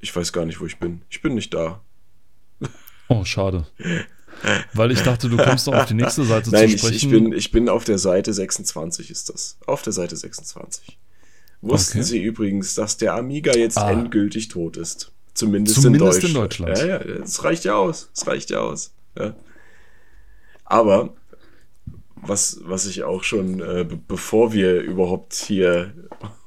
Ich 0.00 0.14
weiß 0.14 0.32
gar 0.32 0.46
nicht, 0.46 0.60
wo 0.60 0.66
ich 0.66 0.78
bin. 0.78 1.02
Ich 1.10 1.20
bin 1.22 1.34
nicht 1.34 1.52
da. 1.54 1.80
Oh, 3.08 3.24
schade. 3.24 3.64
Weil 4.74 4.90
ich 4.90 5.00
dachte, 5.00 5.28
du 5.28 5.36
kommst 5.36 5.68
noch 5.68 5.74
auf 5.74 5.86
die 5.86 5.94
nächste 5.94 6.24
Seite 6.24 6.50
Nein, 6.50 6.68
zu 6.70 6.74
ich, 6.74 6.80
sprechen. 6.80 6.96
ich, 6.96 7.08
bin, 7.08 7.32
ich 7.32 7.50
bin 7.52 7.68
auf 7.68 7.84
der 7.84 7.98
Seite 7.98 8.32
26 8.34 9.10
ist 9.12 9.28
das. 9.28 9.58
Auf 9.64 9.82
der 9.82 9.92
Seite 9.92 10.16
26. 10.16 10.98
Wussten 11.60 11.98
Okay. 11.98 12.02
Sie 12.04 12.20
übrigens, 12.24 12.74
dass 12.74 12.96
der 12.96 13.14
Amiga 13.14 13.52
jetzt 13.54 13.78
Ah. 13.78 13.92
endgültig 13.92 14.48
tot 14.48 14.76
ist? 14.76 15.12
Zumindest, 15.34 15.80
Zumindest 15.80 16.24
in 16.24 16.30
in 16.30 16.34
Deutschland. 16.34 16.68
Deutschland. 16.76 16.78
Ja, 17.06 17.14
ja, 17.14 17.18
das 17.20 17.44
reicht 17.44 17.62
ja 17.64 17.76
aus. 17.76 18.10
Das 18.12 18.26
reicht 18.26 18.50
ja 18.50 18.58
aus. 18.58 18.92
Ja. 19.16 19.36
Aber 20.64 21.14
was, 22.28 22.60
was 22.64 22.86
ich 22.86 23.04
auch 23.04 23.24
schon, 23.24 23.60
äh, 23.60 23.84
be 23.84 23.96
bevor 23.96 24.52
wir 24.52 24.80
überhaupt 24.80 25.34
hier 25.34 25.92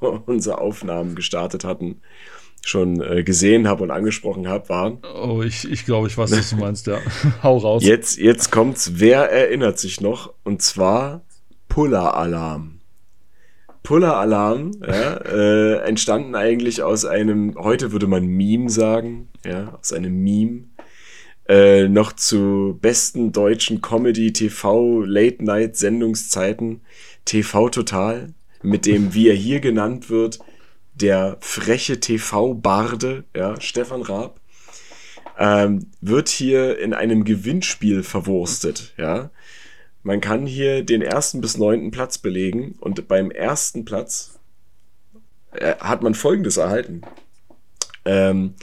unsere 0.26 0.58
Aufnahmen 0.58 1.14
gestartet 1.14 1.64
hatten, 1.64 2.00
schon 2.62 3.00
äh, 3.00 3.22
gesehen 3.22 3.68
habe 3.68 3.82
und 3.82 3.90
angesprochen 3.90 4.48
habe, 4.48 4.68
war, 4.68 4.98
Oh, 5.22 5.42
ich, 5.42 5.70
ich 5.70 5.84
glaube, 5.84 6.08
ich 6.08 6.18
weiß, 6.18 6.32
was 6.32 6.50
du 6.50 6.56
meinst, 6.56 6.86
ja. 6.86 6.98
Hau 7.42 7.56
raus. 7.56 7.82
Jetzt, 7.84 8.18
jetzt 8.18 8.50
kommt's, 8.50 8.92
wer 8.96 9.30
erinnert 9.30 9.78
sich 9.78 10.00
noch? 10.00 10.34
Und 10.44 10.62
zwar 10.62 11.22
Puller 11.68 12.14
Alarm. 12.16 12.80
Puller 13.82 14.16
Alarm, 14.16 14.72
ja, 14.86 15.14
äh, 15.16 15.76
entstanden 15.88 16.34
eigentlich 16.34 16.82
aus 16.82 17.06
einem, 17.06 17.54
heute 17.58 17.92
würde 17.92 18.06
man 18.06 18.26
Meme 18.26 18.68
sagen, 18.68 19.28
ja, 19.44 19.78
aus 19.80 19.92
einem 19.92 20.22
Meme. 20.22 20.64
Äh, 21.50 21.88
noch 21.88 22.12
zu 22.12 22.78
besten 22.80 23.32
deutschen 23.32 23.82
Comedy, 23.82 24.32
TV, 24.32 25.00
Late 25.00 25.44
Night 25.44 25.76
Sendungszeiten, 25.76 26.80
TV 27.24 27.70
Total, 27.70 28.32
mit 28.62 28.86
dem, 28.86 29.14
wie 29.14 29.28
er 29.28 29.34
hier 29.34 29.58
genannt 29.58 30.10
wird, 30.10 30.38
der 30.94 31.38
freche 31.40 31.98
TV-Barde, 31.98 33.24
ja, 33.34 33.60
Stefan 33.60 34.02
Raab 34.02 34.38
ähm, 35.40 35.90
wird 36.00 36.28
hier 36.28 36.78
in 36.78 36.94
einem 36.94 37.24
Gewinnspiel 37.24 38.04
verwurstet. 38.04 38.94
Ja, 38.96 39.30
man 40.04 40.20
kann 40.20 40.46
hier 40.46 40.84
den 40.84 41.02
ersten 41.02 41.40
bis 41.40 41.58
neunten 41.58 41.90
Platz 41.90 42.18
belegen 42.18 42.76
und 42.78 43.08
beim 43.08 43.32
ersten 43.32 43.84
Platz 43.84 44.38
äh, 45.50 45.74
hat 45.80 46.02
man 46.02 46.14
Folgendes 46.14 46.58
erhalten: 46.58 47.00
ähm, 48.04 48.54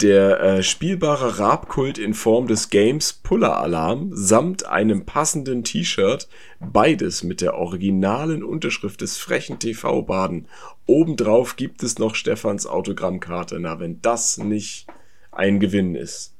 der 0.00 0.40
äh, 0.40 0.62
spielbare 0.62 1.38
Rabkult 1.38 1.96
in 1.98 2.12
Form 2.12 2.46
des 2.46 2.70
Games 2.70 3.12
Puller 3.12 3.56
Alarm 3.58 4.10
samt 4.12 4.66
einem 4.66 5.06
passenden 5.06 5.64
T-Shirt, 5.64 6.28
beides 6.60 7.22
mit 7.22 7.40
der 7.40 7.54
originalen 7.54 8.44
Unterschrift 8.44 9.00
des 9.00 9.16
frechen 9.16 9.58
TV-Baden. 9.58 10.48
Obendrauf 10.86 11.56
gibt 11.56 11.82
es 11.82 11.98
noch 11.98 12.14
Stefans 12.14 12.66
Autogrammkarte. 12.66 13.58
Na, 13.58 13.80
wenn 13.80 14.02
das 14.02 14.38
nicht 14.38 14.86
ein 15.32 15.60
Gewinn 15.60 15.94
ist. 15.94 16.34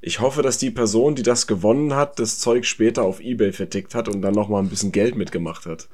Ich 0.00 0.20
hoffe, 0.20 0.42
dass 0.42 0.58
die 0.58 0.70
Person, 0.70 1.14
die 1.14 1.22
das 1.22 1.46
gewonnen 1.46 1.94
hat, 1.94 2.18
das 2.18 2.38
Zeug 2.38 2.64
später 2.66 3.02
auf 3.02 3.20
Ebay 3.20 3.52
vertickt 3.52 3.94
hat 3.94 4.08
und 4.08 4.22
dann 4.22 4.34
nochmal 4.34 4.62
ein 4.62 4.68
bisschen 4.68 4.92
Geld 4.92 5.16
mitgemacht 5.16 5.66
hat. 5.66 5.88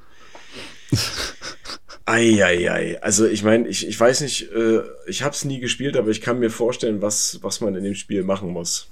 Eieiei. 2.12 3.02
Also 3.02 3.26
ich 3.26 3.42
meine, 3.42 3.66
ich, 3.68 3.86
ich 3.86 3.98
weiß 3.98 4.20
nicht, 4.20 4.52
äh, 4.52 4.82
ich 5.06 5.22
habe 5.22 5.34
es 5.34 5.44
nie 5.44 5.60
gespielt, 5.60 5.96
aber 5.96 6.10
ich 6.10 6.20
kann 6.20 6.38
mir 6.38 6.50
vorstellen, 6.50 7.00
was, 7.00 7.38
was 7.42 7.60
man 7.60 7.74
in 7.74 7.84
dem 7.84 7.94
Spiel 7.94 8.22
machen 8.22 8.50
muss. 8.50 8.88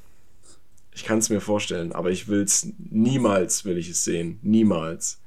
Ich 0.94 1.04
kann 1.04 1.18
es 1.18 1.28
mir 1.28 1.40
vorstellen, 1.40 1.92
aber 1.92 2.10
ich 2.10 2.28
will 2.28 2.42
es 2.42 2.68
niemals, 2.78 3.64
will 3.64 3.78
ich 3.78 3.90
es 3.90 4.04
sehen. 4.04 4.38
Niemals. 4.42 5.20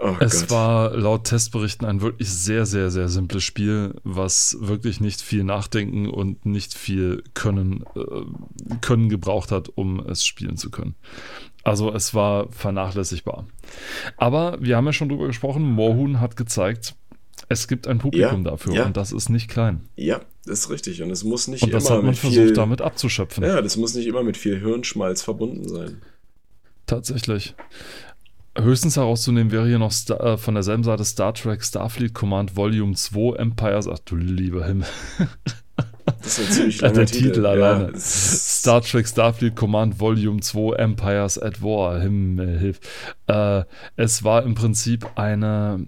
Oh 0.00 0.16
Es 0.18 0.40
Gott. 0.42 0.50
war 0.50 0.96
laut 0.96 1.24
Testberichten 1.24 1.86
ein 1.86 2.00
wirklich 2.00 2.28
sehr, 2.28 2.66
sehr, 2.66 2.90
sehr 2.90 3.08
simples 3.08 3.44
Spiel, 3.44 3.94
was 4.02 4.56
wirklich 4.60 5.00
nicht 5.00 5.20
viel 5.20 5.44
Nachdenken 5.44 6.08
und 6.08 6.44
nicht 6.44 6.74
viel 6.74 7.22
Können, 7.34 7.84
äh, 7.94 8.76
Können 8.80 9.08
gebraucht 9.08 9.52
hat, 9.52 9.68
um 9.76 10.00
es 10.00 10.24
spielen 10.26 10.56
zu 10.56 10.70
können. 10.70 10.96
Also 11.64 11.92
es 11.92 12.14
war 12.14 12.50
vernachlässigbar. 12.52 13.46
Aber 14.16 14.58
wir 14.60 14.76
haben 14.76 14.86
ja 14.86 14.92
schon 14.92 15.08
drüber 15.08 15.26
gesprochen, 15.26 15.62
Moorhuhn 15.62 16.20
hat 16.20 16.36
gezeigt, 16.36 16.94
es 17.48 17.68
gibt 17.68 17.86
ein 17.88 17.98
Publikum 17.98 18.44
Ja, 18.44 18.50
dafür 18.50 18.74
ja. 18.74 18.86
und 18.86 18.96
das 18.96 19.12
ist 19.12 19.28
nicht 19.30 19.48
klein. 19.48 19.80
ja, 19.96 20.20
das 20.46 20.60
ist 20.60 20.70
richtig. 20.70 21.02
Und 21.02 21.10
es 21.10 21.24
muss 21.24 21.48
nicht 21.48 21.62
Und 21.62 21.72
das 21.72 21.86
immer 21.86 21.96
hat 21.96 22.02
man 22.02 22.10
mit 22.10 22.18
versucht 22.18 22.38
viel, 22.46 22.52
damit 22.52 22.82
abzuschöpfen. 22.82 23.44
Ja, 23.44 23.62
das 23.62 23.76
muss 23.78 23.94
nicht 23.94 24.06
immer 24.06 24.22
mit 24.22 24.36
viel 24.36 24.58
Hirnschmalz 24.60 25.22
verbunden 25.22 25.66
sein. 25.68 26.02
Tatsächlich. 26.86 27.54
Höchstens 28.56 28.96
herauszunehmen 28.96 29.50
wäre 29.50 29.66
hier 29.66 29.78
noch 29.78 29.90
Star, 29.90 30.20
äh, 30.22 30.36
von 30.36 30.54
derselben 30.54 30.84
Seite 30.84 31.04
Star 31.04 31.32
Trek 31.34 31.64
Starfleet 31.64 32.12
Command 32.14 32.56
Volume 32.56 32.94
2 32.94 33.36
Empires. 33.36 33.88
Ach 33.88 33.98
du 34.00 34.16
lieber 34.16 34.66
Himmel. 34.66 34.86
Das 36.22 36.38
ist 36.38 36.46
ein 36.48 36.52
ziemlich 36.52 36.78
Der 36.78 36.92
Titel 37.06 37.06
Titel. 37.06 37.46
alleine. 37.46 37.92
Ja, 37.92 37.98
Star 37.98 38.80
Trek 38.82 39.06
Starfleet 39.08 39.56
Command 39.56 39.98
Volume 40.00 40.40
2 40.40 40.76
Empires 40.76 41.38
at 41.40 41.62
War. 41.62 42.00
Himmel 42.00 42.58
hilf. 42.58 42.80
Äh, 43.26 43.64
es 43.96 44.22
war 44.24 44.42
im 44.42 44.54
Prinzip 44.54 45.06
eine 45.16 45.84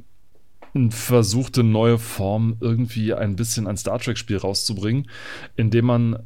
versuchte 0.91 1.63
neue 1.63 1.99
Form, 1.99 2.57
irgendwie 2.61 3.15
ein 3.15 3.35
bisschen 3.35 3.67
ein 3.67 3.79
Star 3.79 3.99
Trek-Spiel 3.99 4.37
rauszubringen, 4.37 5.09
indem 5.57 5.87
man 5.87 6.19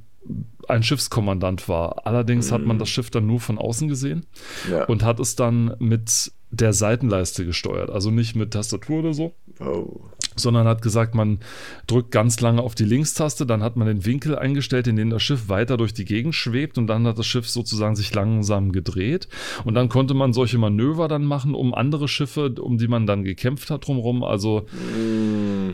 ein 0.68 0.82
Schiffskommandant 0.82 1.68
war. 1.68 2.06
Allerdings 2.06 2.50
hat 2.52 2.62
man 2.64 2.78
das 2.78 2.88
Schiff 2.88 3.10
dann 3.10 3.26
nur 3.26 3.40
von 3.40 3.58
außen 3.58 3.88
gesehen 3.88 4.26
Ja. 4.70 4.84
und 4.86 5.04
hat 5.04 5.20
es 5.20 5.36
dann 5.36 5.74
mit 5.78 6.32
der 6.50 6.72
Seitenleiste 6.72 7.44
gesteuert. 7.46 7.90
Also 7.90 8.10
nicht 8.10 8.34
mit 8.34 8.52
Tastatur 8.52 9.00
oder 9.00 9.14
so, 9.14 9.34
oh. 9.60 10.00
Sondern 10.40 10.66
hat 10.66 10.82
gesagt, 10.82 11.14
man 11.14 11.38
drückt 11.86 12.10
ganz 12.10 12.40
lange 12.40 12.62
auf 12.62 12.74
die 12.74 12.84
Linkstaste, 12.84 13.46
dann 13.46 13.62
hat 13.62 13.76
man 13.76 13.86
den 13.88 14.04
Winkel 14.04 14.36
eingestellt, 14.38 14.86
in 14.86 14.96
den 14.96 15.10
das 15.10 15.22
Schiff 15.22 15.48
weiter 15.48 15.76
durch 15.76 15.94
die 15.94 16.04
Gegend 16.04 16.34
schwebt 16.34 16.78
und 16.78 16.86
dann 16.86 17.06
hat 17.06 17.18
das 17.18 17.26
Schiff 17.26 17.48
sozusagen 17.48 17.96
sich 17.96 18.14
langsam 18.14 18.72
gedreht 18.72 19.28
und 19.64 19.74
dann 19.74 19.88
konnte 19.88 20.14
man 20.14 20.32
solche 20.32 20.58
Manöver 20.58 21.08
dann 21.08 21.24
machen, 21.24 21.54
um 21.54 21.74
andere 21.74 22.08
Schiffe, 22.08 22.54
um 22.60 22.78
die 22.78 22.88
man 22.88 23.06
dann 23.06 23.24
gekämpft 23.24 23.70
hat 23.70 23.86
drumherum. 23.86 24.24
Also 24.24 24.66
Mm. 24.96 25.70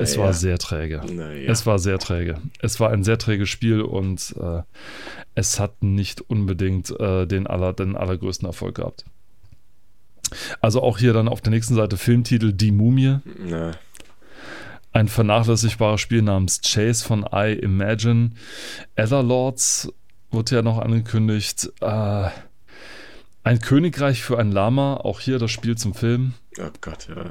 es 0.00 0.16
Naja. 0.16 0.18
war 0.26 0.32
sehr 0.32 0.58
träge. 0.58 1.02
Naja. 1.12 1.50
Es 1.50 1.66
war 1.66 1.78
sehr 1.78 1.98
träge. 1.98 2.38
Es 2.60 2.80
war 2.80 2.90
ein 2.90 3.04
sehr 3.04 3.18
träges 3.18 3.48
Spiel 3.48 3.82
und 3.82 4.34
äh, 4.40 4.62
es 5.34 5.60
hat 5.60 5.82
nicht 5.82 6.22
unbedingt 6.22 6.90
äh, 6.98 7.26
den, 7.26 7.46
aller, 7.46 7.72
den 7.74 7.96
allergrößten 7.96 8.46
Erfolg 8.46 8.76
gehabt. 8.76 9.04
Also 10.60 10.82
auch 10.82 10.98
hier 10.98 11.12
dann 11.12 11.28
auf 11.28 11.40
der 11.40 11.50
nächsten 11.52 11.74
Seite 11.74 11.96
Filmtitel 11.96 12.52
Die 12.52 12.72
Mumie. 12.72 13.18
Na, 13.38 13.72
Ein 14.92 15.08
vernachlässigbares 15.08 16.00
Spiel 16.00 16.22
namens 16.22 16.60
Chase 16.62 17.04
von 17.04 17.26
I 17.32 17.52
Imagine. 17.54 18.30
Etherlords 18.96 19.92
wurde 20.30 20.56
ja 20.56 20.62
noch 20.62 20.78
angekündigt. 20.78 21.70
Äh, 21.80 22.28
ein 23.44 23.60
Königreich 23.60 24.22
für 24.22 24.38
ein 24.38 24.50
Lama. 24.52 24.96
Auch 24.96 25.20
hier 25.20 25.38
das 25.38 25.50
Spiel 25.50 25.76
zum 25.76 25.94
Film. 25.94 26.34
oh 26.58 26.68
Gott, 26.80 27.08
ja. 27.08 27.24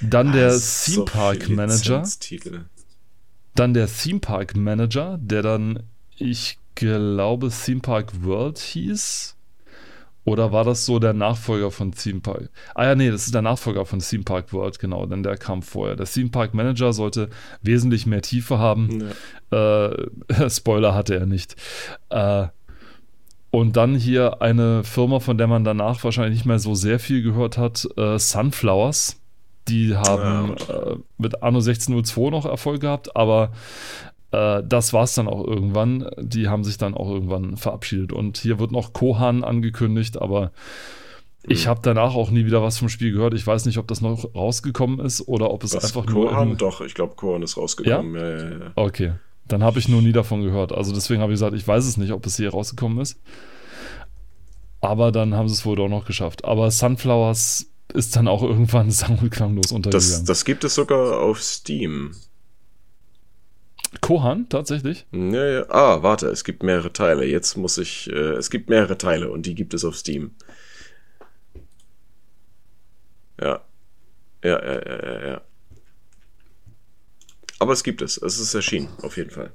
Dann 0.00 0.32
der 0.32 0.48
Ah, 0.48 0.58
Theme 0.58 0.60
so 0.96 1.04
Park 1.04 1.44
viele 1.44 1.56
Manager. 1.56 2.04
Dann 3.54 3.74
der 3.74 3.86
Theme 3.86 4.20
Park 4.20 4.56
Manager, 4.56 5.18
der 5.20 5.42
dann, 5.42 5.82
ich 6.16 6.58
glaube, 6.74 7.50
Theme 7.50 7.80
Park 7.80 8.24
World 8.24 8.58
hieß. 8.58 9.36
Oder 10.24 10.52
war 10.52 10.64
das 10.64 10.86
so 10.86 10.98
der 11.00 11.14
Nachfolger 11.14 11.70
von 11.70 11.92
Theme 11.92 12.20
Park? 12.20 12.50
Ah 12.74 12.84
ja, 12.84 12.94
nee, 12.94 13.10
das 13.10 13.26
ist 13.26 13.34
der 13.34 13.42
Nachfolger 13.42 13.84
von 13.84 13.98
Theme 13.98 14.22
Park 14.22 14.52
World, 14.52 14.78
genau, 14.78 15.04
denn 15.06 15.22
der 15.22 15.36
kam 15.36 15.62
vorher. 15.62 15.96
Der 15.96 16.06
Theme 16.06 16.30
Park 16.30 16.54
Manager 16.54 16.92
sollte 16.92 17.28
wesentlich 17.62 18.06
mehr 18.06 18.22
Tiefe 18.22 18.58
haben. 18.58 19.10
Ja. 19.50 19.88
Äh, 19.88 20.50
Spoiler 20.50 20.94
hatte 20.94 21.16
er 21.16 21.26
nicht. 21.26 21.56
Äh, 22.10 22.46
und 23.50 23.76
dann 23.76 23.96
hier 23.96 24.40
eine 24.40 24.84
Firma, 24.84 25.20
von 25.20 25.36
der 25.36 25.46
man 25.46 25.64
danach 25.64 26.02
wahrscheinlich 26.04 26.38
nicht 26.38 26.46
mehr 26.46 26.58
so 26.58 26.74
sehr 26.74 26.98
viel 26.98 27.22
gehört 27.22 27.58
hat, 27.58 27.86
äh, 27.98 28.18
Sunflowers. 28.18 29.20
Die 29.68 29.94
haben 29.94 30.56
äh, 30.56 30.96
mit 31.18 31.42
Anno 31.42 31.58
1602 31.58 32.30
noch 32.30 32.46
Erfolg 32.46 32.80
gehabt, 32.80 33.14
aber 33.14 33.52
äh, 34.32 34.62
das 34.66 34.92
war 34.92 35.04
es 35.04 35.14
dann 35.14 35.28
auch 35.28 35.46
irgendwann. 35.46 36.08
Die 36.18 36.48
haben 36.48 36.64
sich 36.64 36.78
dann 36.78 36.94
auch 36.94 37.08
irgendwann 37.08 37.56
verabschiedet. 37.56 38.12
Und 38.12 38.38
hier 38.38 38.58
wird 38.58 38.72
noch 38.72 38.92
Kohan 38.92 39.44
angekündigt, 39.44 40.20
aber 40.20 40.50
ich 41.44 41.64
Hm. 41.64 41.70
habe 41.70 41.80
danach 41.82 42.14
auch 42.14 42.30
nie 42.30 42.44
wieder 42.46 42.62
was 42.62 42.78
vom 42.78 42.88
Spiel 42.88 43.12
gehört. 43.12 43.34
Ich 43.34 43.46
weiß 43.46 43.66
nicht, 43.66 43.78
ob 43.78 43.88
das 43.88 44.00
noch 44.00 44.34
rausgekommen 44.34 45.00
ist 45.00 45.26
oder 45.28 45.50
ob 45.50 45.64
es 45.64 45.74
Was, 45.74 45.84
einfach 45.84 46.06
nur. 46.06 46.28
Kohan? 46.30 46.56
Doch, 46.56 46.80
ich 46.80 46.94
glaube, 46.94 47.14
Kohan 47.16 47.42
ist 47.42 47.56
rausgekommen. 47.56 48.14
Ja? 48.14 48.28
Ja, 48.28 48.50
ja, 48.50 48.72
Okay. 48.76 49.12
Dann 49.48 49.64
habe 49.64 49.80
ich 49.80 49.88
nur 49.88 50.00
nie 50.02 50.12
davon 50.12 50.42
gehört. 50.42 50.72
Also 50.72 50.94
deswegen 50.94 51.20
habe 51.20 51.32
ich 51.32 51.34
gesagt, 51.34 51.54
ich 51.56 51.66
weiß 51.66 51.84
es 51.84 51.96
nicht, 51.96 52.12
ob 52.12 52.24
es 52.26 52.36
hier 52.36 52.50
rausgekommen 52.50 53.00
ist. 53.00 53.20
Aber 54.80 55.12
dann 55.12 55.34
haben 55.34 55.48
sie 55.48 55.54
es 55.54 55.66
wohl 55.66 55.76
doch 55.76 55.88
noch 55.88 56.04
geschafft. 56.06 56.44
Aber 56.44 56.70
Sunflowers 56.70 57.66
ist 57.92 58.16
dann 58.16 58.28
auch 58.28 58.42
irgendwann 58.44 58.90
sang- 58.90 59.18
und 59.18 59.30
klanglos 59.30 59.64
Das, 59.66 59.72
untergegangen. 59.72 60.26
das 60.26 60.44
gibt 60.44 60.64
es 60.64 60.74
sogar 60.76 61.20
auf 61.20 61.42
Steam. 61.42 62.12
Kohan, 64.00 64.48
tatsächlich? 64.48 65.06
Ja, 65.12 65.44
ja. 65.46 65.70
Ah, 65.70 66.02
warte, 66.02 66.28
es 66.28 66.44
gibt 66.44 66.62
mehrere 66.62 66.92
Teile. 66.92 67.24
Jetzt 67.26 67.56
muss 67.56 67.78
ich. 67.78 68.10
Äh, 68.10 68.34
es 68.34 68.50
gibt 68.50 68.70
mehrere 68.70 68.96
Teile 68.96 69.30
und 69.30 69.46
die 69.46 69.54
gibt 69.54 69.74
es 69.74 69.84
auf 69.84 69.96
Steam. 69.96 70.32
Ja. 73.40 73.60
Ja, 74.42 74.64
ja, 74.64 74.80
ja, 74.86 75.04
ja, 75.04 75.26
ja. 75.28 75.40
Aber 77.58 77.72
es 77.72 77.84
gibt 77.84 78.02
es. 78.02 78.16
Es 78.16 78.38
ist 78.38 78.54
erschienen, 78.54 78.88
auf 79.02 79.16
jeden 79.16 79.30
Fall. 79.30 79.52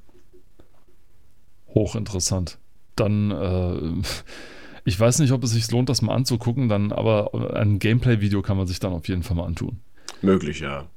Hochinteressant. 1.74 2.58
Dann, 2.96 3.32
äh, 3.32 4.08
ich 4.86 5.00
weiß 5.00 5.20
nicht, 5.20 5.32
ob 5.32 5.44
es 5.44 5.52
sich 5.52 5.70
lohnt, 5.72 5.90
das 5.90 6.02
mal 6.02 6.14
anzugucken, 6.14 6.70
dann, 6.70 6.92
aber 6.92 7.34
ein 7.56 7.80
Gameplay-Video 7.80 8.42
kann 8.42 8.58
man 8.58 8.68
sich 8.68 8.80
dann 8.80 8.94
auf 8.94 9.08
jeden 9.08 9.24
Fall 9.24 9.36
mal 9.36 9.46
antun. 9.46 9.82
Möglich, 10.22 10.62
ja. 10.62 10.88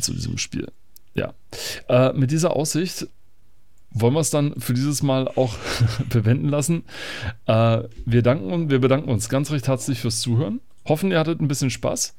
zu 0.00 0.12
diesem 0.12 0.36
Spiel. 0.36 0.66
Ja. 1.14 1.34
Äh, 1.88 2.12
mit 2.12 2.30
dieser 2.30 2.56
Aussicht 2.56 3.06
wollen 3.92 4.14
wir 4.14 4.20
es 4.20 4.30
dann 4.30 4.54
für 4.60 4.72
dieses 4.74 5.02
Mal 5.02 5.28
auch 5.28 5.56
bewenden 6.08 6.48
lassen. 6.48 6.84
Äh, 7.46 7.82
wir, 8.06 8.22
danken, 8.22 8.70
wir 8.70 8.78
bedanken 8.80 9.10
uns 9.10 9.28
ganz 9.28 9.50
recht 9.50 9.68
herzlich 9.68 10.00
fürs 10.00 10.20
Zuhören. 10.20 10.60
Hoffen, 10.86 11.10
ihr 11.10 11.18
hattet 11.18 11.40
ein 11.40 11.48
bisschen 11.48 11.70
Spaß. 11.70 12.16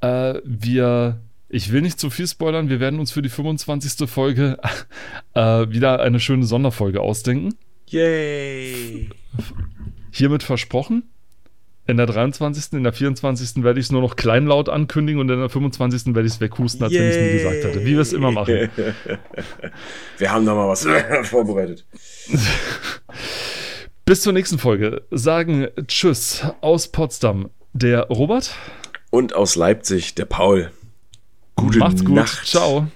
Äh, 0.00 0.34
wir, 0.44 1.20
ich 1.48 1.70
will 1.72 1.82
nicht 1.82 2.00
zu 2.00 2.10
viel 2.10 2.26
spoilern, 2.26 2.68
wir 2.68 2.80
werden 2.80 2.98
uns 2.98 3.12
für 3.12 3.22
die 3.22 3.28
25. 3.28 4.08
Folge 4.08 4.58
äh, 5.34 5.68
wieder 5.68 6.00
eine 6.00 6.20
schöne 6.20 6.44
Sonderfolge 6.44 7.00
ausdenken. 7.00 7.54
Yay! 7.88 9.10
Hiermit 10.10 10.42
versprochen. 10.42 11.04
In 11.86 11.96
der 11.96 12.06
23., 12.06 12.74
in 12.74 12.84
der 12.84 12.92
24. 12.92 13.64
werde 13.64 13.80
ich 13.80 13.86
es 13.86 13.92
nur 13.92 14.02
noch 14.02 14.14
kleinlaut 14.14 14.68
ankündigen 14.68 15.20
und 15.20 15.28
in 15.28 15.40
der 15.40 15.48
25. 15.48 16.14
werde 16.14 16.26
ich 16.26 16.34
es 16.34 16.40
weghusten, 16.40 16.84
als 16.84 16.92
wenn 16.94 17.08
ich 17.08 17.16
es 17.16 17.22
nie 17.22 17.32
gesagt 17.32 17.64
hatte. 17.64 17.84
Wie 17.84 17.94
wir 17.94 18.00
es 18.00 18.12
immer 18.12 18.30
machen. 18.30 18.54
Wir 20.18 20.30
haben 20.30 20.46
da 20.46 20.54
mal 20.54 20.68
was 20.68 20.86
vorbereitet. 21.28 21.84
Bis 24.04 24.22
zur 24.22 24.32
nächsten 24.32 24.58
Folge. 24.58 25.02
Sagen 25.10 25.68
Tschüss 25.86 26.46
aus 26.60 26.88
Potsdam. 26.88 27.50
Der 27.72 28.02
Robert. 28.08 28.54
Und 29.10 29.34
aus 29.34 29.56
Leipzig, 29.56 30.14
der 30.14 30.26
Paul. 30.26 30.70
Gute 31.56 31.78
Macht's 31.78 32.04
gut. 32.04 32.14
Nacht. 32.14 32.46
Ciao. 32.46 32.86